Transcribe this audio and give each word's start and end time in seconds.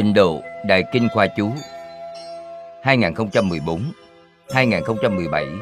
Tịnh 0.00 0.14
độ 0.14 0.42
Đại 0.64 0.84
Kinh 0.92 1.08
Khoa 1.08 1.26
Chú 1.26 1.50
2014-2017 4.48 5.58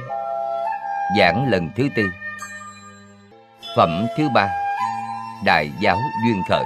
Giảng 1.18 1.50
lần 1.50 1.70
thứ 1.76 1.88
tư. 1.96 2.02
Phẩm 3.76 4.06
thứ 4.16 4.28
ba 4.34 4.48
Đại 5.44 5.70
giáo 5.80 5.98
Duyên 6.24 6.42
Khởi. 6.48 6.64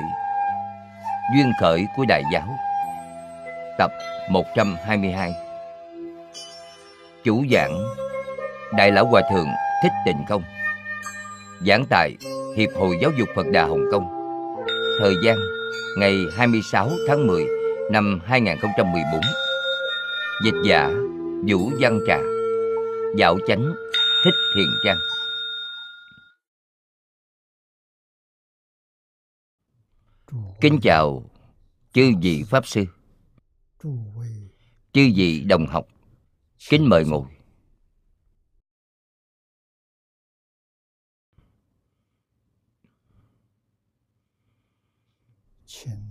Duyên 1.35 1.53
Khởi 1.61 1.87
của 1.97 2.05
Đại 2.09 2.23
giáo. 2.33 2.49
Tập 3.79 3.91
122 4.31 5.35
Chủ 7.25 7.45
giảng, 7.53 7.85
Đại 8.73 8.91
Lão 8.91 9.07
Hòa 9.07 9.23
Thượng 9.33 9.49
Thích 9.83 9.93
Tịnh 10.07 10.25
Công. 10.29 10.43
Giảng 11.67 11.85
tại 11.91 12.17
Hiệp 12.57 12.71
hội 12.75 12.99
Giáo 13.03 13.11
dục 13.19 13.29
Phật 13.37 13.47
Đà 13.53 13.65
Hồng 13.65 13.85
Kông. 13.93 14.09
Thời 15.01 15.15
gian, 15.25 15.37
ngày 15.99 16.15
26 16.37 16.91
tháng 17.09 17.27
10 17.27 17.62
năm 17.91 18.21
2014 18.25 19.21
Dịch 20.45 20.55
giả 20.65 20.91
Vũ 21.49 21.71
Văn 21.81 22.01
Trà. 22.07 22.19
Dạo 23.17 23.39
chánh 23.47 23.75
Thích 24.25 24.35
Thiền 24.57 24.67
Trang. 24.85 24.97
Kính 30.61 30.79
chào 30.83 31.31
chư 31.93 32.13
vị 32.23 32.43
Pháp 32.49 32.67
Sư, 32.67 32.85
Chư 34.93 35.11
vị 35.17 35.41
đồng 35.41 35.67
học. 35.67 35.87
Kính 36.71 36.89
mời 36.89 37.05
ngồi. 37.05 37.25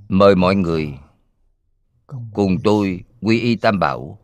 Mời 0.09 0.35
mọi 0.35 0.55
người 0.55 0.93
cùng 2.33 2.57
tôi 2.63 3.03
quy 3.21 3.39
y 3.39 3.55
Tam 3.55 3.79
Bảo. 3.79 4.19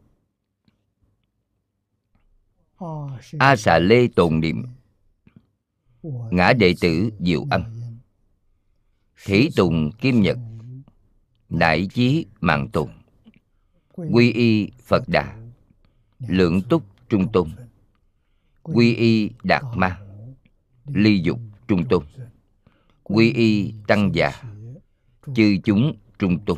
A 3.40 3.56
xà 3.56 3.80
lê 3.80 4.08
tồn 4.08 4.40
niệm. 4.40 4.64
Ngã 6.32 6.54
đệ 6.54 6.74
tử 6.82 7.10
Diệu 7.20 7.46
Âm. 7.50 7.64
Thí 9.26 9.50
tùng 9.56 9.92
Kim 9.92 10.22
Nhật. 10.22 10.38
Đại 11.50 11.88
chí 11.94 12.26
Mạng 12.40 12.70
Tùng. 12.74 12.90
Quy 13.96 14.32
y 14.32 14.72
Phật 14.84 15.04
Đà. 15.08 15.38
Lượng 16.20 16.62
túc 16.70 16.84
Trung 17.10 17.32
Tôn. 17.32 17.50
Quy 18.64 18.96
y 18.96 19.30
Đạt 19.44 19.64
Ma. 19.76 20.00
Ly 20.86 21.20
dục 21.20 21.40
Trung 21.68 21.86
Tôn. 21.90 22.04
Quy 23.04 23.32
y 23.34 23.74
Tăng 23.88 24.12
Già. 24.14 24.44
Chư 25.36 25.58
chúng 25.64 25.98
trung 26.20 26.46
tôn 26.46 26.58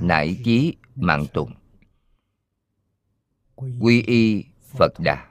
nải 0.00 0.40
chí 0.44 0.76
mạng 0.94 1.26
tùng 1.32 1.52
quy 3.56 4.02
y 4.02 4.44
phật 4.78 4.92
đà, 4.98 5.26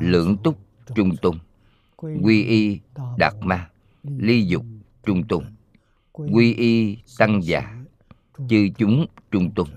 lưỡng 0.00 0.36
túc 0.44 0.58
trung 0.94 1.16
tùng. 1.22 1.38
Quy 1.96 2.44
y 2.44 2.80
đạt 3.16 3.34
ma, 3.40 3.70
ly 4.02 4.46
dục 4.46 4.64
trung 5.02 5.28
tùng. 5.28 5.44
Quy 6.12 6.54
y 6.54 6.98
tăng 7.18 7.40
già, 7.42 7.84
chư 8.48 8.68
chúng 8.78 9.06
trung 9.30 9.54
tùng. 9.54 9.68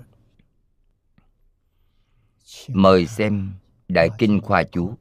Mời 2.68 3.06
xem 3.06 3.52
đại 3.88 4.08
kinh 4.18 4.40
khoa 4.40 4.62
chú, 4.62 4.94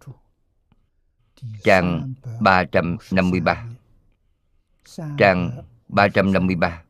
trang 1.64 2.14
353 2.42 3.68
trang 5.18 5.52
353 5.88 6.84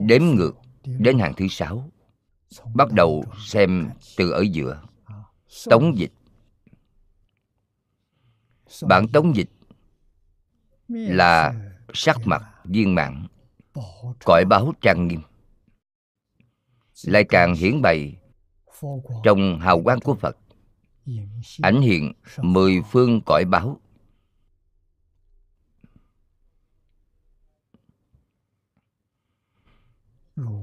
Đếm 0.00 0.22
ngược 0.22 0.61
đến 0.84 1.18
hàng 1.18 1.32
thứ 1.36 1.46
sáu, 1.50 1.90
Bắt 2.74 2.92
đầu 2.92 3.24
xem 3.38 3.90
từ 4.16 4.30
ở 4.30 4.40
giữa. 4.40 4.82
Tống 5.70 5.98
dịch. 5.98 6.12
Bản 8.82 9.08
tống 9.08 9.36
dịch 9.36 9.50
Là 10.88 11.54
sắc 11.94 12.16
mặt 12.24 12.42
viên 12.64 12.94
mạng 12.94 13.26
Cõi 14.24 14.44
báo 14.44 14.72
trang 14.80 15.08
nghiêm. 15.08 15.20
Lại 17.04 17.24
càng 17.24 17.54
hiển 17.54 17.82
bày 17.82 18.16
Trong 19.24 19.58
hào 19.60 19.82
quang 19.82 20.00
của 20.00 20.14
Phật, 20.14 20.36
Ảnh 21.62 21.80
hiện 21.80 22.12
mười 22.38 22.82
phương 22.90 23.20
cõi 23.26 23.44
báo. 23.44 23.80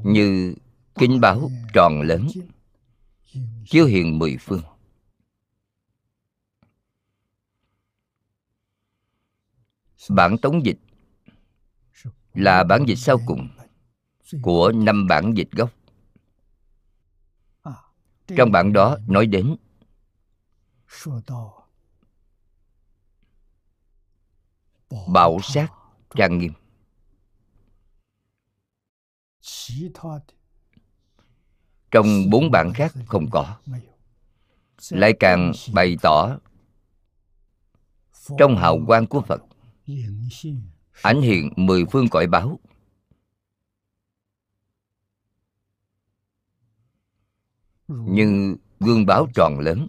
Như 0.03 0.55
kinh 0.95 1.19
báo 1.21 1.49
tròn 1.73 2.01
lớn, 2.01 2.27
chiếu 3.65 3.85
hiện 3.85 4.19
mười 4.19 4.37
phương. 4.39 4.61
Bản 10.09 10.37
tống 10.37 10.65
dịch 10.65 10.79
là 12.33 12.63
bản 12.63 12.85
dịch 12.87 12.95
sau 12.95 13.17
cùng 13.25 13.49
của 14.41 14.71
năm 14.71 15.07
bản 15.07 15.33
dịch 15.37 15.51
gốc. 15.51 15.69
Trong 18.37 18.51
bản 18.51 18.73
đó 18.73 18.97
nói 19.07 19.25
đến 19.25 19.55
bảo 25.07 25.37
sát 25.43 25.67
trang 26.15 26.37
nghiêm 26.37 26.53
trong 31.91 32.29
bốn 32.29 32.51
bản 32.51 32.73
khác 32.73 32.93
không 33.05 33.29
có. 33.31 33.57
lại 34.89 35.13
càng 35.19 35.51
bày 35.73 35.97
tỏ 36.01 36.37
trong 38.37 38.55
hào 38.57 38.79
quang 38.87 39.07
của 39.07 39.21
phật. 39.21 39.41
Ảnh 41.01 41.21
hiện 41.21 41.49
mười 41.55 41.85
phương 41.91 42.09
cõi 42.09 42.27
báo. 42.27 42.59
Như 47.87 48.55
gương 48.79 49.05
báo 49.05 49.27
tròn 49.35 49.59
lớn 49.59 49.87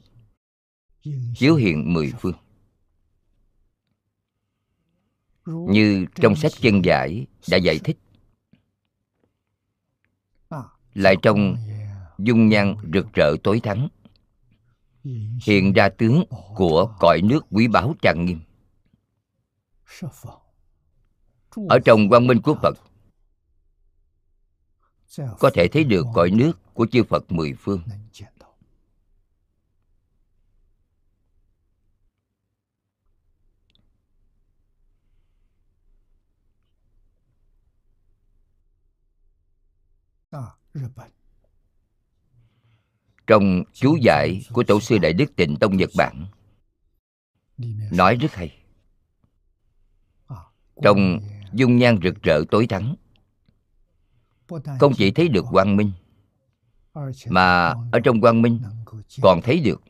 chiếu 1.34 1.54
hiện 1.54 1.92
mười 1.92 2.12
phương. 2.20 2.34
Như 5.44 6.06
trong 6.14 6.36
sách 6.36 6.52
chân 6.60 6.84
giải 6.84 7.26
đã 7.50 7.56
giải 7.56 7.78
thích 7.84 7.98
lại 10.94 11.16
trong 11.22 11.56
dung 12.18 12.48
nhan 12.48 12.76
rực 12.94 13.12
rỡ 13.12 13.36
tối 13.42 13.60
thắng. 13.60 13.88
Hiện 15.44 15.72
ra 15.72 15.88
tướng 15.88 16.24
của 16.54 16.94
cõi 16.98 17.20
nước 17.22 17.46
quý 17.50 17.68
báu 17.68 17.94
trang 18.02 18.24
nghiêm. 18.24 18.40
Ở 21.68 21.78
trong 21.84 22.08
quang 22.08 22.26
minh 22.26 22.40
của 22.42 22.54
phật 22.62 22.78
có 25.38 25.50
thể 25.54 25.68
thấy 25.68 25.84
được 25.84 26.06
cõi 26.14 26.30
nước 26.30 26.74
của 26.74 26.86
chư 26.92 27.02
phật 27.04 27.32
mười 27.32 27.54
phương 27.58 27.82
trong 43.26 43.62
chú 43.72 43.96
giải 44.02 44.42
của 44.52 44.62
tổ 44.62 44.80
sư 44.80 44.98
đại 44.98 45.12
đức 45.12 45.36
tịnh 45.36 45.56
tông 45.56 45.76
nhật 45.76 45.90
bản 45.96 46.26
nói 47.92 48.16
rất 48.16 48.32
hay. 48.32 48.56
Trong 50.82 51.18
dung 51.52 51.76
nhan 51.76 51.98
rực 52.02 52.22
rỡ 52.22 52.40
tối 52.50 52.66
thắng 52.66 52.94
không 54.80 54.92
chỉ 54.96 55.10
thấy 55.10 55.28
được 55.28 55.44
quang 55.50 55.76
minh 55.76 55.92
mà 57.28 57.74
ở 57.92 58.00
trong 58.04 58.20
quang 58.20 58.42
minh 58.42 58.60
còn 59.22 59.40
thấy 59.42 59.60
được 59.60 59.82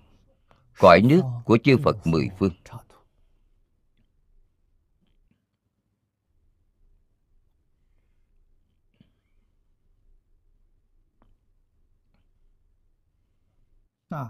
cõi 0.78 1.00
nước 1.02 1.22
của 1.44 1.58
chư 1.64 1.76
phật 1.78 2.06
mười 2.06 2.28
phương 2.38 2.52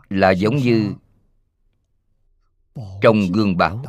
là 0.08 0.30
giống 0.30 0.56
như 0.56 0.94
trong 3.02 3.20
gương 3.32 3.56
báo 3.56 3.82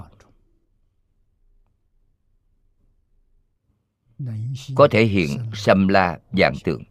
có 4.75 4.87
thể 4.91 5.05
hiện 5.05 5.51
xâm 5.53 5.87
la 5.87 6.19
dạng 6.37 6.53
tượng. 6.63 6.83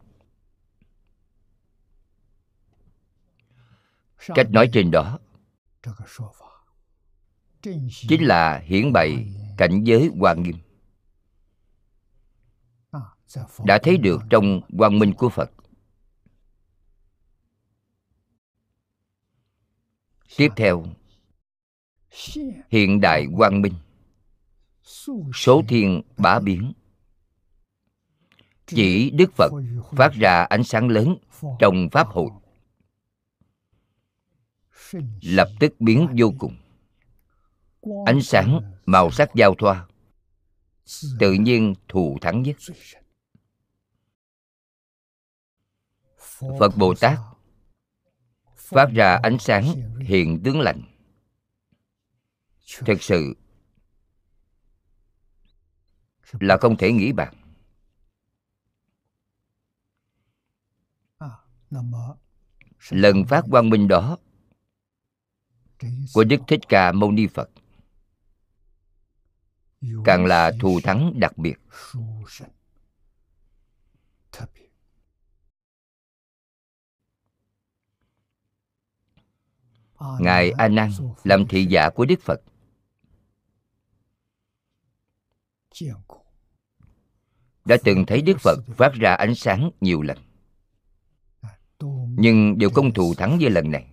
Cách 4.27 4.47
nói 4.51 4.69
trên 4.73 4.91
đó 4.91 5.19
chính 8.07 8.23
là 8.23 8.57
hiển 8.57 8.93
bày 8.93 9.33
cảnh 9.57 9.83
giới 9.83 10.11
quan 10.19 10.43
nghiêm. 10.43 10.55
Đã 13.65 13.79
thấy 13.83 13.97
được 13.97 14.21
trong 14.29 14.61
quang 14.77 14.99
minh 14.99 15.13
của 15.13 15.29
phật 15.29 15.51
tiếp 20.37 20.49
theo 20.55 20.85
hiện 22.69 23.01
đại 23.01 23.27
quang 23.37 23.61
minh. 23.61 23.73
Số 25.33 25.63
thiên 25.67 26.01
bá 26.17 26.39
biến. 26.39 26.73
Chỉ 28.65 29.09
đức 29.09 29.31
phật 29.35 29.51
phát 29.91 30.13
ra 30.13 30.43
ánh 30.43 30.63
sáng 30.63 30.87
lớn 30.87 31.17
trong 31.59 31.89
pháp 31.91 32.07
hội. 32.07 32.29
Lập 35.21 35.47
tức 35.59 35.73
biến 35.79 36.07
vô 36.17 36.33
cùng. 36.39 36.57
Ánh 38.05 38.21
sáng 38.21 38.73
màu 38.85 39.11
sắc 39.11 39.29
giao 39.35 39.55
thoa 39.55 39.87
tự 41.19 41.33
nhiên 41.33 41.73
thù 41.87 42.17
thắng 42.21 42.41
nhất. 42.41 42.55
phật 46.59 46.77
bồ 46.77 46.93
tát 47.01 47.19
phát 48.71 48.89
ra 48.93 49.19
ánh 49.23 49.37
sáng 49.39 49.65
hiện 49.99 50.41
tướng 50.43 50.59
lành. 50.59 50.81
Thực 52.85 53.01
sự 53.01 53.33
là 56.39 56.57
không 56.57 56.77
thể 56.77 56.91
nghĩ 56.91 57.11
bàn. 57.11 57.33
Lần 62.89 63.25
phát 63.25 63.43
quang 63.51 63.69
minh 63.69 63.87
đó 63.87 64.17
của 66.13 66.23
đức 66.23 66.37
thích 66.47 66.59
ca 66.69 66.91
mâu 66.91 67.11
ni 67.11 67.27
phật 67.27 67.49
càng 70.05 70.25
là 70.25 70.51
thù 70.59 70.79
thắng 70.83 71.19
đặc 71.19 71.37
biệt. 71.37 71.55
Ngài 80.19 80.51
a 80.51 80.67
nan 80.67 80.91
làm 81.23 81.47
thị 81.47 81.65
giả 81.65 81.89
của 81.89 82.05
đức 82.05 82.21
phật. 82.21 82.41
Đã 87.65 87.77
từng 87.83 88.05
thấy 88.05 88.21
đức 88.21 88.37
phật 88.39 88.57
phát 88.77 88.93
ra 88.93 89.13
ánh 89.13 89.35
sáng 89.35 89.71
nhiều 89.81 90.01
lần. 90.01 90.17
Nhưng 92.17 92.57
đều 92.57 92.69
không 92.69 92.93
thù 92.93 93.13
thắng 93.13 93.37
như 93.37 93.49
lần 93.49 93.71
này. 93.71 93.87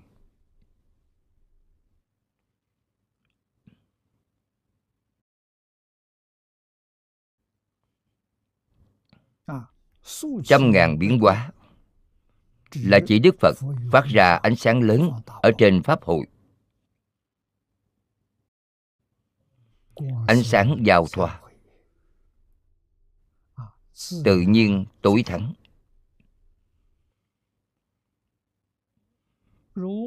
Trăm 10.44 10.70
ngàn 10.70 10.98
biến 10.98 11.18
hóa 11.18 11.50
là 12.74 12.98
chỉ 13.06 13.18
đức 13.18 13.36
phật 13.40 13.56
phát 13.92 14.04
ra 14.04 14.34
ánh 14.34 14.56
sáng 14.56 14.80
lớn 14.80 15.10
ở 15.26 15.50
trên 15.58 15.82
pháp 15.82 16.02
hội. 16.02 16.26
Ánh 20.26 20.42
sáng 20.42 20.82
giao 20.86 21.06
thoa. 21.12 21.40
Tự 24.24 24.40
nhiên 24.40 24.84
tối 25.02 25.22
thắng 25.26 25.52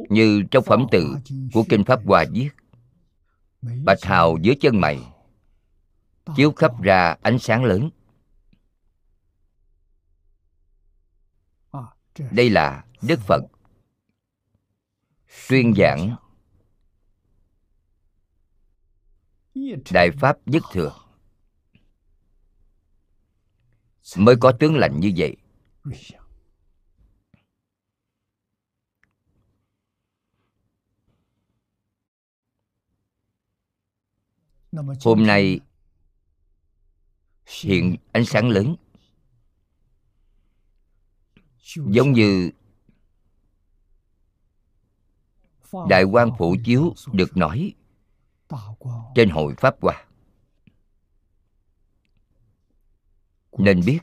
như 0.10 0.44
trong 0.52 0.64
phẩm 0.64 0.86
tự 0.92 1.16
của 1.54 1.64
kinh 1.70 1.84
pháp 1.84 2.00
hòa 2.06 2.26
viết, 2.32 2.50
bạch 3.62 4.04
hào 4.04 4.38
dưới 4.42 4.56
chân 4.62 4.82
mày 4.82 5.00
chiếu 6.36 6.52
khắp 6.52 6.82
ra 6.82 7.16
ánh 7.22 7.40
sáng 7.40 7.64
lớn. 7.64 7.90
Đây 12.20 12.50
là 12.50 12.86
đức 13.02 13.20
phật. 13.20 13.42
Tuyên 15.50 15.74
giảng. 15.78 16.16
Đại 19.92 20.12
pháp 20.12 20.38
nhất 20.46 20.64
thừa. 20.72 20.96
Mới 24.18 24.36
có 24.40 24.52
tướng 24.60 24.76
lành 24.76 25.00
như 25.00 25.12
vậy. 25.18 25.38
Hôm 35.04 35.26
nay, 35.26 35.60
hiện 37.46 37.96
ánh 38.12 38.26
sáng 38.26 38.50
lớn 38.50 38.76
giống 41.64 42.12
như 42.12 42.50
đại 45.90 46.04
quan 46.04 46.30
phổ 46.38 46.56
chiếu 46.66 46.94
được 47.14 47.38
nói 47.38 47.74
trên 49.16 49.30
hội 49.30 49.54
pháp 49.58 49.76
hòa 49.82 50.06
nên 53.58 53.82
biết 53.86 54.00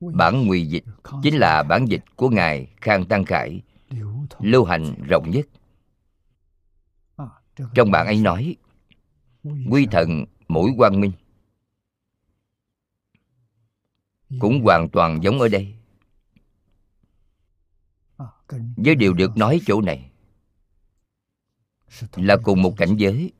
bản 0.00 0.46
ngụy 0.46 0.66
dịch 0.66 0.84
chính 1.22 1.36
là 1.36 1.62
bản 1.62 1.86
dịch 1.88 2.04
của 2.16 2.28
ngài 2.28 2.68
khang 2.76 3.06
tăng 3.06 3.24
khải 3.24 3.60
lưu 4.38 4.64
hành 4.64 4.94
rộng 5.08 5.30
nhất. 5.30 5.46
Trong 7.74 7.90
bản 7.90 8.06
ấy 8.06 8.20
nói 8.20 8.56
quy 9.70 9.86
thần 9.90 10.24
mỗi 10.48 10.70
quang 10.76 11.00
minh 11.00 11.12
cũng 14.40 14.62
hoàn 14.62 14.88
toàn 14.88 15.22
giống 15.22 15.40
ở 15.40 15.48
đây. 15.48 15.74
Với 18.76 18.94
điều 18.94 19.14
được 19.14 19.36
nói 19.36 19.60
chỗ 19.66 19.80
này 19.80 20.10
là 22.16 22.36
cùng 22.42 22.62
một 22.62 22.74
cảnh 22.76 22.96
giới. 22.96 23.32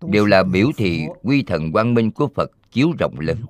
đều 0.00 0.26
là 0.26 0.42
biểu 0.42 0.70
thị 0.76 1.06
quy 1.22 1.42
thần 1.42 1.72
quang 1.72 1.94
minh 1.94 2.10
của 2.10 2.28
phật 2.34 2.50
chiếu 2.70 2.92
rộng 2.98 3.20
lớn. 3.20 3.44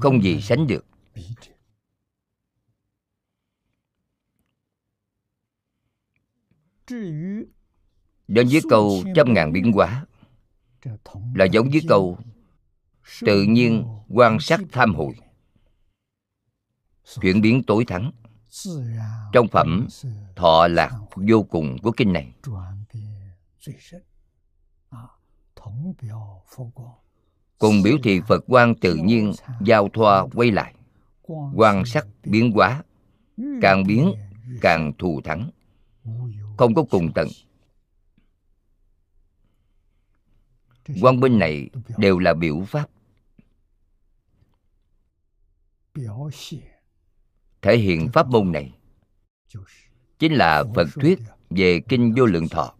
Không 0.00 0.22
gì 0.22 0.40
sánh 0.40 0.66
được 0.66 0.86
đến 8.30 8.48
với 8.50 8.60
câu 8.68 9.02
trăm 9.14 9.34
ngàn 9.34 9.52
biến 9.52 9.72
hóa 9.72 10.06
là 11.34 11.44
giống 11.44 11.68
với 11.70 11.80
câu, 11.88 12.18
tự 13.20 13.42
nhiên 13.42 13.84
quan 14.08 14.40
sát 14.40 14.60
tham 14.72 14.94
hội 14.94 15.14
chuyển 17.20 17.40
biến 17.40 17.62
tối 17.62 17.84
thắng. 17.84 18.12
Trong 19.32 19.48
phẩm, 19.48 19.88
thọ 20.36 20.68
lạc 20.68 20.90
vô 21.16 21.42
cùng 21.42 21.76
của 21.82 21.92
kinh 21.92 22.12
này. 22.12 22.32
Cùng 27.58 27.82
biểu 27.82 27.96
thị 28.02 28.20
phật 28.28 28.44
quan 28.46 28.74
tự 28.74 28.94
nhiên 28.94 29.32
giao 29.60 29.88
thoa 29.92 30.26
quay 30.34 30.50
lại. 30.50 30.74
Quan 31.54 31.84
sát 31.84 32.06
biến 32.24 32.52
hóa 32.52 32.82
càng 33.62 33.86
biến 33.86 34.12
càng 34.60 34.92
thù 34.98 35.20
thắng. 35.24 35.50
Không 36.58 36.74
có 36.74 36.82
cùng 36.90 37.12
tận. 37.14 37.28
Quang 41.00 41.20
minh 41.20 41.38
này 41.38 41.70
đều 41.98 42.18
là 42.18 42.34
biểu 42.34 42.64
pháp. 42.66 42.90
Thể 47.62 47.76
hiện 47.76 48.08
pháp 48.12 48.28
môn 48.28 48.52
này 48.52 48.74
chính 50.18 50.32
là 50.32 50.64
phật 50.74 50.88
thuyết 50.94 51.18
về 51.50 51.80
kinh 51.88 52.14
vô 52.16 52.26
lượng 52.26 52.48
thọ. 52.48 52.74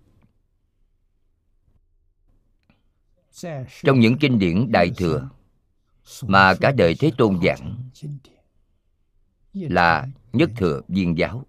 Trong 3.82 4.00
những 4.00 4.18
kinh 4.20 4.38
điển 4.38 4.72
đại 4.72 4.90
thừa 4.96 5.28
mà 6.22 6.54
cả 6.60 6.72
đời 6.76 6.94
thế 6.98 7.12
tôn 7.18 7.40
giảng 7.44 7.90
là 9.52 10.08
nhất 10.32 10.50
thừa 10.56 10.80
viên 10.88 11.18
giáo. 11.18 11.46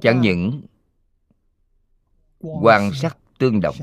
Chẳng 0.00 0.20
những 0.20 0.62
quan 2.40 2.92
sát 2.94 3.18
tương 3.38 3.60
đồng 3.60 3.76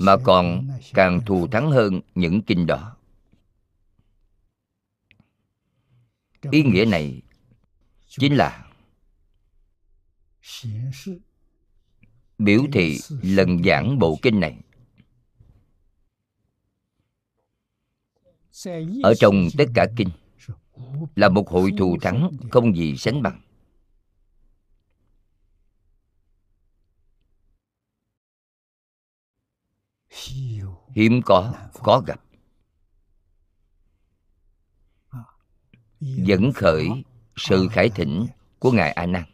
mà 0.00 0.16
còn 0.24 0.68
càng 0.94 1.20
thù 1.26 1.46
thắng 1.46 1.70
hơn 1.70 2.00
những 2.14 2.42
kinh 2.42 2.66
đó. 2.66 2.96
Ý 6.50 6.62
nghĩa 6.62 6.84
này 6.84 7.22
chính 8.08 8.36
là 8.36 8.70
biểu 12.38 12.62
thị 12.72 12.98
lần 13.22 13.64
giảng 13.64 13.98
bộ 13.98 14.18
kinh 14.22 14.40
này. 14.40 14.60
Ở 19.02 19.14
trong 19.14 19.48
tất 19.58 19.64
cả 19.74 19.86
kinh 19.96 20.08
là 21.16 21.28
một 21.28 21.48
hội 21.48 21.70
thù 21.78 21.96
thắng 22.02 22.30
không 22.50 22.76
gì 22.76 22.96
sánh 22.96 23.22
bằng 23.22 23.40
hiếm 30.94 31.20
có 31.24 31.54
có 31.82 32.02
gặp. 32.06 32.20
Dẫn 36.00 36.52
khởi 36.52 36.88
sự 37.36 37.68
khải 37.70 37.88
thỉnh 37.88 38.26
của 38.58 38.72
ngài 38.72 38.92
a 38.92 39.06
nan. 39.06 39.24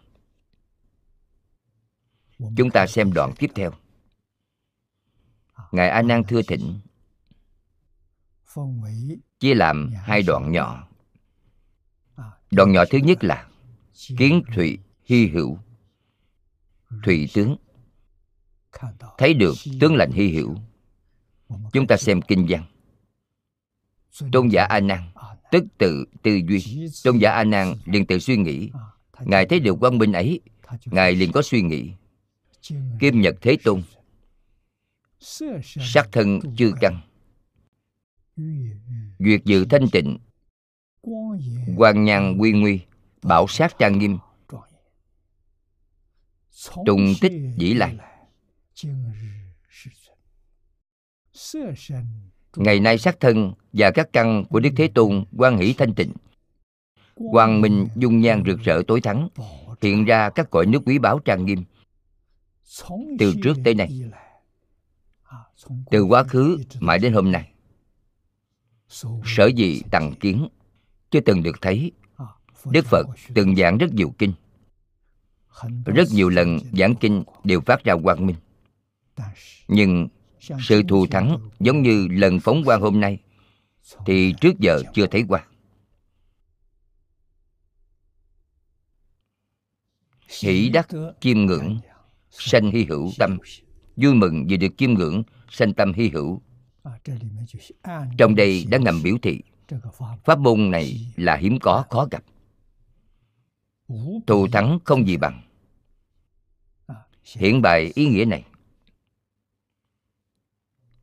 Chúng 2.57 2.71
ta 2.71 2.87
xem 2.87 3.13
đoạn 3.13 3.33
tiếp 3.39 3.51
theo. 3.55 3.71
Ngài 5.73 5.89
a 5.89 6.03
nan 6.03 6.23
thưa 6.29 6.43
thỉnh 6.43 6.81
chia 9.39 9.55
làm 9.55 9.91
hai 9.95 10.23
đoạn 10.23 10.53
nhỏ. 10.53 10.89
Đoạn 12.51 12.73
nhỏ 12.73 12.85
thứ 12.91 12.99
nhất 12.99 13.25
là 13.25 13.49
kiến 14.19 14.43
thụy 14.55 14.79
hy 15.05 15.27
hữu. 15.29 15.59
Thụy 17.05 17.29
tướng. 17.35 17.57
Thấy 19.19 19.35
được 19.35 19.55
tướng 19.81 19.95
lành 19.95 20.11
hy 20.13 20.33
hữu 20.33 20.57
chúng 21.73 21.87
ta 21.87 21.97
xem 21.97 22.23
kinh 22.23 22.47
văn. 22.49 22.65
Tôn 24.33 24.49
giả 24.49 24.65
a 24.65 24.81
nan, 24.81 25.11
tức 25.51 25.65
tự 25.79 26.05
tư 26.23 26.41
duy. 26.49 26.89
Tôn 27.05 27.19
giả 27.19 27.31
a 27.31 27.45
nan 27.45 27.75
liền 27.85 28.07
tự 28.07 28.19
suy 28.19 28.37
nghĩ. 28.37 28.71
Ngài 29.21 29.47
thấy 29.47 29.61
được 29.61 29.77
quang 29.81 29.99
minh 29.99 30.13
ấy, 30.13 30.41
ngài 30.85 31.15
liền 31.15 31.33
có 31.33 31.43
suy 31.43 31.63
nghĩ. 31.63 31.93
Kim 33.01 33.21
nhật 33.21 33.37
thế 33.41 33.57
tôn, 33.65 33.83
sắc 35.81 36.09
thân 36.13 36.41
chư 36.57 36.73
căn. 36.81 37.01
Duyệt 39.19 39.45
dự 39.45 39.65
thanh 39.65 39.89
tịnh. 39.93 40.19
Quan 41.77 42.05
nhàn 42.05 42.37
quy 42.39 42.53
nguy, 42.53 42.81
bảo 43.23 43.47
sát 43.49 43.79
trang 43.79 43.99
nghiêm. 43.99 44.19
Trùng 46.87 47.15
tích 47.21 47.33
dĩ 47.57 47.75
lại 47.75 47.97
ngày 52.57 52.81
nay 52.81 52.99
sắc 52.99 53.21
thân 53.21 53.53
và 53.73 53.91
các 53.91 54.13
căn 54.13 54.45
của 54.45 54.61
đức 54.61 54.71
thế 54.77 54.89
tôn 54.89 55.25
quan 55.37 55.59
hỷ 55.59 55.73
thanh 55.73 55.95
tịnh. 55.95 56.13
Quang 57.15 57.61
minh 57.61 57.89
dung 57.97 58.21
nhan 58.21 58.43
rực 58.47 58.61
rỡ 58.61 58.83
tối 58.87 59.01
thắng 59.01 59.29
hiện 59.83 60.05
ra 60.05 60.31
các 60.31 60.51
cõi 60.51 60.67
nước 60.67 60.83
quý 60.87 60.99
báu 60.99 61.19
trang 61.19 61.45
nghiêm. 61.45 61.65
Từ 63.19 63.35
trước 63.43 63.55
tới 63.65 63.75
nay. 63.75 64.01
từ 65.91 66.03
quá 66.03 66.25
khứ 66.25 66.59
mãi 66.81 66.99
đến 66.99 67.13
hôm 67.13 67.33
nay. 67.33 67.53
Sở 69.25 69.47
dĩ 69.57 69.83
tặng 69.91 70.15
kiến 70.21 70.49
chưa 71.11 71.21
từng 71.21 71.43
được 71.43 71.57
thấy. 71.61 71.93
Đức 72.65 72.87
phật 72.87 73.07
từng 73.35 73.57
giảng 73.57 73.79
rất 73.79 73.93
nhiều 73.93 74.15
kinh. 74.19 74.33
Rất 75.85 76.09
nhiều 76.13 76.29
lần 76.29 76.59
giảng 76.79 76.95
kinh 76.95 77.25
đều 77.45 77.61
phát 77.61 77.85
ra 77.85 77.95
quang 78.03 78.27
minh. 78.27 78.37
Nhưng 79.69 80.09
sự 80.41 80.83
thù 80.89 81.07
thắng 81.07 81.39
giống 81.61 81.83
như 81.83 82.09
lần 82.11 82.41
phóng 82.41 82.65
quang 82.65 82.81
hôm 82.81 83.01
nay, 83.01 83.19
thì 84.07 84.35
trước 84.41 84.59
giờ 84.59 84.83
chưa 84.95 85.07
thấy 85.07 85.25
qua 85.29 85.47
hỷ 90.41 90.69
đắc 90.69 90.89
chiêm 91.21 91.39
ngưỡng, 91.39 91.79
sanh 92.31 92.71
hy 92.71 92.85
hữu 92.85 93.11
tâm. 93.19 93.39
Vui 93.97 94.15
mừng 94.15 94.47
vì 94.47 94.57
được 94.57 94.79
chiêm 94.79 94.95
ngưỡng, 94.95 95.23
sanh 95.51 95.75
tâm 95.75 95.93
hy 95.93 96.09
hữu. 96.09 96.43
Trong 98.19 98.35
đây 98.35 98.65
đã 98.71 98.79
ngầm 98.79 99.03
biểu 99.03 99.17
thị, 99.23 99.41
pháp 100.25 100.39
môn 100.39 100.71
này 100.71 101.13
là 101.17 101.37
hiếm 101.37 101.59
có, 101.61 101.85
khó 101.91 102.09
gặp. 102.11 102.25
Thù 104.27 104.49
thắng 104.53 104.79
không 104.85 105.07
gì 105.07 105.17
bằng. 105.17 105.43
Hiện 107.37 107.63
bày 107.63 107.93
ý 107.95 108.07
nghĩa 108.07 108.25
này 108.25 108.45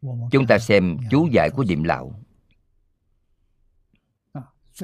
chúng 0.02 0.48
ta 0.48 0.60
xem 0.60 0.98
chú 1.12 1.28
giải 1.32 1.50
của 1.50 1.66
Diệm 1.66 1.84
lão 1.84 2.14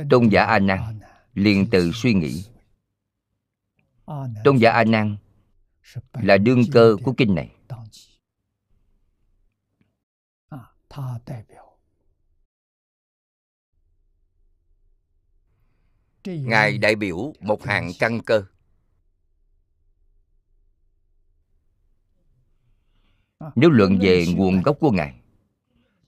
tôn 0.10 0.30
giả 0.30 0.44
a 0.44 0.60
nan 0.60 1.00
liền 1.34 1.68
từ 1.72 1.92
suy 1.94 2.14
nghĩ. 2.14 2.46
Tôn 4.44 4.58
giả 4.58 4.72
a 4.72 4.84
nan 4.84 5.18
là 6.14 6.38
đương 6.38 6.62
cơ 6.72 6.96
của 7.04 7.14
kinh 7.18 7.36
này. 7.36 7.56
Ngài 16.26 16.78
đại 16.78 16.96
biểu 16.96 17.34
một 17.40 17.64
hàng 17.64 17.92
căn 18.00 18.20
cơ. 18.26 18.46
Nếu 23.56 23.70
luận 23.70 24.00
về 24.02 24.26
nguồn 24.36 24.62
gốc 24.62 24.78
của 24.80 24.92
ngài 24.92 25.14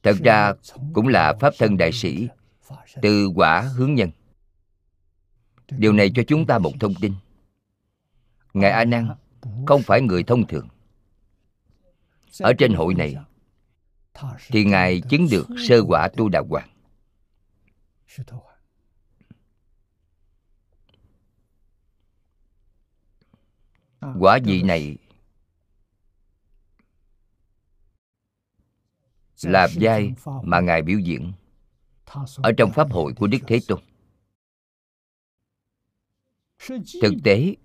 thật 0.04 0.15
ra 0.24 0.54
cũng 0.94 1.08
là 1.08 1.34
pháp 1.39 1.54
thân 1.58 1.77
đại 1.77 1.92
sĩ 1.92 2.27
từ 3.01 3.27
quả 3.36 3.62
hướng 3.62 3.94
nhân. 3.94 4.12
Điều 5.72 5.94
này 5.94 6.12
cho 6.15 6.24
chúng 6.27 6.46
ta 6.46 6.58
một 6.58 6.72
thông 6.80 6.94
tin. 7.01 7.13
Ngài 8.54 8.72
a 8.72 8.86
nan 8.86 9.10
không 9.68 9.82
phải 9.82 10.01
người 10.01 10.24
thông 10.24 10.48
thường. 10.48 10.68
Ở 12.39 12.54
trên 12.54 12.74
hội 12.74 12.94
này 12.94 13.15
thì 14.48 14.65
ngài 14.65 15.01
chứng 15.10 15.27
được 15.32 15.48
sơ 15.68 15.84
quả 15.88 16.10
tu 16.18 16.30
đạo 16.30 16.46
hoàng. 16.50 16.70
Quả 24.20 24.39
vị 24.44 24.63
này 24.63 24.98
là 29.45 29.67
vai 29.81 30.13
mà 30.43 30.59
ngài 30.59 30.81
biểu 30.81 30.99
diễn 30.99 31.33
ở 32.43 32.51
trong 32.57 32.71
pháp 32.71 32.91
hội 32.91 33.13
của 33.13 33.27
đức 33.27 33.37
thế 33.47 33.59
tôn. 33.67 33.79
Thực 37.01 37.13
tế, 37.23 37.55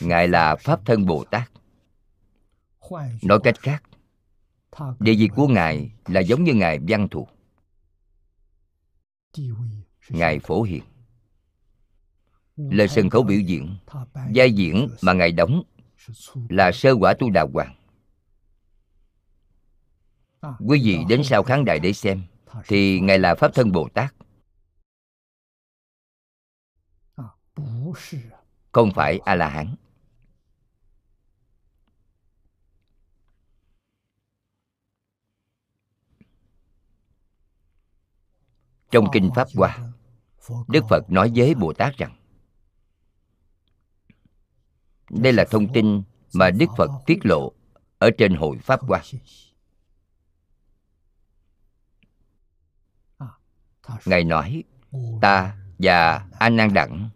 ngài 0.00 0.28
là 0.28 0.56
pháp 0.56 0.80
thân 0.86 1.06
bồ 1.06 1.24
tát. 1.24 1.50
Nói 3.22 3.38
cách 3.44 3.60
khác, 3.60 3.82
địa 5.00 5.14
vị 5.14 5.28
của 5.36 5.48
ngài 5.48 5.92
là 6.06 6.20
giống 6.20 6.44
như 6.44 6.54
ngài 6.54 6.78
văn 6.88 7.08
thù. 7.08 7.28
Ngài 10.08 10.38
phổ 10.38 10.62
hiền 10.62 10.82
lời 12.58 12.88
sân 12.88 13.10
khấu 13.10 13.22
biểu 13.22 13.40
diễn, 13.40 13.76
vai 14.34 14.52
diễn 14.52 14.88
mà 15.02 15.12
ngài 15.12 15.32
đóng 15.32 15.62
là 16.48 16.72
sơ 16.72 16.92
quả 17.00 17.14
tu 17.18 17.30
đà 17.30 17.46
hoàng. 17.52 17.74
Quý 20.66 20.80
vị 20.84 20.98
đến 21.08 21.24
sau 21.24 21.42
khán 21.42 21.64
đài 21.64 21.78
để 21.78 21.92
xem, 21.92 22.22
thì 22.66 23.00
ngài 23.00 23.18
là 23.18 23.34
pháp 23.34 23.54
thân 23.54 23.72
bồ 23.72 23.88
tát. 23.94 24.14
Không 28.72 28.90
phải 28.94 29.18
a 29.24 29.34
la 29.34 29.48
hán 29.48 29.74
trong 38.90 39.06
kinh 39.12 39.30
pháp 39.34 39.48
hoa, 39.54 39.78
đức 40.68 40.84
phật 40.90 41.10
nói 41.10 41.32
với 41.34 41.54
bồ 41.54 41.72
tát 41.72 41.96
rằng 41.96 42.17
đây 45.10 45.32
là 45.32 45.44
thông 45.50 45.72
tin 45.72 46.02
mà 46.34 46.50
đức 46.50 46.66
phật 46.76 46.90
tiết 47.06 47.18
lộ 47.26 47.52
ở 47.98 48.10
trên 48.18 48.34
hội 48.34 48.58
pháp 48.58 48.80
hoa. 48.82 49.02
Ngài 54.04 54.24
nói, 54.24 54.64
ta 55.20 55.56
và 55.78 56.28
a 56.38 56.48
nan 56.48 56.74
đẳng 56.74 57.10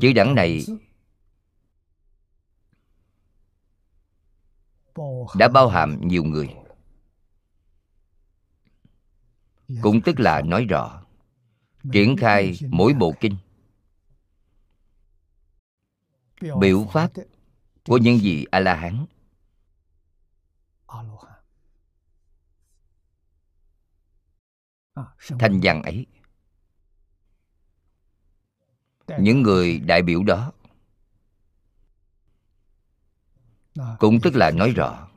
chữ 0.00 0.12
đẳng 0.12 0.34
này 0.34 0.64
đã 5.38 5.48
bao 5.48 5.68
hàm 5.68 6.00
nhiều 6.08 6.24
người. 6.24 6.54
Cũng 9.82 10.00
tức 10.04 10.20
là 10.20 10.42
nói 10.42 10.64
rõ 10.64 11.03
triển 11.92 12.16
khai 12.16 12.58
mỗi 12.68 12.92
bộ 12.94 13.14
kinh. 13.20 13.36
Biểu 16.60 16.86
pháp 16.92 17.12
của 17.86 17.98
những 17.98 18.18
vị 18.22 18.46
a 18.50 18.60
la 18.60 18.74
hán 18.74 19.06
thanh 25.38 25.60
văn 25.62 25.82
ấy. 25.82 26.06
Những 29.18 29.42
người 29.42 29.78
đại 29.78 30.02
biểu 30.02 30.22
đó. 30.22 30.52
Cũng 33.98 34.20
tức 34.22 34.34
là 34.34 34.50
nói 34.50 34.70
rõ. 34.70 35.08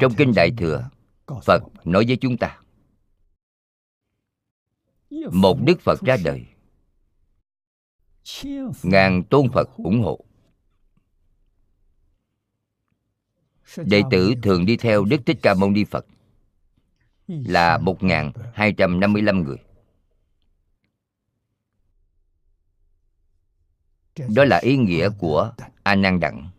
Trong 0.00 0.14
kinh 0.16 0.32
đại 0.36 0.50
thừa, 0.58 0.90
phật 1.44 1.62
nói 1.84 2.04
với 2.08 2.16
chúng 2.16 2.36
ta, 2.36 2.60
một 5.32 5.58
đức 5.64 5.80
phật 5.80 6.00
ra 6.00 6.16
đời, 6.24 6.46
ngàn 8.82 9.24
tôn 9.30 9.50
phật 9.52 9.76
ủng 9.76 10.02
hộ. 10.02 10.24
Đệ 13.76 14.02
tử 14.10 14.34
thường 14.42 14.66
đi 14.66 14.76
theo 14.76 15.04
đức 15.04 15.20
thích 15.26 15.38
ca 15.42 15.54
mâu 15.54 15.70
ni 15.70 15.84
phật 15.84 16.06
là 17.26 17.78
một 17.78 17.98
hai 18.54 18.72
trăm 18.72 19.00
năm 19.00 19.12
mươi 19.12 19.22
lăm 19.22 19.42
người. 19.42 19.56
Đó 24.34 24.44
là 24.44 24.58
ý 24.58 24.76
nghĩa 24.76 25.08
của 25.18 25.52
a 25.82 25.94
nan 25.94 26.20
đặng 26.20 26.50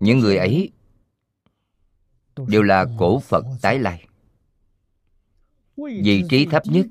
những 0.00 0.18
người 0.18 0.36
ấy 0.36 0.72
đều 2.48 2.62
là 2.62 2.86
cổ 2.98 3.20
phật 3.20 3.44
tái 3.62 3.78
lai. 3.78 4.08
Vị 5.76 6.24
trí 6.30 6.46
thấp 6.46 6.62
nhất 6.66 6.86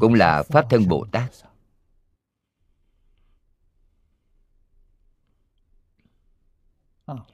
cũng 0.00 0.14
là 0.14 0.42
pháp 0.42 0.66
thân 0.70 0.88
bồ 0.88 1.06
tát. 1.12 1.30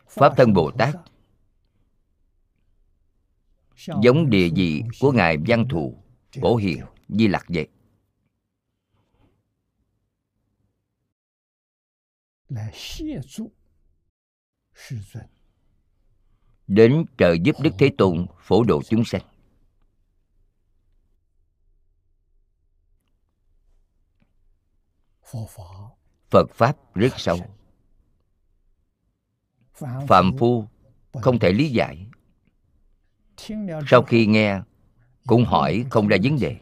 pháp 0.09 0.33
thân 0.37 0.53
bồ 0.53 0.71
tát 0.79 0.95
giống 4.03 4.31
địa 4.31 4.49
vị 4.57 4.83
của 5.01 5.13
ngài 5.13 5.37
văn 5.47 5.69
thù 5.71 6.03
bổ 6.41 6.57
hiền 6.57 6.85
di 7.09 7.29
lặc 7.29 7.45
vậy 7.49 7.69
đến 16.67 17.05
trợ 17.19 17.33
giúp 17.43 17.57
đức 17.63 17.71
thế 17.79 17.91
tôn 17.99 18.27
phổ 18.41 18.63
độ 18.65 18.83
chúng 18.83 19.05
sanh. 19.05 19.23
Phật 26.31 26.51
pháp 26.51 26.95
rất 26.95 27.13
sâu. 27.17 27.39
phạm 30.09 30.33
phu. 30.39 30.67
Không 31.13 31.39
thể 31.39 31.53
lý 31.53 31.69
giải. 31.69 32.07
Sau 33.87 34.03
khi 34.03 34.27
nghe 34.27 34.61
cũng 35.27 35.45
hỏi 35.45 35.85
không 35.91 36.09
ra 36.09 36.17
vấn 36.23 36.39
đề. 36.41 36.57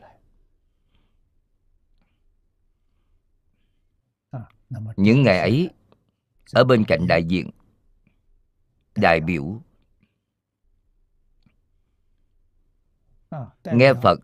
Những 4.96 5.22
ngày 5.22 5.38
ấy 5.38 5.70
ở 6.52 6.64
bên 6.64 6.85
cạnh 6.85 7.06
đại 7.06 7.24
diện 7.24 7.50
đại 8.96 9.20
biểu. 9.20 9.62
nghe 13.64 13.94
phật 14.03 14.20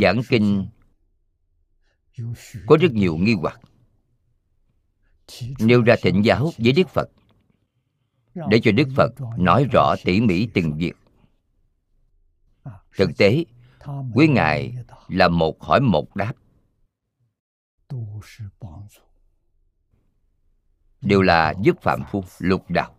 giảng 0.00 0.20
kinh 0.28 0.68
có 2.66 2.76
rất 2.80 2.92
nhiều 2.92 3.16
nghi 3.16 3.34
hoặc. 3.34 3.60
Nêu 5.58 5.82
ra 5.82 5.96
thịnh 6.02 6.24
giáo 6.24 6.50
với 6.58 6.72
đức 6.72 6.88
phật. 6.88 7.08
Để 8.34 8.60
cho 8.62 8.72
đức 8.72 8.88
phật 8.96 9.12
nói 9.38 9.66
rõ 9.72 9.94
tỉ 10.04 10.20
mỉ 10.20 10.48
từng 10.54 10.76
việc. 10.76 10.92
Thực 12.96 13.10
tế 13.18 13.44
quý 14.14 14.28
ngài 14.28 14.74
là 15.08 15.28
một 15.28 15.62
hỏi 15.62 15.80
một 15.80 16.16
đáp. 16.16 16.32
Đều 21.00 21.22
là 21.22 21.54
giúp 21.62 21.76
phạm 21.82 22.00
phu 22.10 22.24
lục 22.38 22.70
đạo 22.70 22.95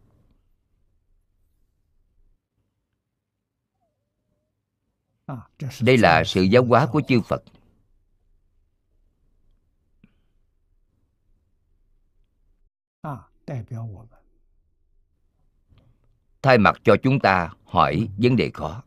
đây 5.82 5.98
là 5.98 6.24
sự 6.24 6.42
giáo 6.42 6.66
hóa 6.66 6.88
của 6.92 7.02
chư 7.08 7.22
phật. 7.22 7.44
Thay 16.42 16.58
mặt 16.58 16.76
cho 16.84 16.96
chúng 17.04 17.20
ta 17.20 17.54
hỏi 17.66 18.10
vấn 18.18 18.36
đề 18.36 18.52
khó. 18.54 18.84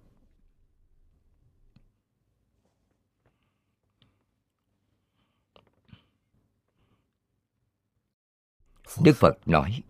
Đức 9.02 9.16
phật 9.16 9.38
nói 9.46 9.82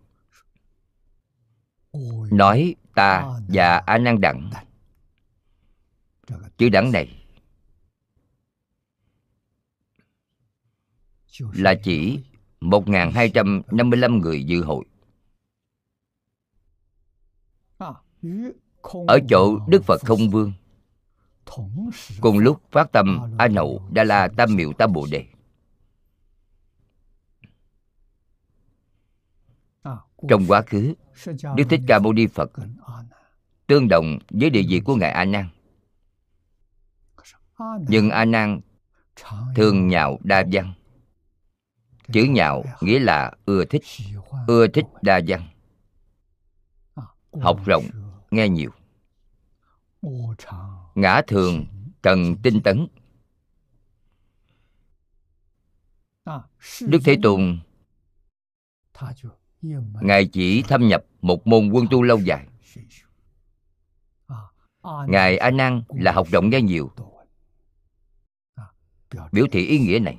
nói 2.31 2.75
ta 2.95 3.25
và 3.47 3.77
a 3.77 3.97
nan 3.97 4.21
đặng 4.21 4.49
chữ 6.57 6.69
đẳng 6.69 6.91
này 6.91 7.17
là 11.39 11.73
chỉ 11.83 12.19
1.255 12.61 14.19
người 14.19 14.43
dự 14.43 14.63
hội. 14.63 14.85
Ở 19.07 19.19
chỗ 19.29 19.59
đức 19.67 19.83
phật 19.83 20.01
không 20.05 20.29
vương, 20.29 20.53
cùng 22.21 22.37
lúc 22.37 22.61
phát 22.71 22.91
tâm 22.91 23.35
a 23.37 23.47
nậu 23.47 23.87
đa 23.91 24.03
la 24.03 24.27
tam 24.37 24.55
miệu 24.55 24.73
tam 24.73 24.93
bồ 24.93 25.07
đề. 25.11 25.25
Trong 30.29 30.45
quá 30.47 30.61
khứ, 30.61 30.93
đức 31.55 31.63
thích 31.69 31.81
ca 31.87 31.99
mâu 31.99 32.13
ni 32.13 32.27
phật 32.27 32.51
tương 33.67 33.87
đồng 33.87 34.19
với 34.29 34.49
địa 34.49 34.63
vị 34.69 34.81
của 34.85 34.95
ngài 34.95 35.11
a 35.11 35.25
nan 35.25 35.49
nhưng 37.87 38.09
a 38.09 38.25
nan 38.25 38.61
thường 39.55 39.87
nhạo 39.87 40.19
đa 40.23 40.43
văn. 40.51 40.73
Chữ 42.13 42.23
nhạo 42.23 42.63
nghĩa 42.81 42.99
là 42.99 43.31
ưa 43.45 43.65
thích 43.65 43.83
ưa 44.47 44.67
thích 44.67 44.85
đa 45.01 45.19
văn. 45.27 45.47
Học 47.41 47.59
rộng, 47.65 47.83
nghe 48.31 48.49
nhiều. 48.49 48.71
Ngã 50.95 51.21
thường 51.27 51.65
cần 52.01 52.35
tinh 52.43 52.61
tấn. 52.63 52.87
Đức 56.81 56.99
thế 57.05 57.17
tôn 57.23 57.59
ngài 60.01 60.25
chỉ 60.25 60.63
thâm 60.67 60.87
nhập 60.87 61.03
một 61.21 61.47
môn 61.47 61.69
quân 61.69 61.85
tu 61.91 62.01
lâu 62.01 62.19
dài. 62.19 62.47
Ngài 65.07 65.37
a 65.37 65.51
nan 65.51 65.83
là 65.89 66.11
học 66.11 66.27
rộng 66.31 66.49
nghe 66.49 66.61
nhiều 66.61 66.91
biểu 69.31 69.45
thị 69.51 69.65
ý 69.65 69.79
nghĩa 69.79 69.99
này. 69.99 70.17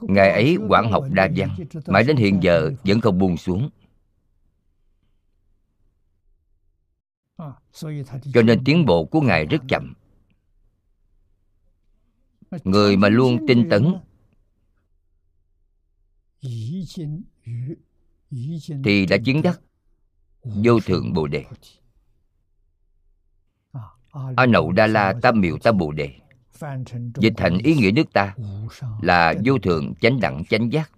Ngài 0.00 0.30
ấy 0.30 0.56
quản 0.68 0.90
học 0.90 1.04
đa 1.12 1.28
văn 1.36 1.56
Mãi 1.86 2.04
đến 2.04 2.16
hiện 2.16 2.38
giờ 2.42 2.70
vẫn 2.84 3.00
không 3.00 3.18
buông 3.18 3.36
xuống. 3.36 3.70
Cho 8.34 8.42
nên 8.44 8.64
tiến 8.64 8.86
bộ 8.86 9.04
của 9.04 9.20
Ngài 9.20 9.46
rất 9.46 9.62
chậm. 9.68 9.94
Người 12.64 12.96
mà 12.96 13.08
luôn 13.08 13.46
tinh 13.48 13.68
tấn 13.70 13.94
Thì 18.84 19.06
đã 19.06 19.16
chứng 19.24 19.42
đắc 19.42 19.60
Vô 20.44 20.80
thượng 20.80 21.12
Bồ 21.12 21.26
Đề. 21.26 21.44
A 24.36 24.46
Nậu 24.46 24.72
Đa 24.72 24.86
La 24.86 25.14
Tam 25.22 25.40
Miệu 25.40 25.58
Tam 25.58 25.78
Bồ 25.78 25.92
Đề. 25.92 26.14
Dịch 27.14 27.32
thành 27.36 27.58
ý 27.58 27.74
nghĩa 27.74 27.90
nước 27.90 28.12
ta 28.12 28.34
là 29.02 29.34
vô 29.44 29.58
thượng 29.58 29.94
chánh 29.94 30.20
đẳng 30.20 30.44
chánh 30.44 30.72
giác 30.72 30.90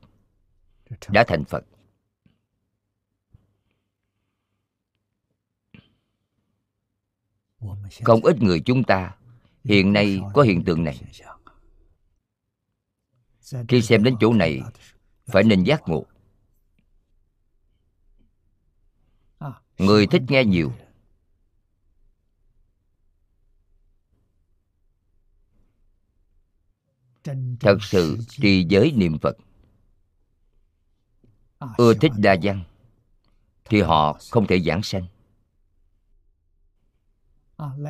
đã 1.09 1.24
thành 1.26 1.44
phật. 1.44 1.64
Không 8.05 8.24
ít 8.24 8.42
người 8.42 8.61
chúng 8.61 8.85
ta 8.85 9.16
hiện 9.64 9.92
nay 9.92 10.20
có 10.35 10.42
hiện 10.42 10.64
tượng 10.64 10.85
này. 10.85 11.00
Khi 13.68 13.83
xem 13.83 14.05
đến 14.05 14.16
chỗ 14.20 14.33
này, 14.33 14.61
phải 15.26 15.42
nên 15.42 15.64
giác 15.64 15.83
ngộ. 15.87 16.07
Người 19.78 20.06
thích 20.06 20.22
nghe 20.28 20.44
nhiều. 20.44 20.72
Thật 27.61 27.78
sự 27.80 28.18
trì 28.28 28.66
giới 28.68 28.92
niệm 28.92 29.18
phật. 29.18 29.37
Ưa 31.76 31.94
thích 31.94 32.12
đa 32.16 32.37
văn, 32.42 32.64
thì 33.64 33.80
họ 33.80 34.18
không 34.30 34.46
thể 34.46 34.61
giảng 34.61 34.82
sanh. 34.82 35.06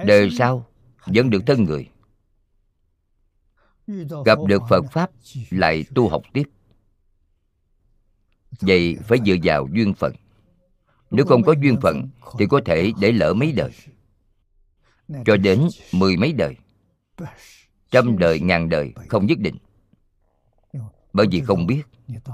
Đời 0.07 0.31
sau 0.39 0.67
vẫn 1.07 1.31
được 1.31 1.43
thân 1.47 1.65
người. 1.65 1.91
Gặp 4.27 4.39
được 4.49 4.63
phật 4.69 4.83
pháp 4.93 5.11
lại 5.51 5.85
tu 5.95 6.09
học 6.09 6.23
tiếp. 6.33 6.45
Vậy 8.61 8.97
phải 9.09 9.19
dựa 9.27 9.35
vào 9.43 9.69
duyên 9.73 9.95
phận 9.95 10.13
nếu 11.13 11.27
không 11.27 11.43
có 11.43 11.55
duyên 11.63 11.77
phận, 11.83 12.09
thì 12.39 12.47
có 12.47 12.61
thể 12.65 12.93
để 13.01 13.13
lỡ 13.13 13.35
mấy 13.35 13.53
đời. 13.53 13.71
Cho 15.25 15.37
đến 15.37 15.69
mười 15.93 16.17
mấy 16.17 16.33
đời. 16.33 16.57
Trăm 17.91 18.19
đời, 18.19 18.41
ngàn 18.41 18.69
đời, 18.69 18.93
không 19.09 19.27
nhất 19.27 19.39
định. 19.39 19.57
Bởi 21.13 21.27
vì 21.31 21.41
không 21.41 21.67
biết 21.67 21.83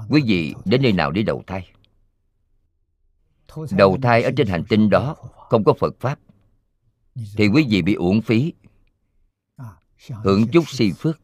quý 0.09 0.21
vị 0.25 0.53
đến 0.65 0.81
nơi 0.81 0.91
nào 0.91 1.11
để 1.11 1.23
đầu 1.23 1.43
thai. 1.47 1.71
Đầu 3.71 3.97
thai 4.01 4.23
ở 4.23 4.31
trên 4.37 4.47
hành 4.47 4.63
tinh 4.69 4.89
đó 4.89 5.15
không 5.49 5.63
có 5.63 5.73
phật 5.73 5.95
pháp, 5.99 6.19
thì 7.35 7.47
quý 7.47 7.65
vị 7.69 7.81
bị 7.81 7.93
uổng 7.93 8.21
phí. 8.21 8.53
Hưởng 10.23 10.47
chút 10.47 10.69
si 10.69 10.91
phước. 10.91 11.19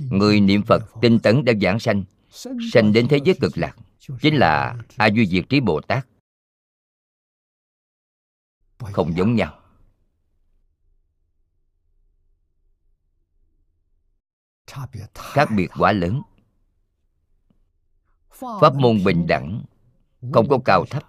Người 0.00 0.40
niệm 0.40 0.62
phật 0.62 0.82
tinh 1.00 1.18
tấn 1.18 1.44
đã 1.44 1.52
giảng 1.62 1.78
sanh 1.80 2.04
sanh 2.72 2.92
đến 2.92 3.08
thế 3.08 3.18
giới 3.24 3.34
cực 3.40 3.58
lạc 3.58 3.76
chính 4.20 4.34
là 4.34 4.76
a 4.96 5.06
duy 5.06 5.26
diệt 5.26 5.44
trí 5.48 5.60
bồ 5.60 5.80
tát. 5.80 6.06
Không 8.78 9.16
giống 9.16 9.34
nhau. 9.34 9.58
Khác 15.14 15.48
biệt 15.56 15.68
quá 15.78 15.92
lớn. 15.92 16.22
Pháp 18.30 18.74
môn 18.74 19.04
bình 19.04 19.26
đẳng 19.26 19.64
không 20.32 20.48
có 20.48 20.58
cao 20.64 20.84
thấp 20.90 21.02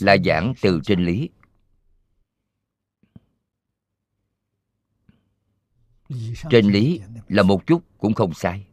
là 0.00 0.16
giảng 0.24 0.54
từ 0.62 0.80
trên 0.84 1.04
lý. 1.04 1.30
trên 6.50 6.66
lý 6.66 7.00
là 7.28 7.42
một 7.42 7.66
chút 7.66 7.82
cũng 7.98 8.14
không 8.14 8.34
sai 8.34 8.66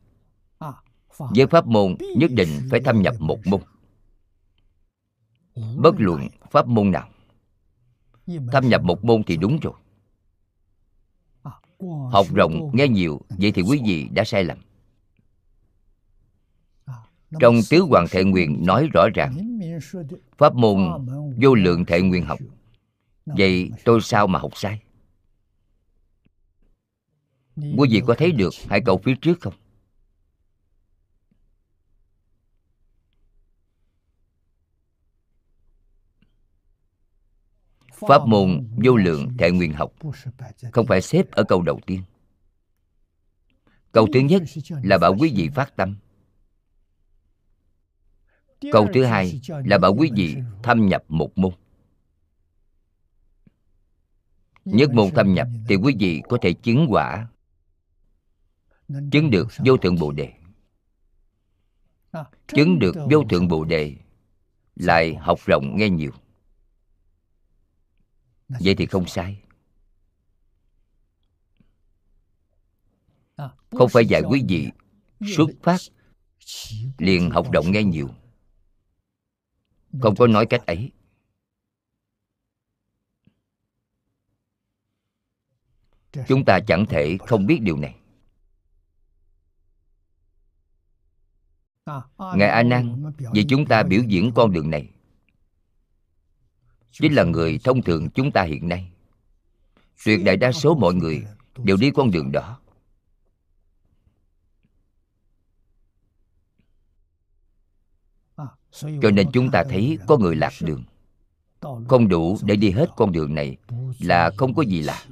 với 1.17 1.47
pháp 1.47 1.67
môn, 1.67 1.95
nhất 2.15 2.31
định 2.33 2.49
phải 2.71 2.79
thâm 2.79 3.01
nhập 3.01 3.15
một 3.19 3.39
môn. 3.45 3.61
Bất 5.77 5.95
luận 5.97 6.27
pháp 6.51 6.67
môn 6.67 6.91
nào, 6.91 7.09
thâm 8.51 8.67
nhập 8.67 8.83
một 8.83 9.05
môn 9.05 9.23
thì 9.23 9.37
đúng 9.37 9.59
rồi. 9.59 9.73
Học 12.11 12.25
rộng, 12.35 12.71
nghe 12.73 12.87
nhiều, 12.87 13.21
vậy 13.29 13.51
thì 13.51 13.61
quý 13.61 13.81
vị 13.85 14.07
đã 14.11 14.23
sai 14.23 14.43
lầm. 14.43 14.57
Trong 17.39 17.55
tứ 17.69 17.79
hoàng 17.79 18.05
thệ 18.11 18.23
nguyện 18.23 18.65
nói 18.65 18.89
rõ 18.93 19.07
ràng, 19.15 19.59
pháp 20.37 20.55
môn 20.55 21.05
vô 21.41 21.55
lượng 21.55 21.85
thệ 21.85 22.01
nguyện 22.01 22.25
học. 22.25 22.39
Vậy 23.25 23.71
tôi 23.85 24.01
sao 24.01 24.27
mà 24.27 24.39
học 24.39 24.51
sai? 24.55 24.81
Quý 27.55 27.89
vị 27.89 28.01
có 28.07 28.15
thấy 28.17 28.31
được 28.31 28.53
hai 28.69 28.81
câu 28.81 28.97
phía 29.03 29.15
trước 29.21 29.41
không? 29.41 29.53
Pháp 38.07 38.27
môn 38.27 38.67
vô 38.83 38.95
lượng 38.95 39.37
thệ 39.37 39.51
nguyện 39.51 39.73
học 39.73 39.93
không 40.71 40.85
phải 40.85 41.01
xếp 41.01 41.31
ở 41.31 41.43
câu 41.43 41.61
đầu 41.61 41.79
tiên. 41.85 42.01
Câu 43.91 44.07
thứ 44.13 44.19
nhất 44.19 44.43
là 44.83 44.97
bảo 44.97 45.15
quý 45.19 45.33
vị 45.35 45.49
phát 45.55 45.75
tâm. 45.75 45.95
Câu 48.71 48.87
thứ 48.93 49.03
hai 49.03 49.41
là 49.65 49.77
bảo 49.77 49.95
quý 49.95 50.09
vị 50.15 50.35
thâm 50.63 50.85
nhập 50.87 51.03
một 51.07 51.37
môn. 51.37 51.53
Nhất 54.65 54.93
môn 54.93 55.11
thâm 55.15 55.33
nhập 55.33 55.47
thì 55.67 55.75
quý 55.75 55.95
vị 55.99 56.21
có 56.29 56.37
thể 56.41 56.53
chứng 56.53 56.87
quả, 56.89 57.27
chứng 58.87 59.29
được 59.31 59.47
vô 59.65 59.77
thượng 59.77 59.95
bồ 59.95 60.11
đề. 60.11 60.33
Chứng 62.47 62.79
được 62.79 62.95
vô 63.11 63.23
thượng 63.29 63.47
bồ 63.47 63.63
đề 63.63 63.95
lại 64.75 65.15
học 65.15 65.39
rộng 65.45 65.77
nghe 65.77 65.89
nhiều 65.89 66.11
vậy 68.59 68.75
thì 68.75 68.85
không 68.85 69.05
sai. 69.07 69.39
Không 73.71 73.89
phải 73.89 74.05
dạy 74.05 74.21
quý 74.29 74.43
vị 74.47 74.69
xuất 75.35 75.49
phát 75.63 75.77
liền 76.97 77.29
học 77.29 77.51
động 77.51 77.71
nghe 77.71 77.83
nhiều. 77.83 78.09
không 80.01 80.15
có 80.15 80.27
nói 80.27 80.45
cách 80.45 80.65
ấy. 80.65 80.91
Chúng 86.27 86.45
ta 86.45 86.59
chẳng 86.67 86.85
thể 86.89 87.17
không 87.27 87.45
biết 87.45 87.59
điều 87.61 87.77
này. 87.77 87.95
Ngài 92.17 92.49
a 92.49 92.63
nan 92.63 93.13
vì 93.33 93.45
chúng 93.49 93.65
ta 93.65 93.83
biểu 93.83 94.01
diễn 94.07 94.31
con 94.35 94.51
đường 94.51 94.69
này 94.69 94.89
chính 96.93 97.13
là 97.13 97.23
người 97.23 97.59
thông 97.63 97.81
thường 97.81 98.09
chúng 98.09 98.31
ta 98.31 98.43
hiện 98.43 98.69
nay. 98.69 98.91
Tuyệt 100.05 100.19
đại 100.25 100.37
đa 100.37 100.51
số 100.51 100.75
mọi 100.75 100.93
người 100.93 101.23
đều 101.57 101.77
đi 101.77 101.91
con 101.91 102.11
đường 102.11 102.31
đó. 102.31 102.59
Cho 108.71 109.11
nên 109.13 109.31
chúng 109.33 109.51
ta 109.51 109.63
thấy 109.69 109.97
có 110.07 110.17
người 110.17 110.35
lạc 110.35 110.53
đường. 110.61 110.83
Không 111.61 112.07
đủ 112.07 112.37
để 112.43 112.55
đi 112.55 112.71
hết 112.71 112.89
con 112.95 113.11
đường 113.11 113.35
này 113.35 113.57
là 113.99 114.31
không 114.37 114.53
có 114.53 114.61
gì 114.61 114.81
lạ. 114.81 115.03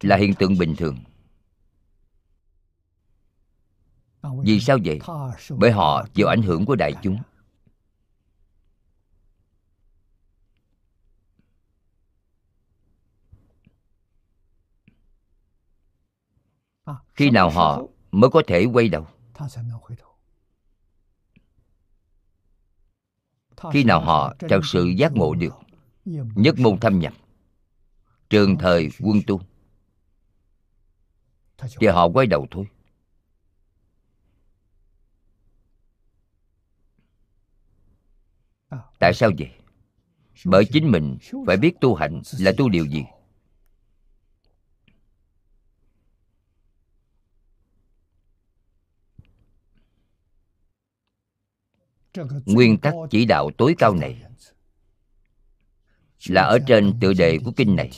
Là 0.00 0.16
hiện 0.16 0.34
tượng 0.34 0.58
bình 0.58 0.74
thường. 0.76 0.98
Vì 4.44 4.60
sao 4.60 4.78
vậy? 4.84 5.00
Bởi 5.50 5.70
họ 5.70 6.06
chịu 6.14 6.26
ảnh 6.26 6.42
hưởng 6.42 6.64
của 6.64 6.76
đại 6.76 6.92
chúng. 7.02 7.18
Khi 17.14 17.30
nào 17.30 17.50
họ 17.50 17.82
mới 18.10 18.30
có 18.30 18.42
thể 18.46 18.64
quay 18.64 18.88
đầu? 18.88 19.06
khi 23.72 23.84
nào 23.84 24.00
họ 24.00 24.34
thật 24.38 24.60
sự 24.64 24.84
giác 24.86 25.12
ngộ 25.12 25.34
được 25.34 25.54
nhất 26.34 26.58
môn 26.58 26.80
thâm 26.80 26.98
nhập? 26.98 27.12
Trường 28.30 28.58
thời 28.58 28.88
quân 29.00 29.20
tu. 29.26 29.40
Thì 31.80 31.86
họ 31.86 32.08
quay 32.08 32.26
đầu 32.26 32.46
thôi. 32.50 32.66
Tại 38.98 39.14
sao 39.14 39.30
vậy? 39.38 39.50
Bởi 40.44 40.64
chính 40.64 40.90
mình 40.90 41.18
phải 41.46 41.56
biết 41.56 41.72
tu 41.80 41.94
hạnh 41.94 42.22
là 42.38 42.52
tu 42.58 42.68
điều 42.68 42.86
gì 42.86 43.04
nguyên 52.46 52.78
tắc 52.78 52.94
chỉ 53.10 53.24
đạo 53.24 53.50
tối 53.58 53.74
cao 53.78 53.94
này 53.94 54.22
là 56.28 56.42
ở 56.42 56.58
trên 56.66 56.98
tựa 57.00 57.12
đề 57.12 57.38
của 57.44 57.52
kinh 57.56 57.76
này. 57.76 57.90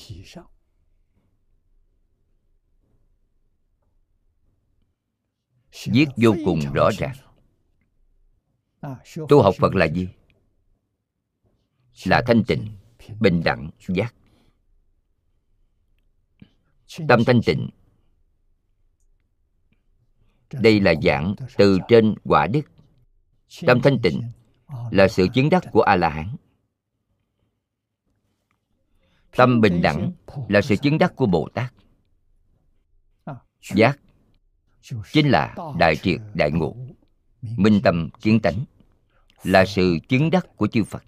Viết 5.86 6.06
vô 6.16 6.34
cùng 6.44 6.60
rõ 6.74 6.90
ràng. 6.98 7.16
tu 9.28 9.42
học 9.42 9.54
phật 9.58 9.74
là 9.74 9.86
gì? 9.86 10.08
là 12.04 12.22
thanh 12.26 12.44
tịnh 12.44 12.76
bình 13.20 13.42
đẳng 13.44 13.70
giác. 13.88 14.14
Tâm 17.08 17.24
thanh 17.24 17.40
tịnh. 17.46 17.70
Đây 20.52 20.80
là 20.80 20.94
giảng 21.02 21.34
từ 21.56 21.78
trên 21.88 22.14
quả 22.24 22.46
đức 22.46 22.73
tâm 23.66 23.80
thanh 23.82 23.98
tịnh 24.02 24.22
là 24.90 25.08
sự 25.08 25.28
chứng 25.34 25.50
đắc 25.50 25.64
của 25.72 25.82
a 25.82 25.96
la 25.96 26.08
hán 26.08 26.36
tâm 29.36 29.60
bình 29.60 29.82
đẳng 29.82 30.12
là 30.48 30.62
sự 30.62 30.76
chứng 30.76 30.98
đắc 30.98 31.12
của 31.16 31.26
bồ 31.26 31.48
tát 31.54 31.74
giác 33.74 33.98
chính 35.12 35.28
là 35.28 35.54
đại 35.78 35.96
triệt 35.96 36.20
đại 36.34 36.50
ngộ 36.50 36.76
minh 37.42 37.80
tâm 37.84 38.10
kiến 38.20 38.40
tánh 38.40 38.64
là 39.42 39.64
sự 39.64 39.98
chứng 40.08 40.30
đắc 40.30 40.46
của 40.56 40.66
chư 40.66 40.84
phật. 40.84 41.04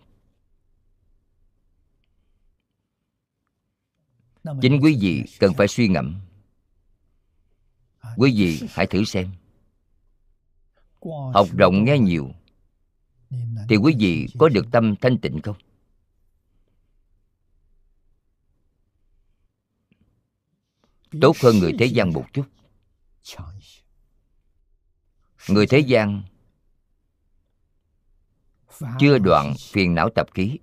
Chính 4.62 4.80
quý 4.82 4.98
vị 5.00 5.24
cần 5.38 5.54
phải 5.54 5.68
suy 5.68 5.88
ngẫm. 5.88 6.20
Quý 8.16 8.32
vị 8.36 8.68
hãy 8.70 8.86
thử 8.86 9.04
xem 9.04 9.30
học 11.34 11.48
rộng 11.56 11.84
nghe 11.84 11.98
nhiều. 11.98 12.30
Thì 13.68 13.76
quý 13.76 13.96
vị 13.98 14.26
có 14.38 14.48
được 14.48 14.66
tâm 14.72 14.94
thanh 15.00 15.18
tịnh 15.18 15.40
không? 15.42 15.56
Tốt 21.20 21.36
hơn 21.42 21.58
người 21.58 21.72
thế 21.78 21.86
gian 21.86 22.12
một 22.12 22.24
chút. 22.32 22.46
Người 25.48 25.66
thế 25.66 25.78
gian 25.78 26.22
chưa 28.98 29.18
đoạn 29.18 29.54
phiền 29.58 29.94
não 29.94 30.08
tập 30.14 30.26
khí 30.34 30.58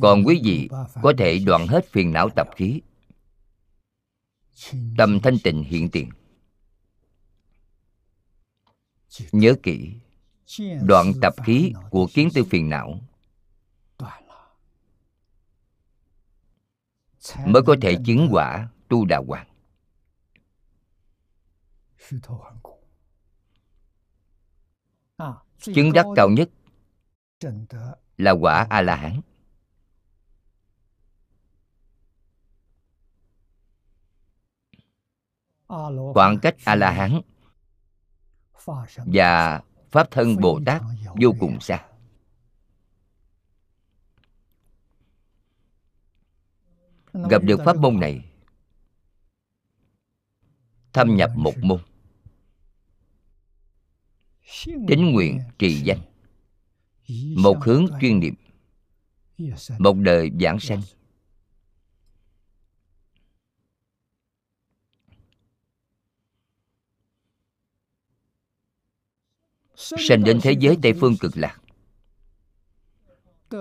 còn 0.00 0.22
quý 0.26 0.40
vị 0.44 0.68
có 1.02 1.12
thể 1.18 1.38
đoạn 1.38 1.66
hết 1.66 1.86
phiền 1.88 2.12
não 2.12 2.28
tập 2.36 2.48
khí 2.56 2.80
tâm 4.98 5.20
thanh 5.22 5.38
tịnh 5.44 5.62
hiện 5.62 5.90
tiền. 5.90 6.10
Nhớ 9.32 9.54
kỹ 9.62 10.00
đoạn 10.82 11.12
tập 11.22 11.34
khí 11.44 11.72
của 11.90 12.08
kiến 12.14 12.28
tư 12.34 12.44
phiền 12.50 12.68
não. 12.68 13.00
Mới 17.46 17.62
có 17.66 17.76
thể 17.82 17.96
chứng 18.06 18.28
quả 18.30 18.68
tu 18.88 19.04
đà 19.04 19.22
hoàng. 19.26 19.46
Chứng 25.60 25.92
đắc 25.92 26.06
cao 26.16 26.28
nhất 26.28 26.50
là 28.16 28.30
quả 28.30 28.66
a 28.70 28.82
la 28.82 28.96
hán 28.96 29.20
khoảng 36.14 36.38
cách 36.42 36.56
a 36.64 36.74
la 36.74 36.90
hán 36.90 37.20
và 39.06 39.62
pháp 39.90 40.10
thân 40.10 40.36
bồ 40.36 40.60
tát 40.66 40.82
vô 41.20 41.32
cùng 41.40 41.60
xa. 41.60 41.86
Gặp 47.12 47.42
được 47.42 47.60
pháp 47.64 47.76
môn 47.76 48.00
này 48.00 48.32
thâm 50.92 51.16
nhập 51.16 51.30
một 51.36 51.54
môn. 51.62 51.80
Tính 54.64 55.12
nguyện 55.12 55.40
trì 55.58 55.80
danh. 55.84 56.00
một 57.36 57.56
hướng 57.64 57.86
chuyên 58.00 58.20
niệm. 58.20 58.34
Một 59.78 59.96
đời 59.96 60.30
giảng 60.40 60.60
sanh 60.60 60.82
sanh 70.08 70.24
đến 70.24 70.38
thế 70.42 70.52
giới 70.52 70.76
tây 70.82 70.92
phương 71.00 71.16
cực 71.20 71.32
lạc. 71.36 71.60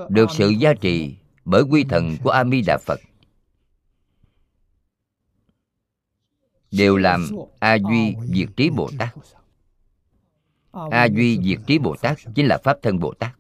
Được 0.10 0.26
sự 0.38 0.50
gia 0.50 0.74
trì 0.74 1.16
bởi 1.46 1.62
quy 1.62 1.84
thần 1.84 2.18
của 2.24 2.30
a 2.30 2.44
di 2.46 2.62
đà 2.62 2.78
phật. 2.86 3.00
Đều 6.72 6.98
làm 6.98 7.30
a 7.60 7.76
duy 7.76 8.16
diệt 8.36 8.50
trí 8.58 8.70
bồ 8.70 8.90
tát. 9.00 9.16
A 10.92 11.06
duy 11.06 11.40
diệt 11.44 11.60
trí 11.68 11.80
bồ 11.80 11.96
tát 12.02 12.18
chính 12.36 12.48
là 12.48 12.58
pháp 12.64 12.78
thân 12.82 13.00
bồ 13.00 13.14
tát. 13.14 13.36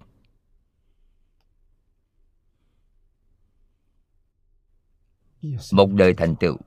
Một 5.71 5.89
đời 5.91 6.13
thành 6.13 6.35
tựu 6.35 6.57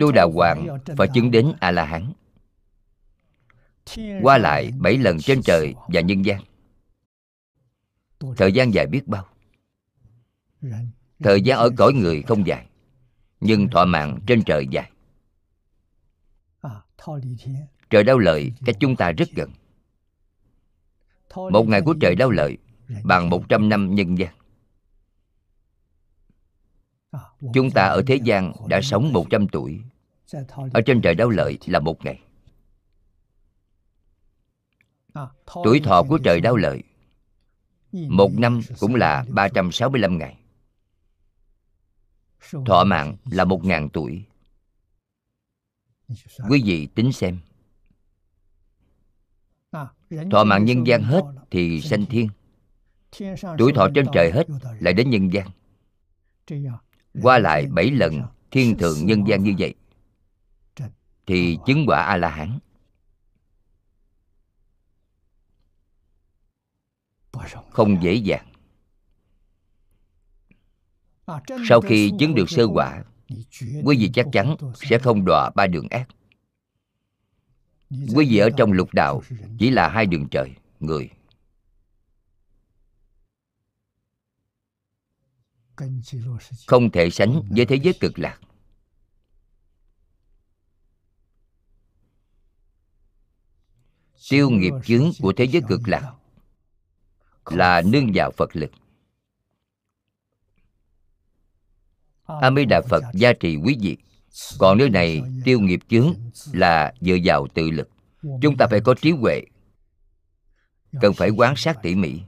tu 0.00 0.12
đà 0.12 0.24
hoàng, 0.34 0.78
phải 0.96 1.08
chứng 1.14 1.30
đến 1.30 1.52
a 1.60 1.70
la 1.70 1.84
hán 1.84 2.12
qua 4.22 4.38
lại 4.38 4.72
bảy 4.78 4.98
lần 4.98 5.18
trên 5.18 5.42
trời 5.42 5.74
và 5.88 6.00
nhân 6.00 6.24
gian. 6.24 6.42
Thời 8.36 8.52
gian 8.52 8.74
dài 8.74 8.86
biết 8.86 9.08
bao. 9.08 9.26
Thời 11.18 11.40
gian 11.40 11.58
ở 11.58 11.70
cõi 11.76 11.92
người 11.92 12.22
không 12.22 12.46
dài, 12.46 12.66
nhưng 13.40 13.68
thọ 13.68 13.84
mạng 13.84 14.20
trên 14.26 14.42
trời 14.44 14.66
dài. 14.70 14.90
Trời 17.90 18.04
đau 18.04 18.18
lợi, 18.18 18.52
cách 18.64 18.76
chúng 18.80 18.96
ta 18.96 19.12
rất 19.12 19.28
gần. 19.34 19.50
Một 21.34 21.68
ngày 21.68 21.82
của 21.82 21.94
trời 22.00 22.14
đau 22.14 22.30
lợi, 22.30 22.58
bằng 23.04 23.30
một 23.30 23.48
trăm 23.48 23.68
năm 23.68 23.94
nhân 23.94 24.18
gian 24.18 24.34
chúng 27.54 27.70
ta 27.70 27.84
ở 27.86 28.02
thế 28.06 28.18
gian 28.24 28.52
đã 28.68 28.80
sống 28.82 29.12
một 29.12 29.26
trăm 29.30 29.48
tuổi. 29.48 29.80
Ở 30.72 30.80
trên 30.86 31.00
trời 31.02 31.14
đau 31.14 31.28
lợi 31.28 31.58
là 31.66 31.80
một 31.80 32.04
ngày. 32.04 32.20
Tuổi 35.64 35.80
thọ 35.84 36.02
của 36.02 36.18
trời 36.24 36.40
đau 36.40 36.56
lợi, 36.56 36.82
một 37.92 38.30
năm 38.38 38.60
cũng 38.80 38.94
là 38.94 39.24
365 39.28 40.18
ngày. 40.18 40.38
Thọ 42.66 42.84
mạng 42.84 43.16
là 43.24 43.44
một 43.44 43.64
ngàn 43.64 43.88
tuổi. 43.88 44.24
Quý 46.48 46.62
vị 46.64 46.88
tính 46.94 47.12
xem. 47.12 47.38
Thọ 50.30 50.44
mạng 50.44 50.64
nhân 50.64 50.86
gian 50.86 51.02
hết 51.02 51.22
thì 51.50 51.80
sanh 51.80 52.06
thiên. 52.06 52.28
Tuổi 53.58 53.72
thọ 53.74 53.88
trên 53.94 54.06
trời 54.12 54.32
hết 54.32 54.46
lại 54.80 54.94
đến 54.94 55.10
nhân 55.10 55.32
gian. 55.32 55.48
Qua 57.22 57.38
lại 57.38 57.66
bảy 57.66 57.90
lần 57.90 58.22
thiên 58.50 58.78
thượng 58.78 59.06
nhân 59.06 59.24
gian 59.28 59.42
như 59.42 59.54
vậy, 59.58 59.74
Thì 61.26 61.58
chứng 61.66 61.84
quả 61.86 62.02
A-la-hán. 62.02 62.58
Không 67.70 68.02
dễ 68.02 68.14
dàng. 68.14 68.52
Sau 71.68 71.80
khi 71.80 72.12
chứng 72.18 72.34
được 72.34 72.50
sơ 72.50 72.66
quả, 72.72 73.04
quý 73.84 73.96
vị 73.98 74.10
chắc 74.14 74.26
chắn 74.32 74.56
sẽ 74.74 74.98
không 74.98 75.24
đọa 75.24 75.50
ba 75.54 75.66
đường 75.66 75.88
ác. 75.88 76.08
Quý 77.90 78.26
vị 78.28 78.38
ở 78.38 78.50
trong 78.56 78.72
lục 78.72 78.88
đạo 78.92 79.22
chỉ 79.58 79.70
là 79.70 79.88
hai 79.88 80.06
đường 80.06 80.28
trời, 80.30 80.50
người. 80.80 81.10
Không 86.66 86.90
thể 86.90 87.10
sánh 87.10 87.42
với 87.50 87.66
thế 87.66 87.76
giới 87.76 87.94
cực 88.00 88.18
lạc. 88.18 88.38
Tiêu 94.30 94.50
nghiệp 94.50 94.72
chướng 94.84 95.10
của 95.20 95.32
thế 95.36 95.44
giới 95.44 95.62
cực 95.68 95.80
lạc 95.84 96.12
là 97.46 97.82
nương 97.82 98.10
vào 98.14 98.30
phật 98.30 98.56
lực. 98.56 98.70
A 102.24 102.50
di 102.56 102.64
đà 102.64 102.80
phật 102.80 103.02
gia 103.14 103.32
trì 103.32 103.56
quý 103.56 103.76
vị. 103.80 103.96
Còn 104.58 104.78
nơi 104.78 104.90
này 104.90 105.22
tiêu 105.44 105.60
nghiệp 105.60 105.80
chướng 105.88 106.14
là 106.52 106.94
dựa 107.00 107.16
vào 107.24 107.46
tự 107.54 107.70
lực. 107.70 107.88
Chúng 108.42 108.56
ta 108.56 108.66
phải 108.70 108.80
có 108.80 108.94
trí 108.94 109.10
huệ. 109.10 109.42
Cần 111.00 111.14
phải 111.14 111.30
quan 111.30 111.54
sát 111.56 111.78
tỉ 111.82 111.94
mỉ 111.94 112.20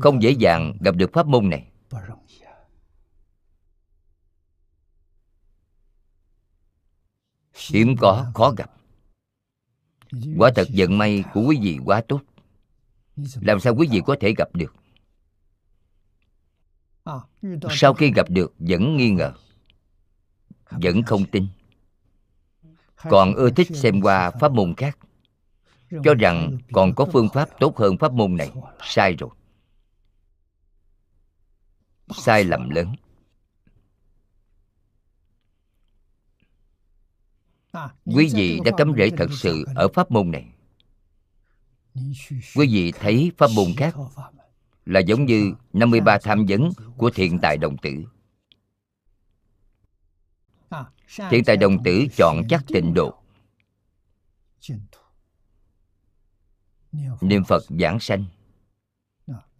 không 0.00 0.22
dễ 0.22 0.30
dàng 0.30 0.72
gặp 0.80 0.96
được 0.96 1.10
pháp 1.12 1.26
môn 1.26 1.50
này. 1.50 1.68
Hiếm 7.70 7.96
có, 8.00 8.30
khó 8.34 8.50
gặp. 8.50 8.70
Quả 10.38 10.50
thật 10.54 10.68
vận 10.76 10.98
may 10.98 11.24
của 11.34 11.42
quý 11.46 11.58
vị 11.62 11.78
quá 11.84 12.02
tốt. 12.08 12.20
Làm 13.40 13.60
sao 13.60 13.74
quý 13.74 13.88
vị 13.90 14.00
có 14.06 14.16
thể 14.20 14.34
gặp 14.38 14.48
được? 14.54 14.74
Sau 17.70 17.94
khi 17.94 18.12
gặp 18.12 18.30
được, 18.30 18.54
vẫn 18.58 18.96
nghi 18.96 19.10
ngờ. 19.10 19.32
Vẫn 20.70 21.02
không 21.02 21.24
tin. 21.32 21.46
Còn 22.96 23.34
ưa 23.34 23.50
thích 23.50 23.68
xem 23.74 24.00
qua 24.00 24.30
pháp 24.30 24.52
môn 24.52 24.74
khác. 24.76 24.98
Cho 26.04 26.14
rằng 26.14 26.58
còn 26.72 26.94
có 26.94 27.06
phương 27.12 27.28
pháp 27.28 27.48
tốt 27.60 27.76
hơn 27.76 27.96
pháp 27.98 28.12
môn 28.12 28.36
này, 28.36 28.50
sai 28.82 29.16
rồi 29.16 29.30
sai 32.10 32.44
lầm 32.44 32.70
lớn. 32.70 32.94
Quý 38.04 38.30
vị 38.34 38.60
đã 38.64 38.72
cắm 38.76 38.92
rễ 38.96 39.10
thật 39.16 39.28
sự 39.32 39.64
ở 39.74 39.88
pháp 39.94 40.10
môn 40.10 40.30
này. 40.30 40.52
Quý 42.56 42.68
vị 42.72 42.92
thấy 42.92 43.32
pháp 43.38 43.46
môn 43.56 43.66
khác 43.76 43.94
là 44.86 45.00
giống 45.00 45.26
như 45.26 45.52
53 45.72 46.18
tham 46.22 46.46
vấn 46.48 46.70
của 46.96 47.10
thiện 47.10 47.38
tài 47.42 47.56
đồng 47.56 47.76
tử. 47.76 48.04
Thiện 51.30 51.44
tài 51.44 51.56
đồng 51.56 51.82
tử 51.84 52.06
chọn 52.16 52.42
chắc 52.48 52.64
tịnh 52.66 52.94
độ. 52.94 53.22
niệm 57.20 57.44
phật 57.44 57.62
giảng 57.68 58.00
sanh. 58.00 58.24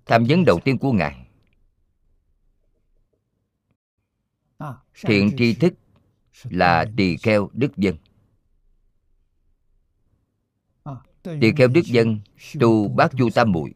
Tham 0.07 0.25
vấn 0.29 0.45
đầu 0.47 0.59
tiên 0.65 0.79
của 0.79 0.93
ngài 0.93 1.22
thiện 5.03 5.31
tri 5.39 5.55
thức 5.55 5.75
là 6.45 6.85
tỳ 6.97 7.17
kheo 7.17 7.51
đức 7.53 7.77
dân. 7.77 7.97
Tỳ 11.23 11.53
kheo 11.57 11.69
đức 11.69 11.85
dân 11.85 12.21
tu 12.61 12.89
bát 12.89 13.13
chu 13.19 13.31
tam 13.35 13.53
muội. 13.53 13.75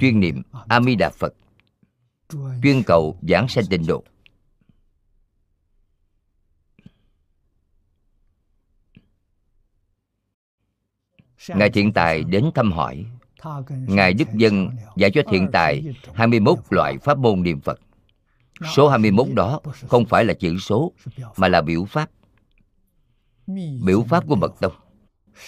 Chuyên 0.00 0.20
niệm 0.20 0.42
a 0.68 0.80
di 0.80 0.94
đà 0.94 1.10
phật. 1.10 1.34
Chuyên 2.62 2.82
cầu 2.86 3.18
giảng 3.28 3.48
sanh 3.48 3.64
tịnh 3.70 3.86
độ. 3.86 4.04
Ngài 11.48 11.70
Thiện 11.70 11.92
Tài 11.92 12.24
đến 12.24 12.50
thăm 12.54 12.72
hỏi. 12.72 13.06
Ngài 13.68 14.14
Đức 14.14 14.28
Dân 14.34 14.70
dạy 14.96 15.10
cho 15.14 15.22
Thiện 15.30 15.48
Tài 15.52 15.94
21 16.14 16.58
loại 16.70 16.98
pháp 16.98 17.18
môn 17.18 17.42
niệm 17.42 17.60
Phật. 17.60 17.80
Số 18.76 18.88
21 18.88 19.26
đó 19.34 19.60
không 19.88 20.06
phải 20.06 20.24
là 20.24 20.34
chữ 20.34 20.58
số 20.58 20.92
Mà 21.36 21.48
là 21.48 21.60
biểu 21.62 21.84
pháp. 21.84 22.10
Biểu 23.84 24.02
pháp 24.08 24.24
của 24.28 24.36
Mật 24.36 24.54
Tông. 24.60 24.72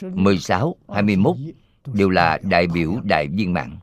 16, 0.03 0.77
21 0.89 1.37
đều 1.87 2.11
là 2.11 2.39
đại 2.43 2.67
biểu 2.67 3.01
đại 3.05 3.29
viên 3.29 3.53
mạng 3.53 3.79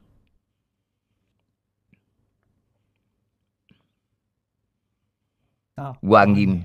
Hoa 6.01 6.25
Nghiêm 6.25 6.61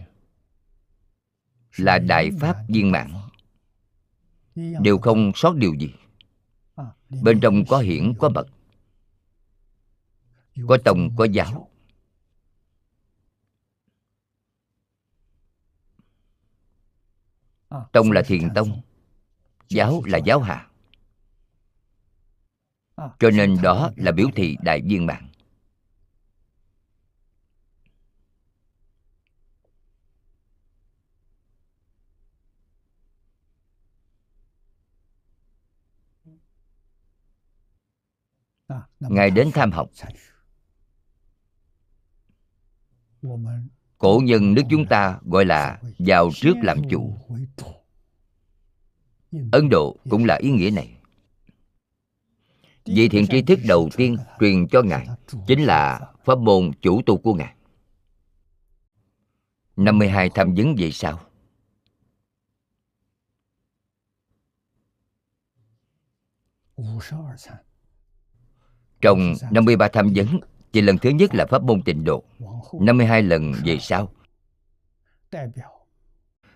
là 1.76 1.98
đại 1.98 2.30
pháp 2.40 2.56
viên 2.68 2.92
mạng 2.92 3.12
đều 4.80 4.98
không 4.98 5.32
sót 5.34 5.56
điều 5.56 5.74
gì. 5.74 5.94
Bên 7.22 7.40
trong 7.40 7.64
có 7.68 7.78
hiển 7.78 8.14
có 8.18 8.28
mật 8.28 8.46
có 10.68 10.78
tông 10.84 11.16
có 11.16 11.24
giáo. 11.24 11.68
Tông 17.92 18.12
là 18.12 18.22
thiền 18.22 18.54
tông. 18.54 18.80
giáo 19.68 20.02
là 20.04 20.18
giáo 20.18 20.40
hạ. 20.40 20.68
Cho 23.18 23.30
nên 23.30 23.56
đó 23.62 23.90
là 23.96 24.12
biểu 24.12 24.28
thị 24.34 24.56
đại 24.62 24.82
viên 24.82 25.06
mạng 25.06 25.28
ngài 39.00 39.30
đến 39.30 39.50
tham 39.54 39.72
học 39.72 39.90
cổ 43.98 44.20
nhân 44.24 44.54
nước 44.54 44.62
chúng 44.70 44.86
ta 44.86 45.18
gọi 45.22 45.44
là 45.44 45.80
vào 45.98 46.30
trước 46.34 46.54
làm 46.62 46.78
chủ. 46.90 47.18
Ấn 49.52 49.68
độ 49.70 49.96
cũng 50.10 50.24
là 50.24 50.34
ý 50.34 50.50
nghĩa 50.50 50.70
này. 50.70 50.94
Vị 52.84 53.08
thiện 53.08 53.26
tri 53.26 53.42
thức 53.42 53.58
đầu 53.68 53.88
tiên 53.96 54.16
truyền 54.40 54.68
cho 54.68 54.82
ngài 54.82 55.06
chính 55.46 55.60
là 55.60 56.12
pháp 56.24 56.38
môn 56.38 56.70
chủ 56.82 57.02
tu 57.06 57.18
của 57.18 57.34
ngài. 57.34 57.54
52 59.76 60.30
tham 60.34 60.54
vấn 60.54 60.74
về 60.78 60.90
sau. 60.90 61.20
Trong 69.00 69.34
53 69.50 69.88
tham 69.88 70.12
vấn 70.14 70.40
chỉ 70.72 70.80
lần 70.80 70.98
thứ 70.98 71.10
nhất 71.10 71.34
là 71.34 71.46
pháp 71.46 71.62
môn 71.62 71.82
tịnh 71.82 72.04
độ. 72.04 72.22
52 72.80 73.22
lần 73.22 73.52
về 73.64 73.78
sau 73.80 74.08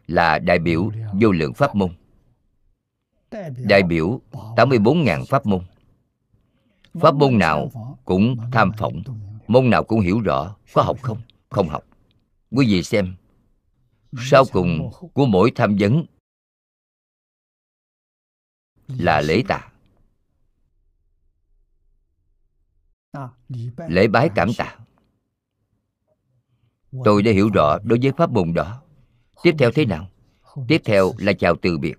Là 0.07 0.39
đại 0.39 0.59
biểu 0.59 0.91
vô 1.21 1.33
lượng 1.33 1.55
pháp 1.55 1.75
môn. 1.75 1.91
Đại 3.69 3.83
biểu 3.83 4.21
84.000 4.33 5.25
pháp 5.25 5.47
môn. 5.47 5.65
Pháp 6.95 7.15
môn 7.15 7.39
nào 7.39 7.71
cũng 8.05 8.37
tham 8.53 8.73
phỏng, 8.79 9.03
Môn 9.47 9.71
nào 9.71 9.85
cũng 9.85 10.01
hiểu 10.01 10.21
rõ, 10.21 10.57
Có 10.73 10.83
học 10.83 10.99
không? 11.03 11.19
Không 11.49 11.69
học. 11.69 11.85
Quý 12.51 12.67
vị 12.67 12.83
xem, 12.83 13.15
Sau 14.19 14.45
cùng 14.53 14.91
của 15.15 15.27
mỗi 15.27 15.53
tham 15.55 15.77
vấn 15.81 16.05
Là 18.89 19.21
lễ 19.21 19.43
tạ. 19.49 19.72
Ờ, 23.13 23.29
lễ 23.89 24.09
bái 24.09 24.31
cảm 24.35 24.49
tạ. 24.59 24.77
Tôi 27.05 27.23
đã 27.23 27.33
hiểu 27.33 27.51
rõ 27.55 27.79
đối 27.85 27.99
với 28.03 28.13
pháp 28.17 28.31
môn 28.31 28.53
đó. 28.55 28.83
Tiếp 29.43 29.55
theo 29.59 29.71
thế 29.75 29.87
nào? 29.87 30.09
Tiếp 30.69 30.83
theo 30.85 31.13
là 31.19 31.33
chào 31.33 31.57
từ 31.63 31.79
biệt. 31.79 31.95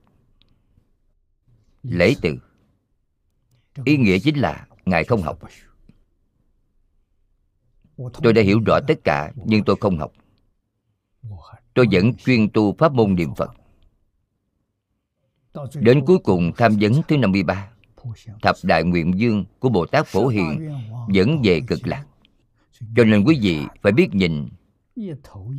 Lễ 1.83 2.15
từ. 2.21 2.37
Ý 3.85 3.97
nghĩa 3.97 4.19
chính 4.19 4.37
là 4.37 4.67
ngài 4.85 5.03
không 5.03 5.21
học. 5.21 5.39
Tôi 7.97 8.33
đã 8.33 8.41
hiểu 8.41 8.59
rõ 8.65 8.79
tất 8.87 8.99
cả, 9.03 9.31
nhưng 9.35 9.63
tôi 9.63 9.75
không 9.81 9.97
học. 9.97 10.11
Tôi 11.73 11.87
vẫn 11.91 12.13
chuyên 12.15 12.49
tu 12.49 12.75
pháp 12.77 12.93
môn 12.93 13.15
niệm 13.15 13.35
phật. 13.35 13.51
Đến 15.75 16.05
cuối 16.05 16.17
cùng 16.23 16.51
tham 16.57 16.77
vấn 16.79 16.93
thứ 17.07 17.17
53 17.17 17.73
thập 18.41 18.55
đại 18.63 18.83
nguyện 18.83 19.19
dương 19.19 19.45
của 19.59 19.69
bồ 19.69 19.85
tát 19.85 20.07
phổ 20.07 20.27
hiền 20.27 20.71
vẫn 21.07 21.41
về 21.43 21.61
cực 21.67 21.87
lạc. 21.87 22.05
Cho 22.95 23.03
nên 23.03 23.23
quý 23.23 23.39
vị 23.41 23.61
phải 23.81 23.91
biết 23.91 24.09
nhìn, 24.13 24.49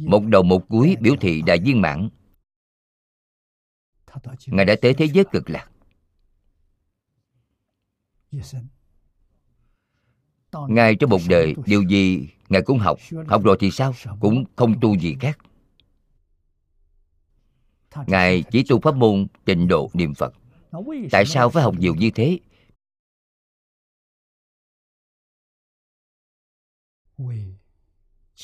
một 0.06 0.24
đầu 0.26 0.42
một 0.42 0.68
cuối 0.68 0.96
biểu 1.00 1.14
thị 1.20 1.42
đại 1.42 1.58
viên 1.58 1.80
mãn. 1.80 2.08
Ngài 4.46 4.64
đã 4.64 4.74
tới 4.82 4.94
thế 4.94 5.04
giới 5.04 5.24
cực 5.32 5.50
lạc. 5.50 5.70
Ngài 10.68 10.94
trong 10.94 11.10
một 11.10 11.20
đời, 11.28 11.54
điều 11.66 11.82
gì 11.82 12.28
ngài 12.48 12.62
cũng 12.62 12.78
học. 12.78 12.98
Học 13.26 13.42
rồi 13.44 13.56
thì 13.60 13.70
sao? 13.70 13.94
Cũng 14.20 14.44
không 14.56 14.80
tu 14.80 14.98
gì 14.98 15.16
khác. 15.20 15.38
Ngài 18.06 18.42
chỉ 18.42 18.64
tu 18.68 18.80
pháp 18.80 18.96
môn 18.96 19.26
trình 19.46 19.68
độ 19.68 19.90
niệm 19.92 20.14
phật. 20.14 20.34
Tại 21.10 21.26
sao 21.26 21.50
phải 21.50 21.62
học 21.62 21.74
nhiều 21.78 21.94
như 21.94 22.10
thế? 22.10 22.38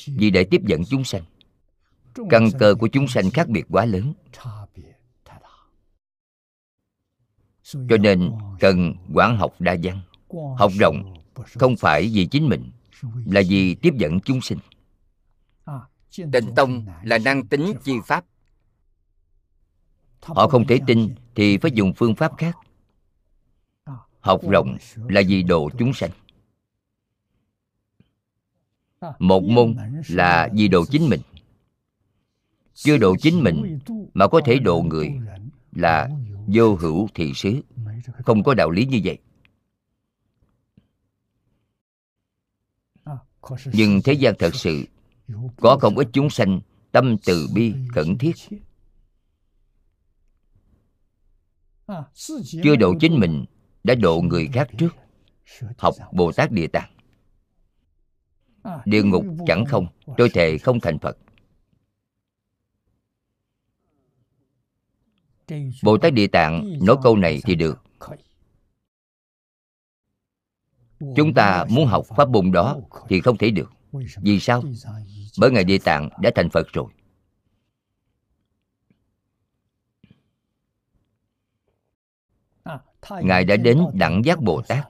Vì 0.05 0.29
để 0.29 0.43
tiếp 0.43 0.61
dẫn 0.65 0.81
chúng 0.85 1.03
sanh. 1.03 1.23
Căn 2.29 2.49
cơ 2.59 2.75
của 2.79 2.87
chúng 2.87 3.07
sanh 3.07 3.29
khác 3.29 3.49
biệt 3.49 3.65
quá 3.69 3.85
lớn. 3.85 4.13
Cho 7.63 7.97
nên 7.99 8.31
cần 8.59 8.95
quán 9.13 9.37
học 9.37 9.55
đa 9.59 9.75
văn. 9.83 10.01
Học 10.57 10.71
rộng 10.79 11.13
không 11.53 11.75
phải 11.77 12.09
vì 12.13 12.25
chính 12.25 12.49
mình, 12.49 12.71
là 13.25 13.41
vì 13.49 13.75
tiếp 13.75 13.93
dẫn 13.97 14.19
chúng 14.19 14.41
sinh. 14.41 14.59
Tịnh 16.15 16.55
tông 16.55 16.85
là 17.03 17.17
năng 17.17 17.47
tính 17.47 17.73
chi 17.83 17.93
pháp. 18.05 18.25
Họ 20.21 20.47
không 20.47 20.67
thể 20.67 20.79
tin 20.87 21.15
thì 21.35 21.57
phải 21.57 21.71
dùng 21.71 21.93
phương 21.93 22.15
pháp 22.15 22.31
khác. 22.37 22.57
Học 24.19 24.41
rộng 24.49 24.77
là 24.95 25.21
vì 25.27 25.43
độ 25.43 25.69
chúng 25.79 25.93
sanh 25.93 26.11
một 29.19 29.43
môn 29.43 29.75
là 30.09 30.49
vì 30.53 30.67
độ 30.67 30.85
chính 30.85 31.09
mình. 31.09 31.21
chưa 32.73 32.97
độ 32.97 33.15
chính 33.21 33.43
mình 33.43 33.79
mà 34.13 34.27
có 34.27 34.41
thể 34.45 34.59
độ 34.59 34.81
người 34.81 35.09
là 35.71 36.09
vô 36.47 36.75
hữu 36.75 37.07
thị 37.13 37.33
xứ. 37.35 37.61
Không 38.25 38.43
có 38.43 38.53
đạo 38.53 38.69
lý 38.69 38.85
như 38.85 39.01
vậy. 39.03 39.17
Nhưng 43.73 44.01
thế 44.03 44.13
gian 44.13 44.33
thật 44.39 44.55
sự 44.55 44.85
có 45.57 45.77
không 45.81 45.97
ít 45.97 46.07
chúng 46.13 46.29
sanh 46.29 46.59
tâm 46.91 47.17
từ 47.25 47.47
bi 47.53 47.73
khẩn 47.95 48.17
thiết. 48.17 48.35
chưa 52.63 52.75
độ 52.75 52.93
chính 52.99 53.19
mình 53.19 53.45
đã 53.83 53.95
độ 53.95 54.21
người 54.21 54.49
khác 54.53 54.67
trước. 54.77 54.95
Học 55.77 55.95
bồ 56.13 56.31
tát 56.31 56.51
địa 56.51 56.67
tạng 56.67 56.91
địa 58.85 59.03
ngục 59.03 59.25
chẳng 59.47 59.65
không, 59.65 59.87
tôi 60.17 60.29
thề 60.29 60.57
không 60.57 60.79
thành 60.79 60.99
phật. 60.99 61.17
Bồ 65.83 65.97
tát 65.97 66.13
địa 66.13 66.27
tạng 66.27 66.79
nói 66.81 66.95
câu 67.03 67.17
này 67.17 67.41
thì 67.45 67.55
được. 67.55 67.83
Chúng 71.15 71.33
ta 71.33 71.65
muốn 71.69 71.87
học 71.87 72.05
pháp 72.17 72.29
môn 72.29 72.51
đó 72.51 72.77
thì 73.09 73.21
không 73.21 73.37
thể 73.37 73.49
được. 73.51 73.71
Vì 74.21 74.39
sao? 74.39 74.63
Bởi 75.39 75.51
ngài 75.51 75.63
địa 75.63 75.77
tạng 75.77 76.09
đã 76.21 76.31
thành 76.35 76.49
phật 76.49 76.67
rồi. 76.73 76.91
Ngài 83.23 83.43
đã 83.43 83.55
đến 83.55 83.85
đẳng 83.93 84.21
giác 84.25 84.41
bồ 84.41 84.61
tát. 84.61 84.87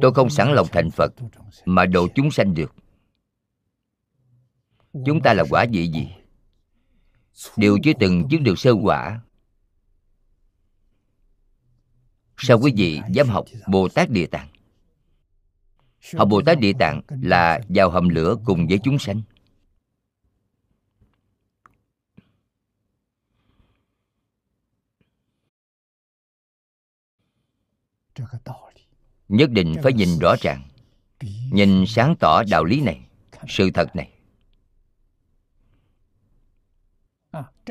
Tôi 0.00 0.14
không 0.14 0.30
sẵn 0.30 0.52
lòng 0.52 0.66
thành 0.72 0.90
phật 0.90 1.12
mà 1.64 1.86
độ 1.86 2.08
chúng 2.14 2.30
sanh 2.30 2.54
được. 2.54 2.74
Chúng 5.06 5.20
ta 5.20 5.34
là 5.34 5.44
quả 5.50 5.66
vị 5.72 5.88
gì? 5.88 6.08
Đều 7.56 7.78
chưa 7.82 7.92
từng 8.00 8.28
chứng 8.28 8.44
được 8.44 8.58
sơ 8.58 8.72
quả. 8.82 9.20
Sao 12.36 12.58
quý 12.60 12.72
vị 12.76 13.00
dám 13.10 13.28
học 13.28 13.44
bồ 13.68 13.88
tát 13.88 14.10
địa 14.10 14.26
tạng? 14.26 14.48
Học 16.16 16.28
bồ 16.30 16.42
tát 16.42 16.58
địa 16.58 16.72
tạng 16.78 17.00
là 17.08 17.60
vào 17.68 17.90
hầm 17.90 18.08
lửa 18.08 18.36
cùng 18.44 18.66
với 18.66 18.78
chúng 18.84 18.98
sanh 18.98 19.22
nhất 29.32 29.50
định 29.50 29.74
phải 29.82 29.92
nhìn 29.92 30.18
rõ 30.18 30.34
ràng, 30.40 30.62
nhìn 31.52 31.84
sáng 31.86 32.14
tỏ 32.20 32.42
đạo 32.50 32.64
lý 32.64 32.80
này, 32.80 33.00
sự 33.48 33.70
thật 33.74 33.96
này. 33.96 34.08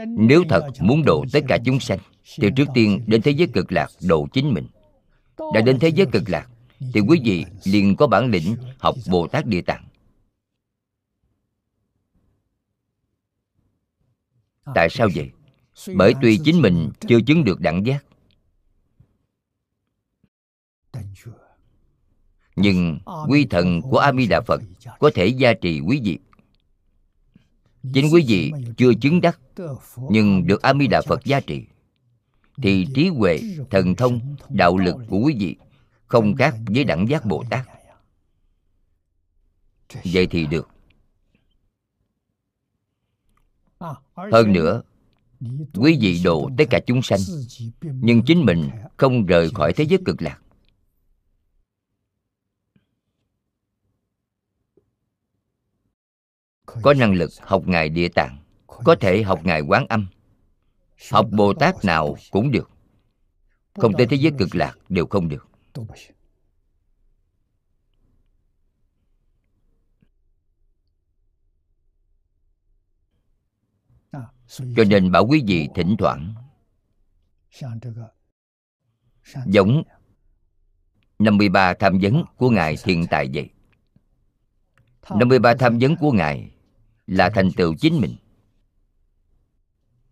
Nếu 0.07 0.43
thật 0.49 0.67
muốn 0.79 1.03
độ 1.05 1.25
tất 1.33 1.39
cả 1.47 1.57
chúng 1.65 1.79
sanh, 1.79 1.99
thì 2.37 2.49
trước 2.55 2.67
tiên 2.73 3.03
đến 3.07 3.21
thế 3.21 3.31
giới 3.31 3.47
cực 3.53 3.71
lạc 3.71 3.87
độ 4.07 4.27
chính 4.33 4.53
mình. 4.53 4.67
Đã 5.53 5.61
đến 5.61 5.79
thế 5.79 5.89
giới 5.89 6.07
cực 6.11 6.29
lạc, 6.29 6.49
thì 6.93 7.01
quý 7.07 7.21
vị 7.25 7.45
liền 7.63 7.95
có 7.95 8.07
bản 8.07 8.31
lĩnh 8.31 8.55
học 8.79 8.95
bồ 9.09 9.27
tát 9.27 9.45
địa 9.45 9.61
tạng. 9.61 9.87
Tại 14.75 14.89
sao 14.89 15.09
vậy? 15.15 15.31
Bởi 15.95 16.13
tuy 16.21 16.39
chính 16.43 16.61
mình 16.61 16.91
chưa 17.07 17.21
chứng 17.21 17.43
được 17.43 17.59
đẳng 17.59 17.85
giác 17.85 18.05
nhưng 22.55 22.99
quy 23.27 23.45
thần 23.45 23.81
của 23.81 23.97
a 23.97 24.13
di 24.13 24.27
đà 24.27 24.41
phật 24.41 24.61
có 24.99 25.11
thể 25.13 25.25
gia 25.27 25.53
trì 25.53 25.79
quý 25.79 26.01
vị. 26.03 26.19
Chính 27.93 28.13
quý 28.13 28.23
vị 28.27 28.51
chưa 28.77 28.93
chứng 28.93 29.21
đắc 29.21 29.39
nhưng 30.09 30.47
được 30.47 30.61
a 30.61 30.73
di 30.73 30.87
đà 30.87 31.01
phật 31.01 31.25
gia 31.25 31.39
trì 31.39 31.65
thì 32.63 32.87
trí 32.95 33.07
huệ 33.07 33.39
thần 33.69 33.95
thông 33.95 34.35
đạo 34.49 34.77
lực 34.77 34.95
của 35.09 35.17
quý 35.17 35.35
vị 35.39 35.55
không 36.07 36.35
khác 36.35 36.55
với 36.67 36.83
đẳng 36.83 37.09
giác 37.09 37.25
bồ 37.25 37.43
tát. 37.49 37.67
Vậy 40.03 40.27
thì 40.27 40.47
được. 40.47 40.69
Hơn 44.15 44.53
nữa 44.53 44.81
quý 45.73 45.97
vị 46.01 46.21
độ 46.23 46.49
tất 46.57 46.65
cả 46.69 46.79
chúng 46.85 47.01
sanh 47.01 47.19
nhưng 47.81 48.21
chính 48.25 48.45
mình 48.45 48.69
không 48.97 49.25
rời 49.25 49.49
khỏi 49.49 49.73
thế 49.73 49.83
giới 49.83 49.99
cực 50.05 50.21
lạc 50.21 50.39
có 56.81 56.93
năng 56.93 57.13
lực 57.13 57.31
học 57.41 57.67
ngài 57.67 57.89
địa 57.89 58.07
tạng 58.07 58.37
có 58.67 58.95
thể 58.99 59.23
học 59.23 59.39
ngài 59.43 59.61
quán 59.61 59.85
âm. 59.89 60.07
Học 61.11 61.27
bồ 61.31 61.53
tát 61.53 61.85
nào 61.85 62.15
cũng 62.31 62.51
được. 62.51 62.69
không 63.73 63.93
tới 63.97 64.07
thế 64.07 64.17
giới 64.17 64.31
cực 64.37 64.55
lạc 64.55 64.77
đều 64.89 65.05
không 65.05 65.29
được. 65.29 65.47
cho 74.51 74.83
nên 74.89 75.11
bảo 75.11 75.27
quý 75.27 75.43
vị 75.47 75.69
thỉnh 75.75 75.95
thoảng 75.99 76.33
giống 79.45 79.83
53 81.19 81.73
tham 81.73 81.99
vấn 82.01 82.23
của 82.37 82.49
Ngài 82.49 82.75
Thiện 82.83 83.05
Tài 83.09 83.29
vậy. 83.33 83.49
53 85.09 85.55
tham 85.55 85.77
vấn 85.79 85.95
của 85.95 86.11
Ngài 86.11 86.51
là 87.11 87.29
thành 87.29 87.51
tựu 87.51 87.75
chính 87.75 88.01
mình. 88.01 88.15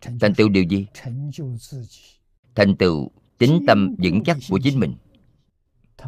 Thành 0.02 0.34
tựu 0.38 0.50
điều 0.50 0.64
gì? 0.64 0.88
Thành 2.56 2.76
tựu 2.76 3.12
tính 3.38 3.64
tâm 3.68 3.96
vững 3.98 4.24
chắc 4.24 4.38
của 4.50 4.60
chính 4.64 4.80
mình. 4.80 4.96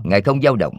Ngài 0.03 0.21
không 0.21 0.41
dao 0.41 0.55
động. 0.55 0.77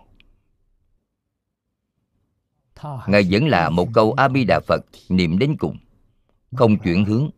Ngài 3.06 3.28
vẫn 3.30 3.46
là 3.46 3.70
một 3.70 3.88
câu 3.92 4.12
A-bi-đà 4.12 4.60
Phật 4.60 4.84
niệm 5.08 5.38
đến 5.38 5.56
cùng 5.58 5.76
Không 6.54 6.78
chuyển 6.78 7.04
hướng 7.04 7.30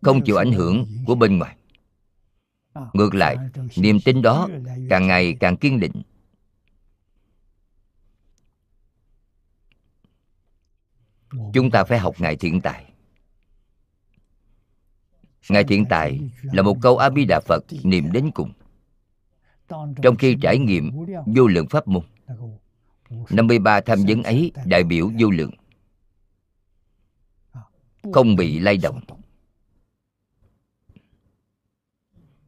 Không 0.00 0.24
chịu 0.24 0.36
ảnh 0.36 0.52
hưởng 0.52 0.86
của 1.06 1.14
bên 1.14 1.38
ngoài. 1.38 1.56
Ngược 2.92 3.14
lại, 3.14 3.36
niềm 3.76 3.98
tin 4.04 4.22
đó 4.22 4.48
càng 4.90 5.06
ngày 5.06 5.36
càng 5.40 5.56
kiên 5.56 5.80
định 5.80 6.02
Chúng 11.30 11.70
ta 11.70 11.84
phải 11.84 11.98
học 11.98 12.14
Ngài 12.18 12.36
thiện 12.36 12.60
tài. 12.60 12.84
Ngài 15.48 15.64
thiện 15.64 15.84
tài 15.90 16.20
là 16.42 16.62
một 16.62 16.76
câu 16.82 16.98
A-bi-đà 16.98 17.40
Phật 17.40 17.64
niệm 17.82 18.12
đến 18.12 18.30
cùng. 18.34 18.52
Trong 20.02 20.16
khi 20.18 20.36
trải 20.42 20.58
nghiệm 20.58 20.90
vô 21.26 21.46
lượng 21.46 21.66
pháp 21.68 21.88
môn 21.88 22.02
53 23.30 23.80
tham 23.80 23.98
vấn 24.08 24.22
ấy 24.22 24.52
đại 24.66 24.84
biểu 24.84 25.10
vô 25.18 25.30
lượng. 25.30 25.50
Không 28.12 28.36
bị 28.36 28.58
lay 28.58 28.76
động. 28.76 29.00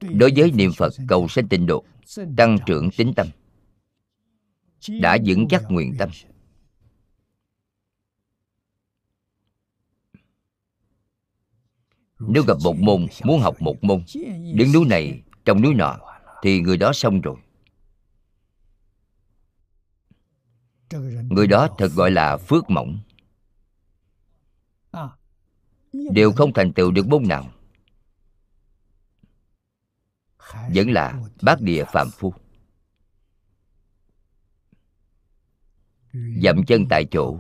Đối 0.01 0.33
với 0.37 0.53
niệm 0.53 0.71
Phật, 0.77 0.93
cầu 1.09 1.29
sanh 1.29 1.49
tịnh 1.49 1.67
độ, 1.67 1.85
Tăng 2.37 2.59
trưởng 2.67 2.91
tính 2.91 3.13
tâm. 3.17 3.27
Đã 5.01 5.19
vững 5.27 5.49
chắc 5.49 5.63
nguyện 5.69 5.95
tâm. 5.99 6.09
Nếu 12.21 12.43
gặp 12.47 12.57
một 12.65 12.77
môn, 12.77 13.07
muốn 13.25 13.41
học 13.41 13.63
một 13.63 13.85
môn 13.85 14.05
Đứng 14.55 14.73
núi 14.73 14.85
này, 14.85 15.23
trong 15.45 15.63
núi 15.63 15.75
nọ, 15.75 15.99
Thì 16.43 16.61
người 16.61 16.77
đó 16.77 16.93
xong 16.93 17.21
rồi. 17.21 17.37
Người 21.31 21.47
đó 21.47 21.69
thật 21.79 21.89
gọi 21.95 22.11
là 22.11 22.37
phước 22.37 22.71
mỏng. 22.71 22.99
Đều 25.93 26.33
không 26.33 26.53
thành 26.53 26.73
tựu 26.73 26.91
được 26.91 27.09
môn 27.09 27.23
nào. 27.29 27.51
Vẫn 30.75 30.91
là 30.91 31.23
bát 31.43 31.61
địa 31.61 31.85
phạm 31.85 32.11
phu. 32.11 32.35
Dậm 36.43 36.65
chân 36.67 36.87
tại 36.91 37.05
chỗ, 37.11 37.39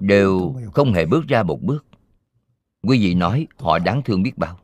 Đều 0.00 0.54
không 0.74 0.92
hề 0.92 1.06
bước 1.06 1.26
ra 1.28 1.42
một 1.42 1.62
bước 1.62 1.84
quý 2.86 3.00
vị 3.00 3.14
nói 3.14 3.46
họ 3.58 3.78
đáng 3.78 4.02
thương 4.04 4.22
biết 4.22 4.38
bao. 4.38 4.60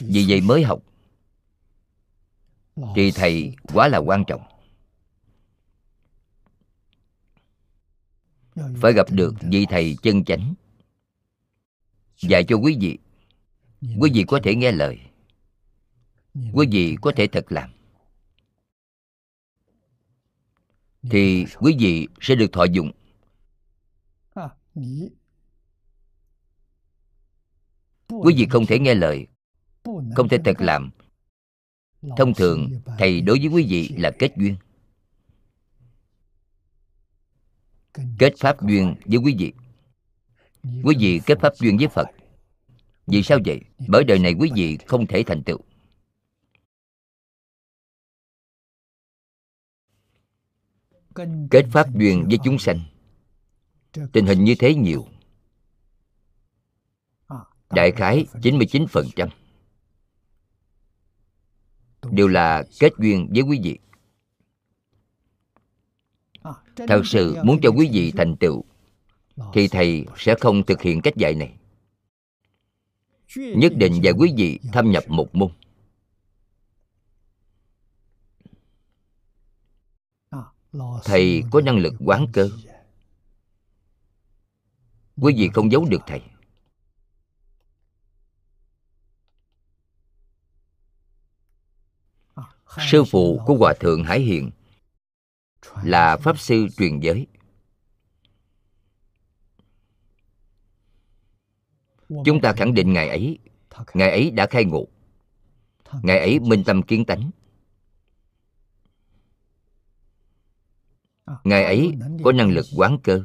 Vì 0.00 0.24
vậy 0.28 0.40
mới 0.40 0.62
học. 0.62 0.82
Thì 2.94 3.10
thầy 3.14 3.56
quá 3.72 3.88
là 3.88 3.98
quan 3.98 4.24
trọng. 4.26 4.42
Phải 8.54 8.92
gặp 8.92 9.06
được 9.10 9.34
vị 9.40 9.66
thầy 9.68 9.96
chân 10.02 10.24
chánh. 10.24 10.54
Dạy 12.16 12.44
cho 12.48 12.56
quý 12.56 12.76
vị 12.80 12.98
quý 13.82 14.10
vị 14.14 14.24
có 14.28 14.40
thể 14.44 14.54
nghe 14.54 14.72
lời. 14.72 15.00
Quý 16.52 16.66
vị 16.70 16.96
có 17.00 17.12
thể 17.16 17.26
thật 17.26 17.52
làm. 17.52 17.70
Thì 21.10 21.46
quý 21.58 21.76
vị 21.78 22.08
sẽ 22.20 22.34
được 22.34 22.52
thọ 22.52 22.64
dụng. 22.64 22.92
Quý 28.08 28.34
vị 28.36 28.46
không 28.50 28.66
thể 28.66 28.78
nghe 28.78 28.94
lời. 28.94 29.26
Không 30.16 30.28
thể 30.30 30.38
thật 30.44 30.56
làm. 30.58 30.90
Thông 32.16 32.34
thường 32.34 32.70
thầy 32.98 33.20
đối 33.20 33.38
với 33.38 33.48
quý 33.48 33.66
vị 33.68 33.88
là 33.88 34.10
kết 34.18 34.32
duyên. 34.36 34.56
Kết 38.18 38.32
pháp 38.38 38.56
duyên 38.68 38.94
với 39.04 39.18
quý 39.18 39.36
vị. 39.38 39.52
Quý 40.84 40.96
vị 40.98 41.20
kết 41.26 41.38
pháp 41.40 41.52
duyên 41.58 41.76
với 41.76 41.88
phật 41.88 42.06
vì 43.06 43.22
sao 43.22 43.38
vậy? 43.44 43.60
Bởi 43.88 44.04
đời 44.04 44.18
này 44.18 44.34
quý 44.38 44.50
vị 44.54 44.78
không 44.86 45.06
thể 45.06 45.22
thành 45.26 45.42
tựu. 45.42 45.58
Kết 51.50 51.66
pháp 51.72 51.94
duyên 51.94 52.24
với 52.28 52.38
chúng 52.44 52.58
sanh. 52.58 52.80
Tình 54.12 54.26
hình 54.26 54.44
như 54.44 54.54
thế 54.58 54.74
nhiều. 54.74 55.06
Đại 57.70 57.92
khái 57.92 58.26
99% 58.32 59.28
đều 62.10 62.28
là 62.28 62.64
kết 62.80 62.92
duyên 62.98 63.28
với 63.34 63.42
quý 63.42 63.60
vị. 63.62 63.78
Thật 66.76 67.02
sự 67.04 67.36
muốn 67.44 67.58
cho 67.62 67.70
quý 67.70 67.88
vị 67.92 68.12
thành 68.16 68.36
tựu 68.36 68.64
thì 69.52 69.68
thầy 69.68 70.06
sẽ 70.16 70.34
không 70.40 70.62
thực 70.62 70.82
hiện 70.82 71.00
cách 71.02 71.16
dạy 71.16 71.34
này 71.34 71.56
nhất 73.36 73.72
định 73.76 74.00
dạy 74.02 74.12
quý 74.18 74.34
vị 74.36 74.60
thâm 74.72 74.90
nhập 74.90 75.04
một 75.08 75.34
môn. 75.34 75.52
Thầy 81.04 81.42
có 81.50 81.60
năng 81.60 81.78
lực 81.78 81.94
quán 82.04 82.26
cơ. 82.32 82.50
Quý 85.16 85.34
vị 85.36 85.50
không 85.54 85.72
giấu 85.72 85.84
được 85.84 86.00
thầy. 86.06 86.22
Sư 92.90 93.04
phụ 93.10 93.40
của 93.46 93.56
hòa 93.56 93.74
thượng 93.80 94.04
hải 94.04 94.20
hiền 94.20 94.50
là 95.82 96.16
pháp 96.16 96.38
sư 96.38 96.66
truyền 96.76 97.00
giới. 97.00 97.26
Chúng 102.24 102.40
ta 102.40 102.52
khẳng 102.52 102.74
định 102.74 102.92
ngày 102.92 103.08
ấy 103.08 103.38
ngày 103.94 104.10
ấy 104.10 104.30
đã 104.30 104.46
khai 104.46 104.64
ngộ. 104.64 104.88
Ngày 106.02 106.18
ấy 106.18 106.40
minh 106.40 106.64
tâm 106.66 106.82
kiến 106.82 107.04
tánh. 107.04 107.30
Ngày 111.44 111.64
ấy 111.64 111.92
có 112.24 112.32
năng 112.32 112.50
lực 112.50 112.66
quán 112.76 112.98
cơ. 113.04 113.24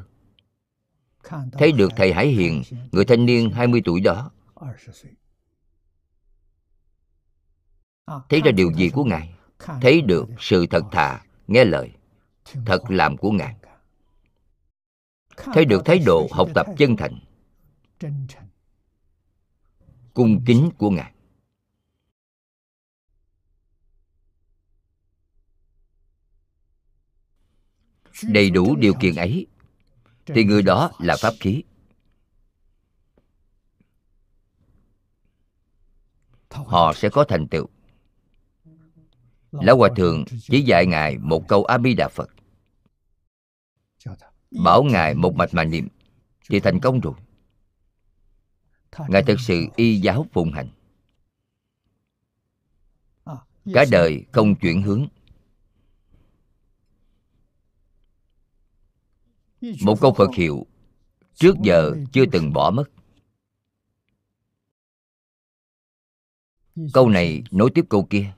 Thấy 1.52 1.72
được 1.72 1.92
thầy 1.96 2.12
hải 2.12 2.26
hiền, 2.26 2.62
người 2.92 3.04
thanh 3.04 3.26
niên 3.26 3.50
20 3.50 3.82
tuổi 3.84 4.00
đó. 4.00 4.30
Thấy 8.28 8.40
ra 8.44 8.50
điều 8.50 8.72
gì 8.72 8.90
của 8.90 9.04
ngài? 9.04 9.34
Thấy 9.58 10.00
được 10.00 10.28
sự 10.38 10.66
thật 10.66 10.84
thà, 10.92 11.24
nghe 11.46 11.64
lời. 11.64 11.90
Thật 12.66 12.90
làm 12.90 13.16
của 13.16 13.30
ngài. 13.30 13.56
Thấy 15.36 15.64
được 15.64 15.82
thái 15.84 15.98
độ 16.06 16.28
học 16.32 16.48
tập 16.54 16.66
chân 16.78 16.96
thành 16.96 17.18
cung 20.18 20.44
kính 20.46 20.70
của 20.78 20.90
ngài. 20.90 21.12
Đầy 28.22 28.50
đủ 28.50 28.76
điều 28.76 28.94
kiện 28.94 29.14
ấy, 29.14 29.46
thì 30.26 30.44
người 30.44 30.62
đó 30.62 30.90
là 30.98 31.16
pháp 31.20 31.34
khí. 31.40 31.62
Họ 36.50 36.92
sẽ 36.96 37.08
có 37.08 37.24
thành 37.28 37.48
tựu. 37.48 37.66
Lão 39.50 39.76
hòa 39.76 39.88
thượng 39.96 40.24
chỉ 40.40 40.62
dạy 40.62 40.86
ngài 40.86 41.18
một 41.18 41.48
câu 41.48 41.64
a 41.64 41.78
di 41.78 41.94
đà 41.94 42.08
phật 42.08 42.30
bảo 44.50 44.82
ngài 44.82 45.14
một 45.14 45.34
mạch 45.34 45.54
mà 45.54 45.64
niệm, 45.64 45.88
thì 46.50 46.60
thành 46.60 46.80
công 46.80 47.00
rồi 47.00 47.14
ngài 49.08 49.22
thực 49.22 49.40
sự 49.40 49.66
y 49.76 49.96
giáo 49.96 50.26
phụng 50.32 50.52
hành. 50.52 50.68
Cả 53.74 53.84
đời 53.90 54.24
không 54.32 54.54
chuyển 54.56 54.82
hướng. 54.82 55.06
Một 59.60 59.98
câu 60.00 60.14
phật 60.16 60.34
hiệu 60.34 60.66
trước 61.34 61.54
giờ 61.62 61.92
chưa 62.12 62.24
từng 62.32 62.52
bỏ 62.52 62.70
mất. 62.70 62.84
Câu 66.92 67.08
này 67.08 67.42
nối 67.50 67.70
tiếp 67.74 67.84
câu 67.90 68.06
kia. 68.10 68.32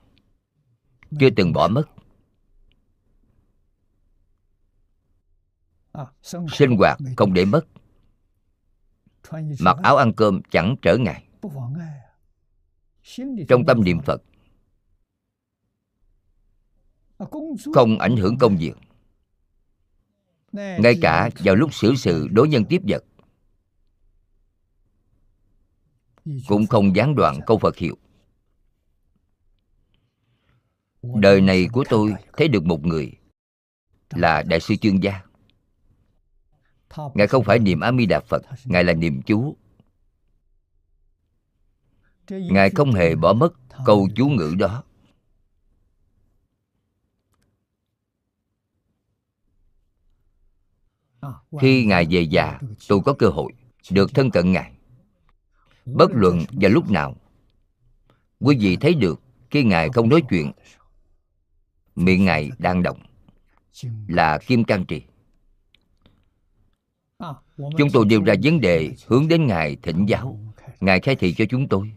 Chưa 1.19 1.29
từng 1.35 1.53
bỏ 1.53 1.67
mất. 1.67 1.83
Sinh 6.21 6.77
hoạt 6.77 6.99
không 7.17 7.33
để 7.33 7.45
mất 7.45 7.65
mặc 9.59 9.77
áo 9.83 9.97
ăn 9.97 10.13
cơm 10.13 10.41
chẳng 10.51 10.75
trở 10.81 10.97
ngại. 10.97 11.23
Trong 13.47 13.65
tâm 13.67 13.83
niệm 13.83 13.99
phật. 14.01 14.23
Không 17.73 17.99
ảnh 17.99 18.17
hưởng 18.17 18.37
công 18.37 18.57
việc. 18.57 18.73
Ngay 20.53 20.95
cả 21.01 21.29
vào 21.39 21.55
lúc 21.55 21.73
xử 21.73 21.95
sự 21.95 22.27
đối 22.31 22.47
nhân 22.47 22.65
tiếp 22.69 22.81
vật. 22.87 23.03
Cũng 26.47 26.67
không 26.67 26.95
gián 26.95 27.15
đoạn 27.15 27.39
câu 27.47 27.57
phật 27.57 27.77
hiệu. 27.77 27.97
Đời 31.01 31.41
này 31.41 31.67
của 31.71 31.83
tôi 31.89 32.15
thấy 32.37 32.47
được 32.47 32.65
một 32.65 32.85
người 32.85 33.11
là 34.09 34.43
đại 34.43 34.59
sư 34.59 34.75
chương 34.75 35.03
gia 35.03 35.21
ngài 37.13 37.27
không 37.27 37.43
phải 37.43 37.59
niệm 37.59 37.79
a 37.79 37.91
di 37.91 38.05
đà 38.05 38.19
phật, 38.19 38.41
ngài 38.65 38.83
là 38.83 38.93
niệm 38.93 39.21
chú 39.21 39.57
ngài 42.29 42.69
không 42.69 42.91
hề 42.91 43.15
bỏ 43.15 43.33
mất 43.33 43.53
câu 43.85 44.07
chú 44.15 44.27
ngữ 44.27 44.55
đó. 44.59 44.83
Khi 51.59 51.85
ngài 51.85 52.07
về 52.09 52.21
già, 52.21 52.59
tôi 52.87 52.99
có 53.05 53.13
cơ 53.13 53.27
hội 53.27 53.53
được 53.91 54.13
thân 54.13 54.31
cận 54.31 54.51
ngài. 54.51 54.71
Bất 55.85 56.11
luận 56.11 56.39
vào 56.51 56.71
lúc 56.71 56.89
nào, 56.89 57.15
quý 58.39 58.57
vị 58.59 58.77
thấy 58.81 58.93
được 58.93 59.21
khi 59.49 59.63
ngài 59.63 59.89
không 59.89 60.09
nói 60.09 60.21
chuyện, 60.29 60.51
miệng 61.95 62.25
ngài 62.25 62.49
đang 62.57 62.83
động 62.83 62.99
là 64.07 64.37
kim 64.37 64.63
can 64.63 64.85
trì 64.85 65.01
chúng 67.77 67.89
tôi 67.93 68.05
nêu 68.05 68.23
ra 68.23 68.33
vấn 68.43 68.61
đề 68.61 68.95
hướng 69.07 69.27
đến 69.27 69.47
ngài 69.47 69.75
thỉnh 69.75 70.05
giáo. 70.05 70.39
Ngài 70.79 70.99
khai 70.99 71.15
thị 71.15 71.33
cho 71.33 71.45
chúng 71.49 71.67
tôi. 71.67 71.93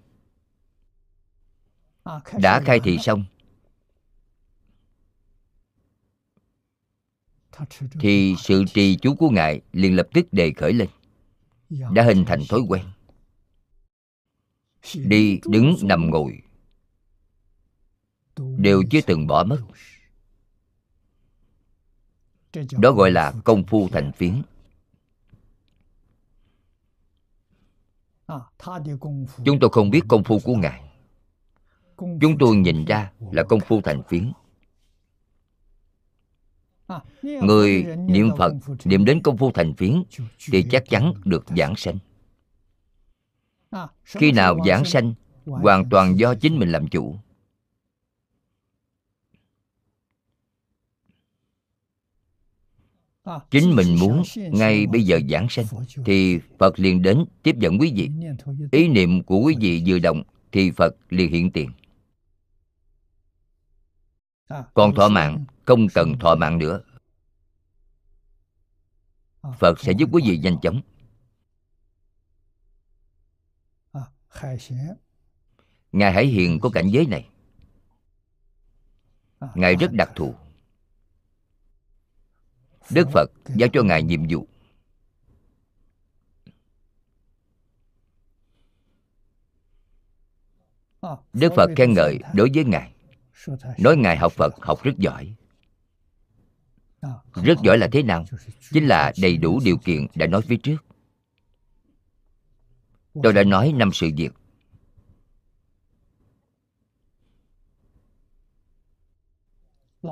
Đã 2.38 2.60
khai 2.64 2.80
thị 2.80 2.98
xong, 2.98 3.24
thì 8.00 8.34
sự 8.38 8.64
trì 8.74 8.96
chú 8.96 9.14
của 9.14 9.30
ngài 9.30 9.60
liền 9.72 9.96
lập 9.96 10.08
tức 10.12 10.32
đề 10.32 10.52
khởi 10.56 10.72
lên, 10.72 10.88
đã 11.68 12.02
hình 12.02 12.24
thành 12.24 12.40
thói 12.48 12.60
quen. 12.68 12.84
Đi 14.94 15.40
đứng 15.46 15.76
nằm 15.82 16.10
ngồi, 16.10 16.42
đều 18.36 18.82
chưa 18.90 19.00
từng 19.00 19.26
bỏ 19.26 19.44
mất. 19.44 19.60
Đó 22.78 22.92
gọi 22.92 23.10
là 23.10 23.32
công 23.44 23.64
phu 23.64 23.88
thành 23.88 24.12
phiến. 24.12 24.42
Chúng 29.44 29.58
tôi 29.60 29.70
không 29.70 29.90
biết 29.90 30.02
công 30.08 30.24
phu 30.24 30.38
của 30.44 30.54
ngài. 30.54 30.82
Chúng 31.96 32.38
tôi 32.38 32.56
nhìn 32.56 32.84
ra 32.84 33.12
là 33.32 33.42
công 33.42 33.60
phu 33.60 33.80
thành 33.80 34.02
phiến. 34.02 34.32
Người 37.22 37.84
niệm 37.98 38.30
phật 38.38 38.52
niệm 38.84 39.04
đến 39.04 39.22
công 39.22 39.36
phu 39.36 39.50
thành 39.50 39.74
phiến 39.74 40.02
thì 40.50 40.62
chắc 40.70 40.88
chắn 40.88 41.12
được 41.24 41.44
giảng 41.56 41.76
sanh. 41.76 41.98
Khi 44.04 44.32
nào 44.32 44.56
giảng 44.66 44.84
sanh 44.84 45.14
hoàn 45.46 45.90
toàn 45.90 46.18
do 46.18 46.34
chính 46.34 46.58
mình 46.58 46.68
làm 46.72 46.88
chủ 46.88 47.16
chính 53.50 53.76
mình 53.76 53.96
muốn 54.00 54.22
ngay 54.34 54.86
bây 54.86 55.02
giờ 55.02 55.20
giảng 55.30 55.46
sanh, 55.50 55.66
thì 56.04 56.38
phật 56.58 56.78
liền 56.78 57.02
đến 57.02 57.24
tiếp 57.42 57.56
dẫn 57.58 57.78
quý 57.80 57.92
vị. 57.96 58.10
Ý 58.72 58.88
niệm 58.88 59.22
của 59.22 59.38
quý 59.38 59.54
vị 59.60 59.82
vừa 59.86 59.98
động, 59.98 60.22
thì 60.52 60.70
phật 60.70 60.94
liền 61.08 61.32
hiện 61.32 61.50
tiền. 61.50 61.70
Còn 64.74 64.94
thọ 64.94 65.08
mạng, 65.08 65.44
không 65.64 65.86
cần 65.94 66.18
thọ 66.18 66.34
mạng 66.34 66.58
nữa. 66.58 66.80
Phật 69.58 69.80
sẽ 69.80 69.92
giúp 69.92 70.08
quý 70.12 70.22
vị 70.26 70.38
nhanh 70.38 70.60
chóng. 70.62 70.80
Ngài 75.92 76.12
hải 76.12 76.26
hiền 76.26 76.60
có 76.60 76.70
cảnh 76.70 76.88
giới 76.88 77.06
này. 77.06 77.28
Ngài 79.54 79.76
rất 79.76 79.92
đặc 79.92 80.10
thù 80.14 80.34
đức 82.90 83.08
phật, 83.12 83.30
giao 83.56 83.68
cho 83.72 83.82
ngài 83.82 84.02
nhiệm 84.02 84.20
vụ. 84.28 84.46
Đức 91.32 91.52
phật 91.56 91.70
khen 91.76 91.92
ngợi 91.92 92.18
đối 92.34 92.50
với 92.54 92.64
ngài. 92.64 92.94
Nói 93.78 93.96
ngài 93.96 94.16
học 94.16 94.32
phật, 94.32 94.54
học 94.60 94.82
rất 94.82 94.98
giỏi. 94.98 95.34
Rất 97.34 97.58
giỏi 97.64 97.78
là 97.78 97.88
thế 97.92 98.02
nào? 98.02 98.24
Chính 98.72 98.86
là 98.86 99.12
đầy 99.22 99.36
đủ 99.36 99.60
điều 99.64 99.76
kiện 99.78 100.06
đã 100.14 100.26
nói 100.26 100.42
phía 100.42 100.56
trước. 100.56 100.76
Tôi 103.22 103.32
đã 103.32 103.44
nói 103.44 103.72
năm 103.76 103.90
sự 103.92 104.10
việc. 104.16 104.32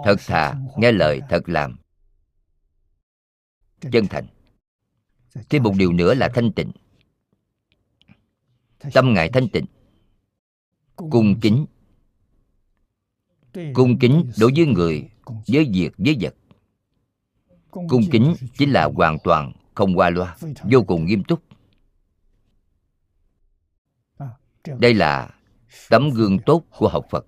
Thật 0.04 0.16
thà, 0.26 0.54
nghe 0.76 0.92
lời, 0.92 1.20
thật 1.28 1.48
làm 1.48 1.81
chân 3.92 4.06
thành. 4.06 4.26
Thêm 5.48 5.62
một 5.62 5.74
điều 5.76 5.92
nữa 5.92 6.14
là 6.14 6.28
thanh 6.34 6.52
tịnh. 6.52 6.70
Tâm 8.92 9.14
ngài 9.14 9.28
thanh 9.28 9.48
tịnh. 9.48 9.66
Cung 10.96 11.40
kính. 11.40 11.66
Cung 13.74 13.98
kính 13.98 14.30
đối 14.38 14.52
với 14.56 14.66
người 14.66 15.08
với 15.26 15.70
việc 15.72 15.90
với 15.98 16.16
vật. 16.20 16.34
Cung 17.70 18.02
kính 18.12 18.34
chính 18.58 18.70
là 18.70 18.90
hoàn 18.94 19.18
toàn 19.24 19.52
không 19.74 19.98
qua 19.98 20.10
loa 20.10 20.36
vô 20.70 20.82
cùng 20.82 21.04
nghiêm 21.06 21.24
túc. 21.24 21.42
Đây 24.78 24.94
là 24.94 25.34
tấm 25.90 26.10
gương 26.10 26.38
tốt 26.46 26.64
của 26.78 26.88
học 26.88 27.06
phật. 27.10 27.26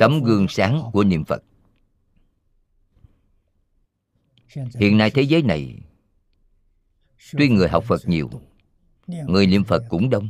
Tấm 0.00 0.22
gương 0.22 0.46
sáng 0.48 0.82
của 0.92 1.04
niệm 1.04 1.24
phật 1.24 1.42
hiện 4.54 4.98
nay 4.98 5.10
thế 5.10 5.22
giới 5.22 5.42
này, 5.42 5.80
tuy 7.32 7.48
người 7.48 7.68
học 7.68 7.84
phật 7.84 8.08
nhiều, 8.08 8.30
người 9.06 9.46
niệm 9.46 9.64
phật 9.64 9.82
cũng 9.88 10.10
đông. 10.10 10.28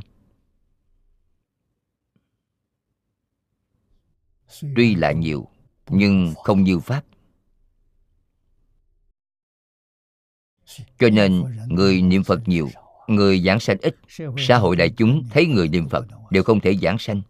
Tuy 4.75 4.95
là 4.95 5.11
nhiều, 5.11 5.47
nhưng 5.87 6.33
không 6.43 6.63
như 6.63 6.79
pháp. 6.79 7.05
Cho 10.99 11.09
nên, 11.09 11.43
người 11.67 12.01
niệm 12.01 12.23
phật 12.23 12.47
nhiều, 12.47 12.69
người 13.07 13.41
giảng 13.41 13.59
sanh 13.59 13.77
ít, 13.81 13.95
xã 14.37 14.57
hội 14.57 14.75
đại 14.75 14.89
chúng 14.89 15.23
thấy 15.29 15.45
người 15.45 15.67
niệm 15.67 15.89
phật 15.89 16.05
đều 16.29 16.43
không 16.43 16.59
thể 16.59 16.77
giảng 16.77 16.97
sanh. 16.97 17.21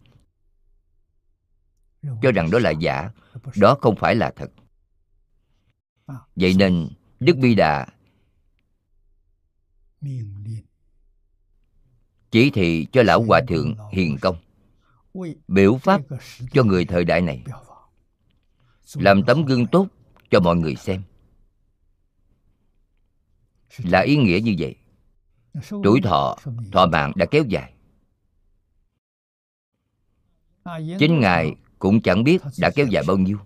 Cho 2.22 2.32
rằng 2.32 2.50
đó 2.50 2.58
là 2.58 2.70
giả, 2.70 3.10
đó 3.56 3.76
không 3.80 3.96
phải 3.96 4.14
là 4.14 4.30
thật 4.36 4.50
vậy 6.36 6.54
nên 6.58 6.88
đức 7.20 7.36
bi 7.36 7.54
đà 7.54 7.86
chỉ 12.30 12.50
thị 12.50 12.86
cho 12.92 13.02
lão 13.02 13.22
hòa 13.22 13.40
thượng 13.48 13.74
hiền 13.92 14.16
công 14.20 14.36
biểu 15.48 15.76
pháp 15.76 16.00
cho 16.52 16.64
người 16.64 16.84
thời 16.84 17.04
đại 17.04 17.20
này, 17.20 17.44
làm 18.94 19.22
tấm 19.22 19.44
gương 19.44 19.66
tốt 19.66 19.88
cho 20.30 20.40
mọi 20.40 20.56
người 20.56 20.74
xem. 20.74 21.02
Là 23.78 24.00
ý 24.00 24.16
nghĩa 24.16 24.40
như 24.40 24.54
vậy, 24.58 24.76
tuổi 25.70 26.00
thọ 26.02 26.36
thọ 26.72 26.86
mạng 26.86 27.12
đã 27.16 27.26
kéo 27.30 27.44
dài. 27.48 27.72
Chính 30.98 31.20
ngài 31.20 31.54
cũng 31.78 32.00
chẳng 32.02 32.24
biết 32.24 32.42
đã 32.58 32.70
kéo 32.74 32.86
dài 32.86 33.02
bao 33.06 33.16
nhiêu. 33.16 33.38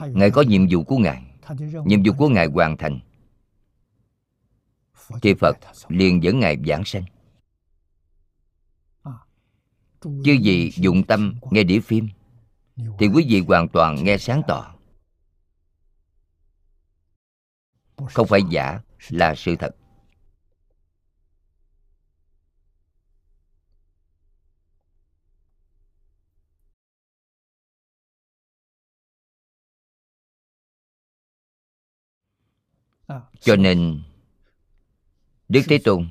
Ngài 0.00 0.30
có 0.30 0.42
nhiệm 0.42 0.66
vụ 0.70 0.82
của 0.84 0.96
ngài. 0.98 1.22
nhiệm 1.84 2.02
vụ 2.02 2.12
của 2.18 2.28
ngài 2.28 2.46
hoàn 2.46 2.76
thành. 2.76 3.00
thì 5.22 5.34
phật 5.34 5.56
liền 5.88 6.22
dẫn 6.22 6.40
ngài 6.40 6.56
giảng 6.66 6.84
sanh. 6.84 7.04
chứ 10.00 10.32
gì 10.42 10.70
dụng 10.76 11.04
tâm 11.06 11.34
nghe 11.50 11.62
đĩa 11.62 11.80
phim. 11.80 12.08
thì 12.76 13.08
quý 13.08 13.26
vị 13.28 13.40
hoàn 13.48 13.68
toàn 13.68 14.04
nghe 14.04 14.18
sáng 14.18 14.42
tỏ. 14.48 14.74
không 17.96 18.26
phải 18.26 18.40
giả 18.50 18.80
là 19.08 19.34
sự 19.34 19.56
thật 19.56 19.76
cho 33.40 33.56
nên 33.56 34.02
đức 35.48 35.62
thế 35.68 35.78
tôn 35.84 36.08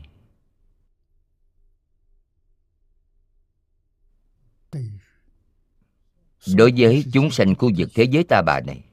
đối 6.56 6.74
với 6.78 7.06
chúng 7.14 7.32
sanh 7.32 7.56
khu 7.56 7.72
vực 7.78 7.90
thế 7.96 8.04
giới 8.04 8.24
ta 8.24 8.42
bà 8.46 8.60
này 8.60 8.84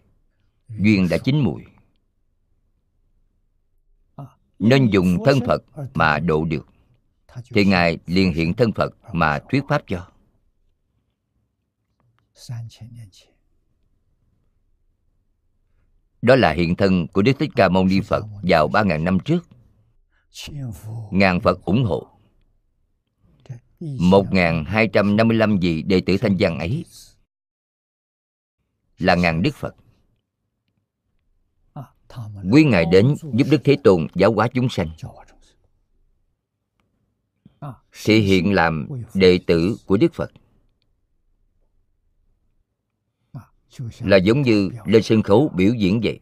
duyên 0.68 1.08
đã 1.10 1.18
chín 1.18 1.40
mùi. 1.40 1.62
Nên 4.58 4.90
dùng 4.90 5.16
thân 5.24 5.38
phật 5.46 5.62
mà 5.94 6.18
độ 6.18 6.44
được. 6.44 6.66
Thì 7.50 7.64
ngài 7.64 7.98
liền 8.06 8.32
hiện 8.32 8.54
thân 8.54 8.72
phật 8.72 8.92
mà 9.12 9.40
thuyết 9.50 9.62
pháp. 9.68 9.82
cho 9.86 10.12
đó 16.22 16.36
là 16.36 16.52
hiện 16.52 16.76
thân 16.76 17.06
của 17.06 17.22
đức 17.22 17.32
thích 17.38 17.50
ca 17.56 17.68
mâu 17.68 17.84
ni 17.84 18.00
phật 18.00 18.24
vào 18.42 18.68
ba 18.68 18.82
ngàn 18.82 19.04
năm 19.04 19.18
trước. 19.20 19.48
Ngàn 21.10 21.40
phật 21.40 21.64
ủng 21.64 21.84
hộ. 21.84 22.08
Một 23.80 24.32
ngàn 24.32 24.64
hai 24.64 24.88
trăm 24.92 25.16
năm 25.16 25.28
mươi 25.28 25.36
lăm 25.36 25.58
vị 25.58 25.82
đệ 25.82 26.00
tử 26.06 26.16
thanh 26.16 26.36
văn 26.38 26.58
ấy 26.58 26.84
là 28.98 29.14
ngàn 29.14 29.42
đức 29.42 29.54
phật. 29.54 29.74
Quý 32.52 32.64
ngài 32.64 32.84
đến 32.92 33.14
giúp 33.22 33.46
đức 33.50 33.60
thế 33.64 33.76
tôn 33.84 34.06
giáo 34.14 34.32
hóa 34.32 34.48
chúng 34.54 34.68
sanh. 34.68 34.90
Thì 38.04 38.20
hiện 38.20 38.52
làm 38.52 38.88
đệ 39.14 39.38
tử 39.46 39.76
của 39.86 39.96
đức 39.96 40.14
phật. 40.14 40.32
Là 44.00 44.16
giống 44.16 44.42
như 44.42 44.70
lên 44.86 45.02
sân 45.02 45.22
khấu 45.22 45.52
biểu 45.56 45.74
diễn 45.74 46.00
vậy. 46.02 46.20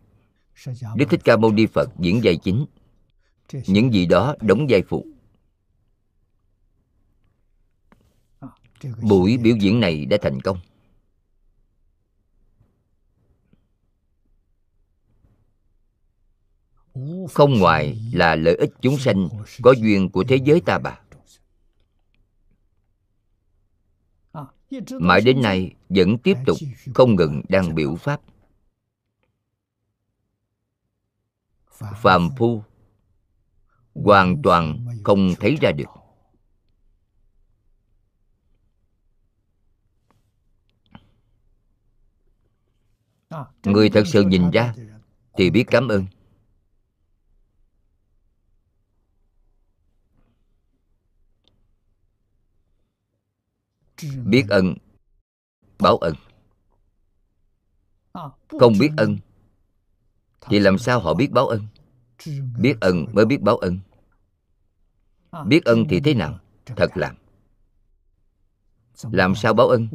Đức 0.97 1.07
thích 1.11 1.21
ca 1.25 1.37
mâu 1.37 1.53
ni 1.53 1.67
phật 1.67 1.89
diễn 1.99 2.21
vai 2.25 2.37
chính. 2.37 2.67
Những 3.67 3.93
gì 3.93 4.07
đó 4.07 4.37
đóng 4.41 4.67
vai 4.69 4.83
phụ. 4.89 5.07
Buổi 9.03 9.37
biểu 9.37 9.57
diễn 9.57 9.81
này 9.81 10.05
đã 10.05 10.17
thành 10.23 10.41
công. 10.41 10.59
Không 17.33 17.59
ngoài 17.59 17.99
là 18.13 18.35
lợi 18.35 18.55
ích 18.55 18.71
chúng 18.81 18.99
sanh 18.99 19.29
có 19.63 19.73
duyên 19.73 20.11
của 20.11 20.25
thế 20.29 20.37
giới 20.45 20.61
ta 20.61 20.79
bà. 20.79 21.01
Mãi 25.01 25.21
đến 25.21 25.43
nay 25.43 25.75
vẫn 25.89 26.19
tiếp 26.19 26.37
tục 26.47 26.59
không 26.95 27.17
ngừng 27.17 27.43
đang 27.49 27.75
biểu 27.75 27.97
pháp. 27.97 28.21
Phàm 32.03 32.29
phu 32.39 32.63
hoàn 33.95 34.43
toàn 34.43 34.87
không 35.05 35.35
thấy 35.41 35.57
ra 35.61 35.73
được. 35.73 35.89
Người 43.65 43.91
thật 43.91 44.03
sự 44.07 44.23
nhìn 44.23 44.51
ra 44.51 44.75
thì 45.37 45.51
biết 45.51 45.65
cảm 45.67 45.89
ơn. 45.89 46.07
Biết 54.25 54.45
ân. 54.49 54.75
Báo 55.79 55.97
ân. 55.97 56.15
Không 58.49 58.73
biết 58.81 58.91
ân. 58.97 59.19
Thì 60.49 60.59
làm 60.59 60.79
sao 60.79 61.01
họ 61.01 61.15
biết 61.15 61.31
báo 61.31 61.49
ân? 61.49 61.67
Biết 62.59 62.75
ân 62.81 63.07
mới 63.13 63.25
biết 63.25 63.41
báo 63.41 63.57
ân. 63.57 63.79
Biết 65.47 65.65
ân 65.65 65.85
thì 65.89 66.01
thế 66.01 66.15
nào? 66.15 66.39
Thật 66.67 66.91
làm. 66.95 67.17
Làm 69.03 69.35
sao 69.35 69.55
báo 69.55 69.69
ân? 69.69 69.89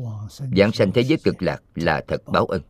Giảng 0.57 0.71
sanh 0.71 0.91
thế 0.91 1.01
giới 1.01 1.17
cực 1.23 1.41
lạc 1.41 1.63
là 1.75 2.03
thật 2.07 2.21
báo 2.25 2.45
ân. 2.45 2.61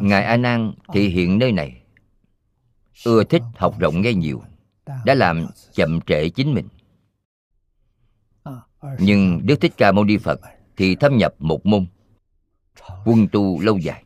Ngài 0.00 0.24
a 0.24 0.36
nan 0.36 0.72
thị 0.92 1.08
hiện 1.08 1.38
nơi 1.38 1.52
này. 1.52 1.82
Ưa 3.04 3.24
thích 3.24 3.42
học 3.56 3.78
rộng 3.78 4.00
nghe 4.00 4.14
nhiều. 4.14 4.42
Đã 5.04 5.14
làm 5.14 5.46
chậm 5.72 6.00
trễ 6.00 6.28
chính 6.28 6.54
mình. 6.54 6.68
Nhưng 8.98 9.46
đức 9.46 9.60
thích 9.60 9.72
ca 9.76 9.92
mâu 9.92 10.04
ni 10.04 10.16
phật 10.16 10.40
thì 10.76 10.94
thâm 10.94 11.16
nhập 11.16 11.34
một 11.38 11.66
môn 11.66 11.86
quân 13.04 13.26
tu 13.32 13.60
lâu 13.60 13.78
dài. 13.78 14.04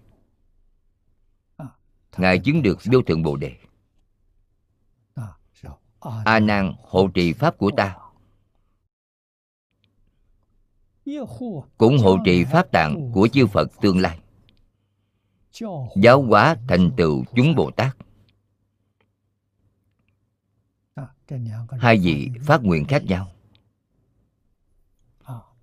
Ngài 2.17 2.39
chứng 2.39 2.63
được 2.63 2.79
vô 2.93 3.03
thượng 3.03 3.23
bồ 3.23 3.37
đề. 3.37 3.57
A 6.25 6.41
nan 6.41 6.73
hộ 6.83 7.09
trì 7.15 7.33
pháp 7.33 7.59
của 7.59 7.71
ta. 7.77 7.97
Cũng 11.79 11.99
hộ 11.99 12.19
trì 12.25 12.45
pháp 12.45 12.73
tạng 12.73 13.11
của 13.13 13.29
chư 13.29 13.47
phật 13.47 13.69
tương 13.81 13.99
lai 13.99 14.22
giáo 15.97 16.23
hóa 16.23 16.57
thành 16.69 16.91
tựu 16.97 17.25
chúng 17.35 17.55
bồ 17.55 17.71
tát. 17.71 17.97
Hai 21.71 21.99
vị 21.99 22.31
phát 22.41 22.63
nguyện 22.63 22.85
khác 22.85 23.05
nhau. 23.05 23.29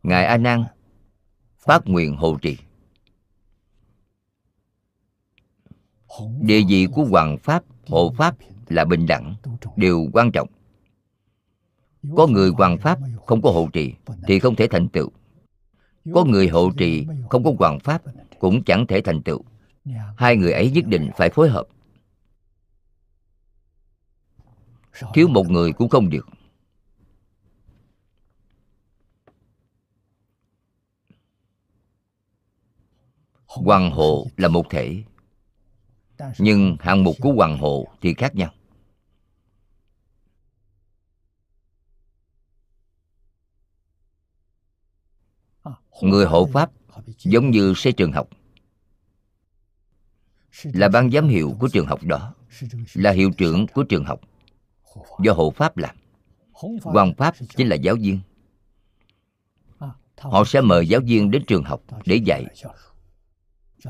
Ngài 0.04 0.26
a 0.26 0.38
nan 0.38 0.64
phát 1.60 1.82
nguyện 1.86 2.16
hộ 2.16 2.38
trì. 2.42 2.58
Địa 6.42 6.62
vị 6.68 6.88
của 6.94 7.04
hoàng 7.04 7.38
pháp, 7.38 7.64
hộ 7.88 8.14
pháp 8.18 8.36
là 8.68 8.86
bình 8.86 9.06
đẳng 9.08 9.36
đều 9.76 10.08
quan 10.14 10.32
trọng. 10.32 10.48
Có 12.16 12.28
người 12.28 12.50
hoàng 12.50 12.78
pháp 12.78 13.00
không 13.26 13.42
có 13.42 13.52
hộ 13.52 13.70
trì 13.74 13.94
thì 14.28 14.40
không 14.40 14.56
thể 14.56 14.68
thành 14.68 14.90
tựu. 14.90 15.10
Có 16.14 16.26
người 16.26 16.48
hộ 16.48 16.72
trì 16.78 17.06
không 17.30 17.44
có 17.44 17.54
hoàng 17.60 17.80
pháp 17.80 18.02
cũng 18.40 18.64
chẳng 18.64 18.88
thể 18.88 19.02
thành 19.02 19.24
tựu 19.24 19.44
hai 20.18 20.36
người 20.36 20.52
ấy 20.52 20.72
nhất 20.72 20.86
định 20.88 21.12
phải 21.18 21.30
phối 21.30 21.50
hợp. 21.50 21.68
Thiếu 25.14 25.28
một 25.28 25.50
người 25.50 25.74
cũng 25.74 25.90
không 25.90 26.10
được. 26.10 26.28
Hoàng 33.46 33.92
hộ 33.92 34.28
là 34.38 34.48
một 34.48 34.66
thể 34.70 35.04
nhưng 36.38 36.78
hạng 36.80 37.04
mục 37.04 37.16
của 37.22 37.32
hoàng 37.32 37.58
hộ 37.58 37.88
thì 38.02 38.14
khác 38.14 38.36
nhau. 38.36 38.54
Người 46.02 46.26
hộ 46.26 46.50
pháp 46.54 46.72
giống 47.18 47.52
như 47.52 47.74
xây 47.76 47.94
trường 47.94 48.12
học 48.12 48.30
là 50.64 50.90
ban 50.90 51.12
giám 51.12 51.28
hiệu 51.28 51.56
của 51.60 51.68
trường 51.68 51.86
học 51.86 52.04
đó, 52.04 52.34
là 52.94 53.12
hiệu 53.12 53.32
trưởng 53.38 53.68
của 53.68 53.84
trường 53.84 54.06
học. 54.06 54.22
Do 55.20 55.34
hộ 55.34 55.52
pháp 55.52 55.78
làm. 55.78 55.96
Hoàng 56.82 57.14
pháp 57.18 57.36
chính 57.56 57.68
là 57.68 57.76
giáo 57.76 57.96
viên. 57.96 58.20
Họ 60.18 60.44
sẽ 60.46 60.62
mời 60.62 60.88
giáo 60.88 61.02
viên 61.06 61.32
đến 61.32 61.44
trường 61.48 61.64
học 61.64 61.82
để 62.06 62.16
dạy 62.16 62.46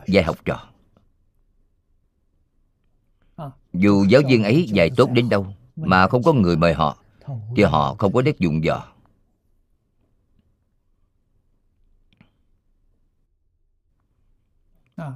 dạy 0.07 0.24
học 0.24 0.38
trò. 0.45 0.70
Dù 3.74 4.05
giáo 4.09 4.22
viên 4.28 4.43
ấy 4.43 4.67
dạy 4.74 4.89
tốt 4.97 5.09
đến 5.11 5.30
đâu 5.30 5.47
mà 5.76 6.07
không 6.07 6.24
có 6.24 6.34
người 6.34 6.57
mời 6.57 6.74
họ, 6.74 6.97
thì 7.55 7.63
họ 7.63 7.95
không 7.95 8.13
có 8.13 8.22
đất 8.22 8.39
dụng 8.39 8.63
dò 8.63 8.86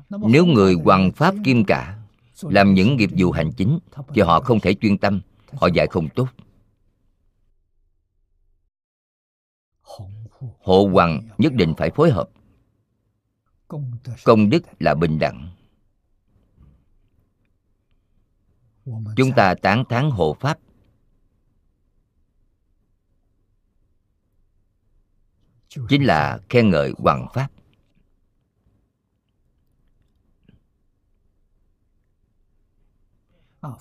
nếu 0.10 0.46
người 0.46 0.74
hoàng 0.74 1.12
pháp 1.12 1.36
kim 1.44 1.66
cả 1.66 2.00
làm 2.42 2.74
những 2.74 2.98
nghiệp 2.98 3.10
vụ 3.18 3.32
hành 3.32 3.52
chính 3.58 3.80
thì 4.14 4.22
họ 4.22 4.40
không 4.40 4.60
thể 4.60 4.74
chuyên 4.74 4.98
tâm 4.98 5.22
họ 5.54 5.68
dạy 5.68 5.88
không 5.88 6.10
tốt. 6.16 6.28
Hộ 10.64 10.90
hoàng 10.94 11.30
nhất 11.38 11.54
định 11.54 11.74
phải 11.78 11.92
phối 11.96 12.12
hợp. 12.12 12.30
Công 14.24 14.50
đức 14.50 14.64
là 14.80 14.96
bình 14.96 15.20
đẳng. 15.20 15.50
Chúng 19.16 19.32
ta 19.36 19.56
tán 19.62 19.84
thán 19.90 20.12
hộ 20.12 20.38
pháp. 20.40 20.60
Chính 25.90 26.04
là 26.04 26.40
khen 26.50 26.70
ngợi 26.70 26.94
hoàng 26.98 27.28
pháp 27.34 27.53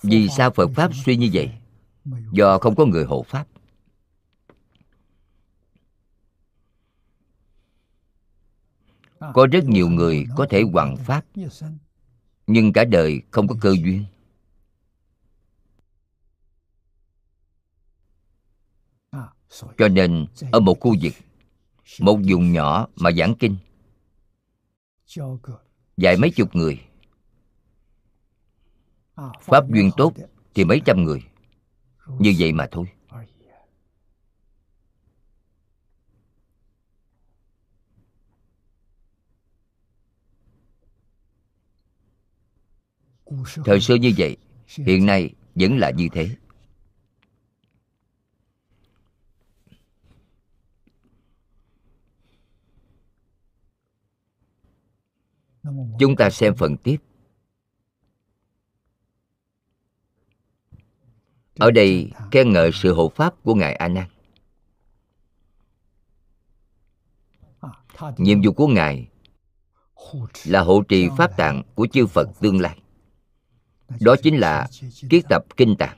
vì 0.03 0.27
sao 0.27 0.51
phật 0.51 0.69
pháp 0.75 0.91
suy 1.05 1.17
như 1.17 1.29
vậy? 1.33 1.51
do 2.31 2.57
không 2.57 2.75
có 2.75 2.85
người 2.85 3.05
hộ 3.05 3.23
pháp. 3.23 3.47
Có 9.33 9.47
rất 9.51 9.63
nhiều 9.65 9.89
người 9.89 10.25
có 10.35 10.47
thể 10.49 10.63
hoằng 10.73 10.97
pháp 10.97 11.25
nhưng 12.47 12.73
cả 12.73 12.83
đời 12.85 13.21
không 13.31 13.47
có 13.47 13.55
cơ 13.61 13.75
duyên. 13.83 14.05
Cho 19.77 19.87
nên 19.87 20.25
ở 20.51 20.59
một 20.59 20.79
khu 20.79 20.95
vực 21.01 21.13
một 21.99 22.19
vùng 22.29 22.51
nhỏ 22.53 22.87
mà 22.95 23.11
giảng 23.11 23.35
kinh 23.39 23.57
dạy 25.97 26.17
mấy 26.17 26.31
chục 26.31 26.55
người 26.55 26.81
pháp 29.41 29.69
duyên 29.69 29.91
tốt 29.97 30.13
thì 30.53 30.65
mấy 30.65 30.81
trăm 30.85 31.03
người. 31.03 31.23
Như 32.19 32.33
vậy 32.39 32.51
mà 32.51 32.67
thôi. 32.71 32.85
Thời 43.65 43.81
xưa 43.81 43.95
như 43.95 44.13
vậy, 44.17 44.37
hiện 44.67 45.05
nay 45.05 45.33
vẫn 45.55 45.77
là 45.77 45.91
như 45.91 46.07
thế. 46.11 46.29
Chúng 55.99 56.15
ta 56.17 56.29
xem 56.29 56.55
phần 56.55 56.77
tiếp. 56.77 56.97
Ở 61.59 61.71
đây 61.71 62.11
khen 62.31 62.53
ngợi 62.53 62.71
sự 62.73 62.93
hộ 62.93 63.09
pháp 63.15 63.33
của 63.43 63.55
ngài 63.55 63.73
a 63.75 63.87
nan. 63.87 64.05
Nhiệm 68.17 68.41
vụ 68.41 68.51
của 68.51 68.67
ngài 68.67 69.07
là 70.45 70.61
hộ 70.61 70.81
trì 70.81 71.09
pháp 71.17 71.37
tạng 71.37 71.61
của 71.75 71.87
chư 71.87 72.07
phật 72.07 72.29
tương 72.39 72.61
lai. 72.61 72.79
Đó 73.99 74.15
chính 74.23 74.37
là 74.37 74.67
kiết 75.09 75.23
tập 75.29 75.45
kinh 75.57 75.75
tạng. 75.79 75.97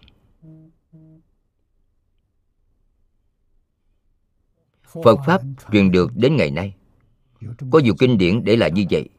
Phật 5.04 5.20
pháp 5.26 5.42
truyền 5.72 5.92
được 5.92 6.12
đến 6.16 6.36
ngày 6.36 6.52
nay. 6.52 6.76
Có 7.72 7.80
nhiều 7.80 7.94
kinh 8.00 8.18
điển 8.18 8.44
để 8.44 8.56
lại 8.56 8.72
như 8.72 8.86
vậy. 8.92 9.10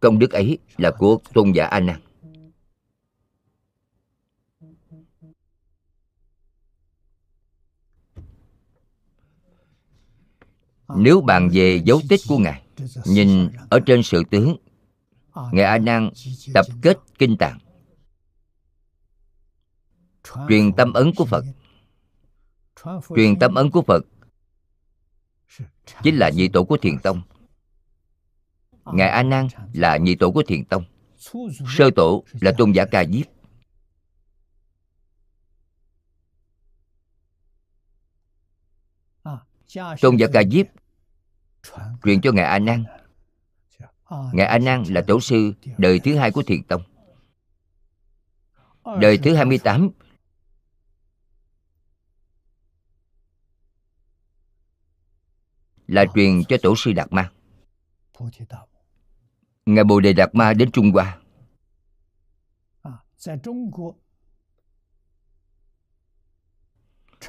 Công 0.00 0.18
đức 0.18 0.30
ấy 0.30 0.58
là 0.76 0.90
của 0.90 1.18
tôn 1.32 1.52
giả 1.52 1.66
a 1.66 1.80
nan 1.80 2.00
nếu 10.88 11.20
bàn 11.20 11.50
về 11.52 11.82
dấu 11.84 12.00
tích 12.08 12.20
của 12.28 12.38
ngài, 12.38 12.62
nhìn 13.04 13.48
ở 13.70 13.80
trên 13.86 14.02
sự 14.02 14.22
tướng, 14.30 14.56
ngài 15.52 15.64
a 15.64 15.78
nan 15.78 16.10
tập 16.54 16.66
kết 16.82 16.98
kinh 17.18 17.36
tạng. 17.36 17.58
Truyền 20.48 20.72
tâm 20.72 20.92
ấn 20.92 21.14
của 21.14 21.24
phật. 21.24 21.44
Truyền 23.16 23.38
tâm 23.38 23.54
ấn 23.54 23.70
của 23.70 23.82
phật 23.82 24.04
chính 26.02 26.16
là 26.16 26.30
nhị 26.30 26.48
tổ 26.48 26.64
của 26.64 26.76
thiền 26.76 26.98
tông. 26.98 27.22
Ngài 28.84 29.08
a 29.08 29.22
nan 29.22 29.48
là 29.72 29.96
nhị 29.96 30.14
tổ 30.14 30.30
của 30.30 30.42
thiền 30.46 30.64
tông. 30.64 30.84
Sơ 31.76 31.90
tổ 31.96 32.24
là 32.40 32.52
tôn 32.58 32.72
giả 32.72 32.84
ca 32.84 33.04
diếp. 33.04 33.26
Tôn 40.00 40.16
giả 40.16 40.26
ca 40.32 40.42
diếp 40.50 40.66
truyền 42.04 42.20
cho 42.20 42.32
ngài 42.32 42.44
a 42.44 42.58
nan. 42.58 42.84
Ngài 44.32 44.46
a 44.46 44.58
nan 44.58 44.82
là 44.88 45.02
tổ 45.06 45.20
sư 45.20 45.54
đời 45.78 46.00
thứ 46.00 46.16
hai 46.16 46.30
của 46.30 46.42
thiền 46.42 46.62
tông. 46.62 46.82
Đời 49.00 49.18
thứ 49.18 49.34
28 49.34 49.90
là 55.86 56.04
truyền 56.14 56.44
cho 56.48 56.56
tổ 56.62 56.74
sư 56.76 56.92
đạt 56.92 57.12
ma. 57.12 57.30
Ngài 59.66 59.84
bồ 59.84 60.00
đề 60.00 60.12
đạt 60.12 60.34
ma 60.34 60.52
đến 60.52 60.70
trung 60.72 60.92
hoa. 60.92 61.18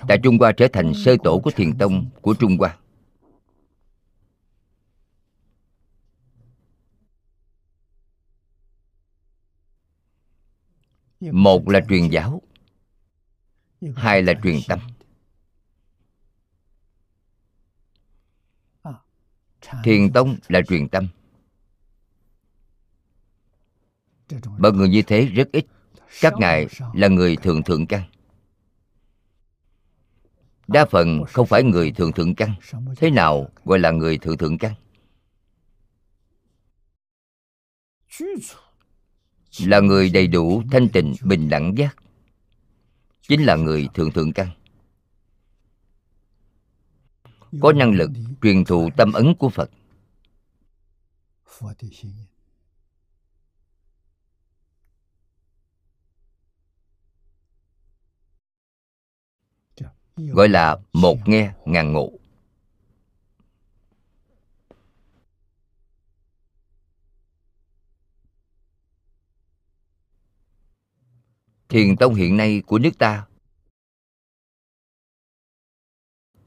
Tại 0.07 0.17
trung 0.23 0.37
hoa 0.39 0.51
trở 0.51 0.67
thành 0.73 0.93
sơ 0.93 1.15
tổ 1.23 1.39
của 1.43 1.51
thiền 1.51 1.77
tông 1.77 2.09
của 2.21 2.33
trung 2.33 2.57
hoa. 2.57 2.77
Một 11.19 11.69
là 11.69 11.79
truyền 11.89 12.09
giáo, 12.09 12.41
hai 13.95 14.23
là 14.23 14.33
truyền 14.43 14.59
tâm. 14.67 14.79
Thiền 19.83 20.13
tông 20.13 20.35
là 20.47 20.61
truyền 20.67 20.89
tâm. 20.89 21.07
Bậc 24.57 24.73
người 24.73 24.89
như 24.89 25.01
thế 25.01 25.25
rất 25.25 25.51
ít. 25.51 25.65
Các 26.21 26.33
ngài 26.39 26.67
là 26.93 27.07
người 27.07 27.35
thường 27.35 27.63
thượng 27.63 27.87
căn 27.87 28.03
đa 30.67 30.85
phần 30.85 31.23
không 31.27 31.47
phải 31.47 31.63
người 31.63 31.91
thường 31.91 32.11
thượng 32.11 32.35
căn. 32.35 32.53
Thế 32.97 33.09
nào 33.09 33.49
gọi 33.65 33.79
là 33.79 33.91
người 33.91 34.17
thường 34.17 34.37
thượng 34.37 34.57
căn? 34.57 34.73
Là 39.59 39.79
người 39.79 40.09
đầy 40.09 40.27
đủ 40.27 40.63
thanh 40.71 40.89
tịnh, 40.89 41.15
bình 41.23 41.49
đẳng 41.49 41.77
giác. 41.77 41.95
Chính 43.21 43.45
là 43.45 43.55
người 43.55 43.87
thường 43.93 44.11
thượng 44.11 44.33
căn. 44.33 44.49
Có 47.61 47.73
năng 47.73 47.91
lực 47.91 48.11
truyền 48.41 48.65
thụ 48.65 48.89
tâm 48.97 49.13
ấn 49.13 49.35
của 49.39 49.49
phật. 49.49 49.69
Gọi 60.17 60.49
là 60.49 60.77
một 60.93 61.17
nghe 61.25 61.53
ngàn 61.65 61.93
ngộ 61.93 62.11
thiền 71.69 71.95
tông 71.97 72.15
hiện 72.15 72.37
nay 72.37 72.61
của 72.67 72.79
nước 72.79 72.97
ta 72.99 73.27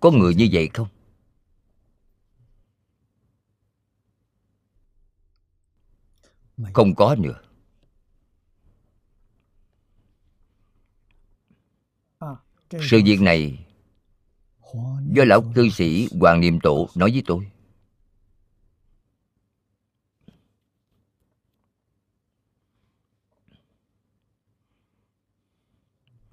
có 0.00 0.10
người 0.10 0.34
như 0.34 0.48
vậy 0.52 0.68
không? 0.74 0.88
Không 6.72 6.94
có 6.94 7.14
nữa 7.18 7.49
sự 12.70 13.00
việc 13.04 13.20
này 13.20 13.66
do 15.12 15.24
lão 15.24 15.52
cư 15.54 15.68
sĩ 15.68 16.08
hoàng 16.20 16.40
niệm 16.40 16.60
tổ 16.60 16.88
nói 16.94 17.10
với 17.10 17.22
tôi. 17.26 17.50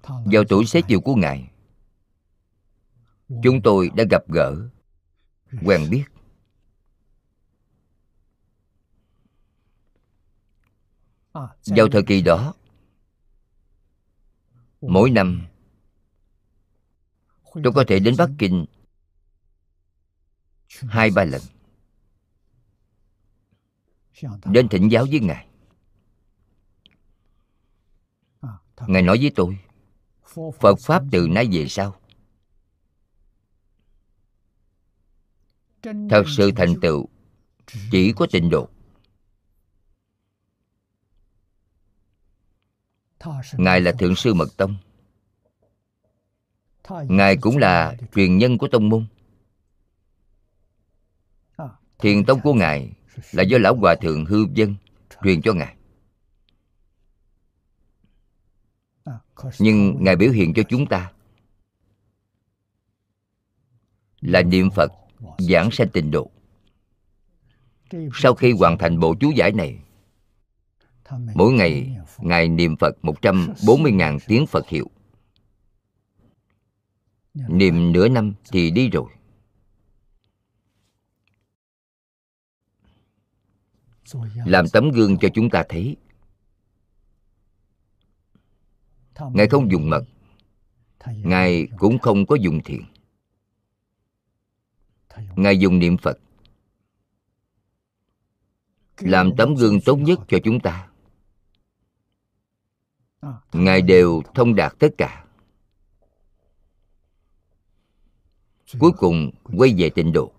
Vào 0.08 0.44
tuổi 0.48 0.66
xế 0.66 0.82
chiều 0.88 1.00
của 1.00 1.14
ngài 1.14 1.50
chúng 3.42 3.62
tôi 3.62 3.90
đã 3.96 4.04
gặp 4.10 4.22
gỡ. 4.28 4.68
Quen 5.64 5.86
biết. 5.90 6.04
Vào 11.66 11.88
thời 11.92 12.02
kỳ 12.02 12.22
đó 12.22 12.54
mỗi 14.80 15.10
năm 15.10 15.46
tôi 17.64 17.72
có 17.72 17.84
thể 17.88 17.98
đến 17.98 18.14
bắc 18.18 18.30
kinh 18.38 18.66
hai 20.70 21.10
ba 21.10 21.24
lần. 21.24 21.42
đến 24.44 24.68
thỉnh 24.68 24.88
giáo 24.88 25.06
với 25.10 25.20
ngài. 25.20 25.46
Ngài 28.86 29.02
nói 29.02 29.18
với 29.20 29.32
tôi 29.36 29.58
phật 30.60 30.78
pháp 30.80 31.02
từ 31.12 31.28
nay 31.28 31.48
về 31.52 31.66
sau. 31.68 32.00
Thật 35.82 36.24
sự 36.36 36.50
thành 36.56 36.74
tựu 36.82 37.08
chỉ 37.90 38.12
có 38.16 38.26
tịnh 38.32 38.50
độ. 38.50 38.68
ngài 43.52 43.80
là 43.80 43.92
thượng 43.92 44.16
sư 44.16 44.34
mật 44.34 44.48
tông 44.56 44.76
ngài 47.08 47.36
cũng 47.36 47.58
là 47.58 47.96
truyền 48.14 48.38
nhân 48.38 48.58
của 48.58 48.68
tông 48.68 48.88
môn. 48.88 49.06
Thiền 51.98 52.24
tông 52.24 52.40
của 52.40 52.54
ngài 52.54 52.92
là 53.32 53.42
do 53.42 53.58
lão 53.58 53.74
hòa 53.74 53.94
thượng 53.94 54.24
hư 54.24 54.46
dân 54.54 54.74
truyền 55.22 55.42
cho 55.42 55.52
ngài. 55.52 55.74
Nhưng 59.58 60.04
ngài 60.04 60.16
biểu 60.16 60.30
hiện 60.30 60.54
cho 60.54 60.62
chúng 60.68 60.86
ta 60.86 61.12
là 64.20 64.42
niệm 64.42 64.70
phật 64.70 64.92
giảng 65.38 65.70
sanh 65.70 65.88
tịnh 65.88 66.10
độ. 66.10 66.30
Sau 68.14 68.34
khi 68.34 68.52
hoàn 68.52 68.78
thành 68.78 69.00
bộ 69.00 69.14
chú 69.20 69.30
giải 69.30 69.52
này, 69.52 69.78
mỗi 71.34 71.52
ngày 71.52 71.96
ngài 72.18 72.48
niệm 72.48 72.76
phật 72.76 72.96
140.000 73.02 74.18
tiếng 74.26 74.46
phật 74.46 74.68
hiệu 74.68 74.90
niệm 77.48 77.92
nửa 77.92 78.08
năm 78.08 78.34
thì 78.52 78.70
đi 78.70 78.90
rồi. 78.90 79.10
Làm 84.46 84.68
tấm 84.72 84.90
gương 84.90 85.18
cho 85.18 85.28
chúng 85.34 85.50
ta 85.50 85.64
thấy. 85.68 85.96
Ngài 89.32 89.48
không 89.48 89.70
dùng 89.70 89.90
mật. 89.90 90.04
Ngài 91.06 91.68
cũng 91.78 91.98
không 91.98 92.26
có 92.26 92.34
dùng 92.34 92.60
thiền 92.64 92.82
ngài 95.36 95.58
dùng 95.58 95.78
niệm 95.78 95.96
phật. 95.96 96.18
Làm 98.98 99.36
tấm 99.36 99.54
gương 99.54 99.80
tốt 99.80 99.96
nhất 99.96 100.20
cho 100.28 100.38
chúng 100.44 100.60
ta. 100.60 100.88
Ngài 103.52 103.82
đều 103.82 104.22
thông 104.34 104.54
đạt 104.54 104.72
tất 104.78 104.88
cả 104.98 105.24
cuối 108.78 108.92
cùng 108.98 109.30
quay 109.56 109.74
về 109.78 109.90
tịnh 109.90 110.12
độ. 110.12 110.32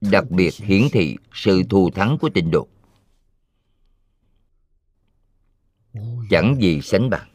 Đặc 0.00 0.24
biệt 0.30 0.54
hiển 0.54 0.82
thị 0.92 1.16
sự 1.32 1.62
thù 1.70 1.90
thắng 1.90 2.18
của 2.20 2.30
tịnh 2.34 2.50
độ. 2.50 2.68
Chẳng 6.30 6.56
gì 6.60 6.80
sánh 6.82 7.10
bằng. 7.10 7.28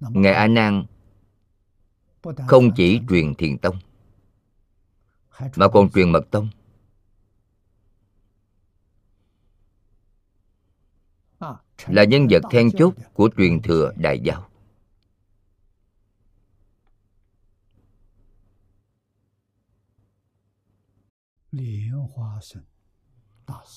Ngài 0.00 0.32
a 0.32 0.46
nan 0.46 0.86
không 2.48 2.70
chỉ 2.76 3.00
truyền 3.08 3.34
thiền 3.34 3.58
tông, 3.58 3.76
mà 5.56 5.68
còn 5.68 5.90
truyền 5.90 6.12
mật 6.12 6.30
tông. 6.30 6.48
Là 11.86 12.04
nhân 12.04 12.26
vật 12.30 12.42
then 12.50 12.70
chốt 12.70 12.94
của 13.14 13.28
truyền 13.36 13.62
thừa 13.62 13.92
đại 13.96 14.20
giáo. 14.20 14.48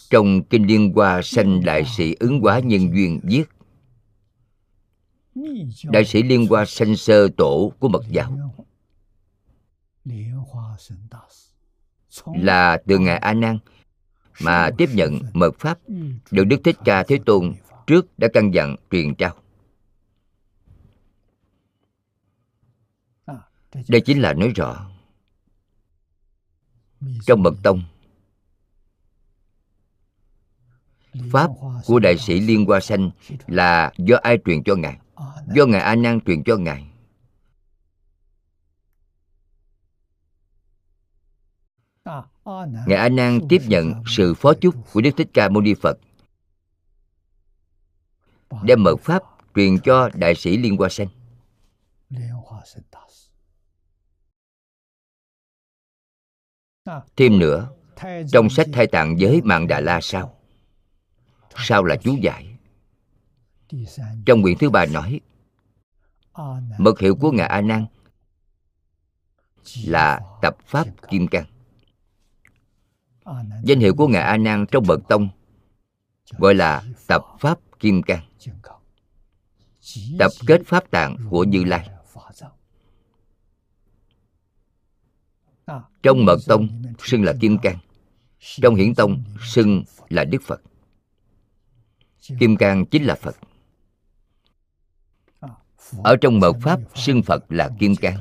Trong 0.09 0.43
kinh 0.49 0.67
liên 0.67 0.93
hoa 0.95 1.21
sanh 1.23 1.65
đại 1.65 1.83
sĩ 1.85 2.15
ứng 2.19 2.39
hóa 2.39 2.59
nhân 2.59 2.81
duyên 2.93 3.19
viết 3.23 3.43
đại 5.83 6.05
sĩ 6.05 6.23
liên 6.23 6.47
hoa 6.47 6.65
sanh 6.65 6.95
sơ 6.95 7.27
tổ 7.37 7.73
của 7.79 7.89
mật 7.89 8.03
giáo. 8.09 8.37
Là 12.25 12.81
từ 12.87 12.97
ngài 12.99 13.17
a 13.17 13.33
nan 13.33 13.57
mà 14.41 14.69
tiếp 14.77 14.89
nhận 14.93 15.19
mật 15.33 15.55
pháp 15.59 15.79
được 16.31 16.43
đức 16.43 16.57
thích 16.63 16.77
ca 16.85 17.03
thế 17.03 17.19
tôn 17.25 17.53
trước 17.87 18.17
đã 18.17 18.27
căn 18.33 18.51
dặn 18.53 18.75
truyền 18.91 19.15
trao. 19.15 19.35
Đây 23.87 24.01
chính 24.01 24.21
là 24.21 24.33
nói 24.33 24.51
rõ 24.55 24.89
trong 27.25 27.43
mật 27.43 27.53
tông, 27.63 27.83
pháp 31.31 31.49
của 31.85 31.99
đại 31.99 32.17
sĩ 32.17 32.39
liên 32.39 32.65
hoa 32.65 32.79
sanh 32.79 33.11
là 33.47 33.91
do 33.97 34.17
ai 34.21 34.37
truyền 34.45 34.63
cho 34.63 34.75
ngài? 34.75 34.99
do 35.55 35.65
ngài 35.65 35.81
a 35.81 35.95
nan 35.95 36.19
truyền 36.21 36.43
cho 36.43 36.57
ngài. 36.57 36.85
Ngài 42.87 42.97
a 42.97 43.09
nan 43.09 43.39
tiếp 43.49 43.61
nhận 43.67 44.03
sự 44.07 44.33
phó 44.33 44.53
chúc 44.61 44.75
của 44.93 45.01
đức 45.01 45.11
thích 45.17 45.27
ca 45.33 45.49
mâu 45.49 45.61
ni 45.61 45.73
phật. 45.73 45.97
Đem 48.63 48.83
mật 48.83 48.95
pháp 49.01 49.23
truyền 49.55 49.79
cho 49.79 50.09
đại 50.13 50.35
sĩ 50.35 50.57
liên 50.57 50.77
hoa 50.77 50.89
sen 50.89 51.09
thêm 57.15 57.39
nữa 57.39 57.69
trong 58.31 58.49
sách 58.49 58.67
thay 58.73 58.87
tạng 58.87 59.19
giới 59.19 59.41
mạng 59.41 59.67
đà 59.67 59.79
la 59.79 59.99
sao 60.01 60.35
sao 61.55 61.83
là 61.83 61.95
chú 61.95 62.15
giải 62.21 62.48
trong 64.25 64.41
quyển 64.41 64.57
thứ 64.57 64.69
ba 64.69 64.85
nói, 64.85 65.19
mật 66.77 66.99
hiệu 66.99 67.15
của 67.15 67.31
ngài 67.31 67.47
a 67.47 67.61
nan 67.61 67.85
là 69.85 70.19
tập 70.41 70.57
pháp 70.65 70.87
kim 71.09 71.27
cang. 71.27 71.45
Danh 73.63 73.79
hiệu 73.79 73.95
của 73.95 74.07
ngài 74.07 74.21
a 74.21 74.37
nan 74.37 74.65
trong 74.71 74.83
bậc 74.87 74.99
tông 75.07 75.29
gọi 76.37 76.55
là 76.55 76.83
tập 77.07 77.21
pháp 77.39 77.59
kim 77.79 78.01
cang, 78.03 78.25
tập 80.19 80.31
kết 80.47 80.61
pháp 80.65 80.91
tạng 80.91 81.17
của 81.29 81.43
như 81.43 81.63
lai. 81.63 81.89
Trong 86.03 86.25
mật 86.25 86.37
tông, 86.47 86.83
xưng 86.99 87.23
là 87.23 87.33
kim 87.41 87.57
cang. 87.57 87.77
Trong 88.39 88.75
hiển 88.75 88.95
tông, 88.95 89.23
xưng 89.41 89.83
là 90.09 90.23
đức 90.23 90.41
phật. 90.41 90.61
Kim 92.39 92.57
cang 92.57 92.85
chính 92.85 93.03
là 93.03 93.15
phật 93.15 93.35
ở 96.03 96.15
trong 96.21 96.39
mật 96.39 96.53
pháp, 96.61 96.79
xưng 96.95 97.23
phật 97.23 97.51
là 97.51 97.69
kim 97.79 97.95
cang. 97.95 98.17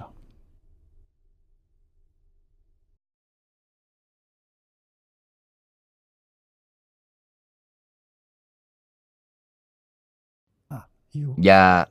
Và 11.36 11.86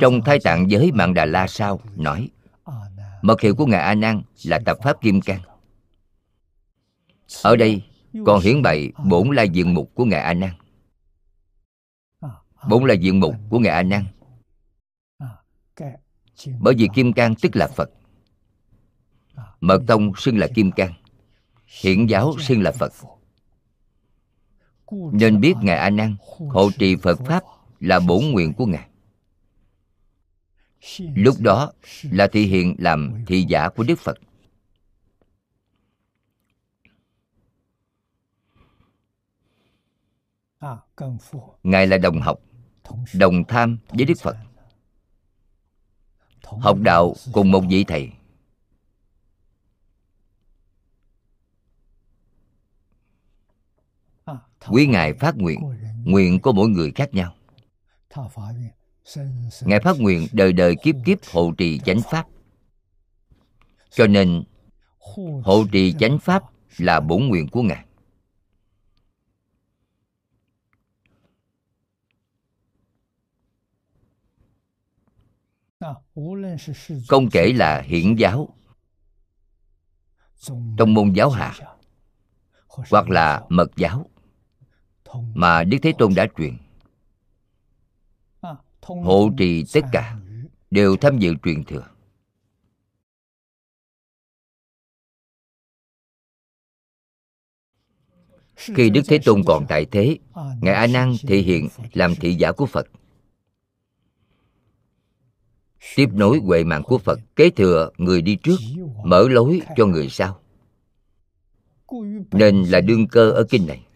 trong 0.00 0.20
thái 0.24 0.38
tạng 0.44 0.70
giới 0.70 0.92
mạng 0.92 1.14
đà 1.14 1.24
la 1.24 1.46
sao, 1.46 1.80
nói, 1.96 2.30
mật 3.22 3.40
hiệu 3.40 3.54
của 3.54 3.66
ngài 3.66 3.80
a 3.80 3.94
nan 3.94 4.22
là 4.44 4.60
tập 4.66 4.78
pháp 4.82 5.00
kim 5.00 5.20
cang. 5.20 5.40
Ở 7.42 7.56
đây 7.56 7.82
còn 8.26 8.40
hiển 8.40 8.62
bày 8.62 8.92
bổn 9.04 9.28
là 9.28 9.42
diện 9.42 9.74
mục 9.74 9.90
của 9.94 10.04
ngài 10.04 10.20
a 10.20 10.34
nan. 10.34 10.50
Bổn 12.68 12.84
là 12.84 12.94
diện 12.94 13.20
mục 13.20 13.34
của 13.50 13.58
ngài 13.58 13.72
a 13.72 13.82
nan 13.82 14.04
bởi 16.60 16.74
vì 16.78 16.88
kim 16.94 17.12
cang 17.12 17.34
tức 17.42 17.56
là 17.56 17.68
phật. 17.68 17.90
Mật 19.60 19.82
tông 19.86 20.12
xưng 20.16 20.38
là 20.38 20.48
kim 20.54 20.72
cang. 20.72 20.92
Hiển 21.80 22.06
giáo 22.06 22.34
xưng 22.38 22.62
là 22.62 22.72
phật. 22.72 22.92
Nên 25.12 25.40
biết 25.40 25.54
ngài 25.62 25.76
a 25.76 25.90
nan, 25.90 26.16
hộ 26.48 26.70
trì 26.78 26.96
phật 26.96 27.20
pháp 27.26 27.42
là 27.80 28.00
bổn 28.00 28.24
nguyện 28.24 28.52
của 28.54 28.66
ngài. 28.66 28.88
Lúc 30.98 31.36
đó 31.40 31.72
là 32.02 32.26
thị 32.32 32.46
hiện 32.46 32.76
làm 32.78 33.24
thị 33.26 33.46
giả 33.48 33.68
của 33.68 33.84
đức 33.84 33.98
phật. 33.98 34.18
Ngài 41.62 41.86
là 41.86 41.98
đồng 41.98 42.20
học, 42.20 42.40
đồng 43.14 43.44
tham 43.48 43.78
với 43.88 44.04
đức 44.04 44.14
phật 44.22 44.36
học 46.46 46.78
đạo 46.80 47.14
cùng 47.32 47.50
một 47.50 47.64
vị 47.68 47.84
thầy. 47.84 48.10
Quý 54.68 54.86
ngài 54.86 55.14
phát 55.14 55.36
nguyện 55.36 55.60
nguyện 56.04 56.40
của 56.40 56.52
mỗi 56.52 56.68
người 56.68 56.92
khác 56.94 57.14
nhau. 57.14 57.34
Ngài 59.60 59.80
phát 59.80 59.96
nguyện 59.98 60.26
đời 60.32 60.52
đời 60.52 60.76
kiếp 60.82 60.94
kiếp 61.04 61.18
hộ 61.32 61.52
trì 61.58 61.78
chánh 61.78 62.00
pháp. 62.10 62.26
cho 63.90 64.06
nên 64.06 64.44
hộ 65.42 65.64
trì 65.72 65.92
chánh 65.98 66.18
pháp 66.18 66.42
là 66.78 67.00
bổn 67.00 67.28
nguyện 67.28 67.48
của 67.48 67.62
ngài 67.62 67.85
không 77.08 77.30
kể 77.30 77.52
là 77.52 77.80
hiển 77.80 78.14
giáo. 78.16 78.48
Trong 80.76 80.94
môn 80.94 81.12
giáo 81.12 81.30
hạ 81.30 81.52
hoặc 82.88 83.10
là 83.10 83.44
mật 83.48 83.70
giáo 83.76 84.10
mà 85.34 85.64
đức 85.64 85.78
thế 85.82 85.92
tôn 85.98 86.14
đã 86.14 86.26
truyền. 86.38 86.56
Hộ 88.82 89.30
trì 89.38 89.64
tất 89.72 89.80
cả 89.92 90.16
đều 90.70 90.96
tham 90.96 91.18
dự 91.18 91.34
truyền 91.42 91.64
thừa. 91.64 91.84
Khi 98.56 98.90
đức 98.90 99.02
thế 99.08 99.18
tôn 99.24 99.42
còn 99.46 99.66
tại 99.68 99.86
thế 99.90 100.18
ngài 100.60 100.74
a 100.74 100.86
nan 100.86 101.14
thể 101.28 101.38
hiện 101.38 101.68
làm 101.92 102.14
thị 102.14 102.34
giả 102.34 102.52
của 102.52 102.66
phật 102.66 102.86
tiếp 105.96 106.08
nối 106.12 106.38
huệ 106.38 106.64
mạng 106.64 106.82
của 106.82 106.98
phật, 106.98 107.20
kế 107.36 107.50
thừa 107.50 107.90
người 107.98 108.22
đi 108.22 108.36
trước, 108.36 108.56
mở 109.04 109.28
lối 109.28 109.60
cho 109.76 109.86
người 109.86 110.08
sau. 110.08 110.40
Nên 112.32 112.62
là 112.62 112.80
đương 112.80 113.08
cơ 113.08 113.30
ở 113.30 113.44
kinh 113.50 113.66
này. 113.66 113.86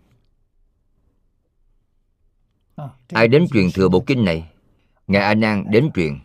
Ai 3.09 3.29
đến 3.29 3.47
truyền 3.53 3.71
thừa 3.75 3.89
bộ 3.89 4.01
kinh 4.07 4.25
này? 4.25 4.51
Ngài 5.07 5.23
a 5.23 5.35
nan 5.35 5.65
đến 5.71 5.91
truyền. 5.95 6.19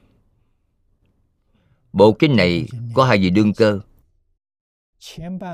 Bộ 1.93 2.13
kinh 2.19 2.35
này 2.35 2.67
có 2.93 3.05
hai 3.05 3.17
vị 3.17 3.29
đương 3.29 3.53
cơ. 3.53 3.79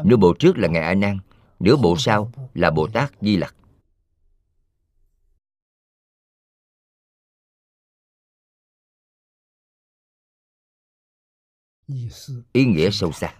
Nửa 0.03 0.17
bộ 0.17 0.33
trước 0.39 0.57
là 0.57 0.67
ngài 0.67 0.83
a 0.83 0.93
nan, 0.93 1.19
nửa 1.59 1.75
bộ 1.75 1.95
sau 1.97 2.31
là 2.53 2.71
bồ 2.71 2.87
tát 2.87 3.11
di 3.21 3.37
lặc. 3.37 3.55
Ý 12.51 12.65
nghĩa 12.65 12.89
sâu 12.91 13.11
xa. 13.11 13.33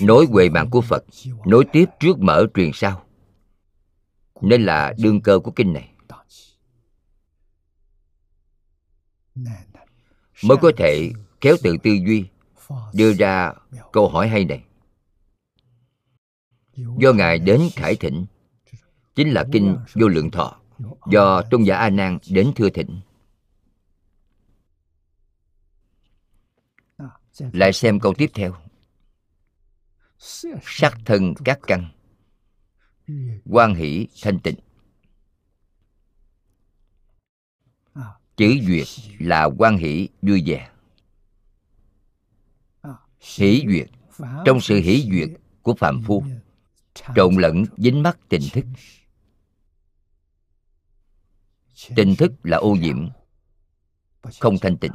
Nối 0.00 0.26
huệ 0.26 0.48
mạng 0.48 0.70
của 0.70 0.80
phật, 0.80 1.04
nối 1.46 1.64
tiếp 1.72 1.84
trước 2.00 2.18
mở 2.18 2.46
truyền 2.54 2.70
sau. 2.74 3.06
Nên 4.40 4.62
là 4.62 4.94
đương 4.98 5.20
cơ 5.20 5.38
của 5.38 5.50
kinh 5.50 5.72
này. 5.72 5.92
Mới 10.44 10.58
có 10.62 10.72
thể 10.76 11.12
kéo 11.40 11.56
tự 11.62 11.76
tư 11.82 11.90
duy, 12.06 12.28
đưa 12.94 13.12
ra 13.12 13.52
câu 13.92 14.08
hỏi 14.08 14.28
hay 14.28 14.44
này. 14.44 14.64
Do 16.74 17.12
ngài 17.12 17.38
đến 17.38 17.60
khải 17.76 17.96
thịnh 17.96 18.26
chính 19.14 19.30
là 19.30 19.44
kinh 19.52 19.76
vô 19.94 20.08
lượng 20.08 20.30
thọ, 20.30 20.60
do 21.10 21.42
tôn 21.42 21.62
giả 21.62 21.76
a 21.76 21.90
nan 21.90 22.18
đến 22.30 22.52
thưa 22.56 22.70
thỉnh. 22.70 23.00
lại 27.52 27.72
xem 27.72 28.00
câu 28.00 28.14
tiếp 28.14 28.30
theo. 28.34 28.56
Sắc 30.62 30.98
thân 31.04 31.34
các 31.44 31.58
căn, 31.66 31.90
quan 33.44 33.74
hỷ 33.74 34.06
thanh 34.22 34.38
tịnh. 34.40 34.56
Chữ 38.36 38.54
duyệt 38.66 38.86
là 39.18 39.44
quan 39.58 39.76
hỷ 39.76 40.08
vui 40.22 40.42
vẻ 40.46 40.70
hỷ 43.20 43.64
duyệt, 43.68 43.90
trong 44.44 44.60
sự 44.60 44.76
hỷ 44.76 45.08
duyệt 45.10 45.28
của 45.62 45.74
phạm 45.74 46.02
phu, 46.02 46.24
trộn 47.16 47.34
lẫn 47.34 47.64
dính 47.76 48.02
mắc 48.02 48.18
tình 48.28 48.42
thức 48.52 48.64
tình 51.96 52.16
thức 52.16 52.32
là 52.42 52.56
ô 52.56 52.74
nhiễm. 52.74 53.08
Không 54.40 54.58
thanh 54.58 54.76
tịnh. 54.76 54.92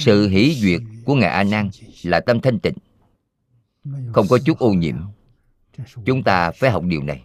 Sự 0.00 0.28
hỷ 0.28 0.54
duyệt 0.54 0.80
của 1.04 1.14
ngài 1.14 1.30
a 1.30 1.44
nan 1.44 1.70
là 2.02 2.20
tâm 2.20 2.40
thanh 2.40 2.58
tịnh. 2.60 2.74
Không 4.12 4.26
có 4.30 4.38
chút 4.44 4.58
ô 4.58 4.72
nhiễm. 4.72 4.96
Chúng 6.06 6.22
ta 6.22 6.50
phải 6.50 6.70
học 6.70 6.82
điều 6.86 7.02
này. 7.02 7.24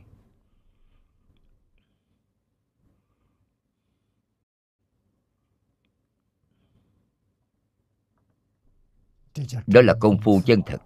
Đó 9.67 9.81
là 9.81 9.93
công 9.99 10.21
phu 10.21 10.41
chân 10.45 10.61
thật. 10.65 10.81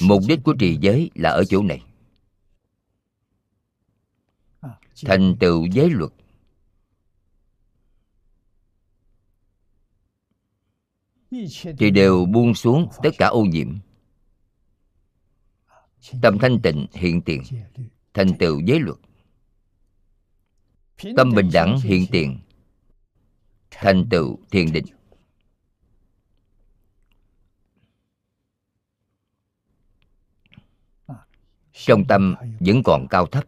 Mục 0.00 0.22
đích 0.28 0.40
của 0.44 0.54
trì 0.58 0.78
giới 0.80 1.10
là 1.14 1.30
ở 1.30 1.44
chỗ 1.48 1.62
này. 1.62 1.87
Thành 5.06 5.36
tựu 5.40 5.66
giới 5.66 5.90
luật. 5.90 6.12
Thì 11.78 11.90
đều 11.90 12.24
buông 12.24 12.54
xuống 12.54 12.88
tất 13.02 13.10
cả 13.18 13.26
ô 13.26 13.42
nhiễm. 13.42 13.78
Tâm 16.22 16.38
thanh 16.38 16.60
tịnh 16.62 16.86
hiện 16.92 17.22
tiền. 17.22 17.42
Thành 18.14 18.38
tựu 18.38 18.60
giới 18.60 18.80
luật. 18.80 18.98
Tâm 21.16 21.32
bình 21.34 21.50
đẳng 21.52 21.78
hiện 21.80 22.06
tiền. 22.10 22.40
Thành 23.70 24.06
tựu 24.10 24.38
thiền 24.50 24.72
định. 24.72 24.84
Trong 31.72 32.04
tâm 32.08 32.34
vẫn 32.60 32.82
còn 32.84 33.06
cao 33.10 33.26
thấp 33.26 33.44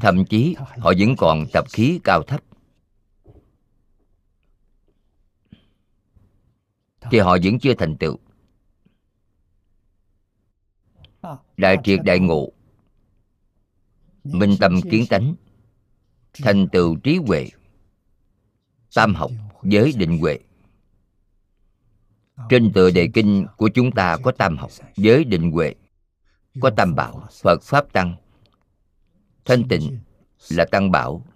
thậm 0.00 0.24
chí 0.24 0.56
họ 0.58 0.92
vẫn 0.98 1.16
còn 1.18 1.44
tập 1.52 1.64
khí 1.72 2.00
cao 2.04 2.22
thấp. 2.22 2.40
Thì 7.10 7.18
họ 7.18 7.36
vẫn 7.42 7.58
chưa 7.58 7.74
thành 7.74 7.96
tựu. 7.96 8.18
Đại 11.56 11.76
triệt 11.84 12.00
đại 12.04 12.18
ngộ 12.18 12.52
minh 14.24 14.54
tâm 14.60 14.80
kiến 14.90 15.04
tánh 15.10 15.34
thành 16.32 16.68
tựu 16.72 16.96
trí 16.96 17.16
huệ 17.26 17.48
tam 18.94 19.14
học 19.14 19.30
giới 19.62 19.92
định 19.96 20.18
huệ. 20.18 20.38
Trên 22.50 22.72
tựa 22.72 22.90
đề 22.90 23.08
kinh 23.14 23.46
của 23.56 23.68
chúng 23.74 23.92
ta 23.92 24.16
có 24.22 24.32
tam 24.32 24.56
học 24.56 24.70
giới 24.96 25.24
định 25.24 25.50
huệ 25.50 25.74
có 26.60 26.70
tam 26.76 26.94
bảo 26.94 27.28
phật 27.42 27.62
pháp 27.62 27.92
tăng 27.92 28.16
thanh 29.48 29.68
tịnh 29.68 29.98
là 30.48 30.66
tăng 30.70 30.90
bảo. 30.90 31.26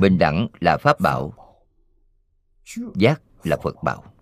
Bình 0.00 0.18
đẳng 0.18 0.48
là 0.60 0.76
pháp 0.80 1.00
bảo. 1.00 1.32
Giác 2.94 3.22
là 3.44 3.56
phật 3.62 3.76
bảo. 3.82 4.14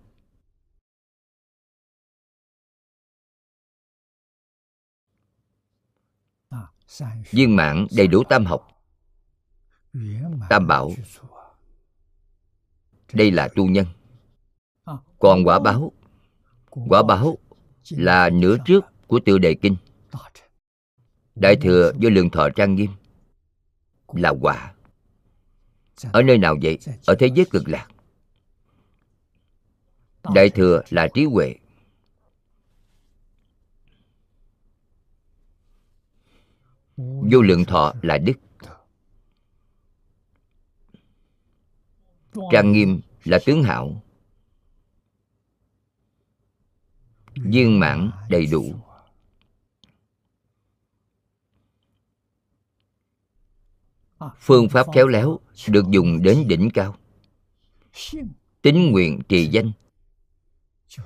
Viên 7.31 7.55
mãn 7.55 7.87
đầy 7.97 8.07
đủ 8.07 8.23
tam 8.29 8.45
học. 8.45 8.67
Tam 10.49 10.67
bảo. 10.67 10.91
Đây 13.13 13.31
là 13.31 13.49
tu 13.55 13.67
nhân. 13.67 13.85
Còn 15.19 15.43
quả 15.43 15.59
báo. 15.59 15.91
Quả 16.69 17.03
báo 17.03 17.37
là 17.89 18.29
nửa 18.29 18.57
trước 18.65 18.85
của 19.07 19.19
tiêu 19.25 19.39
đề 19.39 19.55
kinh 19.61 19.75
đại 21.39 21.55
thừa 21.55 21.91
do 21.99 22.09
lượng 22.09 22.29
thọ 22.29 22.49
trang 22.55 22.75
nghiêm. 22.75 22.91
Là 24.13 24.33
quả 24.41 24.73
ở 26.13 26.21
nơi 26.21 26.37
nào 26.37 26.55
vậy? 26.61 26.77
Ở 27.05 27.15
thế 27.19 27.27
giới 27.35 27.45
cực 27.51 27.67
lạc. 27.67 27.87
Đại 30.33 30.49
thừa 30.49 30.81
là 30.89 31.07
trí 31.13 31.25
huệ. 31.25 31.55
Vô 36.97 37.41
lượng 37.41 37.65
thọ 37.65 37.93
là 38.01 38.17
đức. 38.17 38.33
Trang 42.51 42.71
nghiêm 42.71 43.01
là 43.23 43.39
tướng 43.45 43.63
hảo. 43.63 44.03
Viên 47.35 47.79
mãn 47.79 48.11
đầy 48.29 48.45
đủ. 48.45 48.75
Phương 54.39 54.69
pháp 54.69 54.87
khéo 54.93 55.07
léo 55.07 55.39
được 55.67 55.85
dùng 55.89 56.21
đến 56.23 56.47
đỉnh 56.47 56.69
cao. 56.73 56.95
Tính 58.61 58.91
nguyện 58.91 59.19
trì 59.29 59.47
danh 59.47 59.71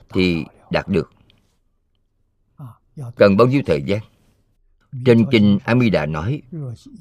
thì 0.09 0.45
đạt 0.71 0.87
được. 0.87 1.11
Cần 3.15 3.37
bao 3.37 3.47
nhiêu 3.47 3.61
thời 3.65 3.83
gian? 3.83 3.99
Trên 5.05 5.25
kinh 5.31 5.59
amida 5.63 6.05
nói, 6.05 6.41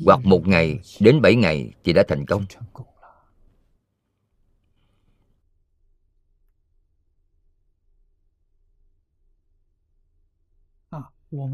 hoặc 0.04 0.20
một 0.24 0.46
ngày 0.46 0.80
đến 1.00 1.20
bảy 1.22 1.34
ngày 1.34 1.72
thì 1.84 1.92
đã 1.92 2.02
thành 2.08 2.26
công. 2.26 2.44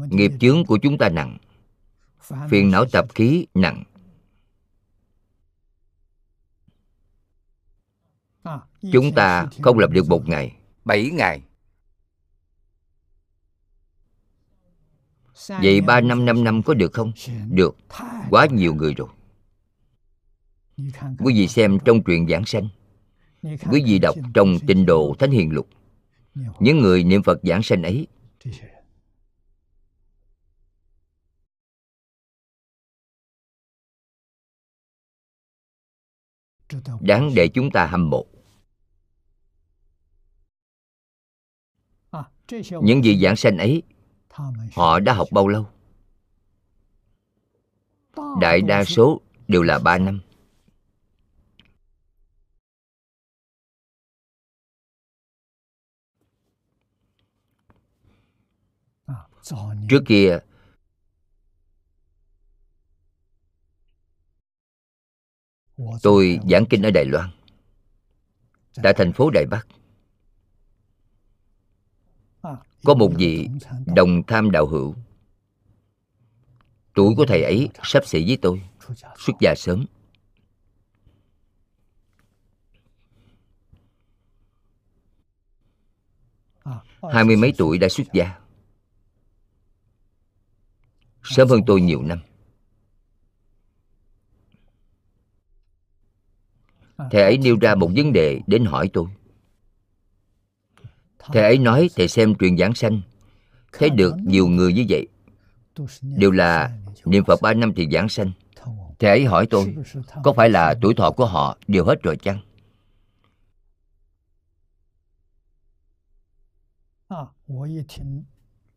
Nghiệp 0.09 0.31
chướng 0.39 0.65
của 0.65 0.77
chúng 0.81 0.97
ta 0.97 1.09
nặng, 1.09 1.37
phiền 2.49 2.71
não 2.71 2.85
tập 2.91 3.05
khí 3.15 3.47
nặng 3.53 3.83
chúng 8.81 9.11
ta 9.15 9.47
không 9.61 9.79
lập 9.79 9.91
được 9.91 10.07
một 10.09 10.27
ngày, 10.27 10.55
bảy 10.85 11.09
ngày. 11.13 11.41
Vậy 15.47 15.81
ba 15.81 16.01
năm 16.01 16.25
năm 16.25 16.43
năm 16.43 16.63
có 16.63 16.73
được 16.73 16.93
không? 16.93 17.11
Được. 17.49 17.77
Quá 18.29 18.47
nhiều 18.51 18.75
người 18.75 18.93
rồi. 18.93 19.07
Quý 21.19 21.33
vị 21.33 21.47
xem 21.47 21.77
trong 21.85 22.03
truyện 22.03 22.27
giảng 22.27 22.45
sanh. 22.45 22.69
Quý 23.43 23.83
vị 23.85 23.99
đọc 23.99 24.15
trong 24.33 24.59
tinh 24.67 24.85
đồ 24.85 25.15
thánh 25.19 25.31
hiền 25.31 25.51
lục. 25.51 25.69
Những 26.59 26.79
người 26.79 27.03
niệm 27.03 27.23
phật 27.23 27.39
giảng 27.43 27.63
sanh 27.63 27.83
ấy 27.83 28.07
đáng 37.01 37.31
để 37.35 37.47
chúng 37.47 37.71
ta 37.71 37.85
hâm 37.85 38.09
mộ. 38.09 38.25
Những 42.81 43.01
vị 43.01 43.19
giảng 43.23 43.35
sanh 43.35 43.57
ấy, 43.57 43.83
họ 44.73 44.99
đã 44.99 45.13
học 45.13 45.27
bao 45.31 45.47
lâu? 45.47 45.65
Đại 48.41 48.61
đa 48.61 48.83
số 48.83 49.21
đều 49.47 49.63
là 49.63 49.79
ba 49.79 49.97
năm. 49.97 50.19
Trước 59.89 60.03
kia, 60.07 60.39
tôi 66.01 66.39
giảng 66.49 66.65
kinh 66.69 66.81
ở 66.81 66.91
đài 66.91 67.05
loan. 67.05 67.29
Tại 68.83 68.93
thành 68.97 69.13
phố 69.13 69.29
đài 69.29 69.45
bắc 69.45 69.67
có 72.83 72.93
một 72.93 73.11
vị 73.17 73.49
đồng 73.85 74.23
tham 74.27 74.51
đạo 74.51 74.67
hữu. 74.67 74.95
Tuổi 76.93 77.15
của 77.17 77.25
thầy 77.25 77.43
ấy 77.43 77.69
sắp 77.83 78.05
xỉ 78.05 78.25
với 78.27 78.37
tôi, 78.41 78.61
xuất 79.17 79.33
gia 79.41 79.53
sớm. 79.57 79.85
Hai 87.11 87.23
mươi 87.23 87.35
mấy 87.35 87.53
tuổi 87.57 87.77
đã 87.77 87.89
xuất 87.89 88.07
gia. 88.13 88.39
Sớm 91.23 91.47
hơn 91.47 91.61
tôi 91.67 91.81
nhiều 91.81 92.01
năm. 92.01 92.19
Thầy 97.11 97.21
ấy 97.21 97.37
nêu 97.37 97.57
ra 97.61 97.75
một 97.75 97.91
vấn 97.95 98.13
đề 98.13 98.41
đến 98.47 98.65
hỏi 98.65 98.89
tôi 98.93 99.07
thầy 101.19 101.43
ấy 101.43 101.57
nói 101.57 101.89
thầy 101.95 102.07
xem 102.07 102.35
truyền 102.35 102.57
giảng 102.57 102.73
sanh. 102.73 103.01
Thấy 103.73 103.89
được 103.89 104.15
nhiều 104.23 104.47
người 104.47 104.73
như 104.73 104.85
vậy. 104.89 105.07
Đều 106.01 106.31
là 106.31 106.77
niệm 107.05 107.23
phật 107.25 107.41
ba 107.41 107.53
năm 107.53 107.73
thì 107.75 107.87
giảng 107.91 108.09
sanh. 108.09 108.31
Thầy 108.99 109.09
ấy 109.09 109.25
hỏi 109.25 109.47
tôi 109.49 109.75
có 110.23 110.33
phải 110.33 110.49
là 110.49 110.75
tuổi 110.81 110.93
thọ 110.93 111.11
của 111.11 111.25
họ 111.25 111.57
đều 111.67 111.85
hết 111.85 112.03
rồi 112.03 112.17
chăng? 112.17 112.39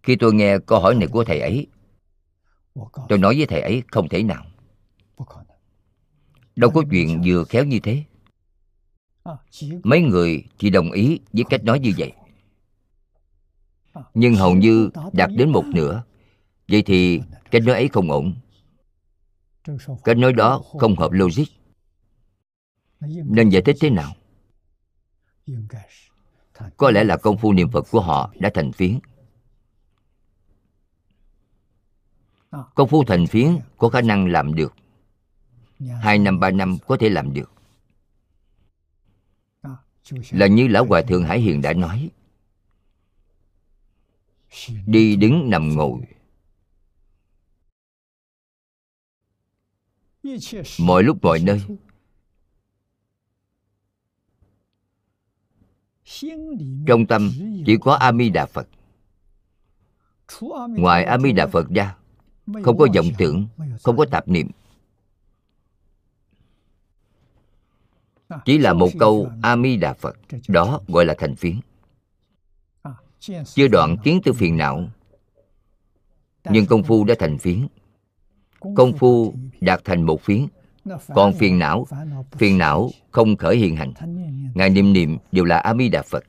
Khi 0.03 0.17
tôi 0.17 0.35
nghe 0.35 0.59
câu 0.59 0.81
hỏi 0.81 0.95
này 0.95 1.09
của 1.09 1.25
thầy 1.25 1.41
ấy 1.41 1.67
tôi 3.09 3.19
nói 3.19 3.35
với 3.37 3.47
thầy 3.47 3.61
ấy 3.61 3.83
không 3.91 4.09
thể 4.09 4.23
nào. 4.23 4.47
Đâu 6.57 6.71
có 6.71 6.83
chuyện 6.91 7.23
vừa 7.27 7.45
khéo 7.45 7.65
như 7.65 7.79
thế. 7.83 8.05
Mấy 9.83 10.01
người 10.01 10.45
chỉ 10.59 10.71
đồng 10.71 10.93
ý 10.93 11.21
với 11.33 11.45
cách 11.51 11.65
nói 11.65 11.81
như 11.81 11.93
vậy 11.99 12.13
nhưng 14.15 14.35
hầu 14.35 14.55
như 14.55 14.91
đạt 15.13 15.31
đến 15.37 15.51
một 15.51 15.65
nửa. 15.67 16.03
Vậy 16.69 16.83
thì 16.83 17.21
cách 17.51 17.63
nói 17.63 17.75
ấy 17.75 17.89
không 17.89 18.11
ổn. 18.11 18.35
Cách 20.05 20.19
nói 20.19 20.33
đó 20.33 20.63
không 20.79 20.97
hợp 20.97 21.13
logic. 21.13 21.45
Nên 23.25 23.49
giải 23.49 23.63
thích 23.63 23.77
thế 23.81 23.91
nào? 23.91 24.13
Có 26.77 26.91
lẽ 26.91 27.05
là 27.05 27.17
công 27.17 27.39
phu 27.39 27.53
niệm 27.53 27.71
phật 27.71 27.87
của 27.91 28.01
họ 28.01 28.33
đã 28.39 28.51
thành 28.55 28.73
phiến. 28.73 28.99
Công 32.75 32.89
phu 32.89 33.05
thành 33.05 33.27
phiến 33.27 33.59
có 33.77 33.89
khả 33.89 34.01
năng 34.01 34.27
làm 34.27 34.55
được. 34.55 34.75
Hai 36.01 36.19
năm, 36.19 36.41
ba 36.41 36.51
năm 36.51 36.77
có 36.87 36.97
thể 37.01 37.09
làm 37.09 37.33
được. 37.33 37.53
Là 40.31 40.47
như 40.47 40.69
lão 40.69 40.85
hòa 40.85 41.03
thượng 41.03 41.25
hải 41.25 41.41
hiền 41.41 41.63
đã 41.63 41.73
nói 41.73 42.11
đi 44.87 45.17
đứng 45.17 45.51
nằm 45.51 45.75
ngồi. 45.75 46.01
Mọi 50.81 51.03
lúc 51.03 51.19
mọi 51.23 51.41
nơi. 51.41 51.61
Trong 56.87 57.07
tâm 57.09 57.31
chỉ 57.67 57.77
có 57.81 57.95
a 57.95 58.13
di 58.13 58.31
đà 58.31 58.47
phật. 58.47 58.69
Ngoài 60.69 61.05
a 61.05 61.19
di 61.19 61.33
đà 61.33 61.47
phật 61.47 61.69
ra, 61.69 61.97
không 62.63 62.79
có 62.79 62.87
vọng 62.95 63.07
tưởng, 63.19 63.49
không 63.83 63.97
có 63.97 64.07
tạp 64.11 64.29
niệm. 64.29 64.51
Chỉ 68.45 68.59
là 68.59 68.73
một 68.73 68.89
câu 68.99 69.31
a 69.43 69.57
di 69.57 69.77
đà 69.77 69.95
phật, 69.95 70.17
đó 70.49 70.81
gọi 70.89 71.05
là 71.07 71.15
thành 71.19 71.37
phiến 71.37 71.61
chưa 73.45 73.69
đoạn 73.69 73.97
kiến 74.05 74.21
tư 74.25 74.33
phiền 74.33 74.57
não. 74.57 74.85
nhưng 76.45 76.67
công 76.67 76.83
phu 76.83 77.05
đã 77.05 77.15
thành 77.19 77.39
phiến. 77.39 77.67
Công 78.77 78.93
phu 78.93 79.35
đạt 79.61 79.81
thành 79.85 80.03
một 80.03 80.23
phiến. 80.23 80.47
Còn 81.15 81.33
phiền 81.33 81.59
não 81.59 81.87
phiền 82.33 82.59
não 82.59 82.91
không 83.11 83.37
khởi 83.37 83.57
hiện 83.57 83.77
hành. 83.77 83.93
Ngài 84.55 84.71
niệm 84.71 84.93
niệm 84.93 85.19
đều 85.33 85.45
là 85.45 85.59
a 85.59 85.75
di 85.75 85.89
đà 85.89 86.03
phật 86.03 86.25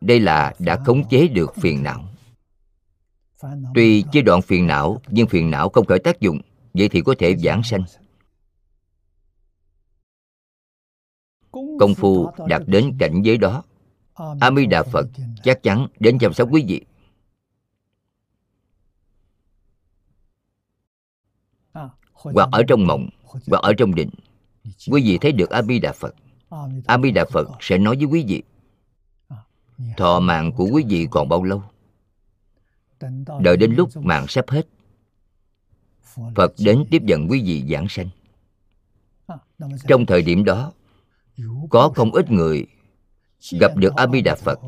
đây 0.00 0.20
là 0.20 0.54
đã 0.58 0.76
khống 0.76 1.08
chế 1.08 1.28
được 1.28 1.54
phiền 1.56 1.82
não. 1.82 2.04
Tuy 3.74 4.04
chưa 4.12 4.22
đoạn 4.22 4.42
phiền 4.42 4.66
não 4.66 5.00
nhưng 5.08 5.26
phiền 5.26 5.50
não 5.50 5.68
không 5.68 5.86
khởi 5.86 5.98
tác 5.98 6.20
dụng 6.20 6.40
vậy 6.74 6.88
thì 6.88 7.00
có 7.00 7.14
thể 7.18 7.36
giảng 7.36 7.62
sanh 7.62 7.84
công 11.52 11.94
phu 11.96 12.30
đạt 12.48 12.62
đến 12.66 12.96
cảnh 12.98 13.22
giới 13.22 13.36
đó. 13.36 13.62
A 14.40 14.50
di 14.56 14.66
đà 14.66 14.82
phật 14.82 15.06
chắc 15.42 15.62
chắn 15.62 15.86
đến 16.00 16.18
chăm 16.18 16.32
sóc 16.32 16.48
quý 16.52 16.64
vị. 16.68 16.84
Hoặc 22.12 22.48
ở 22.52 22.62
trong 22.68 22.86
mộng 22.86 23.08
hoặc 23.24 23.62
ở 23.62 23.72
trong 23.78 23.94
định. 23.94 24.10
Quý 24.90 25.02
vị 25.04 25.18
thấy 25.20 25.32
được 25.32 25.50
a 25.50 25.62
di 25.62 25.78
đà 25.78 25.92
phật 25.92 26.14
a 26.86 26.98
di 27.02 27.10
đà 27.10 27.24
phật 27.24 27.48
sẽ 27.60 27.78
nói 27.78 27.96
với 27.96 28.04
quý 28.04 28.24
vị. 28.28 28.42
Thọ 29.96 30.20
mạng 30.20 30.52
của 30.52 30.68
quý 30.72 30.84
vị 30.88 31.06
còn 31.10 31.28
bao 31.28 31.44
lâu? 31.44 31.62
Đợi 33.40 33.56
đến 33.56 33.74
lúc 33.74 33.96
mạng 33.96 34.26
sắp 34.28 34.50
hết. 34.50 34.66
Phật 36.34 36.52
đến 36.58 36.84
tiếp 36.90 37.02
dẫn 37.06 37.26
quý 37.30 37.42
vị 37.42 37.64
giảng 37.70 37.86
sanh. 37.88 38.08
Trong 39.88 40.06
thời 40.06 40.22
điểm 40.22 40.44
đó 40.44 40.72
có 41.70 41.92
không 41.94 42.12
ít 42.12 42.30
người 42.30 42.66
gặp 43.60 43.76
được 43.76 43.94
a 43.96 44.06
di 44.06 44.20
đà 44.20 44.34
phật. 44.34 44.58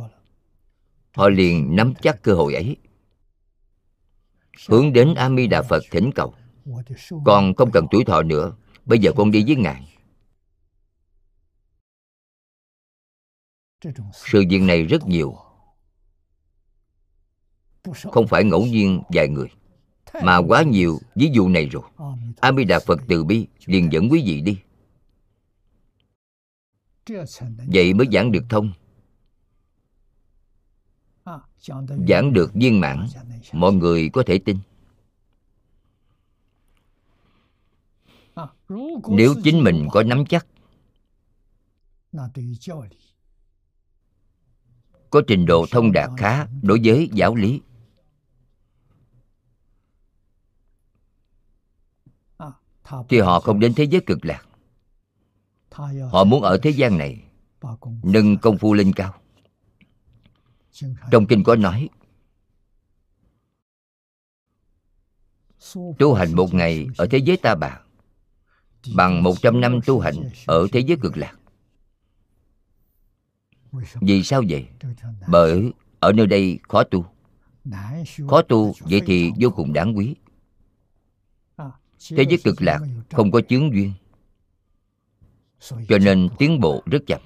họ 1.12 1.28
liền 1.28 1.76
nắm 1.76 1.94
chắc 2.02 2.22
cơ 2.22 2.34
hội 2.34 2.54
ấy. 2.54 2.76
Hướng 4.68 4.92
đến 4.92 5.14
a 5.14 5.30
di 5.30 5.46
đà 5.46 5.62
phật 5.62 5.82
thỉnh 5.90 6.10
cầu. 6.14 6.34
Con 7.24 7.54
không 7.54 7.70
cần 7.70 7.86
tuổi 7.90 8.04
thọ 8.04 8.22
nữa 8.22 8.56
bây 8.84 8.98
giờ 8.98 9.12
con 9.16 9.30
đi 9.30 9.44
với 9.46 9.56
ngài. 9.56 9.88
Sự 14.12 14.44
việc 14.48 14.62
này 14.62 14.82
rất 14.82 15.06
nhiều. 15.06 15.36
không 18.12 18.26
phải 18.26 18.44
ngẫu 18.44 18.66
nhiên 18.66 19.02
vài 19.08 19.28
người 19.28 19.48
mà 20.22 20.36
quá 20.36 20.62
nhiều 20.62 20.98
ví 21.14 21.30
dụ 21.32 21.48
này 21.48 21.66
rồi. 21.66 21.82
A 22.40 22.52
di 22.52 22.64
đà 22.64 22.78
phật 22.78 23.00
từ 23.08 23.24
bi 23.24 23.46
liền 23.66 23.92
dẫn 23.92 24.08
quý 24.10 24.22
vị 24.26 24.40
đi 24.40 24.58
vậy 27.66 27.94
mới 27.94 28.06
giảng 28.12 28.32
được 28.32 28.44
thông. 28.48 28.72
Giảng 32.08 32.32
được 32.32 32.50
viên 32.54 32.80
mãn, 32.80 33.06
mọi 33.52 33.72
người 33.72 34.10
có 34.12 34.22
thể 34.26 34.38
tin. 34.38 34.58
Nếu 39.08 39.34
chính 39.44 39.64
mình 39.64 39.88
có 39.92 40.02
nắm 40.02 40.24
chắc, 40.28 40.46
có 45.10 45.22
trình 45.26 45.46
độ 45.46 45.66
thông 45.70 45.92
đạt 45.92 46.10
khá 46.16 46.46
đối 46.62 46.80
với 46.84 47.10
giáo 47.12 47.34
lý. 47.34 47.60
Thì 53.08 53.20
họ 53.20 53.40
không 53.40 53.60
đến 53.60 53.72
thế 53.76 53.84
giới 53.84 54.02
cực 54.06 54.24
lạc 54.24 54.46
họ 56.10 56.24
muốn 56.24 56.42
ở 56.42 56.58
thế 56.62 56.70
gian 56.70 56.98
này 56.98 57.22
nâng 58.02 58.38
công 58.38 58.58
phu 58.58 58.74
lên 58.74 58.92
cao. 58.92 59.14
Trong 61.10 61.26
kinh 61.26 61.44
có 61.44 61.56
nói 61.56 61.88
tu 65.98 66.14
hành 66.14 66.36
một 66.36 66.54
ngày 66.54 66.86
ở 66.96 67.06
thế 67.10 67.18
giới 67.18 67.36
ta 67.36 67.54
bà 67.54 67.80
bằng 68.94 69.22
một 69.22 69.34
trăm 69.42 69.60
năm 69.60 69.80
tu 69.86 70.00
hành 70.00 70.14
ở 70.46 70.66
thế 70.72 70.80
giới 70.80 70.96
cực 71.00 71.16
lạc. 71.16 71.36
Vì 74.00 74.22
sao 74.22 74.42
vậy? 74.48 74.68
Bởi 75.28 75.72
ở 76.00 76.12
nơi 76.12 76.26
đây 76.26 76.58
khó 76.68 76.82
tu. 76.84 77.04
Khó 78.28 78.42
tu 78.42 78.74
vậy 78.80 79.02
thì 79.06 79.30
vô 79.40 79.50
cùng 79.50 79.72
đáng 79.72 79.96
quý. 79.96 80.14
Thế 82.08 82.24
giới 82.28 82.38
cực 82.44 82.62
lạc 82.62 82.80
không 83.10 83.30
có 83.30 83.40
chướng 83.48 83.72
duyên 83.74 83.92
cho 85.88 85.98
nên 85.98 86.28
tiến 86.38 86.60
bộ 86.60 86.82
rất 86.86 87.02
chậm. 87.06 87.20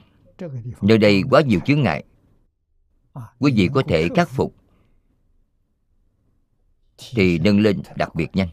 nơi 0.83 0.99
đây 0.99 1.23
quá 1.31 1.41
nhiều 1.41 1.61
chướng 1.67 1.83
ngại. 1.83 2.05
Quý 3.39 3.53
vị 3.57 3.69
có 3.75 3.83
thể 3.89 4.09
khắc 4.15 4.29
phục. 4.29 4.55
thì 6.99 7.39
nâng 7.39 7.61
lên 7.61 7.83
đặc 7.97 8.15
biệt 8.15 8.29
nhanh. 8.35 8.49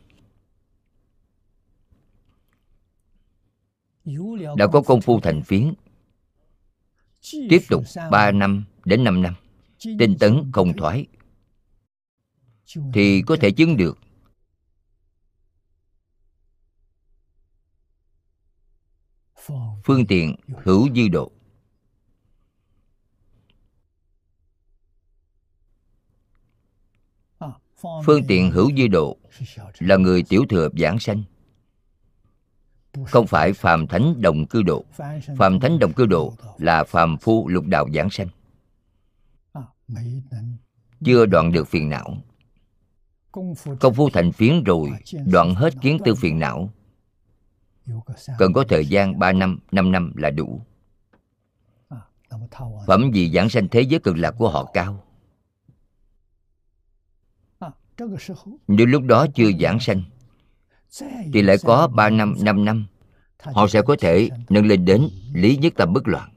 Đã 4.58 4.68
có 4.68 4.82
công 4.82 5.02
phu 5.02 5.20
thành 5.20 5.42
phiến. 5.44 5.74
Tiếp 7.32 7.60
tục 7.70 7.84
3 8.12 8.32
năm 8.32 8.64
đến 8.86 9.04
5 9.04 9.22
năm. 9.22 9.34
Tinh 10.00 10.16
tấn 10.20 10.52
không 10.54 10.74
thoái. 10.78 11.06
Thì 12.94 13.22
có 13.22 13.38
thể 13.42 13.52
chứng 13.52 13.78
được 13.78 13.98
phương 19.84 20.06
tiện 20.08 20.36
hữu 20.64 20.88
dư 20.96 21.08
độ. 21.08 21.32
Phương 28.06 28.22
tiện 28.28 28.52
hữu 28.52 28.72
dư 28.78 28.88
độ 28.88 29.18
là 29.80 29.98
người 29.98 30.24
tiểu 30.24 30.46
thừa 30.50 30.70
giảng 30.78 31.00
sanh. 31.00 31.24
Không 33.06 33.28
phải 33.28 33.54
phàm 33.54 33.88
thánh 33.88 34.22
đồng 34.22 34.46
cư 34.46 34.62
độ. 34.62 34.86
Phàm 35.38 35.60
thánh 35.60 35.80
đồng 35.80 35.94
cư 35.94 36.06
độ 36.06 36.34
là 36.58 36.84
phàm 36.84 37.18
phu 37.18 37.48
lục 37.48 37.66
đạo 37.66 37.88
giảng 37.94 38.10
sanh. 38.10 38.28
Chưa 41.06 41.26
đoạn 41.26 41.52
được 41.52 41.68
phiền 41.68 41.90
não. 41.90 42.18
Công 43.80 43.94
phu 43.96 44.10
thành 44.10 44.32
phiến 44.32 44.64
rồi, 44.64 44.92
đoạn 45.26 45.56
hết 45.56 45.74
kiến 45.82 45.98
tư 46.06 46.16
phiền 46.16 46.40
não 46.40 46.74
cần 48.38 48.54
có 48.54 48.64
thời 48.70 48.86
gian 48.86 49.20
3 49.20 49.32
năm, 49.32 49.60
5 49.72 49.92
năm 49.92 50.14
là 50.16 50.30
đủ. 50.30 50.62
Phẩm 52.88 53.12
vị 53.14 53.32
giảng 53.32 53.50
sanh 53.50 53.68
thế 53.68 53.82
giới 53.82 54.00
cực 54.00 54.18
lạc 54.18 54.32
của 54.32 54.50
họ 54.50 54.72
cao. 54.74 55.04
Nếu 58.68 58.88
lúc 58.88 59.04
đó 59.04 59.28
chưa 59.36 59.52
giảng 59.60 59.80
sanh, 59.80 60.04
thì 61.34 61.42
lại 61.42 61.58
có 61.64 61.88
3 61.88 62.10
năm, 62.10 62.36
5 62.42 62.66
năm, 62.66 62.86
họ 63.40 63.68
sẽ 63.68 63.82
có 63.82 63.96
thể 64.00 64.30
nâng 64.50 64.66
lên 64.66 64.86
đến 64.86 65.10
lý 65.34 65.58
nhất 65.58 65.74
tâm 65.78 65.94
bất 65.94 66.08
loạn. 66.08 66.30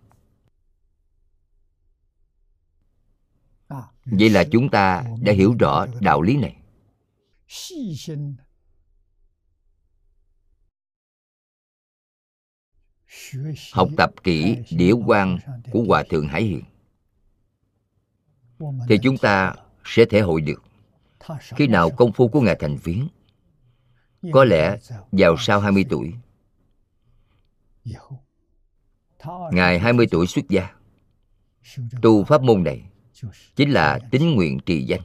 Vậy 4.04 4.30
là 4.30 4.44
chúng 4.44 4.68
ta 4.68 5.04
đã 5.20 5.32
hiểu 5.32 5.56
rõ 5.58 5.86
đạo 6.00 6.22
lý 6.22 6.36
này 6.36 6.56
học 13.72 13.88
tập 13.96 14.10
kỹ 14.22 14.56
đĩa 14.70 14.92
quan 14.92 15.38
của 15.72 15.84
hòa 15.88 16.04
thượng 16.10 16.28
hải 16.28 16.42
hiền. 16.42 16.62
Thì 18.88 18.98
chúng 19.02 19.18
ta 19.18 19.54
sẽ 19.84 20.04
thể 20.04 20.20
hội 20.20 20.40
được. 20.40 20.62
Khi 21.40 21.66
nào 21.66 21.90
công 21.90 22.12
phu 22.12 22.28
của 22.28 22.40
ngài 22.40 22.56
thành 22.60 22.78
phiến 22.78 23.08
có 24.32 24.44
lẽ 24.44 24.76
vào 25.12 25.36
sau 25.38 25.60
20 25.60 25.84
tuổi. 25.90 26.14
Ngài 29.52 29.78
20 29.78 30.06
tuổi 30.10 30.26
xuất 30.26 30.48
gia, 30.48 30.74
Tu 32.02 32.24
pháp 32.24 32.42
môn 32.42 32.64
này 32.64 32.82
chính 33.56 33.70
là 33.70 33.98
tính 34.10 34.34
nguyện 34.34 34.58
trì 34.66 34.82
danh. 34.82 35.00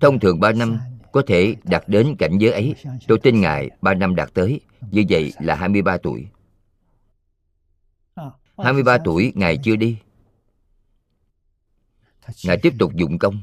Thông 0.00 0.20
thường 0.20 0.40
ba 0.40 0.52
năm 0.52 0.78
có 1.12 1.22
thể 1.26 1.54
đạt 1.64 1.84
đến 1.86 2.16
cảnh 2.18 2.38
giới 2.38 2.52
ấy. 2.52 2.74
Tôi 3.08 3.18
tin 3.22 3.40
ngài 3.40 3.70
ba 3.80 3.94
năm 3.94 4.14
đạt 4.14 4.34
tới 4.34 4.60
như 4.90 5.04
vậy 5.08 5.32
là 5.38 5.54
23 5.54 5.96
tuổi. 5.98 6.28
23 8.58 8.98
tuổi, 9.04 9.32
ngài 9.34 9.58
chưa 9.62 9.76
đi. 9.76 9.98
Ngài 12.44 12.58
tiếp 12.62 12.74
tục 12.78 12.92
dụng 12.94 13.18
công. 13.18 13.40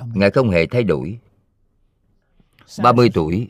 Ngài 0.00 0.30
không 0.30 0.50
hề 0.50 0.66
thay 0.66 0.84
đổi. 0.84 1.18
30 2.82 3.10
tuổi 3.14 3.48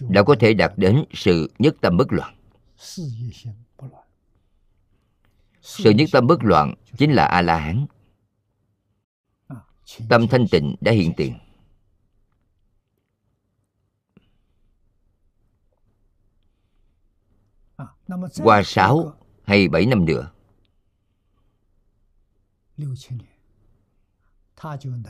đã 0.00 0.22
có 0.22 0.36
thể 0.40 0.54
đạt 0.54 0.72
đến 0.76 1.04
sự 1.12 1.52
nhất 1.58 1.76
tâm 1.80 1.96
bất 1.96 2.12
loạn. 2.12 2.36
Sự 5.60 5.90
nhất 5.90 6.08
tâm 6.12 6.26
bất 6.26 6.44
loạn 6.44 6.74
chính 6.98 7.12
là 7.12 7.24
a 7.26 7.42
la 7.42 7.58
hán 7.58 7.86
tâm 10.08 10.28
thanh 10.28 10.48
tịnh 10.48 10.76
đã 10.80 10.92
hiện 10.92 11.12
tiền. 11.16 11.38
Qua 18.42 18.62
sáu 18.64 19.12
hay 19.44 19.68
bảy 19.68 19.86
năm 19.86 20.04
nữa? 20.04 20.30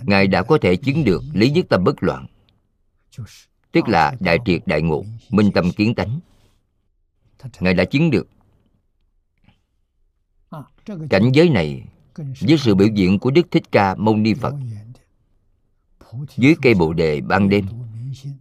Ngài 0.02 0.26
đã 0.26 0.42
có 0.42 0.58
thể 0.62 0.76
chứng 0.76 1.04
được 1.04 1.22
lý 1.32 1.50
nhất 1.50 1.66
tâm 1.68 1.84
bất 1.84 2.02
loạn. 2.02 2.26
tức 3.72 3.88
là 3.88 4.14
đại 4.20 4.38
triệt 4.44 4.62
đại 4.66 4.82
ngộ 4.82 5.04
minh 5.30 5.50
tâm 5.54 5.72
kiến 5.72 5.94
tánh. 5.94 6.20
ngài 7.60 7.74
đã 7.74 7.84
chứng 7.84 8.10
được. 8.10 8.28
Cảnh 11.10 11.30
giới 11.32 11.48
này 11.48 11.84
với 12.16 12.58
sự 12.58 12.74
biểu 12.74 12.88
diễn 12.94 13.18
của 13.18 13.30
đức 13.30 13.46
thích 13.50 13.62
ca 13.72 13.94
mâu 13.94 14.16
ni 14.16 14.34
phật 14.34 14.54
dưới 16.36 16.54
cây 16.62 16.74
bồ 16.74 16.92
đề 16.92 17.20
ban 17.20 17.48
đêm 17.48 17.66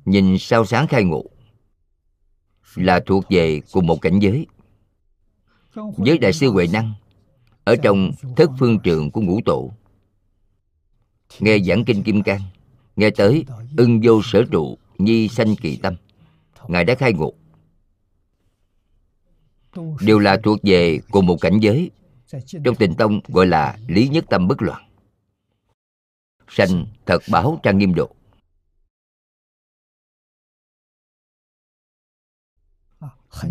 nhìn 0.05 0.37
sao 0.39 0.65
sáng 0.65 0.87
khai 0.87 1.03
ngộ 1.03 1.25
là 2.75 2.99
thuộc 3.05 3.23
về 3.29 3.61
cùng 3.71 3.87
một 3.87 4.01
cảnh 4.01 4.19
giới. 4.19 4.47
Với 5.73 6.17
đại 6.17 6.33
sư 6.33 6.51
huệ 6.51 6.67
năng, 6.73 6.93
ở 7.63 7.75
trong 7.75 8.11
thất 8.35 8.49
phương 8.59 8.79
trường 8.79 9.11
của 9.11 9.21
ngũ 9.21 9.39
tổ, 9.45 9.71
nghe 11.39 11.59
giảng 11.59 11.85
kinh 11.85 12.03
kim 12.03 12.23
cang, 12.23 12.41
nghe 12.95 13.09
tới 13.09 13.45
ưng 13.77 13.99
vô 14.03 14.21
sở 14.23 14.43
trụ 14.51 14.77
nhi 14.97 15.27
sanh 15.27 15.55
kỳ 15.55 15.77
tâm, 15.77 15.95
ngài 16.67 16.85
đã 16.85 16.95
khai 16.95 17.13
ngộ. 17.13 17.33
Đều 20.01 20.19
là 20.19 20.37
thuộc 20.43 20.59
về 20.63 20.99
cùng 21.11 21.25
một 21.25 21.37
cảnh 21.41 21.59
giới, 21.59 21.91
trong 22.63 22.75
tình 22.75 22.95
tông 22.95 23.19
gọi 23.27 23.47
là 23.47 23.77
lý 23.87 24.07
nhất 24.07 24.25
tâm 24.29 24.47
bất 24.47 24.61
loạn. 24.61 24.83
Sanh 26.47 26.85
thật 27.05 27.21
báo 27.31 27.59
trang 27.63 27.77
nghiêm 27.77 27.95
độ. 27.95 28.15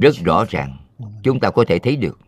Rất 0.00 0.14
rõ 0.24 0.44
ràng. 0.48 0.76
Chúng 1.22 1.40
ta 1.40 1.50
có 1.50 1.64
thể 1.68 1.78
thấy 1.78 1.96
được. 1.96 2.18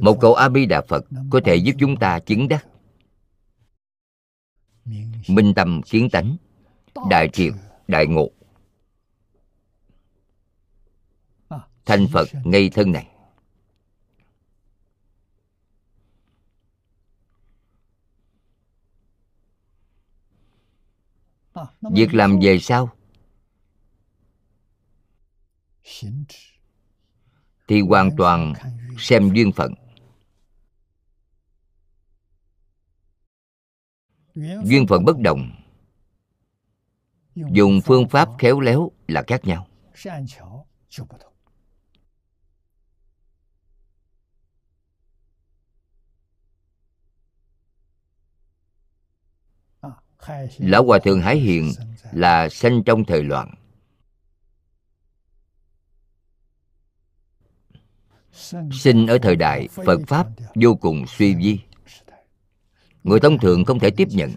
Một 0.00 0.18
câu 0.20 0.34
a 0.34 0.48
di 0.50 0.66
đà 0.66 0.82
phật 0.88 1.04
có 1.30 1.40
thể 1.44 1.56
giúp 1.56 1.72
chúng 1.78 1.96
ta 1.96 2.18
chứng 2.18 2.48
đắc. 2.48 2.66
Minh 5.28 5.54
tâm 5.56 5.82
kiến 5.82 6.10
tánh, 6.10 6.36
đại 7.10 7.28
triệt, 7.32 7.52
đại 7.88 8.06
ngộ. 8.06 8.30
Thành 11.84 12.06
phật 12.12 12.28
ngây 12.44 12.70
thân 12.70 12.92
này. 12.92 13.08
Việc 21.80 22.14
làm 22.14 22.38
về 22.42 22.58
sau 22.58 22.97
thì 27.68 27.80
hoàn 27.80 28.10
toàn 28.16 28.52
xem 28.98 29.30
duyên 29.34 29.52
phận. 29.52 29.74
Duyên 34.64 34.86
phận 34.88 35.04
bất 35.04 35.18
đồng. 35.18 35.50
Dùng 37.34 37.80
phương 37.84 38.08
pháp 38.08 38.28
khéo 38.38 38.60
léo 38.60 38.90
là 39.08 39.22
khác 39.26 39.44
nhau. 39.44 39.68
Lão 50.58 50.84
hòa 50.84 50.98
thượng 51.04 51.20
hải 51.20 51.36
hiền 51.36 51.72
là 52.12 52.48
sanh 52.48 52.82
trong 52.86 53.04
thời 53.04 53.22
loạn. 53.22 53.54
Sinh 58.72 59.06
ở 59.06 59.18
thời 59.22 59.36
đại 59.36 59.68
phật 59.68 60.00
pháp 60.06 60.26
vô 60.54 60.74
cùng 60.74 61.06
suy 61.06 61.34
vi. 61.34 61.60
Người 63.02 63.20
thông 63.20 63.38
thường 63.38 63.64
không 63.64 63.78
thể 63.78 63.90
tiếp 63.90 64.08
nhận. 64.10 64.30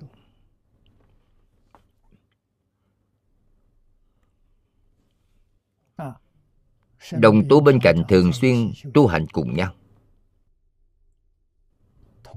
Đồng 7.12 7.44
tu 7.50 7.62
bên 7.62 7.80
cạnh 7.84 8.04
thường 8.10 8.34
xuyên 8.34 8.72
tu 8.94 9.08
hành 9.08 9.26
cùng 9.28 9.56
nhau. 9.56 9.74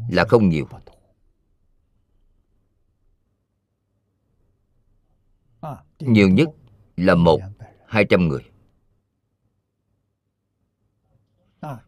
Là 0.08 0.24
không 0.24 0.48
nhiều. 0.48 0.68
Nhiều 5.98 6.28
nhất 6.28 6.48
là 6.96 7.14
một, 7.14 7.40
hai 7.86 8.04
trăm 8.10 8.28
người. 8.28 8.53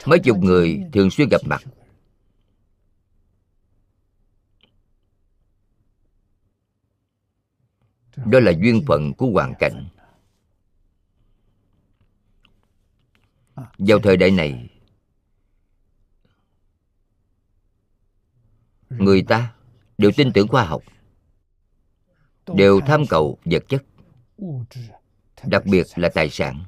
Mấy 0.06 0.18
chục 0.18 0.38
người 0.38 0.80
thường 0.92 1.10
xuyên 1.10 1.28
gặp 1.28 1.40
mặt. 1.46 1.62
Đó 8.16 8.40
là 8.40 8.52
duyên 8.62 8.82
phận 8.86 9.14
của 9.14 9.26
hoàn 9.26 9.54
cảnh. 9.58 9.88
Vào 13.78 13.98
thời 14.02 14.16
đại 14.16 14.30
này, 14.30 14.68
người 18.88 19.22
ta 19.28 19.54
đều 19.98 20.10
tin 20.16 20.32
tưởng 20.32 20.48
khoa 20.48 20.64
học, 20.64 20.82
đều 22.46 22.80
tham 22.86 23.02
cầu 23.08 23.38
vật 23.44 23.64
chất, 23.68 23.84
đặc 25.44 25.62
biệt 25.66 25.86
là 25.96 26.08
tài 26.14 26.30
sản 26.30 26.64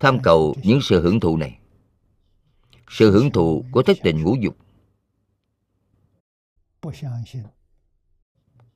tham 0.00 0.18
cầu 0.22 0.54
những 0.62 0.80
sự 0.82 1.02
hưởng 1.02 1.20
thụ 1.20 1.36
này. 1.36 1.58
Sự 2.88 3.10
hưởng 3.10 3.30
thụ 3.30 3.64
của 3.72 3.82
thất 3.82 3.96
tình 4.02 4.22
ngũ 4.22 4.36
dục. 4.40 4.56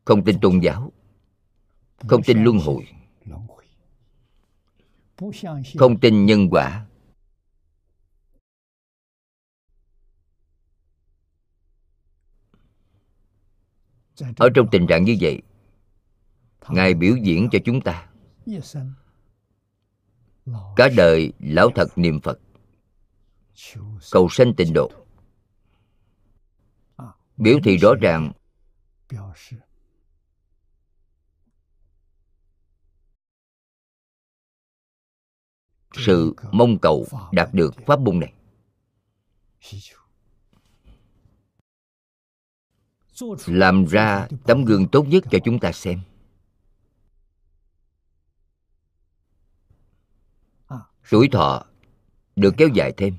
Không 0.05 0.25
tin 0.25 0.41
tôn 0.41 0.61
giáo. 0.61 0.93
Không 1.99 2.23
tin 2.23 2.45
luân 2.45 2.59
hồi. 2.59 2.87
Không 5.79 6.01
tin 6.01 6.27
nhân 6.27 6.49
quả. 6.51 6.87
Ở 14.37 14.49
trong 14.55 14.67
tình 14.71 14.87
trạng 14.87 15.05
như 15.05 15.17
vậy, 15.21 15.43
ngài 16.69 16.95
biểu 16.95 17.17
diễn 17.17 17.49
cho 17.53 17.59
chúng 17.65 17.81
ta 17.81 18.09
cả 20.77 20.89
đời 20.97 21.33
lão 21.39 21.71
thật 21.75 21.89
niệm 21.97 22.21
phật. 22.21 22.39
Cầu 24.11 24.29
sanh 24.31 24.55
tịnh 24.55 24.73
độ. 24.73 24.91
Biểu 27.37 27.59
thị 27.65 27.77
rõ 27.77 27.95
ràng. 28.01 28.33
Sự. 35.97 36.35
Mong 36.53 36.79
cầu 36.79 37.07
đạt 37.33 37.49
được 37.53 37.75
pháp 37.87 38.01
môn 38.01 38.21
này. 38.21 38.33
Làm 43.47 43.85
ra 43.85 44.29
tấm 44.45 44.65
gương 44.65 44.89
tốt 44.89 45.07
nhất 45.09 45.25
cho 45.31 45.39
chúng 45.45 45.59
ta 45.59 45.73
xem 45.73 46.01
tuổi 51.11 51.29
thọ 51.33 51.65
được 52.37 52.55
kéo 52.57 52.69
dài 52.69 52.93
thêm. 52.97 53.17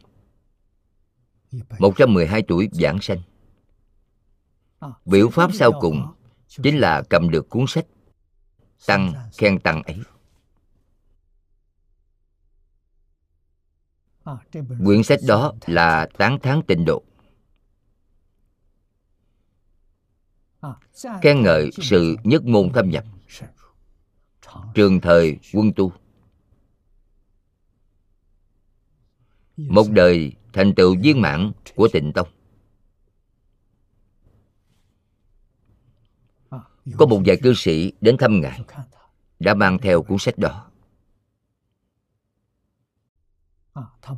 112 1.80 2.44
tuổi 2.48 2.70
giảng 2.72 3.02
sanh. 3.02 3.22
Biểu 5.06 5.30
pháp 5.30 5.54
sau 5.54 5.72
cùng 5.82 6.16
Chính 6.48 6.80
là 6.80 7.04
cầm 7.10 7.30
được 7.30 7.50
cuốn 7.50 7.66
sách 7.68 7.86
Tăng 8.88 9.14
khen 9.38 9.60
tăng 9.60 9.84
ấy. 9.84 10.00
Quyển 14.86 15.04
sách 15.04 15.20
đó 15.28 15.54
là 15.66 16.08
tán 16.18 16.38
tháng 16.44 16.62
tịnh 16.68 16.86
độ. 16.86 17.04
Khen 21.22 21.42
ngợi 21.42 21.70
sự 21.72 22.16
nhất 22.24 22.44
môn 22.46 22.70
thâm 22.74 22.90
nhập. 22.90 23.04
Trường 24.74 25.02
thời 25.02 25.38
quân 25.54 25.72
tu. 25.76 25.92
Một 29.58 29.86
đời 29.92 30.34
thành 30.54 30.76
tựu 30.76 30.96
viên 31.02 31.22
mãn 31.22 31.52
của 31.76 31.88
tịnh 31.94 32.12
tông. 32.14 32.28
Có 36.98 37.06
một 37.06 37.22
vài 37.26 37.38
cư 37.44 37.54
sĩ 37.54 37.94
đến 38.02 38.18
thăm 38.18 38.42
ngài 38.42 38.62
đã 39.40 39.54
mang 39.54 39.78
theo 39.78 40.04
cuốn 40.04 40.18
sách 40.20 40.38
đó. 40.38 40.72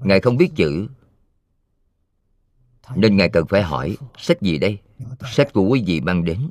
Ngài 0.02 0.20
không 0.20 0.38
biết 0.38 0.50
chữ 0.56 0.88
nên 2.96 3.18
ngài 3.18 3.30
cần 3.30 3.46
phải 3.50 3.62
hỏi 3.62 3.98
sách 4.18 4.42
gì 4.42 4.58
đây? 4.58 4.80
Sách 5.34 5.54
của 5.54 5.62
quý 5.62 5.84
vị 5.88 6.02
mang 6.02 6.26
đến. 6.26 6.50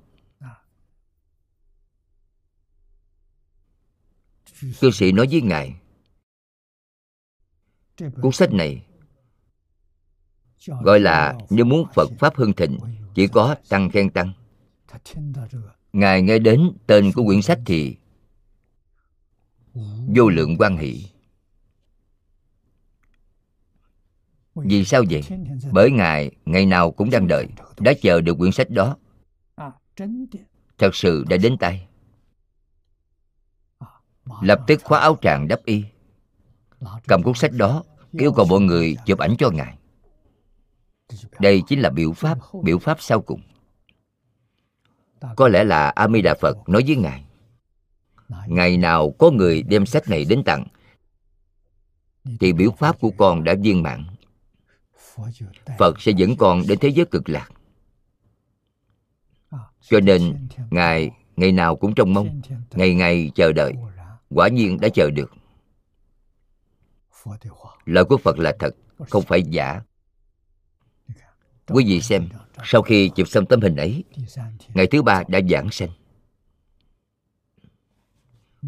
Cư 4.81 4.91
sĩ 4.91 5.13
nói 5.13 5.27
với 5.31 5.43
ngài 5.43 5.81
cuốn 8.23 8.33
sách 8.33 8.53
này 8.53 8.87
gọi 10.83 11.01
là 11.01 11.39
nếu 11.51 11.65
muốn 11.65 11.87
phật 11.95 12.11
pháp 12.19 12.37
hưng 12.37 12.53
thịnh 12.53 12.79
chỉ 13.15 13.27
có 13.27 13.57
tăng 13.69 13.91
khen 13.91 14.11
tăng. 14.11 14.33
Ngài 15.93 16.23
nghe 16.23 16.39
đến 16.39 16.73
tên 16.87 17.13
của 17.15 17.25
quyển 17.25 17.43
sách 17.43 17.59
thì 17.67 17.97
vô 20.17 20.29
lượng 20.29 20.57
quan 20.59 20.77
hỷ. 20.77 21.07
Vì 24.55 24.85
sao 24.85 25.05
vậy? 25.11 25.23
Bởi 25.73 25.91
ngài 25.91 26.31
ngày 26.45 26.67
nào 26.67 26.91
cũng 26.91 27.11
đang 27.11 27.27
đợi, 27.27 27.49
đã 27.79 27.93
chờ 28.03 28.21
được 28.21 28.35
quyển 28.39 28.53
sách 28.53 28.71
đó. 28.71 28.97
Thật 30.79 30.95
sự 30.95 31.25
đã 31.29 31.37
đến 31.37 31.57
tay. 31.61 31.89
Lập 34.43 34.61
tức 34.67 34.81
khóa 34.85 35.01
áo 35.01 35.19
tràng 35.23 35.49
đắp 35.49 35.65
y 35.65 35.85
cầm 37.09 37.23
cuốn 37.23 37.35
sách 37.35 37.53
đó 37.53 37.85
yêu 38.13 38.33
cầu 38.33 38.47
mọi 38.47 38.61
người 38.61 38.97
chụp 39.07 39.19
ảnh 39.19 39.35
cho 39.39 39.51
ngài. 39.51 39.79
Đây 41.41 41.63
chính 41.69 41.81
là 41.81 41.91
biểu 41.91 42.13
pháp 42.13 42.39
biểu 42.63 42.79
pháp 42.79 42.97
sau 43.01 43.21
cùng. 43.21 43.41
Có 45.37 45.49
lẽ 45.49 45.65
là 45.65 45.89
a 45.89 46.09
di 46.09 46.23
đà 46.23 46.35
phật 46.41 46.69
nói 46.69 46.83
với 46.87 46.97
ngài, 46.97 47.25
ngày 48.47 48.77
nào 48.77 49.11
có 49.11 49.31
người 49.31 49.63
đem 49.63 49.87
sách 49.87 50.09
này 50.09 50.25
đến 50.25 50.45
tặng, 50.45 50.67
thì 52.41 52.53
biểu 52.53 52.71
pháp 52.71 53.01
của 53.01 53.11
con 53.11 53.45
đã 53.45 53.55
viên 53.63 53.83
mãn. 53.83 54.07
Phật 55.79 56.01
sẽ 56.01 56.13
dẫn 56.17 56.37
con 56.37 56.63
đến 56.69 56.79
thế 56.79 56.89
giới 56.89 57.07
cực 57.07 57.29
lạc. 57.29 57.51
Cho 59.81 60.01
nên, 60.01 60.49
ngài 60.71 61.11
ngày 61.37 61.53
nào 61.53 61.77
cũng 61.77 61.95
trông 61.95 62.15
mong, 62.15 62.41
ngày 62.71 62.95
ngày 62.95 63.31
chờ 63.35 63.53
đợi, 63.53 63.73
quả 64.31 64.49
nhiên 64.49 64.81
đã 64.81 64.89
chờ 64.89 65.11
được 65.11 65.33
lời 67.85 68.05
của 68.05 68.17
phật 68.17 68.39
là 68.39 68.57
thật, 68.59 68.75
không 69.11 69.23
phải 69.23 69.43
giả. 69.43 69.83
Quý 71.67 71.85
vị 71.87 72.01
xem, 72.01 72.29
sau 72.65 72.83
khi 72.83 73.11
chụp 73.17 73.29
xong 73.29 73.47
tấm 73.47 73.61
hình 73.61 73.77
ấy, 73.77 74.05
ngày 74.75 74.87
thứ 74.87 75.03
ba 75.03 75.23
đã 75.29 75.41
giảng 75.51 75.71
sanh. 75.71 75.91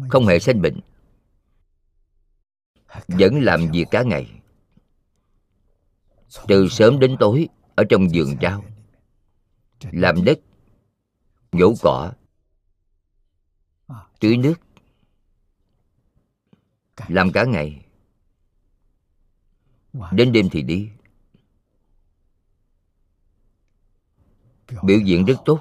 Không 0.09 0.25
hề 0.25 0.39
sanh 0.39 0.61
bệnh, 0.61 0.79
vẫn 3.07 3.39
làm 3.41 3.71
việc 3.71 3.85
cả 3.91 4.03
ngày. 4.03 4.41
Từ 6.47 6.67
sớm 6.69 6.99
đến 6.99 7.15
tối, 7.19 7.47
ở 7.75 7.83
trong 7.89 8.07
vườn 8.13 8.35
rau, 8.41 8.65
làm 9.91 10.23
đất 10.25 10.39
nhổ 11.51 11.73
cỏ, 11.81 12.13
tưới 14.19 14.37
nước, 14.37 14.55
làm 17.07 17.31
cả 17.31 17.43
ngày 17.45 17.85
đến 20.11 20.31
đêm 20.31 20.49
thì 20.51 20.61
đi. 20.61 20.89
Biểu 24.83 24.99
diễn 24.99 25.25
rất 25.25 25.37
tốt. 25.45 25.59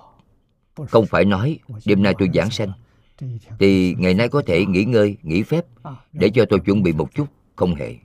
Không 0.89 1.07
phải 1.07 1.25
nói, 1.25 1.59
đêm 1.85 2.03
nay 2.03 2.15
tôi 2.19 2.29
giảng 2.35 2.51
sanh. 2.51 2.73
Thì 3.59 3.95
ngày 3.99 4.15
nay 4.15 4.29
có 4.29 4.43
thể 4.47 4.67
nghỉ 4.67 4.85
ngơi, 4.85 5.17
nghỉ 5.23 5.43
phép 5.43 5.67
để 6.13 6.31
cho 6.35 6.45
tôi 6.51 6.61
chuẩn 6.61 6.83
bị 6.83 6.93
một 6.93 7.15
chút, 7.15 7.27
không 7.57 7.75
hề. 7.75 7.97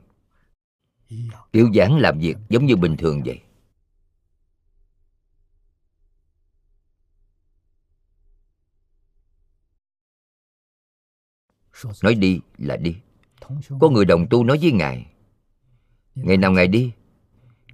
Tiểu 1.52 1.70
giảng 1.76 1.98
làm 1.98 2.20
việc 2.20 2.38
giống 2.50 2.66
như 2.66 2.76
bình 2.76 2.98
thường 2.98 3.22
vậy. 3.26 3.41
Nói 12.04 12.16
đi 12.16 12.40
là 12.58 12.78
đi. 12.78 12.95
Có 13.80 13.90
người 13.90 14.06
đồng 14.06 14.28
tu 14.30 14.44
nói 14.44 14.58
với 14.62 14.72
ngài 14.72 15.12
ngày 16.15 16.38
nào 16.38 16.52
ngài 16.52 16.68
đi, 16.68 16.91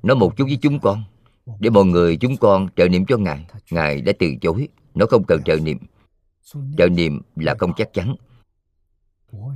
nói 0.03 0.16
một 0.18 0.38
chút 0.38 0.45
với 0.45 0.57
chúng 0.61 0.80
con, 0.80 1.03
để 1.60 1.70
mọi 1.70 1.86
người 1.86 2.18
chúng 2.18 2.38
con 2.38 2.68
trợ 2.76 2.88
niệm 2.88 3.06
cho 3.06 3.18
ngài. 3.18 3.45
Ngài 3.72 4.02
đã 4.02 4.14
từ 4.20 4.28
chối, 4.41 4.68
nó 4.95 5.06
không 5.06 5.24
cần 5.24 5.44
trợ 5.44 5.56
niệm. 5.56 5.78
Trợ 6.78 6.88
niệm 6.90 7.22
là 7.36 7.56
không 7.60 7.74
chắc 7.78 7.94
chắn. 7.94 8.16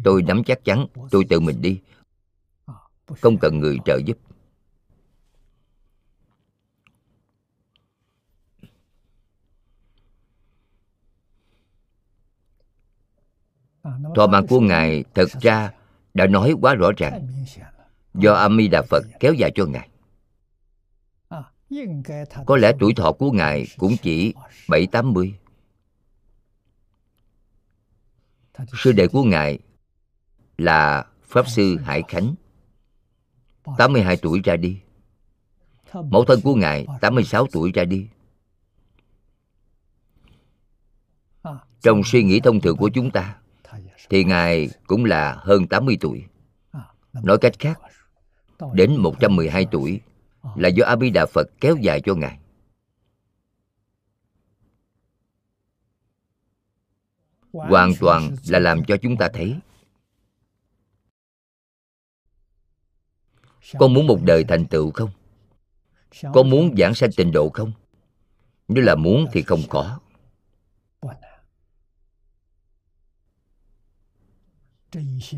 Tôi 0.03 0.23
nắm 0.23 0.43
chắc 0.43 0.64
chắn, 0.64 0.85
tôi 1.11 1.26
tự 1.30 1.39
mình 1.39 1.61
đi. 1.61 1.80
Không 3.22 3.38
cần 3.38 3.60
người 3.60 3.77
trợ 3.85 3.99
giúp. 4.05 4.18
Thọ 14.15 14.27
mạng 14.27 14.47
của 14.47 14.60
ngài 14.60 15.03
thật 15.14 15.30
ra 15.41 15.72
đã 16.14 16.27
nói 16.27 16.53
quá 16.61 16.76
rõ 16.76 16.91
ràng 16.97 17.27
do 18.14 18.34
a 18.34 18.49
di 18.57 18.68
đà 18.68 18.81
phật 18.81 19.03
kéo 19.19 19.34
dài 19.34 19.52
cho 19.56 19.65
ngài. 19.65 19.90
Có 22.45 22.57
lẽ 22.57 22.72
tuổi 22.80 22.94
thọ 22.94 23.11
của 23.11 23.31
ngài 23.31 23.68
cũng 23.77 23.95
chỉ 24.02 24.34
bảy 24.69 24.88
tám 24.88 25.14
mươi. 25.14 25.35
Sư 28.84 28.91
đệ 28.91 29.07
của 29.07 29.23
ngài 29.23 29.60
là 30.57 31.06
pháp 31.23 31.48
sư 31.48 31.77
hải 31.77 32.03
khánh 32.07 32.35
82 33.77 34.18
tuổi 34.18 34.41
ra 34.44 34.56
đi. 34.56 34.80
Mẫu 35.94 36.26
thân 36.26 36.41
của 36.41 36.56
Ngài 36.56 36.88
86 37.02 37.48
tuổi 37.52 37.72
ra 37.72 37.84
đi. 37.84 38.07
Trong 41.81 42.02
suy 42.06 42.23
nghĩ 42.23 42.40
thông 42.40 42.61
thường 42.61 42.77
của 42.77 42.90
chúng 42.94 43.11
ta, 43.11 43.35
Thì 44.10 44.23
Ngài 44.23 44.69
cũng 44.88 45.06
là 45.06 45.35
hơn 45.40 45.68
80 45.68 45.98
tuổi. 46.02 46.26
Nói 47.14 47.38
cách 47.41 47.53
khác 47.60 47.80
Đến 48.73 48.95
112 48.97 49.65
tuổi 49.71 50.01
Là 50.55 50.69
do 50.69 50.85
A 50.85 50.95
Di 51.01 51.09
Đà 51.09 51.25
Phật 51.25 51.47
kéo 51.61 51.75
dài 51.81 52.01
cho 52.05 52.15
Ngài. 52.15 52.39
Hoàn 57.51 57.91
toàn 57.99 58.35
là 58.47 58.59
làm 58.59 58.84
cho 58.88 58.97
chúng 59.01 59.17
ta 59.17 59.30
thấy. 59.34 59.55
Con 63.80 63.93
muốn 63.93 64.07
một 64.07 64.19
đời 64.23 64.43
thành 64.47 64.65
tựu 64.65 64.91
không? 64.91 65.09
Con 66.34 66.49
muốn 66.49 66.75
giảng 66.77 66.95
sanh 66.95 67.09
tịnh 67.17 67.31
độ 67.31 67.49
không? 67.49 67.71
Nếu 68.67 68.84
là 68.84 68.95
muốn 68.95 69.25
thì 69.34 69.41
không 69.41 69.61
có. 69.69 69.99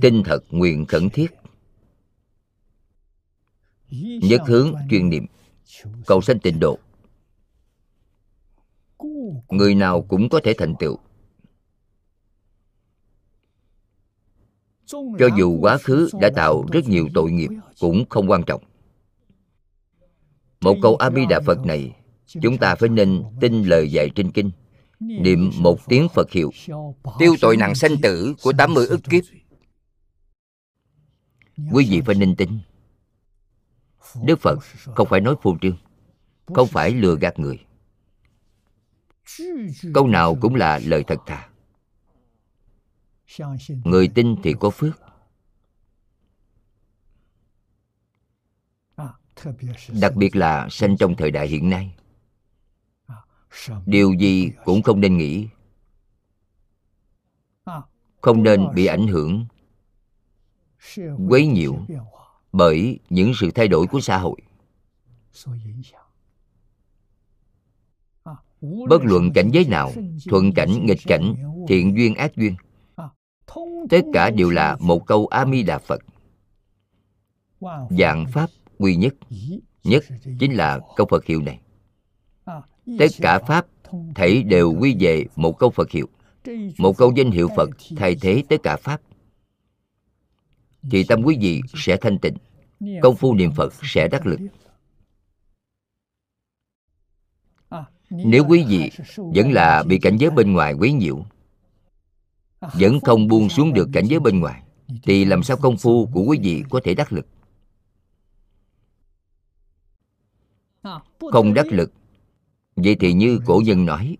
Tinh 0.01 0.23
thật 0.25 0.39
nguyện 0.49 0.85
khẩn 0.85 1.09
thiết 1.09 1.31
nhất 4.21 4.41
hướng 4.47 4.73
chuyên 4.89 5.09
niệm, 5.09 5.25
cầu 6.05 6.21
sanh 6.21 6.39
tịnh 6.39 6.59
độ. 6.59 6.79
Người 9.49 9.75
nào 9.75 10.01
cũng 10.01 10.29
có 10.29 10.39
thể 10.43 10.53
thành 10.57 10.73
tựu. 10.79 10.97
Cho 15.19 15.27
dù 15.37 15.57
quá 15.61 15.77
khứ 15.77 16.09
đã 16.21 16.29
tạo 16.35 16.65
rất 16.71 16.87
nhiều 16.87 17.09
tội 17.13 17.31
nghiệp 17.31 17.49
cũng 17.79 18.05
không 18.09 18.29
quan 18.29 18.43
trọng. 18.43 18.63
Một 20.61 20.75
câu 20.81 20.95
a 20.95 21.09
di 21.09 21.25
đà 21.29 21.39
phật 21.45 21.65
này, 21.65 21.95
chúng 22.41 22.57
ta 22.57 22.75
phải 22.75 22.89
nên 22.89 23.23
tin 23.41 23.63
lời 23.63 23.91
dạy 23.91 24.09
trên 24.15 24.31
kinh. 24.31 24.51
Niệm 24.99 25.51
một 25.59 25.79
tiếng 25.87 26.07
phật 26.09 26.31
hiệu. 26.31 26.51
Tiêu 27.19 27.35
tội 27.41 27.57
nặng 27.57 27.75
sanh 27.75 28.01
tử 28.01 28.35
của 28.43 28.53
80 28.57 28.87
ức 28.87 29.01
kiếp. 29.09 29.23
Quý 31.71 31.87
vị 31.89 32.01
phải 32.05 32.15
nên 32.15 32.35
tin 32.35 32.49
đức 34.23 34.39
phật 34.39 34.59
không 34.95 35.07
phải 35.09 35.21
nói 35.21 35.35
phô 35.41 35.57
trương, 35.61 35.77
không 36.45 36.67
phải 36.67 36.91
lừa 36.91 37.15
gạt 37.15 37.39
người. 37.39 37.65
Câu 39.93 40.07
nào 40.07 40.37
cũng 40.41 40.55
là 40.55 40.79
lời 40.85 41.03
thật 41.07 41.19
thà. 41.25 41.49
Người 43.83 44.07
tin 44.07 44.35
thì 44.43 44.53
có 44.59 44.69
phước. 44.69 45.01
Đặc 50.01 50.15
biệt 50.15 50.35
là 50.35 50.67
sanh 50.69 50.97
trong 50.97 51.15
thời 51.15 51.31
đại 51.31 51.47
hiện 51.47 51.69
nay. 51.69 51.95
Điều 53.85 54.13
gì 54.13 54.51
cũng 54.65 54.81
không 54.81 55.01
nên 55.01 55.17
nghĩ. 55.17 55.47
Không 58.21 58.43
nên 58.43 58.67
bị 58.75 58.85
ảnh 58.85 59.07
hưởng. 59.07 59.45
Quấy 61.29 61.47
nhiễu 61.47 61.85
bởi 62.55 62.99
những 63.09 63.31
sự 63.35 63.51
thay 63.51 63.67
đổi 63.67 63.87
của 63.87 63.99
xã 63.99 64.17
hội. 64.17 64.37
Bất 68.61 69.01
luận 69.03 69.31
cảnh 69.33 69.49
giới 69.51 69.65
nào, 69.65 69.91
thuận 70.29 70.51
cảnh, 70.51 70.85
nghịch 70.85 71.01
cảnh, 71.05 71.35
thiện 71.67 71.97
duyên, 71.97 72.15
ác 72.15 72.35
duyên, 72.35 72.55
tất 73.89 74.01
cả 74.13 74.29
đều 74.29 74.49
là 74.49 74.77
một 74.79 75.05
câu 75.05 75.27
a 75.27 75.45
di 75.45 75.63
đà 75.63 75.77
phật. 75.77 76.01
Dạng 77.89 78.25
pháp 78.33 78.49
quy 78.77 78.95
nhất 78.95 79.13
nhất 79.83 80.03
chính 80.39 80.53
là 80.53 80.79
câu 80.95 81.07
phật 81.09 81.25
hiệu 81.25 81.41
này. 81.41 81.59
Tất 82.99 83.11
cả 83.21 83.39
pháp 83.39 83.65
thảy 84.15 84.43
đều 84.43 84.75
quy 84.79 84.95
về 84.99 85.25
một 85.35 85.59
câu 85.59 85.69
phật 85.69 85.91
hiệu. 85.91 86.07
Một 86.77 86.97
câu 86.97 87.13
danh 87.15 87.31
hiệu 87.31 87.49
phật 87.55 87.69
thay 87.95 88.15
thế 88.21 88.43
tất 88.49 88.57
cả 88.63 88.75
pháp 88.75 89.01
thì 90.91 91.03
tâm 91.03 91.23
quý 91.23 91.37
vị 91.41 91.61
sẽ 91.73 91.97
thanh 91.97 92.19
tịnh. 92.19 92.35
Công 93.01 93.15
phu 93.15 93.35
niệm 93.35 93.51
phật 93.51 93.73
sẽ 93.83 94.07
đắc 94.07 94.25
lực. 94.25 94.39
Nếu 98.09 98.45
quý 98.49 98.65
vị 98.67 98.91
vẫn 99.15 99.51
là 99.51 99.83
bị 99.83 99.99
cảnh 99.99 100.17
giới 100.17 100.29
bên 100.29 100.53
ngoài 100.53 100.73
quấy 100.73 100.93
nhiễu, 100.93 101.25
vẫn 102.61 102.99
không 102.99 103.27
buông 103.27 103.49
xuống 103.49 103.73
được 103.73 103.89
cảnh 103.93 104.05
giới 104.05 104.19
bên 104.19 104.39
ngoài, 104.39 104.63
thì 105.03 105.25
làm 105.25 105.43
sao 105.43 105.57
công 105.57 105.77
phu 105.77 106.05
của 106.13 106.21
quý 106.21 106.39
vị 106.41 106.63
có 106.69 106.79
thể 106.83 106.93
đắc 106.93 107.13
lực? 107.13 107.27
Không 111.31 111.53
đắc 111.53 111.65
lực. 111.67 111.93
Vậy 112.75 112.95
thì 112.99 113.13
như 113.13 113.39
cổ 113.45 113.61
nhân 113.65 113.85
nói, 113.85 114.17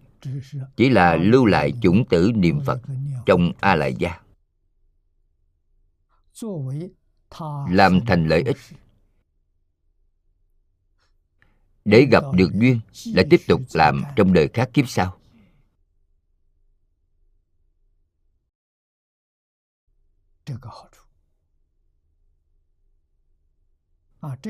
chỉ 0.76 0.90
là 0.90 1.16
lưu 1.16 1.46
lại 1.46 1.74
chủng 1.82 2.06
tử 2.06 2.32
niệm 2.36 2.60
phật 2.66 2.80
trong 3.26 3.52
a 3.60 3.76
lại 3.76 3.96
gia 4.00 4.25
làm 7.70 8.00
thành 8.06 8.28
lợi 8.28 8.44
ích. 8.46 8.58
Để 11.86 12.08
gặp 12.12 12.24
được 12.34 12.50
duyên 12.54 12.80
lại 13.06 13.26
tiếp 13.30 13.42
tục 13.48 13.62
làm 13.74 14.04
trong 14.16 14.34
đời 14.34 14.50
khác 14.54 14.70
kiếp 14.74 14.90
sau. 14.90 15.18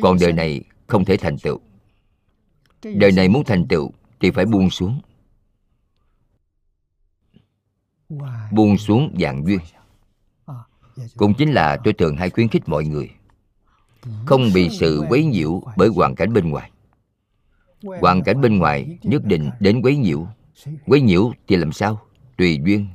Còn 0.02 0.18
đời 0.22 0.34
này 0.34 0.62
không 0.88 1.06
thể 1.06 1.18
thành 1.18 1.38
tựu. 1.44 1.60
Đời 2.82 3.12
này 3.12 3.30
muốn 3.30 3.44
thành 3.46 3.66
tựu 3.70 3.92
thì 4.20 4.32
phải 4.32 4.46
buông 4.46 4.70
xuống. 4.70 5.02
Buông 8.52 8.78
xuống 8.78 9.16
dạng 9.22 9.46
duyên 9.46 9.60
cũng 11.18 11.34
chính 11.34 11.52
là 11.52 11.78
tôi 11.84 11.94
thường 11.94 12.18
hay 12.18 12.30
khuyến 12.30 12.48
khích 12.48 12.70
mọi 12.70 12.86
người 12.86 13.10
không 14.26 14.54
bị 14.54 14.70
sự 14.70 15.04
quấy 15.10 15.26
nhiễu 15.26 15.62
bởi 15.78 15.90
hoàn 15.90 16.16
cảnh 16.16 16.34
bên 16.34 16.50
ngoài. 16.50 16.72
Hoàn 18.02 18.24
cảnh 18.24 18.42
bên 18.42 18.58
ngoài 18.58 18.98
nhất 19.04 19.26
định 19.26 19.50
đến 19.60 19.82
quấy 19.82 19.98
nhiễu. 19.98 20.28
Quấy 20.86 21.02
nhiễu 21.02 21.32
thì 21.48 21.56
làm 21.56 21.72
sao? 21.72 22.02
Tùy 22.38 22.60
duyên. 22.66 22.88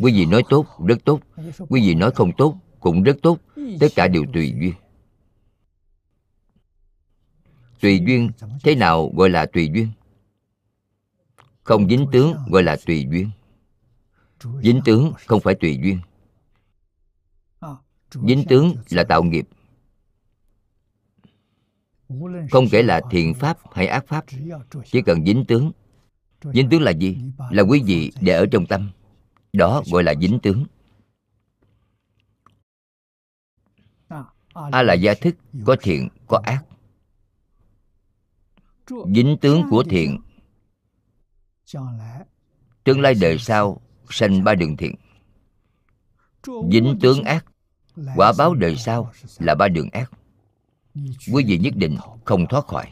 Quý 0.00 0.12
vị 0.12 0.26
nói 0.26 0.42
tốt, 0.48 0.66
rất 0.86 1.04
tốt. 1.04 1.20
Quý 1.68 1.80
vị 1.80 1.94
nói 1.94 2.10
không 2.10 2.32
tốt, 2.36 2.56
cũng 2.80 3.02
rất 3.02 3.16
tốt. 3.22 3.38
Tất 3.80 3.88
cả 3.96 4.08
đều 4.08 4.24
tùy 4.34 4.54
duyên. 4.60 4.72
Tùy 7.80 8.00
duyên, 8.06 8.30
thế 8.62 8.74
nào 8.74 9.12
gọi 9.16 9.30
là 9.30 9.46
tùy 9.46 9.70
duyên? 9.74 9.88
Không 11.62 11.88
dính 11.88 12.06
tướng 12.12 12.34
gọi 12.48 12.62
là 12.62 12.76
tùy 12.86 13.06
duyên. 13.10 13.30
Dính 14.62 14.80
tướng 14.84 15.12
không 15.26 15.40
phải 15.40 15.54
tùy 15.54 15.78
duyên 15.82 15.98
dính 18.14 18.44
tướng 18.48 18.76
là 18.90 19.04
tạo 19.04 19.22
nghiệp. 19.22 19.48
Không 22.50 22.66
kể 22.70 22.82
là 22.82 23.00
thiện 23.10 23.34
pháp 23.34 23.58
hay 23.72 23.86
ác 23.86 24.06
pháp 24.06 24.24
chỉ 24.84 25.02
cần 25.02 25.24
dính 25.24 25.44
tướng. 25.48 25.72
Dính 26.54 26.68
tướng 26.70 26.82
là 26.82 26.90
gì? 26.90 27.18
là 27.50 27.62
quý 27.62 27.82
vị 27.86 28.12
để 28.20 28.32
ở 28.32 28.46
trong 28.52 28.66
tâm. 28.66 28.90
đó 29.52 29.82
gọi 29.92 30.02
là 30.02 30.14
dính 30.20 30.38
tướng. 30.42 30.64
A 34.52 34.82
là 34.82 34.94
gia 34.94 35.14
thức 35.14 35.36
có 35.64 35.76
thiện 35.82 36.08
có 36.26 36.40
ác. 36.44 36.64
dính 39.14 39.36
tướng 39.40 39.62
của 39.70 39.84
thiện. 39.90 40.20
Tương 42.84 43.00
lai 43.00 43.14
đời 43.20 43.38
sau 43.38 43.80
sanh 44.10 44.44
ba 44.44 44.54
đường 44.54 44.76
thiện. 44.76 44.94
Dính 46.72 46.98
tướng 47.00 47.22
ác 47.22 47.51
quả 48.16 48.32
báo 48.38 48.54
đời 48.54 48.76
sau 48.76 49.12
là 49.38 49.54
ba 49.54 49.68
đường 49.68 49.88
ác. 49.92 50.10
Quý 51.32 51.44
vị 51.46 51.58
nhất 51.58 51.76
định 51.76 51.96
không 52.24 52.46
thoát 52.46 52.66
khỏi. 52.66 52.86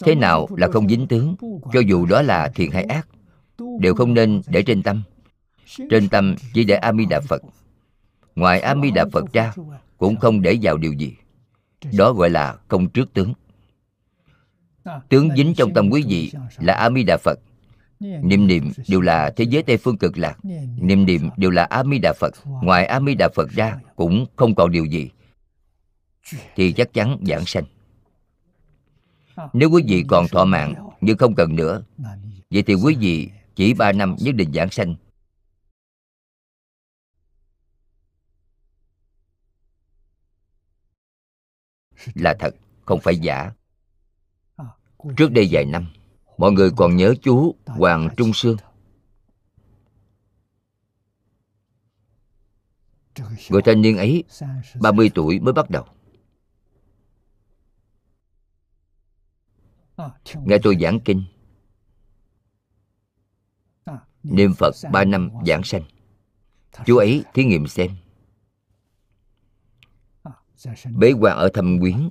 Thế 0.00 0.14
nào 0.14 0.48
là 0.56 0.68
không 0.72 0.88
dính 0.88 1.06
tướng? 1.06 1.34
Cho 1.72 1.80
dù 1.80 2.06
đó 2.06 2.22
là 2.22 2.48
thiện 2.54 2.70
hay 2.70 2.84
ác 2.84 3.08
đều 3.80 3.94
không 3.94 4.14
nên 4.14 4.40
để 4.46 4.62
trên 4.62 4.82
tâm. 4.82 5.02
trên 5.90 6.08
tâm 6.08 6.34
chỉ 6.54 6.64
để 6.64 6.74
a 6.74 6.92
di 6.92 7.06
đà 7.06 7.20
phật 7.20 7.42
ngoài 8.34 8.60
a 8.60 8.74
di 8.82 8.90
đà 8.90 9.04
phật 9.12 9.32
ra 9.32 9.54
cũng 9.98 10.16
không 10.16 10.42
để 10.42 10.58
vào 10.62 10.78
điều 10.78 10.92
gì. 10.92 11.16
Đó 11.98 12.12
gọi 12.12 12.30
là 12.30 12.56
không 12.68 12.88
trước 12.88 13.12
tướng. 13.12 13.34
Tướng 15.08 15.36
dính 15.36 15.54
trong 15.56 15.74
tâm 15.74 15.88
quý 15.90 16.04
vị 16.08 16.32
là 16.58 16.74
a 16.74 16.90
di 16.90 17.02
đà 17.04 17.16
phật 17.16 17.38
niệm 18.00 18.46
niệm 18.46 18.72
đều 18.88 19.00
là 19.00 19.30
thế 19.36 19.44
giới 19.44 19.62
tây 19.62 19.76
phương 19.76 19.98
cực 19.98 20.18
lạc 20.18 20.38
niệm 20.80 21.06
niệm 21.06 21.30
đều 21.36 21.50
là 21.50 21.64
a 21.64 21.84
di 21.84 21.98
đà 21.98 22.12
phật. 22.12 22.34
ngoài 22.44 22.86
a 22.86 23.00
di 23.00 23.14
đà 23.14 23.28
phật 23.34 23.50
ra 23.50 23.78
cũng 23.96 24.26
không 24.36 24.54
còn 24.54 24.72
điều 24.72 24.84
gì. 24.84 25.10
Thì 26.56 26.72
chắc 26.72 26.92
chắn 26.92 27.18
giảng 27.26 27.46
sanh. 27.46 27.64
Nếu 29.52 29.70
quý 29.70 29.82
vị 29.86 30.04
còn 30.08 30.28
thọ 30.28 30.44
mạng 30.44 30.74
nhưng 31.00 31.18
không 31.18 31.34
cần 31.34 31.56
nữa 31.56 31.82
vậy 32.50 32.62
thì 32.62 32.74
quý 32.74 32.96
vị 33.00 33.30
chỉ 33.54 33.74
ba 33.74 33.92
năm 33.92 34.16
nhất 34.18 34.34
định 34.34 34.52
giảng 34.52 34.70
sanh. 34.70 34.94
Là 42.14 42.34
thật 42.38 42.54
không 42.86 43.00
phải 43.00 43.16
giả. 43.16 43.52
Trước 45.16 45.32
đây 45.32 45.48
vài 45.50 45.64
năm 45.64 45.86
mọi 46.40 46.52
người 46.52 46.70
còn 46.76 46.96
nhớ 46.96 47.14
chú 47.22 47.54
hoàng 47.66 48.08
trung 48.16 48.30
sương. 48.34 48.56
Người 53.50 53.62
thanh 53.64 53.80
niên 53.80 53.96
ấy 53.96 54.24
30 54.80 55.10
tuổi 55.14 55.40
mới 55.40 55.52
bắt 55.52 55.70
đầu. 55.70 55.84
Nghe 60.44 60.58
tôi 60.62 60.76
giảng 60.80 61.00
kinh, 61.04 61.24
niệm 64.22 64.54
phật 64.54 64.74
ba 64.92 65.04
năm 65.04 65.30
giảng 65.46 65.62
sanh. 65.64 65.82
Chú 66.86 66.96
ấy 66.96 67.24
thí 67.34 67.44
nghiệm 67.44 67.66
xem. 67.66 67.96
Bế 70.96 71.12
quan 71.12 71.36
ở 71.36 71.48
thâm 71.54 71.80
quyến 71.80 72.08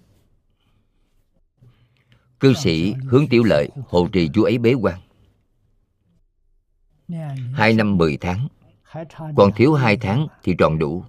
cư 2.40 2.54
sĩ 2.54 2.94
hướng 3.04 3.28
tiểu 3.30 3.44
lợi 3.44 3.70
hộ 3.88 4.08
trì 4.12 4.30
chú 4.34 4.44
ấy 4.44 4.58
bế 4.58 4.74
quan. 4.74 5.00
Hai 7.54 7.74
năm 7.74 7.98
mười 7.98 8.18
tháng, 8.18 8.48
còn 9.36 9.52
thiếu 9.56 9.74
hai 9.74 9.98
tháng 9.98 10.28
thì 10.44 10.56
tròn 10.58 10.80
đủ. 10.80 11.06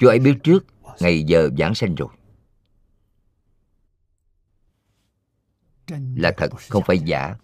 Chú 0.00 0.08
ấy 0.08 0.18
biết 0.18 0.34
trước, 0.42 0.66
ngày 1.00 1.22
giờ 1.22 1.50
giảng 1.58 1.74
sanh 1.74 1.94
rồi. 1.94 2.08
Là 6.16 6.32
thật, 6.36 6.50
không 6.68 6.82
phải 6.86 6.98
giả. 6.98 7.36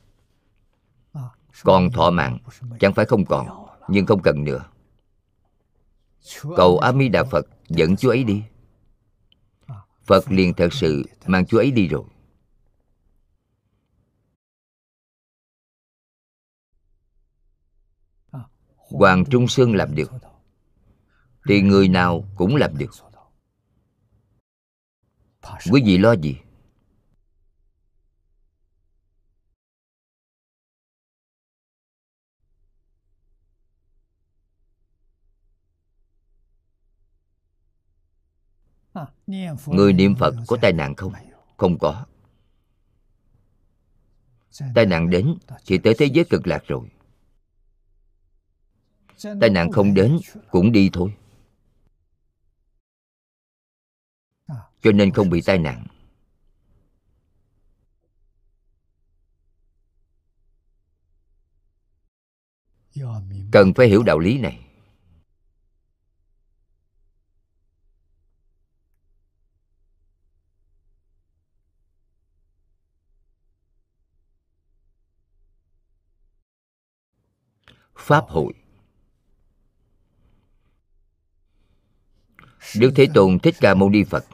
Còn 1.62 1.90
thọ 1.90 2.10
mạng, 2.10 2.39
chẳng 2.81 2.94
phải 2.94 3.06
không 3.06 3.24
còn, 3.24 3.47
nhưng 3.89 4.06
không 4.06 4.22
cần 4.22 4.44
nữa. 4.44 4.64
Cầu 6.56 6.78
a 6.78 6.93
di 6.93 7.09
đà 7.09 7.24
phật 7.24 7.47
dẫn 7.68 7.97
chú 7.97 8.09
ấy 8.09 8.24
đi. 8.24 8.43
Phật 10.05 10.31
liền 10.31 10.55
thật 10.55 10.72
sự 10.72 11.05
mang 11.27 11.47
chú 11.47 11.59
ấy 11.59 11.70
đi 11.70 11.89
rồi. 11.89 12.05
Hoàng 18.91 19.25
trung 19.31 19.49
sơn 19.49 19.75
làm 19.75 19.95
được. 19.95 20.12
Thì 21.49 21.62
người 21.62 21.89
nào 21.89 22.25
cũng 22.37 22.57
làm 22.57 22.79
được. 22.79 22.91
Quý 25.71 25.83
vị 25.85 25.99
lo 25.99 26.12
gì? 26.12 26.37
Người 39.67 39.93
niệm 39.93 40.15
phật 40.15 40.35
có 40.47 40.57
tai 40.62 40.73
nạn 40.73 40.95
không? 40.95 41.12
Không 41.57 41.79
có. 41.79 42.07
Tai 44.75 44.87
nạn 44.87 45.11
đến 45.11 45.35
thì 45.67 45.79
tới 45.79 45.95
thế 45.99 46.07
giới 46.07 46.25
cực 46.25 46.47
lạc 46.47 46.65
rồi 46.67 46.91
tai 49.40 49.51
nạn 49.51 49.72
không 49.72 49.94
đến, 49.94 50.18
cũng 50.51 50.72
đi 50.72 50.90
thôi. 50.92 51.14
Cho 54.82 54.92
nên 54.92 55.10
không 55.10 55.30
bị 55.30 55.40
tai 55.47 55.59
nạn. 55.59 55.86
Cần 63.52 63.74
phải 63.74 63.88
hiểu 63.88 64.02
đạo 64.02 64.18
lý 64.18 64.38
này. 64.38 64.66
Pháp 77.97 78.24
hội. 78.28 78.60
Đức 82.77 82.93
thế 82.97 83.07
tôn 83.15 83.39
thích 83.39 83.55
ca 83.61 83.74
mâu 83.74 83.91
ni 83.91 84.05
phật. 84.05 84.24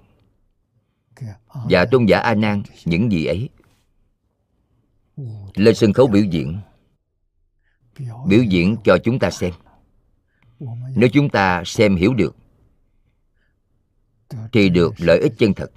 Và 1.70 1.86
tôn 1.90 2.07
giả 2.07 2.19
a 2.19 2.35
nan, 2.35 2.62
những 2.85 3.12
gì 3.12 3.27
ấy? 3.27 3.48
Lên 5.55 5.74
sân 5.74 5.93
khấu 5.93 6.07
biểu 6.07 6.24
diễn. 6.24 6.61
Biểu 8.28 8.43
diễn 8.43 8.77
cho 8.85 8.98
chúng 9.05 9.19
ta 9.19 9.31
xem. 9.31 9.55
Nếu 10.97 11.09
chúng 11.12 11.28
ta 11.28 11.62
xem 11.66 11.97
hiểu 11.97 12.15
được, 12.15 12.36
thì 14.53 14.69
được 14.69 14.94
lợi 14.98 15.20
ích 15.20 15.32
chân 15.39 15.55
thật. 15.55 15.70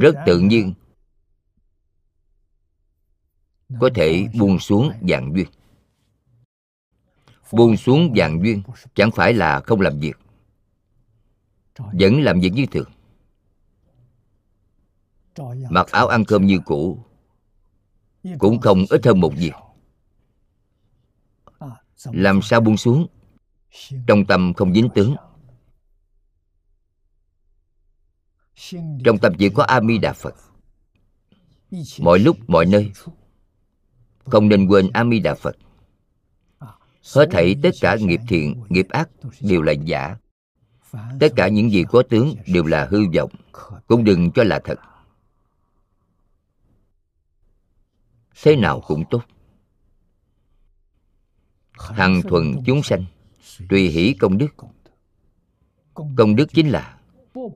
Rất 0.00 0.14
tự 0.26 0.38
nhiên. 0.40 0.74
Có 3.80 3.90
thể 3.94 4.26
buông 4.38 4.58
xuống 4.58 4.92
dạng 5.08 5.32
duyên 5.34 5.46
buông 7.56 7.76
xuống 7.76 8.14
dạng 8.16 8.42
duyên, 8.42 8.62
chẳng 8.94 9.10
phải 9.10 9.32
là 9.32 9.60
không 9.60 9.80
làm 9.80 10.00
việc, 10.00 10.18
vẫn 11.78 12.22
làm 12.22 12.40
việc 12.40 12.52
như 12.52 12.66
thường. 12.66 12.88
Mặc 15.70 15.86
áo 15.90 16.08
ăn 16.08 16.24
cơm 16.24 16.46
như 16.46 16.58
cũ, 16.64 16.98
cũng 18.38 18.60
không 18.60 18.84
ít 18.90 19.04
hơn 19.04 19.20
một 19.20 19.32
việc. 19.36 19.52
Làm 22.04 22.42
sao 22.42 22.60
buông 22.60 22.76
xuống? 22.76 23.06
Trong 24.06 24.26
tâm 24.26 24.54
không 24.54 24.74
dính 24.74 24.88
tướng. 24.94 25.16
Trong 29.04 29.18
tâm 29.22 29.32
chỉ 29.38 29.48
có 29.48 29.62
a 29.62 29.80
di 29.80 29.98
đà 29.98 30.12
phật. 30.12 30.34
Mọi 32.00 32.18
lúc, 32.18 32.36
mọi 32.46 32.66
nơi. 32.66 32.92
Không 34.24 34.48
nên 34.48 34.66
quên 34.66 34.90
a 34.92 35.04
di 35.04 35.20
đà 35.20 35.34
phật 35.34 35.56
hết 37.12 37.28
thảy 37.30 37.56
tất 37.62 37.70
cả 37.80 37.96
nghiệp 38.00 38.20
thiện, 38.28 38.62
nghiệp 38.68 38.86
ác 38.88 39.10
đều 39.40 39.62
là 39.62 39.72
giả. 39.72 40.16
Tất 41.20 41.28
cả 41.36 41.48
những 41.48 41.70
gì 41.70 41.84
có 41.88 42.02
tướng 42.10 42.34
đều 42.46 42.64
là 42.64 42.88
hư 42.90 42.98
vọng, 43.16 43.30
cũng 43.86 44.04
đừng 44.04 44.30
cho 44.30 44.44
là 44.44 44.60
thật. 44.64 44.78
Thế 48.42 48.56
nào 48.56 48.80
cũng 48.80 49.04
tốt. 49.10 49.22
Hằng 51.72 52.22
thuần 52.22 52.56
chúng 52.66 52.82
sanh, 52.82 53.04
tùy 53.68 53.88
hỷ 53.88 54.14
công 54.20 54.38
đức. 54.38 54.48
Công 56.16 56.36
đức 56.36 56.46
chính 56.52 56.68
là 56.68 56.98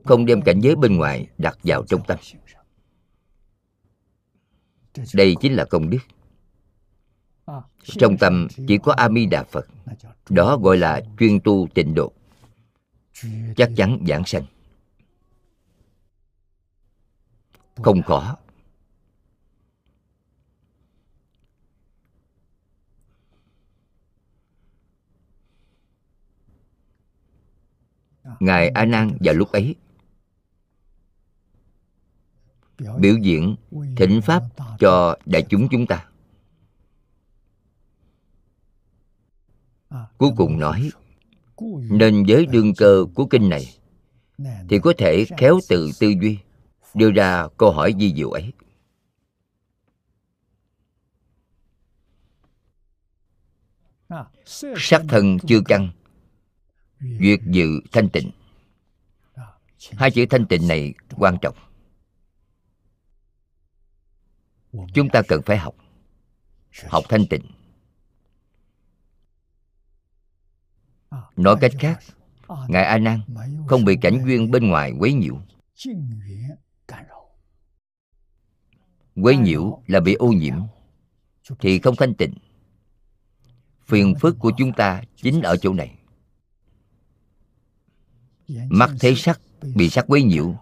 không 0.03 0.25
đem 0.25 0.41
cảnh 0.41 0.59
giới 0.59 0.75
bên 0.75 0.97
ngoài 0.97 1.27
đặt 1.37 1.57
vào 1.63 1.85
trong 1.85 2.01
tâm. 2.07 2.19
Đây 5.13 5.35
chính 5.41 5.53
là 5.53 5.65
công 5.65 5.89
đức 5.89 5.99
trong 7.83 8.17
tâm 8.17 8.47
chỉ 8.67 8.77
có 8.77 8.93
a 8.93 9.09
di 9.09 9.25
đà 9.25 9.43
phật. 9.43 9.67
Đó 10.29 10.57
gọi 10.57 10.77
là 10.77 11.01
chuyên 11.19 11.39
tu 11.43 11.67
tịnh 11.73 11.93
độ. 11.95 12.11
Chắc 13.55 13.71
chắn 13.75 14.03
giảng 14.07 14.25
sanh. 14.25 14.43
Không 17.75 18.01
có. 18.05 18.35
Ngài 28.39 28.69
a 28.69 28.85
nan 28.85 29.17
vào 29.19 29.33
lúc 29.33 29.51
ấy 29.51 29.75
biểu 32.99 33.17
diễn 33.17 33.55
thỉnh 33.97 34.21
pháp 34.21 34.43
cho 34.79 35.17
đại 35.25 35.45
chúng 35.49 35.67
chúng 35.71 35.87
ta. 35.87 36.08
Cuối 40.17 40.29
cùng 40.37 40.59
nói, 40.59 40.91
nên 41.89 42.25
với 42.27 42.45
đương 42.45 42.73
cơ 42.77 43.05
của 43.15 43.25
kinh 43.25 43.49
này, 43.49 43.65
thì 44.69 44.79
có 44.83 44.93
thể 44.97 45.25
khéo 45.37 45.59
từ 45.69 45.91
tư 45.99 46.13
duy, 46.21 46.37
đưa 46.93 47.11
ra 47.11 47.47
câu 47.57 47.71
hỏi 47.71 47.93
di 47.99 48.13
diệu 48.13 48.29
ấy. 48.31 48.53
Sắc 54.77 55.01
thân 55.07 55.37
chưa 55.47 55.61
căng, 55.65 55.89
duyệt 56.99 57.39
dự 57.45 57.81
thanh 57.91 58.09
tịnh. 58.09 58.31
Hai 59.91 60.11
chữ 60.11 60.25
thanh 60.29 60.45
tịnh 60.45 60.67
này 60.67 60.93
quan 61.15 61.37
trọng. 61.41 61.55
Chúng 64.93 65.09
ta 65.09 65.21
cần 65.27 65.41
phải 65.45 65.57
học 65.57 65.75
học 66.87 67.03
thanh 67.09 67.25
tịnh. 67.29 67.45
Nói 71.35 71.55
cách 71.61 71.71
khác 71.79 71.99
ngài 72.67 72.83
a 72.83 72.97
nan 72.97 73.21
không 73.67 73.85
bị 73.85 73.95
cảnh 74.01 74.23
duyên 74.25 74.51
bên 74.51 74.67
ngoài 74.67 74.93
quấy 74.99 75.13
nhiễu. 75.13 75.39
Quấy 79.15 79.37
nhiễu 79.37 79.81
là 79.87 79.99
bị 79.99 80.13
ô 80.13 80.27
nhiễm. 80.27 80.55
thì 81.59 81.79
không 81.79 81.95
thanh 81.95 82.13
tịnh. 82.13 82.33
Phiền 83.85 84.15
phức 84.21 84.39
của 84.39 84.51
chúng 84.57 84.73
ta 84.73 85.03
chính 85.15 85.41
ở 85.41 85.57
chỗ 85.57 85.73
này. 85.73 85.95
Mắt 88.47 88.91
thấy 88.99 89.15
sắc 89.15 89.41
bị 89.75 89.89
sắc 89.89 90.05
quấy 90.07 90.23
nhiễu. 90.23 90.55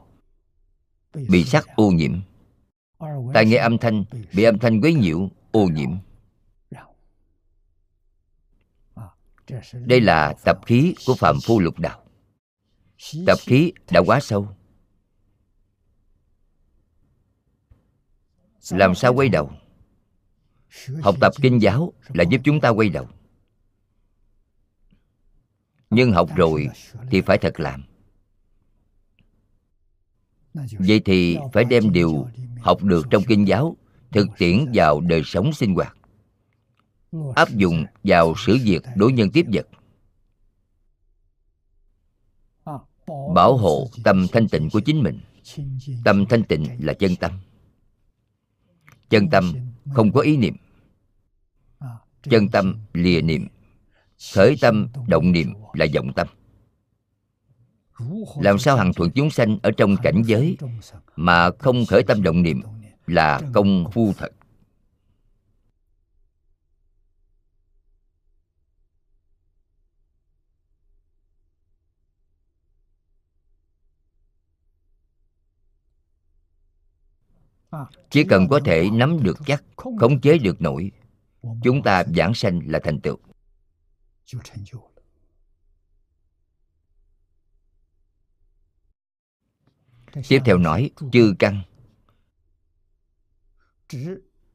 bị 1.14 1.44
sắc 1.44 1.68
ô 1.76 1.92
nhiễm. 1.92 2.22
Tai 3.34 3.46
nghe 3.46 3.58
âm 3.58 3.78
thanh 3.78 4.04
bị 4.34 4.44
âm 4.44 4.60
thanh 4.60 4.82
quấy 4.82 4.94
nhiễu 4.94 5.30
ô 5.52 5.66
nhiễm 5.66 5.90
đây 9.74 10.02
là 10.02 10.34
tập 10.46 10.60
khí 10.66 10.96
của 11.06 11.16
phạm 11.16 11.38
phu 11.44 11.60
lục 11.60 11.80
đạo. 11.80 12.04
Tập 13.26 13.38
khí 13.42 13.72
đã 13.92 14.02
quá 14.06 14.20
sâu. 14.20 14.48
Làm 18.72 18.96
sao 18.96 19.14
quay 19.14 19.30
đầu? 19.30 19.52
Học 21.02 21.16
tập 21.22 21.34
kinh 21.42 21.62
giáo 21.62 21.94
là 22.08 22.24
giúp 22.24 22.42
chúng 22.44 22.62
ta 22.62 22.70
quay 22.70 22.90
đầu. 22.90 23.08
Nhưng 25.90 26.12
học 26.12 26.30
rồi 26.36 26.68
thì 27.12 27.22
phải 27.22 27.38
thật 27.38 27.60
làm. 27.60 27.84
Vậy 30.54 31.02
thì 31.06 31.38
phải 31.54 31.64
đem 31.64 31.92
điều 31.92 32.28
học 32.60 32.84
được 32.84 33.08
trong 33.10 33.24
kinh 33.28 33.48
giáo 33.48 33.78
thực 34.12 34.28
tiễn 34.38 34.66
vào 34.74 35.02
đời 35.02 35.22
sống 35.26 35.54
sinh 35.54 35.76
hoạt 35.76 35.97
áp 37.36 37.50
dụng 37.50 37.86
vào 38.04 38.34
sự 38.38 38.58
việc 38.64 38.84
đối 38.96 39.14
nhân 39.14 39.30
tiếp 39.32 39.46
vật. 39.54 39.68
Bảo 43.36 43.58
hộ 43.58 43.90
tâm 44.04 44.28
thanh 44.32 44.48
tịnh 44.48 44.70
của 44.70 44.80
chính 44.80 45.04
mình. 45.04 45.20
Tâm 46.04 46.26
thanh 46.30 46.44
tịnh 46.44 46.66
là 46.80 46.94
chân 46.94 47.16
tâm. 47.16 47.32
Chân 49.10 49.30
tâm 49.30 49.54
không 49.94 50.12
có 50.12 50.22
ý 50.22 50.38
niệm. 50.38 50.56
Chân 52.24 52.50
tâm 52.50 52.76
lìa 52.94 53.22
niệm. 53.22 53.48
Khởi 54.34 54.56
tâm, 54.62 54.88
động 55.08 55.32
niệm 55.32 55.54
là 55.74 55.86
vọng 55.96 56.14
tâm. 56.16 56.28
Làm 58.42 58.60
sao 58.60 58.78
hằng 58.78 58.94
thuận 58.94 59.12
chúng 59.12 59.30
sanh 59.30 59.58
ở 59.64 59.72
trong 59.78 59.96
cảnh 60.04 60.22
giới 60.26 60.58
mà 61.16 61.50
không 61.60 61.86
khởi 61.86 62.04
tâm, 62.04 62.24
động 62.24 62.42
niệm 62.42 62.62
là 63.08 63.42
công 63.54 63.92
phu 63.92 64.14
thật? 64.18 64.32
chỉ 78.10 78.24
cần 78.24 78.48
có 78.48 78.60
thể 78.66 78.90
nắm 78.90 79.24
được 79.24 79.38
chắc, 79.46 79.64
khống 79.76 80.22
chế 80.22 80.38
được 80.38 80.62
nổi, 80.62 80.92
chúng 81.64 81.84
ta 81.84 82.04
giảng 82.16 82.34
sanh 82.34 82.62
là 82.66 82.80
thành 82.84 83.00
tựu. 83.02 83.18
Tiếp 90.28 90.40
theo 90.46 90.58
nói, 90.58 90.92
chư 91.12 91.34
căn. 91.40 91.62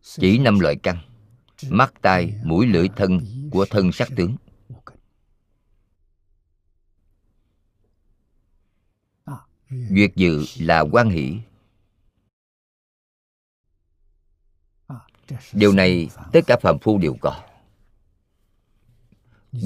Chỉ 0.02 0.38
năm 0.38 0.58
loại 0.58 0.76
căn, 0.82 0.98
mắt, 1.68 1.94
tai, 2.02 2.34
mũi, 2.44 2.66
lưỡi, 2.66 2.88
thân 2.96 3.20
của 3.50 3.66
thân 3.70 3.92
sắc 3.92 4.08
tướng. 4.16 4.36
Duyệt 9.70 10.14
dự 10.16 10.44
là 10.58 10.80
quan 10.80 11.10
hỷ. 11.10 11.38
điều 15.52 15.72
này 15.72 16.08
tất 16.32 16.40
cả 16.46 16.56
phàm 16.62 16.78
phu 16.78 16.98
đều 16.98 17.16
có. 17.20 17.42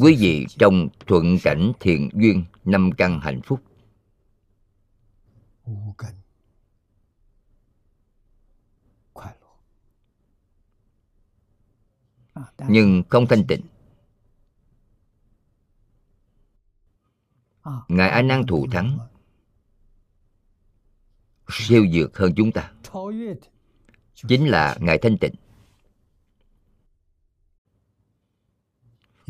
Quý 0.02 0.16
vị 0.18 0.46
trong 0.58 0.88
thuận 1.06 1.36
cảnh 1.42 1.72
thiện 1.80 2.10
duyên, 2.14 2.44
năm 2.64 2.90
căn 2.96 3.20
hạnh 3.20 3.40
phúc. 3.42 3.60
Nhưng 12.68 13.02
không 13.08 13.26
thanh 13.26 13.46
tịnh. 13.46 13.60
Ngài 17.88 18.08
a 18.10 18.22
nan 18.22 18.46
thù 18.46 18.66
thắng, 18.72 18.98
siêu 21.48 21.86
dược 21.92 22.18
hơn 22.18 22.32
chúng 22.36 22.52
ta 22.52 22.72
chính 24.16 24.48
là 24.48 24.76
ngài 24.80 24.98
thanh 24.98 25.18
tịnh. 25.18 25.34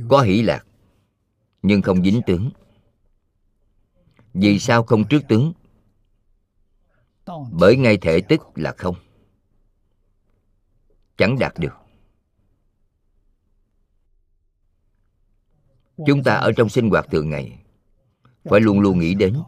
Có 0.09 0.21
hỷ 0.21 0.43
lạc, 0.43 0.67
nhưng 1.63 1.83
không 1.83 2.05
dính 2.05 2.21
tướng. 2.27 2.51
Vì 4.35 4.59
sao 4.59 4.83
không 4.83 5.09
trước 5.09 5.21
tướng? 5.29 5.53
Bởi 7.53 7.77
ngay 7.77 7.97
thể 7.97 8.21
tức 8.29 8.41
là 8.55 8.75
không. 8.79 8.97
Chẳng 11.17 11.39
đạt 11.39 11.53
được. 11.59 11.75
Chúng 16.07 16.23
ta 16.23 16.35
ở 16.35 16.53
trong 16.57 16.69
sinh 16.69 16.91
hoạt 16.91 17.07
thường 17.11 17.31
ngày, 17.31 17.59
phải 18.45 18.61
luôn 18.61 18.81
luôn 18.81 18.99
nghĩ 18.99 19.15
đến 19.15 19.43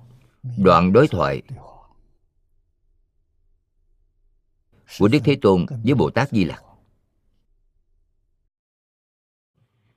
đoạn 0.56 0.92
đối 0.92 1.08
thoại 1.08 1.42
của 4.98 5.08
đức 5.08 5.18
thế 5.24 5.36
tôn 5.42 5.66
với 5.84 5.94
bồ 5.94 6.10
tát 6.10 6.30
di 6.30 6.44
lặc. 6.44 6.62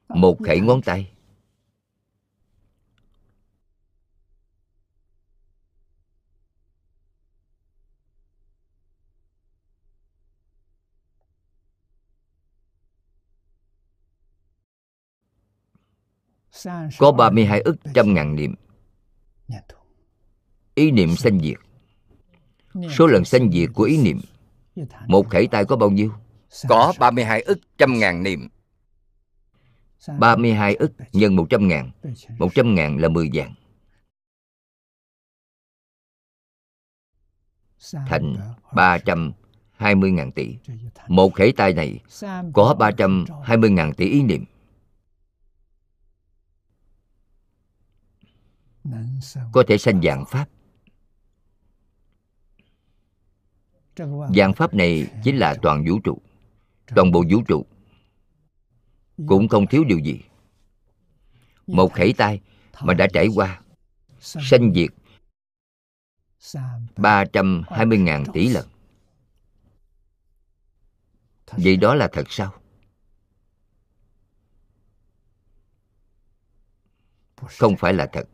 Một 0.07 0.37
khẩy 0.45 0.59
ngón 0.59 0.81
tay. 0.81 1.11
Có 16.99 17.11
32 17.11 17.61
ức 17.61 17.75
trăm 17.93 18.13
ngàn 18.13 18.35
niệm. 18.35 18.55
Ý 20.75 20.91
niệm 20.91 21.15
sanh 21.15 21.39
diệt. 21.39 21.57
Số 22.97 23.07
lần 23.07 23.25
sanh 23.25 23.51
diệt 23.51 23.69
của 23.73 23.83
ý 23.83 23.97
niệm 23.97 24.21
một 25.07 25.29
khẩy 25.29 25.47
tay 25.47 25.65
có 25.65 25.75
bao 25.75 25.89
nhiêu? 25.89 26.13
Có 26.69 26.93
32 26.99 27.41
ức 27.41 27.59
trăm 27.77 27.99
ngàn 27.99 28.23
niệm. 28.23 28.47
32 30.19 30.75
ức 30.75 30.91
nhân 31.13 31.35
100 31.35 31.67
ngàn. 31.67 31.91
100 32.37 32.75
ngàn 32.75 32.97
là 32.97 33.09
10 33.09 33.29
vàng. 33.33 33.53
Thành 38.07 38.35
320 38.73 40.11
ngàn 40.11 40.31
tỷ. 40.31 40.57
Một 41.07 41.33
khẩy 41.33 41.53
tay 41.57 41.73
này 41.73 41.99
có 42.53 42.75
320 42.79 43.69
ngàn 43.69 43.93
tỷ 43.93 44.05
ý 44.05 44.23
niệm. 44.23 44.45
Có 49.51 49.63
thể 49.67 49.77
sanh 49.77 50.01
dạng 50.01 50.25
pháp. 50.25 50.49
Dạng 54.35 54.53
pháp 54.53 54.73
này 54.73 55.07
chính 55.23 55.37
là 55.37 55.55
toàn 55.61 55.85
vũ 55.87 55.99
trụ. 56.03 56.17
toàn 56.95 57.11
bộ 57.11 57.23
vũ 57.29 57.41
trụ 57.47 57.65
cũng 59.27 59.47
không 59.47 59.67
thiếu 59.67 59.83
điều 59.83 59.99
gì. 59.99 60.21
Một 61.67 61.93
khẩy 61.93 62.13
tay 62.13 62.41
mà 62.81 62.93
đã 62.93 63.07
trải 63.13 63.27
qua 63.35 63.61
sanh 64.19 64.73
diệt 64.73 64.89
320.000 66.95 68.25
tỷ 68.33 68.47
lần. 68.47 68.67
Vậy 71.51 71.77
đó 71.77 71.95
là 71.95 72.09
thật 72.11 72.23
sao? 72.29 72.53
Không 77.35 77.77
phải 77.77 77.93
là 77.93 78.09
thật 78.13 78.27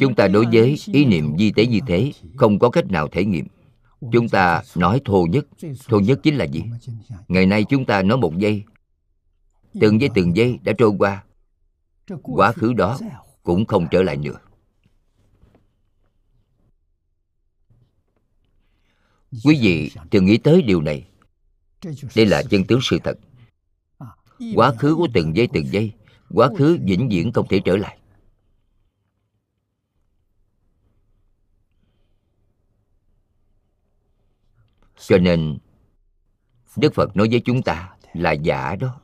Chúng 0.00 0.14
ta 0.14 0.28
đối 0.28 0.46
với 0.52 0.76
ý 0.92 1.04
niệm 1.04 1.38
di 1.38 1.52
tế 1.52 1.66
như 1.66 1.78
thế, 1.86 2.12
Không 2.36 2.58
có 2.58 2.70
cách 2.70 2.90
nào 2.90 3.08
thể 3.08 3.24
nghiệm. 3.24 3.46
Chúng 4.12 4.28
ta 4.28 4.62
nói 4.74 5.00
thô 5.04 5.26
nhất. 5.30 5.46
Thô 5.88 6.00
nhất 6.00 6.20
chính 6.22 6.36
là 6.36 6.44
gì? 6.44 6.62
Ngày 7.28 7.46
nay 7.46 7.64
chúng 7.64 7.84
ta 7.84 8.02
nói 8.02 8.18
một 8.18 8.38
giây. 8.38 8.64
Từng 9.80 10.00
giây 10.00 10.10
từng 10.14 10.36
giây 10.36 10.58
đã 10.62 10.72
trôi 10.78 10.92
qua. 10.98 11.24
Quá 12.22 12.52
khứ 12.52 12.72
đó 12.72 12.98
cũng 13.42 13.66
không 13.66 13.86
trở 13.90 14.02
lại 14.02 14.16
nữa. 14.16 14.38
Quý 19.44 19.58
vị 19.62 19.90
thường 20.10 20.26
nghĩ 20.26 20.38
tới 20.38 20.62
điều 20.62 20.82
này? 20.82 21.08
Đây 22.16 22.26
là 22.26 22.42
chân 22.42 22.64
tướng 22.64 22.80
sự 22.82 22.98
thật. 23.04 23.18
Quá 24.54 24.72
khứ 24.78 24.94
của 24.94 25.08
từng 25.14 25.36
giây 25.36 25.48
từng 25.52 25.66
giây. 25.72 25.92
Quá 26.30 26.50
khứ 26.58 26.78
vĩnh 26.82 27.08
viễn 27.08 27.32
không 27.32 27.48
thể 27.48 27.60
trở 27.64 27.76
lại. 27.76 27.98
Cho 34.98 35.18
nên, 35.18 35.58
đức 36.76 36.94
phật 36.94 37.16
nói 37.16 37.28
với 37.30 37.40
chúng 37.44 37.62
ta 37.62 37.90
là 38.12 38.32
giả 38.32 38.76
đó. 38.76 39.00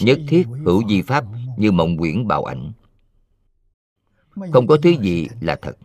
Nhất 0.00 0.18
thiết 0.28 0.46
hữu 0.64 0.88
di 0.88 1.02
pháp 1.02 1.24
như 1.58 1.72
mộng 1.72 1.98
quyển 1.98 2.26
bào 2.26 2.44
ảnh. 2.44 2.72
Không 4.52 4.66
có 4.66 4.76
thứ 4.82 4.90
gì 4.90 5.28
là 5.40 5.56
thật. 5.62 5.76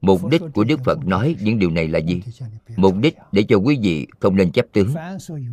Mục 0.00 0.26
đích 0.30 0.42
của 0.54 0.64
đức 0.64 0.80
phật 0.84 1.06
nói 1.06 1.36
những 1.40 1.58
điều 1.58 1.70
này 1.70 1.88
là 1.88 1.98
gì? 1.98 2.22
Mục 2.76 2.94
đích 3.00 3.16
để 3.32 3.44
cho 3.48 3.56
quý 3.56 3.78
vị 3.82 4.06
không 4.20 4.36
nên 4.36 4.52
chấp 4.52 4.66
tướng. 4.72 4.94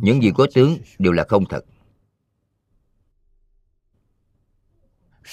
Những 0.00 0.22
gì 0.22 0.30
có 0.36 0.46
tướng 0.54 0.76
đều 0.98 1.12
là 1.12 1.24
không 1.28 1.44
thật. 1.46 1.64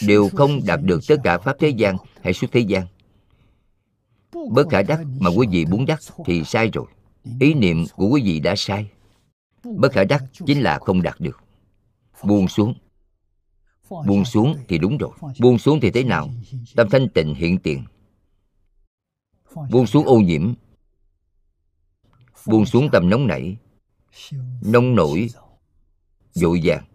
Đều 0.01 0.29
không 0.29 0.59
đạt 0.65 0.79
được 0.83 0.99
tất 1.07 1.15
cả 1.23 1.37
pháp 1.37 1.55
thế 1.59 1.69
gian 1.69 1.97
hay 2.21 2.33
suốt 2.33 2.47
thế 2.51 2.59
gian. 2.59 2.87
Bất 4.51 4.69
khả 4.69 4.81
đắc 4.81 4.99
mà 5.19 5.29
quý 5.29 5.47
vị 5.51 5.65
muốn 5.65 5.85
đắc 5.85 5.99
thì 6.25 6.43
sai 6.43 6.69
rồi 6.73 6.85
ý 7.39 7.53
niệm 7.53 7.85
của 7.95 8.07
quý 8.07 8.21
vị 8.21 8.39
đã 8.39 8.55
sai. 8.57 8.89
Bất 9.63 9.91
khả 9.91 10.03
đắc 10.03 10.23
chính 10.45 10.61
là 10.61 10.79
không 10.79 11.01
đạt 11.01 11.15
được. 11.19 11.43
Buông 12.23 12.47
xuống. 12.47 12.73
Buông 13.89 14.25
xuống 14.25 14.55
thì 14.67 14.77
đúng 14.77 14.97
rồi. 14.97 15.11
Buông 15.39 15.57
xuống 15.57 15.79
thì 15.81 15.91
thế 15.91 16.03
nào? 16.03 16.29
Tâm 16.75 16.87
thanh 16.91 17.09
tịnh 17.09 17.35
hiện 17.35 17.59
tiền. 17.59 17.85
Buông 19.71 19.87
xuống 19.87 20.05
ô 20.05 20.19
nhiễm. 20.19 20.53
Buông 22.45 22.65
xuống 22.65 22.89
tâm 22.91 23.09
nóng 23.09 23.27
nảy. 23.27 23.57
Nông 24.61 24.95
nổi. 24.95 25.29
Dội 26.31 26.61
vàng. 26.63 26.85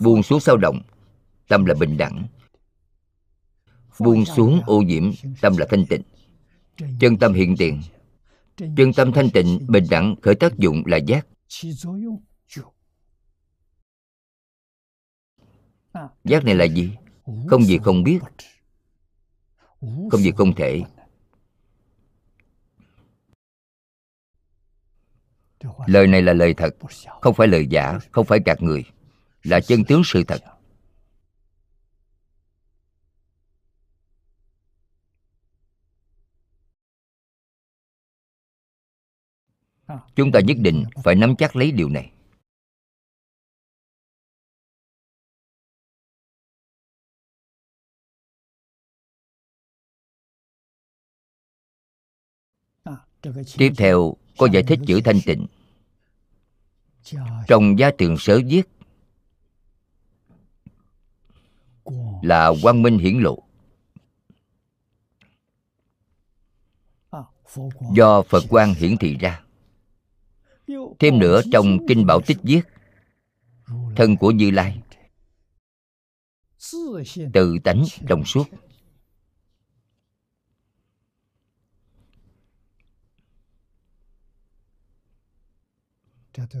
Buông 0.00 0.22
xuống 0.22 0.40
sao 0.40 0.56
động. 0.56 0.82
Tâm 1.48 1.64
là 1.64 1.74
bình 1.74 1.96
đẳng. 1.96 2.26
Buông 3.98 4.24
xuống 4.24 4.60
ô 4.66 4.82
nhiễm. 4.82 5.10
Tâm 5.40 5.56
là 5.56 5.66
thanh 5.70 5.86
tịnh 5.86 6.02
chân 7.00 7.16
tâm 7.18 7.32
hiện 7.32 7.54
tiền. 7.58 7.80
Chân 8.56 8.92
tâm 8.96 9.12
thanh 9.12 9.30
tịnh, 9.30 9.66
bình 9.68 9.84
đẳng, 9.90 10.16
khởi 10.22 10.34
tác 10.34 10.58
dụng 10.58 10.82
là 10.86 10.96
giác. 10.96 11.26
Giác 16.24 16.44
này 16.44 16.54
là 16.54 16.64
gì? 16.64 16.90
Không 17.46 17.64
gì 17.64 17.78
không 17.78 18.02
biết. 18.02 18.18
Không 19.80 20.20
gì 20.20 20.30
không 20.36 20.54
thể. 20.54 20.82
Lời 25.86 26.06
này 26.06 26.22
là 26.22 26.32
lời 26.32 26.54
thật, 26.54 26.76
không 27.20 27.34
phải 27.34 27.48
lời 27.48 27.66
giả, 27.66 27.98
không 28.12 28.26
phải 28.26 28.38
gạt 28.46 28.62
người. 28.62 28.84
Là 29.42 29.60
chân 29.60 29.84
tướng 29.84 30.02
sự 30.04 30.24
thật. 30.24 30.53
Chúng 40.16 40.32
ta 40.32 40.40
nhất 40.40 40.56
định 40.60 40.84
phải 41.04 41.14
nắm 41.14 41.36
chắc 41.38 41.56
lấy 41.56 41.70
điều 41.70 41.88
này. 41.88 42.10
Tiếp 53.56 53.72
theo, 53.76 54.16
có 54.38 54.48
giải 54.52 54.62
thích 54.62 54.78
chữ 54.86 55.00
thanh 55.04 55.20
tịnh. 55.26 55.46
Trong 57.46 57.78
gia 57.78 57.90
tường 57.98 58.16
sớ 58.18 58.40
viết 58.46 58.62
là 62.22 62.52
quang 62.62 62.82
minh 62.82 62.98
hiển 62.98 63.18
lộ. 63.18 63.38
Do 67.94 68.22
phật 68.22 68.44
quang 68.48 68.74
hiển 68.74 68.96
thị 68.96 69.16
ra 69.16 69.43
thêm 70.98 71.18
nữa 71.18 71.42
trong 71.52 71.78
kinh 71.88 72.06
bảo 72.06 72.20
tích 72.26 72.38
viết, 72.42 72.62
thân 73.96 74.16
của 74.16 74.30
như 74.30 74.50
lai, 74.50 74.82
tự 77.32 77.56
tánh 77.64 77.84
trong 78.08 78.24
suốt. 78.24 78.44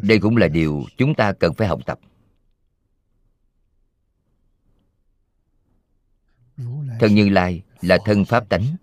Đây 0.02 0.18
cũng 0.18 0.36
là 0.36 0.48
điều 0.48 0.84
chúng 0.96 1.14
ta 1.14 1.32
cần 1.32 1.54
phải 1.54 1.68
học 1.68 1.80
tập. 1.86 2.00
Thân 7.00 7.14
như 7.14 7.28
lai 7.28 7.62
là 7.80 7.98
thân 8.04 8.24
pháp 8.24 8.48
tánh, 8.48 8.76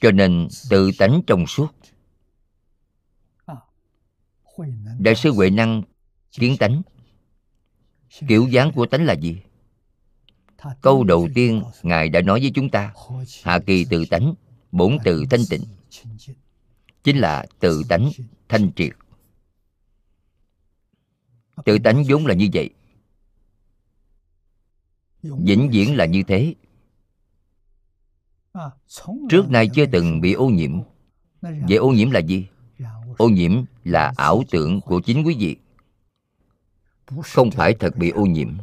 cho 0.00 0.10
nên 0.10 0.48
tự 0.70 0.90
tánh 0.98 1.22
trong 1.26 1.46
suốt 1.46 1.68
đại 4.98 5.14
sư 5.14 5.32
huệ 5.32 5.50
năng 5.50 5.82
kiến 6.32 6.56
tánh. 6.56 6.82
Kiểu 8.28 8.48
dáng 8.48 8.72
của 8.74 8.86
tánh 8.86 9.04
là 9.04 9.12
gì? 9.12 9.42
Câu 10.80 11.04
đầu 11.04 11.28
tiên 11.34 11.62
ngài 11.82 12.08
đã 12.08 12.20
nói 12.20 12.40
với 12.40 12.50
chúng 12.54 12.70
ta, 12.70 12.94
hạ 13.42 13.58
kỳ 13.66 13.84
tự 13.84 14.04
tánh, 14.10 14.34
bổn 14.72 14.98
tự 15.04 15.24
thanh 15.30 15.40
tịnh, 15.50 15.62
chính 17.04 17.16
là 17.18 17.46
tự 17.60 17.82
tánh 17.88 18.10
thanh 18.48 18.70
triệt. 18.76 18.92
Tự 21.64 21.78
tánh 21.78 22.04
vốn 22.08 22.26
là 22.26 22.34
như 22.34 22.48
vậy. 22.52 22.70
Vĩnh 25.22 25.70
viễn 25.72 25.96
là 25.96 26.06
như 26.06 26.22
thế. 26.22 26.54
Trước 29.30 29.50
nay 29.50 29.68
chưa 29.74 29.86
từng 29.86 30.20
bị 30.20 30.32
ô 30.32 30.48
nhiễm. 30.48 30.80
Vậy 31.40 31.76
ô 31.76 31.92
nhiễm 31.92 32.10
là 32.10 32.20
gì? 32.20 32.46
Ô 33.18 33.28
nhiễm 33.28 33.64
là 33.84 34.12
ảo 34.16 34.42
tưởng 34.50 34.80
của 34.80 35.00
chính 35.00 35.26
quý 35.26 35.36
vị. 35.38 35.56
Không 37.22 37.50
phải 37.50 37.74
thật 37.74 37.96
bị 37.96 38.10
ô 38.10 38.22
nhiễm. 38.26 38.56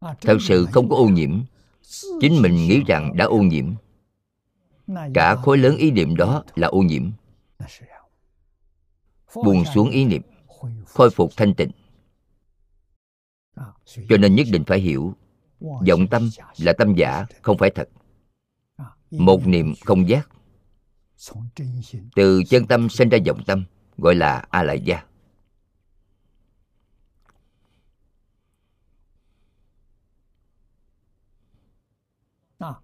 Thật 0.00 0.36
sự 0.40 0.66
không 0.72 0.88
có 0.88 0.96
ô 0.96 1.08
nhiễm. 1.08 1.42
Chính 2.20 2.42
mình 2.42 2.54
nghĩ 2.54 2.82
rằng 2.86 3.16
đã 3.16 3.24
ô 3.24 3.38
nhiễm. 3.38 3.74
Cả 5.14 5.34
khối 5.34 5.58
lớn 5.58 5.76
ý 5.76 5.90
niệm 5.90 6.16
đó 6.16 6.44
là 6.54 6.68
ô 6.68 6.78
nhiễm. 6.78 7.10
Buông 9.34 9.64
xuống 9.74 9.90
ý 9.90 10.04
niệm, 10.04 10.22
khôi 10.86 11.10
phục 11.10 11.30
thanh 11.36 11.54
tịnh. 11.54 11.70
Cho 13.84 14.16
nên 14.18 14.34
nhất 14.34 14.46
định 14.50 14.64
phải 14.64 14.80
hiểu, 14.80 15.14
vọng 15.60 16.06
tâm 16.10 16.30
là 16.58 16.72
tâm 16.78 16.94
giả, 16.94 17.26
không 17.42 17.58
phải 17.58 17.70
thật. 17.70 17.88
Một 19.10 19.46
niệm 19.46 19.74
không 19.84 20.08
giác 20.08 20.28
từ 22.16 22.42
chân 22.48 22.66
tâm 22.66 22.88
sinh 22.88 23.08
ra 23.08 23.18
vọng 23.26 23.42
tâm 23.46 23.64
gọi 23.98 24.14
là 24.14 24.44
a 24.50 24.62
lại 24.62 24.80
gia 24.80 25.02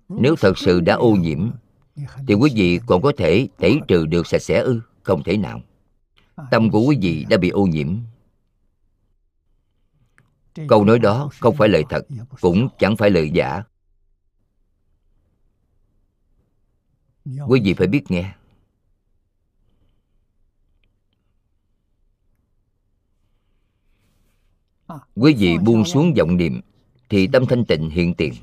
nếu 0.08 0.36
thật 0.36 0.58
sự 0.58 0.80
đã 0.80 0.94
ô 0.94 1.10
nhiễm 1.10 1.50
thì 2.28 2.34
quý 2.34 2.50
vị 2.54 2.80
còn 2.86 3.02
có 3.02 3.12
thể 3.16 3.48
tẩy 3.58 3.80
trừ 3.88 4.06
được 4.06 4.26
sạch 4.26 4.42
sẽ 4.42 4.60
ư 4.60 4.80
không 5.02 5.22
thể 5.22 5.36
nào. 5.36 5.60
Tâm 6.50 6.70
của 6.70 6.80
quý 6.80 6.98
vị 7.00 7.26
đã 7.30 7.36
bị 7.36 7.48
ô 7.48 7.66
nhiễm. 7.66 7.96
câu 10.68 10.84
nói 10.84 10.98
đó 10.98 11.30
không 11.40 11.56
phải 11.56 11.68
lời 11.68 11.84
thật 11.90 12.06
cũng 12.40 12.68
chẳng 12.78 12.96
phải 12.96 13.10
lời 13.10 13.30
giả 13.30 13.62
quý 17.48 17.60
vị 17.64 17.74
phải 17.74 17.86
biết 17.86 18.02
nghe. 18.08 18.34
Quý 25.14 25.34
vị 25.34 25.58
buông 25.58 25.84
xuống 25.84 26.14
vọng 26.18 26.36
niệm 26.36 26.60
thì 27.08 27.26
tâm 27.26 27.46
thanh 27.48 27.64
tịnh 27.64 27.90
hiện 27.90 28.14
tiền. 28.14 28.34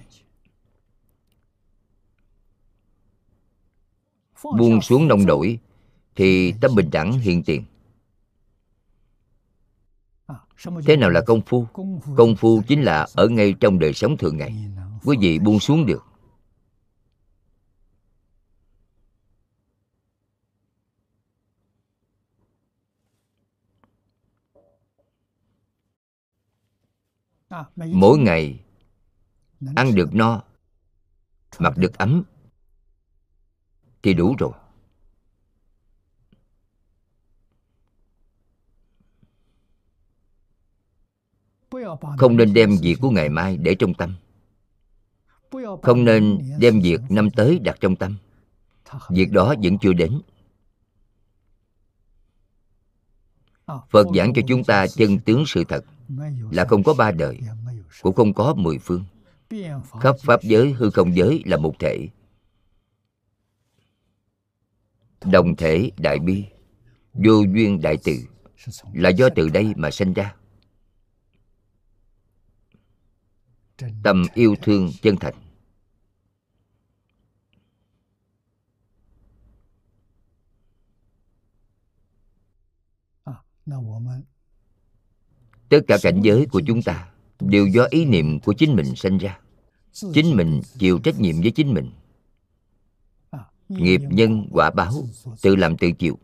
Buông 4.43 4.81
xuống 4.81 5.07
nông 5.07 5.25
nổi 5.25 5.59
thì 6.15 6.53
tâm 6.61 6.75
bình 6.75 6.89
đẳng 6.91 7.11
hiện 7.11 7.43
tiền. 7.43 7.63
Thế 10.85 10.97
nào 10.97 11.09
là 11.09 11.21
công 11.21 11.41
phu? 11.41 11.65
Công 12.17 12.35
phu 12.35 12.61
chính 12.67 12.81
là 12.81 13.07
ở 13.13 13.27
ngay 13.27 13.53
trong 13.59 13.79
đời 13.79 13.93
sống 13.93 14.17
thường 14.17 14.37
ngày. 14.37 14.65
Quý 15.03 15.17
vị 15.19 15.39
buông 15.39 15.59
xuống 15.59 15.85
được 15.85 16.12
mỗi 27.75 28.17
ngày 28.17 28.59
ăn 29.75 29.95
được 29.95 30.15
no 30.15 30.43
mặc 31.59 31.77
được 31.77 31.97
ấm 31.97 32.23
thì 34.03 34.13
đủ 34.13 34.35
rồi. 34.39 34.51
Không 42.17 42.37
nên 42.37 42.53
đem 42.53 42.77
việc 42.81 42.95
của 43.01 43.09
ngày 43.09 43.29
mai 43.29 43.57
để 43.57 43.75
trong 43.79 43.93
tâm. 43.93 44.15
Không 45.81 46.05
nên 46.05 46.39
đem 46.59 46.81
việc 46.81 47.01
năm 47.09 47.29
tới 47.29 47.59
đặt 47.59 47.77
trong 47.79 47.95
tâm. 47.95 48.17
Việc 49.09 49.31
đó 49.31 49.55
vẫn 49.63 49.77
chưa 49.81 49.93
đến 49.93 50.21
phật 53.65 54.07
giảng 54.15 54.33
cho 54.33 54.41
chúng 54.47 54.63
ta 54.63 54.87
chân 54.87 55.19
tướng 55.19 55.43
sự 55.47 55.63
thật 55.63 55.85
là 56.51 56.65
không 56.65 56.83
có 56.83 56.93
ba 56.93 57.11
đời 57.11 57.39
cũng 58.01 58.15
không 58.15 58.33
có 58.33 58.53
mười 58.53 58.77
phương. 58.77 59.03
khắp 60.01 60.15
pháp 60.19 60.43
giới 60.43 60.73
hư 60.73 60.89
không 60.89 61.15
giới 61.15 61.41
là 61.45 61.57
một 61.57 61.73
thể. 61.79 62.09
Đồng 65.25 65.55
thể 65.55 65.91
đại 65.97 66.19
bi 66.19 66.45
vô 67.13 67.41
duyên 67.53 67.81
đại 67.81 67.97
từ 68.03 68.13
là 68.93 69.09
do 69.09 69.29
từ 69.35 69.49
đây 69.49 69.73
mà 69.75 69.91
sinh 69.91 70.13
ra. 70.13 70.35
Tâm 74.03 74.25
yêu 74.33 74.55
thương 74.61 74.89
chân 75.01 75.15
thành 75.15 75.42
tất 85.69 85.79
cả 85.87 85.97
cảnh 86.01 86.21
giới 86.21 86.45
của 86.51 86.61
chúng 86.67 86.81
ta 86.81 87.11
đều 87.39 87.67
do 87.67 87.83
ý 87.89 88.05
niệm 88.05 88.39
của 88.39 88.53
chính 88.53 88.75
mình 88.75 88.95
sinh 88.95 89.17
ra. 89.17 89.39
Chính 90.13 90.35
mình 90.35 90.61
chịu 90.77 90.99
trách 90.99 91.19
nhiệm 91.19 91.41
với 91.41 91.51
chính 91.51 91.73
mình. 91.73 91.91
Nghiệp 93.69 94.01
nhân 94.09 94.47
quả 94.51 94.71
báo 94.71 94.93
tự 95.41 95.55
làm 95.55 95.77
tự 95.77 95.91
chịu. 95.91 96.19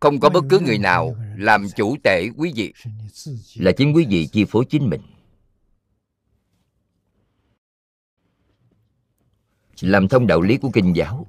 Không 0.00 0.20
có 0.20 0.30
bất 0.30 0.44
cứ 0.50 0.60
người 0.60 0.78
nào 0.78 1.16
làm 1.36 1.66
chủ 1.76 1.96
tể 2.04 2.28
quý 2.36 2.52
vị. 2.56 2.72
là 3.56 3.72
chính 3.72 3.92
quý 3.92 4.06
vị 4.08 4.28
chi 4.32 4.44
phối 4.44 4.64
chính 4.64 4.90
mình. 4.90 5.00
Làm 9.80 10.08
thông 10.08 10.26
đạo 10.26 10.40
lý 10.40 10.56
của 10.56 10.70
kinh 10.72 10.96
giáo 10.96 11.26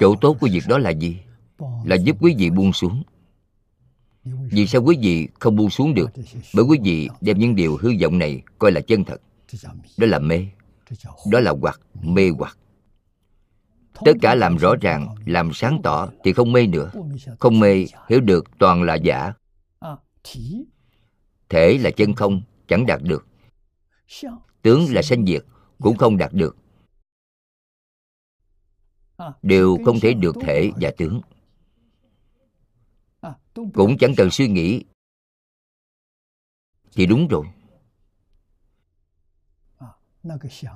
chỗ 0.00 0.14
tốt 0.20 0.36
của 0.40 0.48
việc 0.52 0.62
đó 0.68 0.78
là 0.78 0.90
gì? 0.90 1.18
Là 1.84 1.96
giúp 1.96 2.16
quý 2.20 2.34
vị 2.38 2.50
buông 2.50 2.72
xuống. 2.72 3.02
Vì 4.24 4.66
sao 4.66 4.82
quý 4.82 4.96
vị 5.00 5.28
không 5.40 5.56
buông 5.56 5.70
xuống 5.70 5.94
được? 5.94 6.10
Bởi 6.54 6.64
quý 6.64 6.78
vị 6.84 7.08
đem 7.20 7.38
những 7.38 7.54
điều 7.54 7.76
hư 7.76 7.90
vọng 8.02 8.18
này 8.18 8.42
coi 8.58 8.72
là 8.72 8.80
chân 8.80 9.04
thật. 9.04 9.20
Đó 9.96 10.06
là 10.06 10.18
mê. 10.18 10.46
Đó 11.30 11.40
là 11.40 11.54
hoặc, 11.60 11.80
mê 12.02 12.30
hoặc. 12.38 12.58
Tất 14.04 14.12
cả 14.22 14.34
làm 14.34 14.56
rõ 14.56 14.74
ràng, 14.80 15.14
làm 15.26 15.50
sáng 15.52 15.80
tỏ 15.82 16.08
thì 16.24 16.32
không 16.32 16.52
mê 16.52 16.66
nữa. 16.66 16.90
Không 17.38 17.60
mê, 17.60 17.86
hiểu 18.08 18.20
được 18.20 18.58
toàn 18.58 18.82
là 18.82 18.94
giả. 18.94 19.32
Thể 21.48 21.78
là 21.78 21.90
chân 21.90 22.14
không, 22.14 22.42
chẳng 22.68 22.86
đạt 22.86 23.02
được. 23.02 23.26
Tướng 24.62 24.94
là 24.94 25.02
sanh 25.02 25.26
diệt, 25.26 25.44
cũng 25.80 25.96
không 25.96 26.16
đạt 26.16 26.32
được 26.32 26.56
đều 29.42 29.78
không 29.84 30.00
thể 30.00 30.14
được 30.14 30.36
thể 30.42 30.70
và 30.80 30.90
tướng. 30.96 31.20
Cũng 33.74 33.98
chẳng 33.98 34.14
cần 34.16 34.30
suy 34.30 34.48
nghĩ. 34.48 34.84
Thì 36.92 37.06
đúng 37.06 37.28
rồi. 37.28 37.46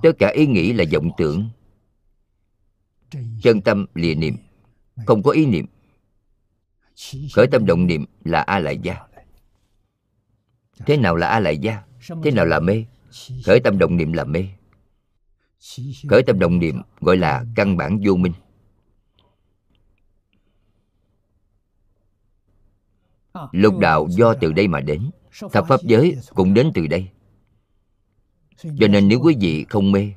Tất 0.03 0.13
cả 0.19 0.29
ý 0.35 0.47
nghĩ 0.47 0.73
là 0.73 0.85
vọng 0.93 1.11
tưởng. 1.17 1.51
Chân 3.43 3.61
tâm 3.65 3.87
lìa 3.95 4.15
niệm. 4.15 4.37
không 5.07 5.23
có 5.23 5.31
ý 5.31 5.47
niệm. 5.47 5.67
khởi 7.33 7.47
tâm 7.53 7.67
động 7.67 7.87
niệm 7.87 8.05
là 8.25 8.41
a 8.41 8.59
lại 8.59 8.79
gia. 8.83 8.97
Thế 10.87 10.97
nào 10.97 11.17
là 11.17 11.29
a 11.29 11.41
lại 11.41 11.59
gia? 11.59 11.83
Thế 12.25 12.31
nào 12.31 12.45
là 12.45 12.61
mê? 12.61 12.85
Khởi 13.45 13.61
tâm 13.61 13.79
động 13.79 13.97
niệm 13.97 14.13
là 14.13 14.25
mê 14.25 14.49
khởi 16.09 16.23
tâm 16.23 16.39
động 16.39 16.59
niệm, 16.59 16.83
gọi 17.01 17.17
là 17.17 17.45
căn 17.55 17.77
bản 17.77 18.01
vô 18.07 18.17
minh. 18.17 18.33
Lục 23.53 23.79
đạo 23.79 24.07
do 24.11 24.35
từ 24.35 24.53
đây 24.53 24.69
mà 24.69 24.81
đến, 24.81 25.11
thập 25.53 25.67
pháp 25.69 25.81
giới 25.83 26.17
cũng 26.35 26.55
đến 26.55 26.71
từ 26.75 26.87
đây. 26.87 27.11
Cho 28.57 28.89
nên 28.89 29.09
nếu 29.09 29.21
quý 29.23 29.37
vị 29.41 29.67
không 29.69 29.93
mê 29.93 30.15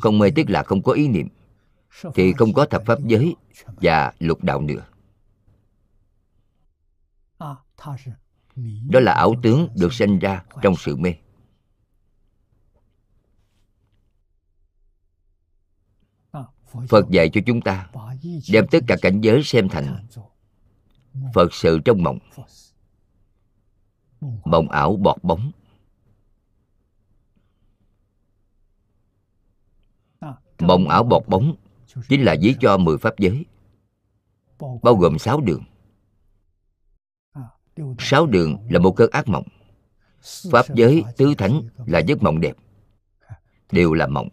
không 0.00 0.18
mê 0.18 0.30
tức 0.30 0.50
là 0.50 0.62
không 0.62 0.82
có 0.82 0.92
ý 0.92 1.08
niệm, 1.08 1.28
thì 2.14 2.32
không 2.32 2.52
có 2.52 2.66
thập 2.66 2.82
pháp 2.86 2.98
giới 3.04 3.36
và 3.64 4.12
lục 4.18 4.44
đạo 4.44 4.60
nữa. 4.60 4.86
Đó 8.90 9.00
là 9.00 9.12
ảo 9.12 9.34
tướng 9.42 9.68
được 9.76 9.92
sinh 9.92 10.18
ra 10.18 10.44
trong 10.62 10.74
sự 10.76 10.96
mê. 10.96 11.14
Phật 16.88 17.10
dạy 17.10 17.30
cho 17.32 17.40
chúng 17.46 17.60
ta 17.60 17.90
đem 18.52 18.66
tất 18.70 18.78
cả 18.86 18.96
cảnh 19.02 19.20
giới 19.20 19.42
xem 19.42 19.68
thành 19.68 20.06
phật 21.34 21.54
sự 21.54 21.78
trong 21.84 22.02
mộng. 22.02 22.18
Mộng 24.44 24.68
ảo 24.68 24.96
bọt 24.96 25.16
bóng. 25.22 25.52
Mộng 30.58 30.88
ảo 30.88 31.04
bọt 31.04 31.22
bóng 31.26 31.56
chính 32.08 32.22
là 32.22 32.36
ví 32.42 32.54
cho 32.60 32.76
mười 32.76 32.98
pháp 32.98 33.18
giới, 33.18 33.46
bao 34.58 34.94
gồm 34.94 35.18
sáu 35.18 35.40
đường. 35.40 35.64
Sáu 37.98 38.26
đường 38.26 38.58
là 38.70 38.78
một 38.78 38.92
cơn 38.96 39.10
ác 39.10 39.28
mộng. 39.28 39.44
Pháp 40.52 40.66
giới 40.74 41.04
tứ 41.16 41.34
thánh 41.38 41.62
là 41.86 41.98
giấc 41.98 42.22
mộng 42.22 42.40
đẹp, 42.40 42.56
đều 43.72 43.92
là 43.92 44.06
mộng. 44.06 44.28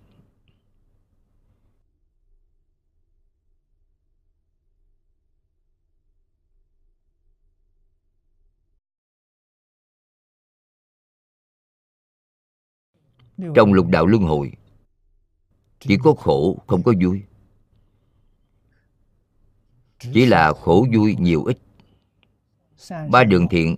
Trong 13.38 13.74
lục 13.74 13.88
đạo 13.88 14.06
luân 14.06 14.24
hồi, 14.24 14.52
chỉ 15.80 15.98
có 16.03 16.14
khổ 16.14 16.64
không 16.68 16.84
có 16.84 16.94
vui. 17.02 17.24
Chỉ 19.99 20.26
là 20.26 20.53
khổ 20.53 20.86
vui 20.95 21.16
nhiều 21.20 21.44
ít. 21.44 21.57
Ba 23.10 23.24
đường 23.24 23.48
thiện 23.48 23.76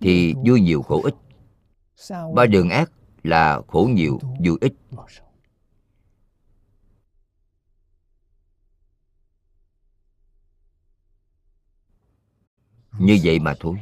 thì 0.00 0.34
vui 0.46 0.60
nhiều 0.60 0.82
khổ 0.82 1.02
ít. 1.02 1.14
Ba 2.34 2.46
đường 2.46 2.70
ác 2.70 2.92
là 3.22 3.60
khổ 3.68 3.88
nhiều 3.92 4.18
vui 4.44 4.58
ít. 4.60 4.74
Như 12.98 13.18
vậy 13.24 13.38
mà 13.38 13.54
thôi. 13.60 13.80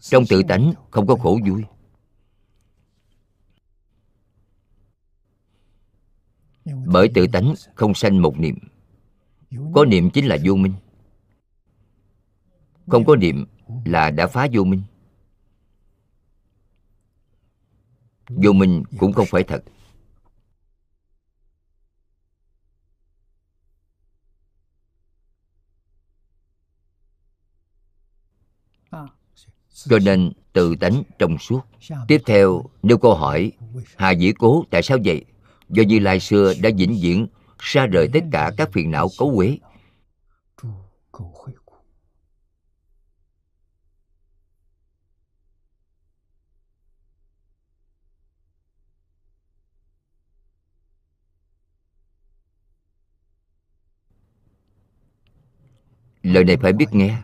Trong 0.00 0.24
tự 0.28 0.42
tánh 0.48 0.72
không 0.90 1.06
có 1.06 1.16
khổ 1.16 1.38
vui. 1.48 1.64
Bởi 6.64 7.10
tự 7.14 7.26
tánh 7.26 7.54
không 7.74 7.94
sanh 7.94 8.22
một 8.22 8.38
niệm. 8.38 8.58
Có 9.74 9.84
niệm 9.84 10.10
chính 10.10 10.26
là 10.26 10.36
vô 10.44 10.54
minh. 10.54 10.72
Không 12.86 13.04
có 13.04 13.16
niệm 13.16 13.46
là 13.84 14.10
đã 14.10 14.26
phá 14.26 14.48
vô 14.52 14.64
minh. 14.64 14.82
Vô 18.28 18.52
minh 18.52 18.82
cũng 18.98 19.12
không 19.12 19.26
phải 19.30 19.42
thật. 19.44 19.64
Cho 29.88 29.98
nên 29.98 30.32
tự 30.52 30.76
tánh 30.80 31.02
trong 31.18 31.38
suốt. 31.38 31.60
Tiếp 32.08 32.22
theo 32.26 32.64
nêu 32.82 32.98
câu 32.98 33.14
hỏi 33.14 33.52
hà 33.96 34.10
dĩ 34.10 34.32
cố 34.38 34.64
tại 34.70 34.82
sao 34.82 34.98
vậy 35.04 35.24
do 35.70 35.82
như 35.82 35.98
lai 35.98 36.20
xưa 36.20 36.54
đã 36.62 36.70
vĩnh 36.76 36.98
viễn 37.02 37.26
xa 37.58 37.86
rời 37.86 38.08
tất 38.12 38.24
cả 38.32 38.50
các 38.56 38.68
phiền 38.72 38.90
não 38.90 39.08
cấu 39.18 39.32
quế 39.36 39.58
lời 56.22 56.44
này 56.44 56.56
phải 56.56 56.72
biết 56.72 56.86
nghe. 56.92 57.22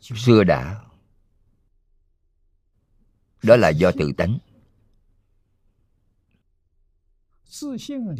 Xưa 0.00 0.44
đã. 0.44 0.80
Đó 3.42 3.56
là 3.56 3.68
do 3.68 3.92
tự 3.98 4.12
tánh 4.16 4.38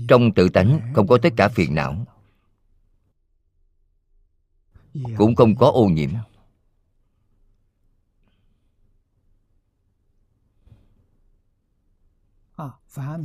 trong 0.08 0.32
tự 0.34 0.48
tánh 0.48 0.92
không 0.94 1.06
có 1.06 1.18
tất 1.22 1.32
cả 1.36 1.48
phiền 1.48 1.74
não. 1.74 2.06
Cũng 5.16 5.34
không 5.34 5.56
có 5.56 5.70
ô 5.70 5.86
nhiễm. 5.86 6.10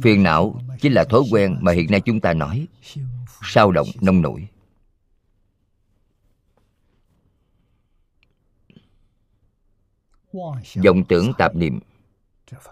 Phiền 0.01 0.23
não 0.23 0.61
chính 0.81 0.93
là 0.93 1.05
thói 1.09 1.21
quen 1.31 1.57
mà 1.61 1.71
hiện 1.71 1.91
nay 1.91 2.01
chúng 2.01 2.19
ta 2.19 2.33
nói. 2.33 2.67
Sao 3.41 3.71
động 3.71 3.87
nông 4.01 4.21
nổi. 4.21 4.47
Vọng 10.83 11.03
tưởng 11.09 11.31
tạp 11.37 11.55
niệm. 11.55 11.79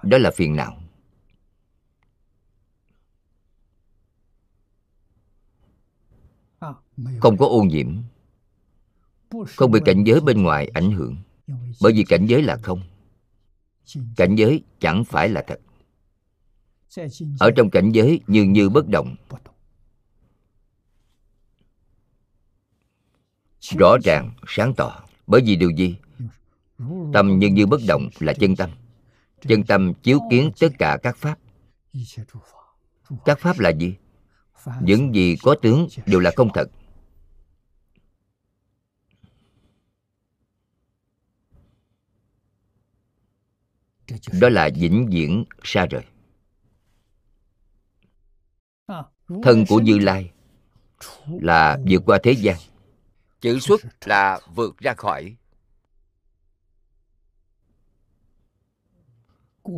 Đó 0.03 0.17
là 0.17 0.31
phiền 0.35 0.55
não 0.55 0.77
không 7.19 7.37
có 7.37 7.45
ô 7.45 7.63
nhiễm. 7.63 7.97
Không 9.55 9.71
bị 9.71 9.79
cảnh 9.85 10.03
giới 10.03 10.21
bên 10.21 10.43
ngoài 10.43 10.67
ảnh 10.73 10.91
hưởng. 10.91 11.17
Bởi 11.81 11.93
vì 11.93 12.03
cảnh 12.03 12.25
giới 12.25 12.41
là 12.41 12.57
không. 12.63 12.81
Cảnh 14.15 14.35
giới 14.35 14.63
chẳng 14.79 15.03
phải 15.05 15.29
là 15.29 15.43
thật. 15.47 15.59
Ở 17.39 17.51
trong 17.55 17.69
cảnh 17.69 17.91
giới 17.91 18.19
như 18.27 18.43
như 18.43 18.69
bất 18.69 18.87
động. 18.87 19.15
Rõ 23.61 23.97
ràng, 24.03 24.31
sáng 24.47 24.73
tỏ. 24.73 25.03
Bởi 25.27 25.41
vì 25.41 25.55
điều 25.55 25.69
gì? 25.69 25.95
Tâm 27.13 27.39
như 27.39 27.47
như 27.47 27.65
bất 27.65 27.81
động 27.87 28.09
là 28.19 28.33
chân 28.33 28.55
tâm. 28.55 28.69
Chân 29.41 29.63
tâm 29.63 29.93
chiếu 29.93 30.19
kiến 30.31 30.51
tất 30.59 30.69
cả 30.79 30.97
các 31.03 31.17
pháp. 31.17 31.39
Các 33.25 33.39
pháp 33.39 33.59
là 33.59 33.69
gì? 33.69 33.95
Những 34.81 35.15
gì 35.15 35.35
có 35.43 35.55
tướng 35.61 35.87
đều 36.05 36.19
là 36.19 36.31
không 36.35 36.49
thật. 36.53 36.69
Đó 44.41 44.49
là 44.49 44.69
vĩnh 44.75 45.07
viễn 45.11 45.45
xa 45.63 45.85
rời. 45.85 46.03
Thân 49.43 49.65
của 49.69 49.79
như 49.79 49.99
lai 49.99 50.31
là 51.41 51.79
vượt 51.89 52.03
qua 52.05 52.19
thế 52.23 52.31
gian. 52.31 52.57
Chữ 53.41 53.59
xuất 53.59 53.81
là 54.05 54.39
vượt 54.55 54.77
ra 54.77 54.93
khỏi. 54.93 55.35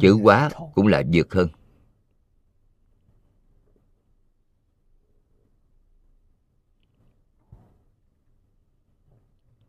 Chữ 0.01 0.13
quá 0.23 0.49
cũng 0.75 0.87
là 0.87 1.03
vượt 1.13 1.33
hơn. 1.33 1.49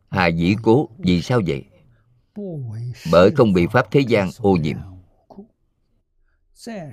Hà 0.09 0.27
dĩ 0.27 0.57
cố 0.63 0.89
vì 0.99 1.23
sao 1.23 1.41
vậy 1.47 1.65
bởi 3.13 3.31
không 3.37 3.53
bị 3.53 3.67
pháp 3.73 3.91
thế 3.91 4.01
gian 4.01 4.31
ô 4.39 4.57
nhiễm. 4.57 4.77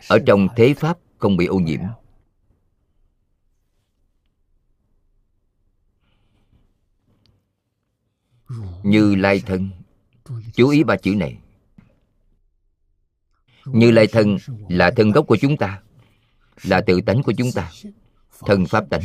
Ở 0.10 0.20
trong 0.26 0.48
thế 0.56 0.74
pháp 0.78 0.98
không 1.18 1.38
bị 1.38 1.46
ô 1.46 1.60
nhiễm. 1.60 1.80
Như 8.84 9.16
lai 9.16 9.44
thân, 9.46 9.70
chú 10.54 10.70
ý 10.70 10.84
ba 10.84 10.96
chữ 10.96 11.16
này. 11.16 11.38
Như 13.66 13.92
lai 13.92 14.08
thân 14.08 14.38
là 14.70 14.92
thân 14.96 15.12
gốc 15.12 15.28
của 15.28 15.38
chúng 15.42 15.58
ta, 15.58 15.82
là 16.64 16.82
tự 16.82 17.02
tánh 17.02 17.24
của 17.24 17.34
chúng 17.38 17.52
ta, 17.56 17.72
thân 18.40 18.66
pháp 18.66 18.86
tánh. 18.90 19.04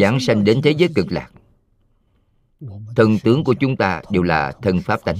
Giảng 0.00 0.20
sanh 0.20 0.44
đến 0.44 0.62
thế 0.62 0.70
giới 0.70 0.88
cực 0.94 1.12
lạc 1.12 1.30
thân 2.96 3.18
tướng 3.24 3.44
của 3.44 3.54
chúng 3.54 3.76
ta 3.76 4.02
đều 4.10 4.22
là 4.22 4.52
thân 4.62 4.80
pháp 4.80 5.00
tánh. 5.04 5.16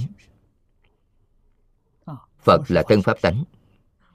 Phật 2.39 2.71
là 2.71 2.83
thân 2.89 3.01
pháp 3.01 3.21
tánh. 3.21 3.43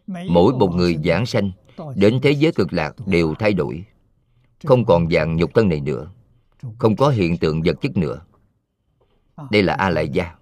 Mỗi 0.06 0.52
một 0.52 0.68
người 0.74 0.98
giảng 1.04 1.26
sanh 1.26 1.50
đến 1.96 2.18
thế 2.22 2.30
giới 2.30 2.52
cực 2.52 2.72
lạc 2.72 2.94
đều 3.06 3.34
thay 3.38 3.52
đổi. 3.52 3.84
Không 4.64 4.84
còn 4.84 5.10
dạng 5.10 5.36
nhục 5.36 5.54
thân 5.54 5.68
này 5.68 5.80
nữa. 5.80 6.12
Không 6.78 6.96
có 6.96 7.08
hiện 7.08 7.36
tượng 7.36 7.62
vật 7.62 7.76
chất 7.80 7.96
nữa. 7.96 8.20
Đây 9.50 9.62
là 9.62 9.74
a 9.74 9.90
lại 9.90 10.08
gia 10.08 10.34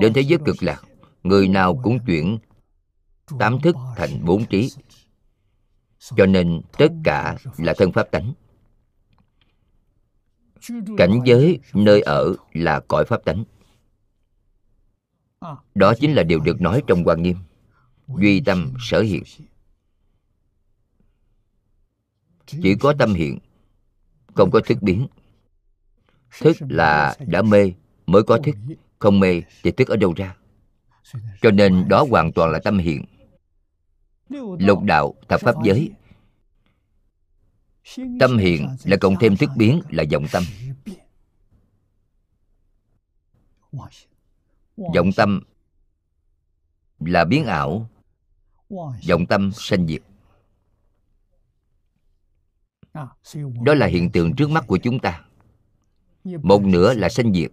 đến 0.00 0.12
thế 0.12 0.20
giới 0.20 0.38
cực 0.44 0.62
lạc, 0.62 0.82
người 1.22 1.48
nào 1.48 1.80
cũng 1.82 1.98
chuyển 2.06 2.38
tám 3.38 3.60
thức 3.60 3.76
thành 3.96 4.24
bốn 4.24 4.44
trí. 4.44 4.70
Cho 6.16 6.26
nên 6.26 6.60
tất 6.78 6.88
cả 7.04 7.36
là 7.58 7.74
thân 7.76 7.92
pháp 7.92 8.10
tánh 8.10 8.32
cảnh 10.96 11.20
giới 11.24 11.58
nơi 11.74 12.00
ở 12.00 12.34
là 12.52 12.80
cõi 12.88 13.04
pháp 13.04 13.24
tánh 13.24 13.44
đó 15.74 15.94
chính 16.00 16.14
là 16.14 16.22
điều 16.22 16.40
được 16.40 16.60
nói 16.60 16.82
trong 16.86 17.04
quan 17.04 17.22
nghiêm. 17.22 17.36
Duy 18.08 18.40
tâm 18.40 18.72
sở 18.80 19.00
hiện. 19.00 19.22
Chỉ 22.46 22.74
có 22.80 22.94
tâm 22.98 23.14
hiện, 23.14 23.38
không 24.34 24.50
có 24.50 24.60
thức 24.60 24.78
biến. 24.82 25.06
Thức 26.40 26.56
là 26.68 27.16
đã 27.26 27.42
mê, 27.42 27.72
mới 28.06 28.22
có 28.22 28.38
thức. 28.38 28.56
Không 28.98 29.20
mê 29.20 29.42
thì 29.62 29.70
thức 29.70 29.88
ở 29.88 29.96
đâu 29.96 30.14
ra? 30.16 30.36
Cho 31.40 31.50
nên 31.50 31.88
đó 31.88 32.06
hoàn 32.10 32.32
toàn 32.32 32.50
là 32.50 32.58
tâm 32.58 32.78
hiện. 32.78 33.04
Lục 34.58 34.82
đạo 34.82 35.14
thập 35.28 35.40
pháp 35.40 35.54
giới 35.64 35.90
tâm 38.20 38.38
hiện 38.38 38.76
là 38.84 38.96
cộng 39.00 39.16
thêm 39.20 39.36
thức 39.36 39.50
biến 39.56 39.82
là 39.90 40.04
vọng 40.12 40.26
tâm. 40.32 40.42
Vọng 44.76 45.10
tâm 45.16 45.42
là 46.98 47.24
biến 47.24 47.44
ảo 47.44 47.88
vọng 49.08 49.26
tâm 49.28 49.52
sanh 49.52 49.86
diệt. 49.86 50.02
Đó 53.62 53.74
là 53.74 53.86
hiện 53.86 54.10
tượng 54.12 54.36
trước 54.36 54.50
mắt 54.50 54.64
của 54.66 54.78
chúng 54.82 54.98
ta. 54.98 55.24
Một 56.24 56.62
nửa 56.62 56.94
là 56.94 57.08
sanh 57.08 57.34
diệt 57.34 57.52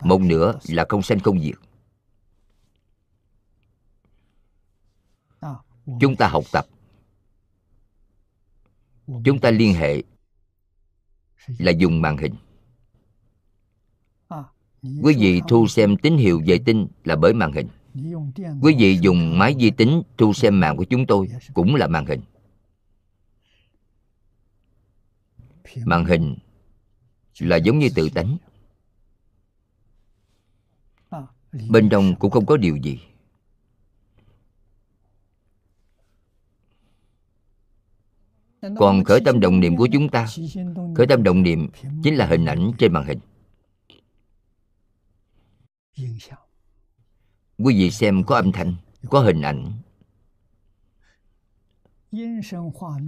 một 0.00 0.20
nửa 0.20 0.58
là 0.68 0.86
không 0.88 1.02
sanh 1.02 1.20
không 1.20 1.40
diệt. 1.40 1.54
Chúng 6.00 6.16
ta 6.16 6.28
học 6.28 6.44
tập 6.52 6.66
chúng 9.06 9.38
ta 9.40 9.50
liên 9.50 9.74
hệ 9.74 10.02
là 11.58 11.70
dùng 11.70 12.02
màn 12.02 12.16
hình. 12.16 12.34
Quý 15.02 15.14
vị 15.18 15.40
thu 15.48 15.66
xem 15.66 15.96
tín 15.96 16.16
hiệu 16.16 16.42
vệ 16.46 16.58
tinh 16.58 16.86
là 17.04 17.16
bởi 17.16 17.34
màn 17.34 17.52
hình. 17.52 17.68
Quý 18.62 18.74
vị 18.78 18.98
dùng 19.00 19.38
máy 19.38 19.54
vi 19.58 19.70
tính 19.70 20.02
thu 20.16 20.32
xem 20.32 20.60
mạng 20.60 20.76
của 20.76 20.84
chúng 20.84 21.06
tôi 21.06 21.28
cũng 21.54 21.74
là 21.74 21.86
màn 21.86 22.06
hình. 22.06 22.20
Màn 25.84 26.04
hình 26.04 26.36
là 27.38 27.56
giống 27.56 27.78
như 27.78 27.88
tự 27.94 28.08
tánh. 28.08 28.36
Bên 31.70 31.88
trong 31.88 32.16
cũng 32.16 32.30
không 32.30 32.46
có 32.46 32.56
điều 32.56 32.76
gì. 32.76 33.00
Còn 38.78 39.04
khởi 39.04 39.20
tâm 39.24 39.40
động 39.40 39.60
niệm 39.60 39.76
của 39.76 39.88
chúng 39.92 40.08
ta 40.08 40.26
khởi 40.96 41.06
tâm 41.06 41.22
động 41.22 41.42
niệm 41.42 41.68
chính 42.02 42.14
là 42.14 42.26
hình 42.26 42.44
ảnh 42.44 42.72
trên 42.78 42.92
màn 42.92 43.06
hình. 43.06 43.18
Quý 47.58 47.78
vị 47.78 47.90
xem 47.90 48.24
có 48.24 48.36
âm 48.36 48.52
thanh 48.52 48.74
có 49.10 49.20
hình 49.20 49.42
ảnh. 49.42 49.72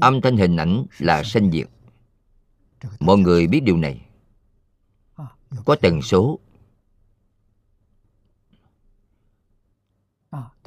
Âm 0.00 0.20
thanh 0.20 0.36
hình 0.36 0.56
ảnh 0.56 0.86
là 0.98 1.22
sanh 1.22 1.50
diệt. 1.50 1.68
Mọi 3.00 3.18
người 3.18 3.46
biết 3.46 3.60
điều 3.60 3.76
này. 3.76 4.06
Có 5.64 5.76
tần 5.82 6.02
số. 6.02 6.38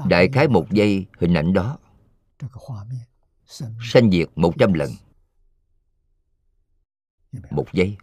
Đại 0.06 0.30
khái 0.34 0.48
một 0.48 0.72
giây 0.72 1.06
hình 1.20 1.34
ảnh 1.34 1.54
đó 1.54 1.78
sanh 3.82 4.12
diệt 4.12 4.30
một 4.36 4.54
trăm 4.60 4.74
lần. 4.74 4.92
Một 7.50 7.66
giây. 7.74 7.98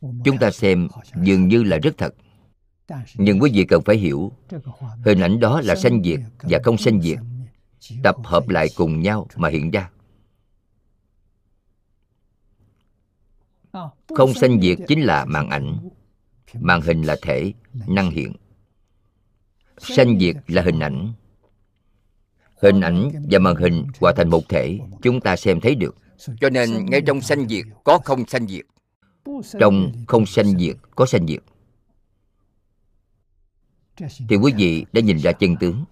Chúng 0.00 0.38
ta 0.40 0.50
xem 0.50 0.88
dường 1.22 1.48
như 1.48 1.62
là 1.62 1.78
rất 1.78 1.98
thật. 1.98 2.14
Nhưng 3.14 3.40
quý 3.40 3.50
vị 3.54 3.64
cần 3.68 3.82
phải 3.82 3.96
hiểu, 3.96 4.32
hình 5.04 5.20
ảnh 5.20 5.40
đó 5.40 5.60
là 5.60 5.76
sanh 5.76 6.02
diệt 6.04 6.20
và 6.38 6.58
không 6.64 6.78
sanh 6.78 7.02
diệt. 7.02 7.18
Tập 8.02 8.16
hợp 8.24 8.48
lại 8.48 8.68
cùng 8.76 9.00
nhau 9.00 9.26
mà 9.36 9.48
hiện 9.48 9.70
ra. 9.70 9.90
Không 14.16 14.34
sanh 14.34 14.60
diệt 14.60 14.78
chính 14.88 15.00
là 15.00 15.24
màn 15.24 15.50
ảnh. 15.50 15.88
Màn 16.54 16.80
hình 16.80 17.02
là 17.02 17.16
thể, 17.22 17.52
năng 17.86 18.10
hiện. 18.10 18.32
Sanh 19.78 20.18
diệt 20.18 20.36
là 20.46 20.62
hình 20.62 20.80
ảnh 20.80 21.12
hình 22.62 22.80
ảnh 22.80 23.10
và 23.30 23.38
màn 23.38 23.56
hình 23.56 23.86
hòa 24.00 24.12
thành 24.16 24.28
một 24.28 24.48
thể 24.48 24.78
chúng 25.02 25.20
ta 25.20 25.36
xem 25.36 25.60
thấy 25.60 25.74
được. 25.74 25.96
Cho 26.40 26.50
nên 26.50 26.86
ngay 26.86 27.00
trong 27.00 27.20
sanh 27.20 27.48
diệt 27.48 27.64
có 27.84 27.98
không 28.04 28.26
sanh 28.26 28.46
diệt? 28.48 28.64
Trong 29.60 29.92
không 30.06 30.26
sanh 30.26 30.58
diệt 30.58 30.76
có 30.94 31.06
sanh 31.06 31.26
diệt. 31.26 31.42
Thì 34.28 34.36
quý 34.36 34.52
vị 34.56 34.86
đã 34.92 35.00
nhìn 35.00 35.18
ra 35.18 35.32
chân 35.32 35.56
tướng. 35.56 35.84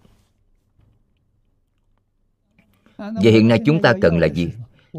Vậy 2.99 3.33
hiện 3.33 3.49
nay 3.49 3.61
chúng 3.67 3.83
ta 3.83 3.93
cần 4.03 4.19
là 4.19 4.27
gì? 4.27 4.49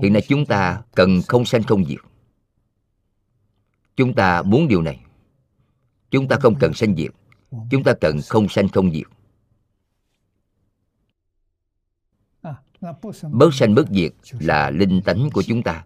Hiện 0.01 0.13
nay 0.13 0.21
chúng 0.27 0.45
ta 0.45 0.81
cần 0.95 1.21
không 1.27 1.45
sanh 1.45 1.63
không 1.63 1.85
diệt. 1.85 1.99
Chúng 3.95 4.13
ta 4.13 4.41
muốn 4.41 4.67
điều 4.67 4.81
này. 4.81 4.99
Chúng 6.11 6.27
ta 6.27 6.37
không 6.41 6.55
cần 6.59 6.73
sanh 6.73 6.95
diệt. 6.95 7.11
Chúng 7.71 7.83
ta 7.83 7.93
cần 8.01 8.19
không 8.29 8.49
sanh 8.49 8.69
không 8.69 8.91
diệt 8.91 9.07
bớt 13.31 13.53
sanh 13.53 13.75
bớt 13.75 13.89
diệt 13.89 14.13
là 14.39 14.69
linh 14.69 15.01
tánh 15.01 15.29
của 15.33 15.43
chúng 15.43 15.63
ta. 15.63 15.85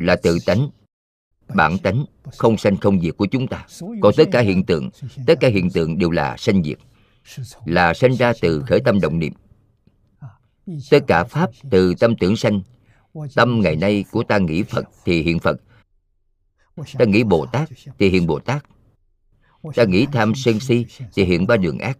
Là 0.00 0.16
tự 0.16 0.38
tánh. 0.46 0.70
Bản 1.54 1.78
tánh 1.78 2.04
không 2.38 2.56
sanh 2.56 2.76
không 2.76 3.00
diệt 3.00 3.16
của 3.16 3.26
chúng 3.26 3.46
ta. 3.48 3.66
Còn 4.00 4.14
tất 4.16 4.24
cả 4.32 4.40
hiện 4.40 4.66
tượng. 4.66 4.90
Tất 5.26 5.34
cả 5.40 5.48
hiện 5.48 5.70
tượng 5.70 5.98
đều 5.98 6.10
là 6.10 6.36
sanh 6.36 6.62
diệt. 6.62 6.78
Là 7.64 7.94
sanh 7.94 8.16
ra 8.16 8.32
từ 8.40 8.62
khởi 8.66 8.80
tâm 8.80 9.00
động 9.00 9.18
niệm. 9.18 9.32
Tất 10.90 10.98
cả 11.06 11.24
pháp 11.24 11.50
từ 11.70 11.94
tâm 11.94 12.14
tưởng 12.16 12.36
sanh. 12.36 12.60
Tâm 13.34 13.60
ngày 13.60 13.76
nay 13.76 14.04
của 14.10 14.22
ta 14.22 14.38
nghĩ 14.38 14.62
phật 14.62 14.84
thì 15.04 15.22
hiện 15.22 15.38
phật. 15.38 15.60
Ta 16.98 17.04
nghĩ 17.04 17.24
bồ 17.24 17.46
tát 17.46 17.68
thì 17.98 18.08
hiện 18.08 18.26
bồ 18.26 18.38
tát. 18.38 18.64
Ta 19.74 19.84
nghĩ 19.84 20.06
tham 20.12 20.32
sân 20.34 20.60
si 20.60 20.86
thì 21.14 21.24
hiện 21.24 21.46
ba 21.46 21.56
đường 21.56 21.78
ác 21.78 21.98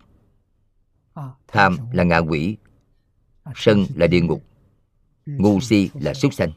tham 1.48 1.76
là 1.93 2.05
ngạ 2.05 2.18
quỷ 2.18 2.56
sân 3.55 3.86
là 3.94 4.06
địa 4.06 4.20
ngục 4.20 4.43
ngu 5.26 5.60
si 5.60 5.90
là 5.94 6.14
súc 6.14 6.34
sanh. 6.34 6.52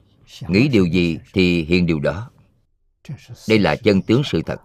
Nghĩ 0.48 0.68
điều 0.68 0.86
gì 0.86 1.19
thì 1.34 1.64
hiện 1.64 1.86
điều 1.86 1.99
đó. 1.99 2.30
Đây 3.49 3.60
là 3.60 3.76
chân 3.76 4.02
tướng 4.02 4.22
sự 4.26 4.41
thật. 4.41 4.61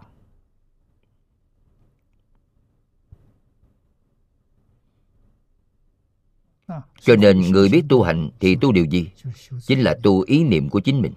cho 7.01 7.15
nên 7.15 7.41
người 7.41 7.69
biết 7.69 7.83
tu 7.89 8.01
hành 8.01 8.29
thì 8.39 8.55
tu 8.61 8.71
điều 8.71 8.85
gì? 8.85 9.09
chính 9.67 9.79
là 9.79 9.97
tu 10.03 10.21
ý 10.21 10.43
niệm 10.43 10.69
của 10.69 10.79
chính 10.79 11.01
mình. 11.01 11.13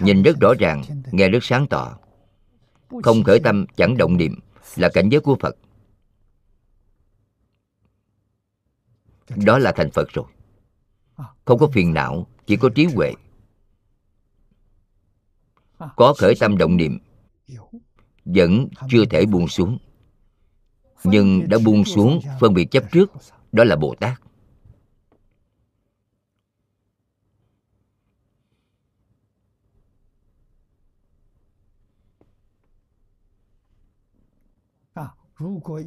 Nhìn 0.00 0.22
rất 0.22 0.40
rõ 0.40 0.54
ràng 0.58 0.82
nghe 1.12 1.28
rất 1.28 1.44
sáng 1.44 1.66
tỏ. 1.66 1.98
Không 3.02 3.24
khởi 3.24 3.40
tâm 3.40 3.66
chẳng 3.76 3.96
động 3.96 4.16
niệm 4.16 4.40
là 4.76 4.88
cảnh 4.94 5.08
giới 5.08 5.20
của 5.20 5.36
phật 5.40 5.56
đó 9.36 9.58
là 9.58 9.72
thành 9.72 9.90
phật 9.90 10.08
rồi. 10.12 10.26
Không 11.44 11.58
có 11.58 11.66
phiền 11.66 11.94
não, 11.94 12.26
chỉ 12.46 12.56
có 12.56 12.68
trí 12.74 12.84
huệ. 12.84 13.12
Có 15.96 16.14
khởi 16.18 16.34
tâm 16.40 16.58
động 16.58 16.76
niệm, 16.76 16.98
vẫn 18.24 18.68
chưa 18.90 19.04
thể 19.04 19.26
buông 19.26 19.48
xuống. 19.48 19.78
Nhưng 21.04 21.48
đã 21.48 21.58
buông 21.64 21.84
xuống 21.84 22.20
phân 22.40 22.54
biệt 22.54 22.64
chấp 22.70 22.84
trước, 22.92 23.12
đó 23.52 23.64
là 23.64 23.76
bồ 23.76 23.94
tát. 24.00 24.20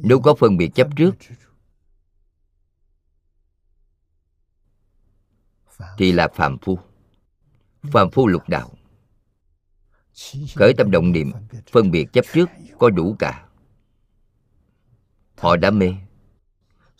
Nếu 0.02 0.20
có 0.20 0.34
phân 0.34 0.56
biệt 0.56 0.70
chấp 0.74 0.88
trước 0.96 1.14
thì 5.98 6.12
là 6.12 6.28
phàm 6.28 6.58
phu. 6.58 6.78
Phàm 7.82 8.10
phu 8.10 8.26
lục 8.26 8.48
đạo. 8.48 8.70
Khởi 10.54 10.74
tâm 10.74 10.90
động 10.90 11.12
niệm, 11.12 11.32
phân 11.72 11.90
biệt 11.90 12.12
chấp 12.12 12.24
trước, 12.32 12.50
có 12.78 12.90
đủ 12.90 13.16
cả. 13.18 13.44
Họ 15.38 15.56
đã 15.56 15.70
mê. 15.70 15.94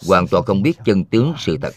Hoàn 0.07 0.29
toàn 0.29 0.45
không 0.45 0.63
biết 0.63 0.79
chân 0.85 1.05
tướng 1.05 1.35
sự 1.39 1.59
thật. 1.63 1.75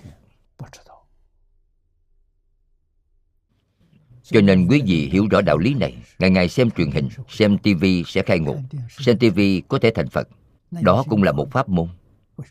Cho 4.23 4.41
nên 4.41 4.68
quý 4.68 4.82
vị 4.86 5.10
hiểu 5.11 5.27
rõ 5.32 5.41
đạo 5.41 5.57
lý 5.57 5.73
này, 5.73 5.98
ngày 6.19 6.30
ngày 6.30 6.49
xem 6.49 6.72
truyền 6.72 6.91
hình, 6.91 7.10
xem 7.30 7.57
tivi 7.57 8.03
sẽ 8.07 8.23
khai 8.23 8.40
ngộ. 8.40 8.57
Xem 8.90 9.18
tivi 9.18 9.61
có 9.61 9.80
thể 9.80 9.91
thành 9.95 10.10
phật. 10.10 10.30
Đó 10.72 11.03
cũng 11.10 11.23
là 11.23 11.32
một 11.32 11.52
pháp 11.52 11.69
môn. 11.69 11.88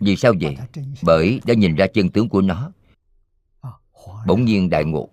Vì 0.00 0.16
sao 0.16 0.32
vậy? 0.40 0.56
Bởi 1.02 1.40
đã 1.46 1.54
nhìn 1.54 1.74
ra 1.74 1.86
chân 1.86 2.10
tướng 2.10 2.28
của 2.28 2.40
nó 2.40 2.72
bỗng 4.26 4.44
nhiên 4.44 4.70
đại 4.70 4.84
ngộ. 4.84 5.08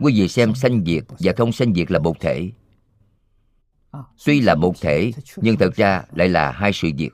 Quý 0.00 0.12
vị 0.20 0.28
xem 0.28 0.54
sanh 0.54 0.84
diệt 0.84 1.04
và 1.08 1.32
không 1.36 1.52
sanh 1.52 1.74
diệt 1.74 1.90
là 1.90 1.98
một 1.98 2.20
thể. 2.20 2.50
Tuy 4.24 4.40
là 4.40 4.54
một 4.54 4.80
thể, 4.80 5.12
nhưng 5.36 5.56
thật 5.56 5.74
ra 5.76 6.04
lại 6.12 6.28
là 6.28 6.50
hai 6.50 6.72
sự 6.72 6.90
việc 6.96 7.10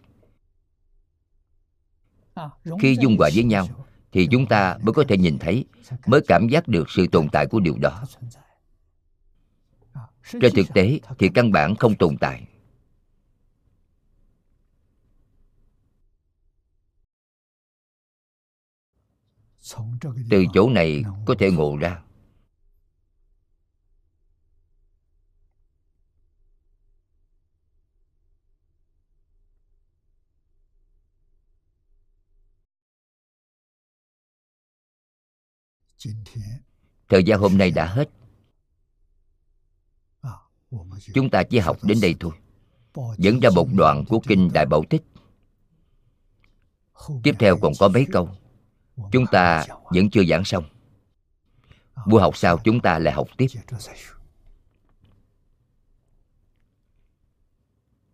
khi 2.80 2.96
dung 3.00 3.16
hòa 3.18 3.30
với 3.34 3.44
nhau, 3.44 3.68
thì 4.12 4.28
chúng 4.30 4.46
ta 4.46 4.78
mới 4.82 4.92
có 4.92 5.04
thể 5.08 5.16
nhìn 5.16 5.38
thấy, 5.38 5.64
mới 6.06 6.20
cảm 6.28 6.48
giác 6.48 6.68
được 6.68 6.90
sự 6.90 7.06
tồn 7.06 7.28
tại 7.28 7.46
của 7.46 7.60
điều 7.60 7.78
đó. 7.78 8.04
Trên 10.40 10.54
thực 10.54 10.66
tế, 10.74 11.00
thì 11.18 11.28
căn 11.34 11.52
bản 11.52 11.76
không 11.76 11.94
tồn 11.94 12.16
tại. 12.16 12.48
Từ 20.30 20.44
chỗ 20.54 20.70
này 20.70 21.02
có 21.26 21.34
thể 21.38 21.50
ngộ 21.50 21.76
ra. 21.76 22.00
Thời 37.08 37.24
gian 37.24 37.40
hôm 37.40 37.58
nay 37.58 37.70
đã 37.70 37.86
hết. 37.86 38.10
chúng 41.14 41.30
ta 41.30 41.42
chỉ 41.42 41.58
học 41.58 41.76
đến 41.82 41.98
đây 42.02 42.14
thôi. 42.20 42.32
dẫn 43.18 43.40
ra 43.40 43.50
một 43.50 43.68
đoạn 43.72 44.04
của 44.08 44.20
kinh 44.28 44.50
đại 44.52 44.66
bảo 44.66 44.84
tích. 44.90 45.02
Tiếp 47.22 47.34
theo 47.38 47.58
còn 47.62 47.72
có 47.80 47.88
mấy 47.88 48.06
câu 48.12 48.43
chúng 49.12 49.26
ta 49.32 49.64
vẫn 49.84 50.10
chưa 50.10 50.24
giảng 50.24 50.44
xong. 50.44 50.64
Buổi 52.06 52.20
học 52.20 52.36
sau 52.36 52.58
chúng 52.64 52.80
ta 52.80 52.98
lại 52.98 53.14
học 53.14 53.28
tiếp? 53.36 53.46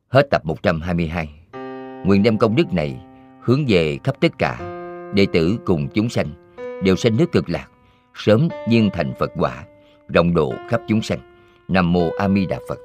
Hết 0.08 0.26
tập 0.30 0.44
122 0.44 1.28
Nguyện 2.06 2.22
đem 2.22 2.38
công 2.38 2.56
đức 2.56 2.72
này 2.72 3.00
hướng 3.42 3.64
về 3.68 3.98
khắp 4.04 4.14
tất 4.20 4.38
cả 4.38 4.58
Đệ 5.14 5.26
tử 5.32 5.58
cùng 5.66 5.88
chúng 5.94 6.08
sanh. 6.08 6.54
Đều 6.84 6.96
sanh 6.96 7.16
nước 7.16 7.32
cực 7.32 7.48
lạc 7.48 7.68
Sớm 8.14 8.48
nhiên 8.68 8.90
thành 8.92 9.12
Phật 9.18 9.30
quả 9.36 9.64
Rộng 10.08 10.34
độ 10.34 10.52
khắp 10.68 10.80
chúng 10.88 11.02
sanh. 11.02 11.18
Nam 11.68 11.92
Mô 11.92 12.10
A 12.18 12.28
Di 12.28 12.46
Đà 12.46 12.58
Phật 12.68 12.78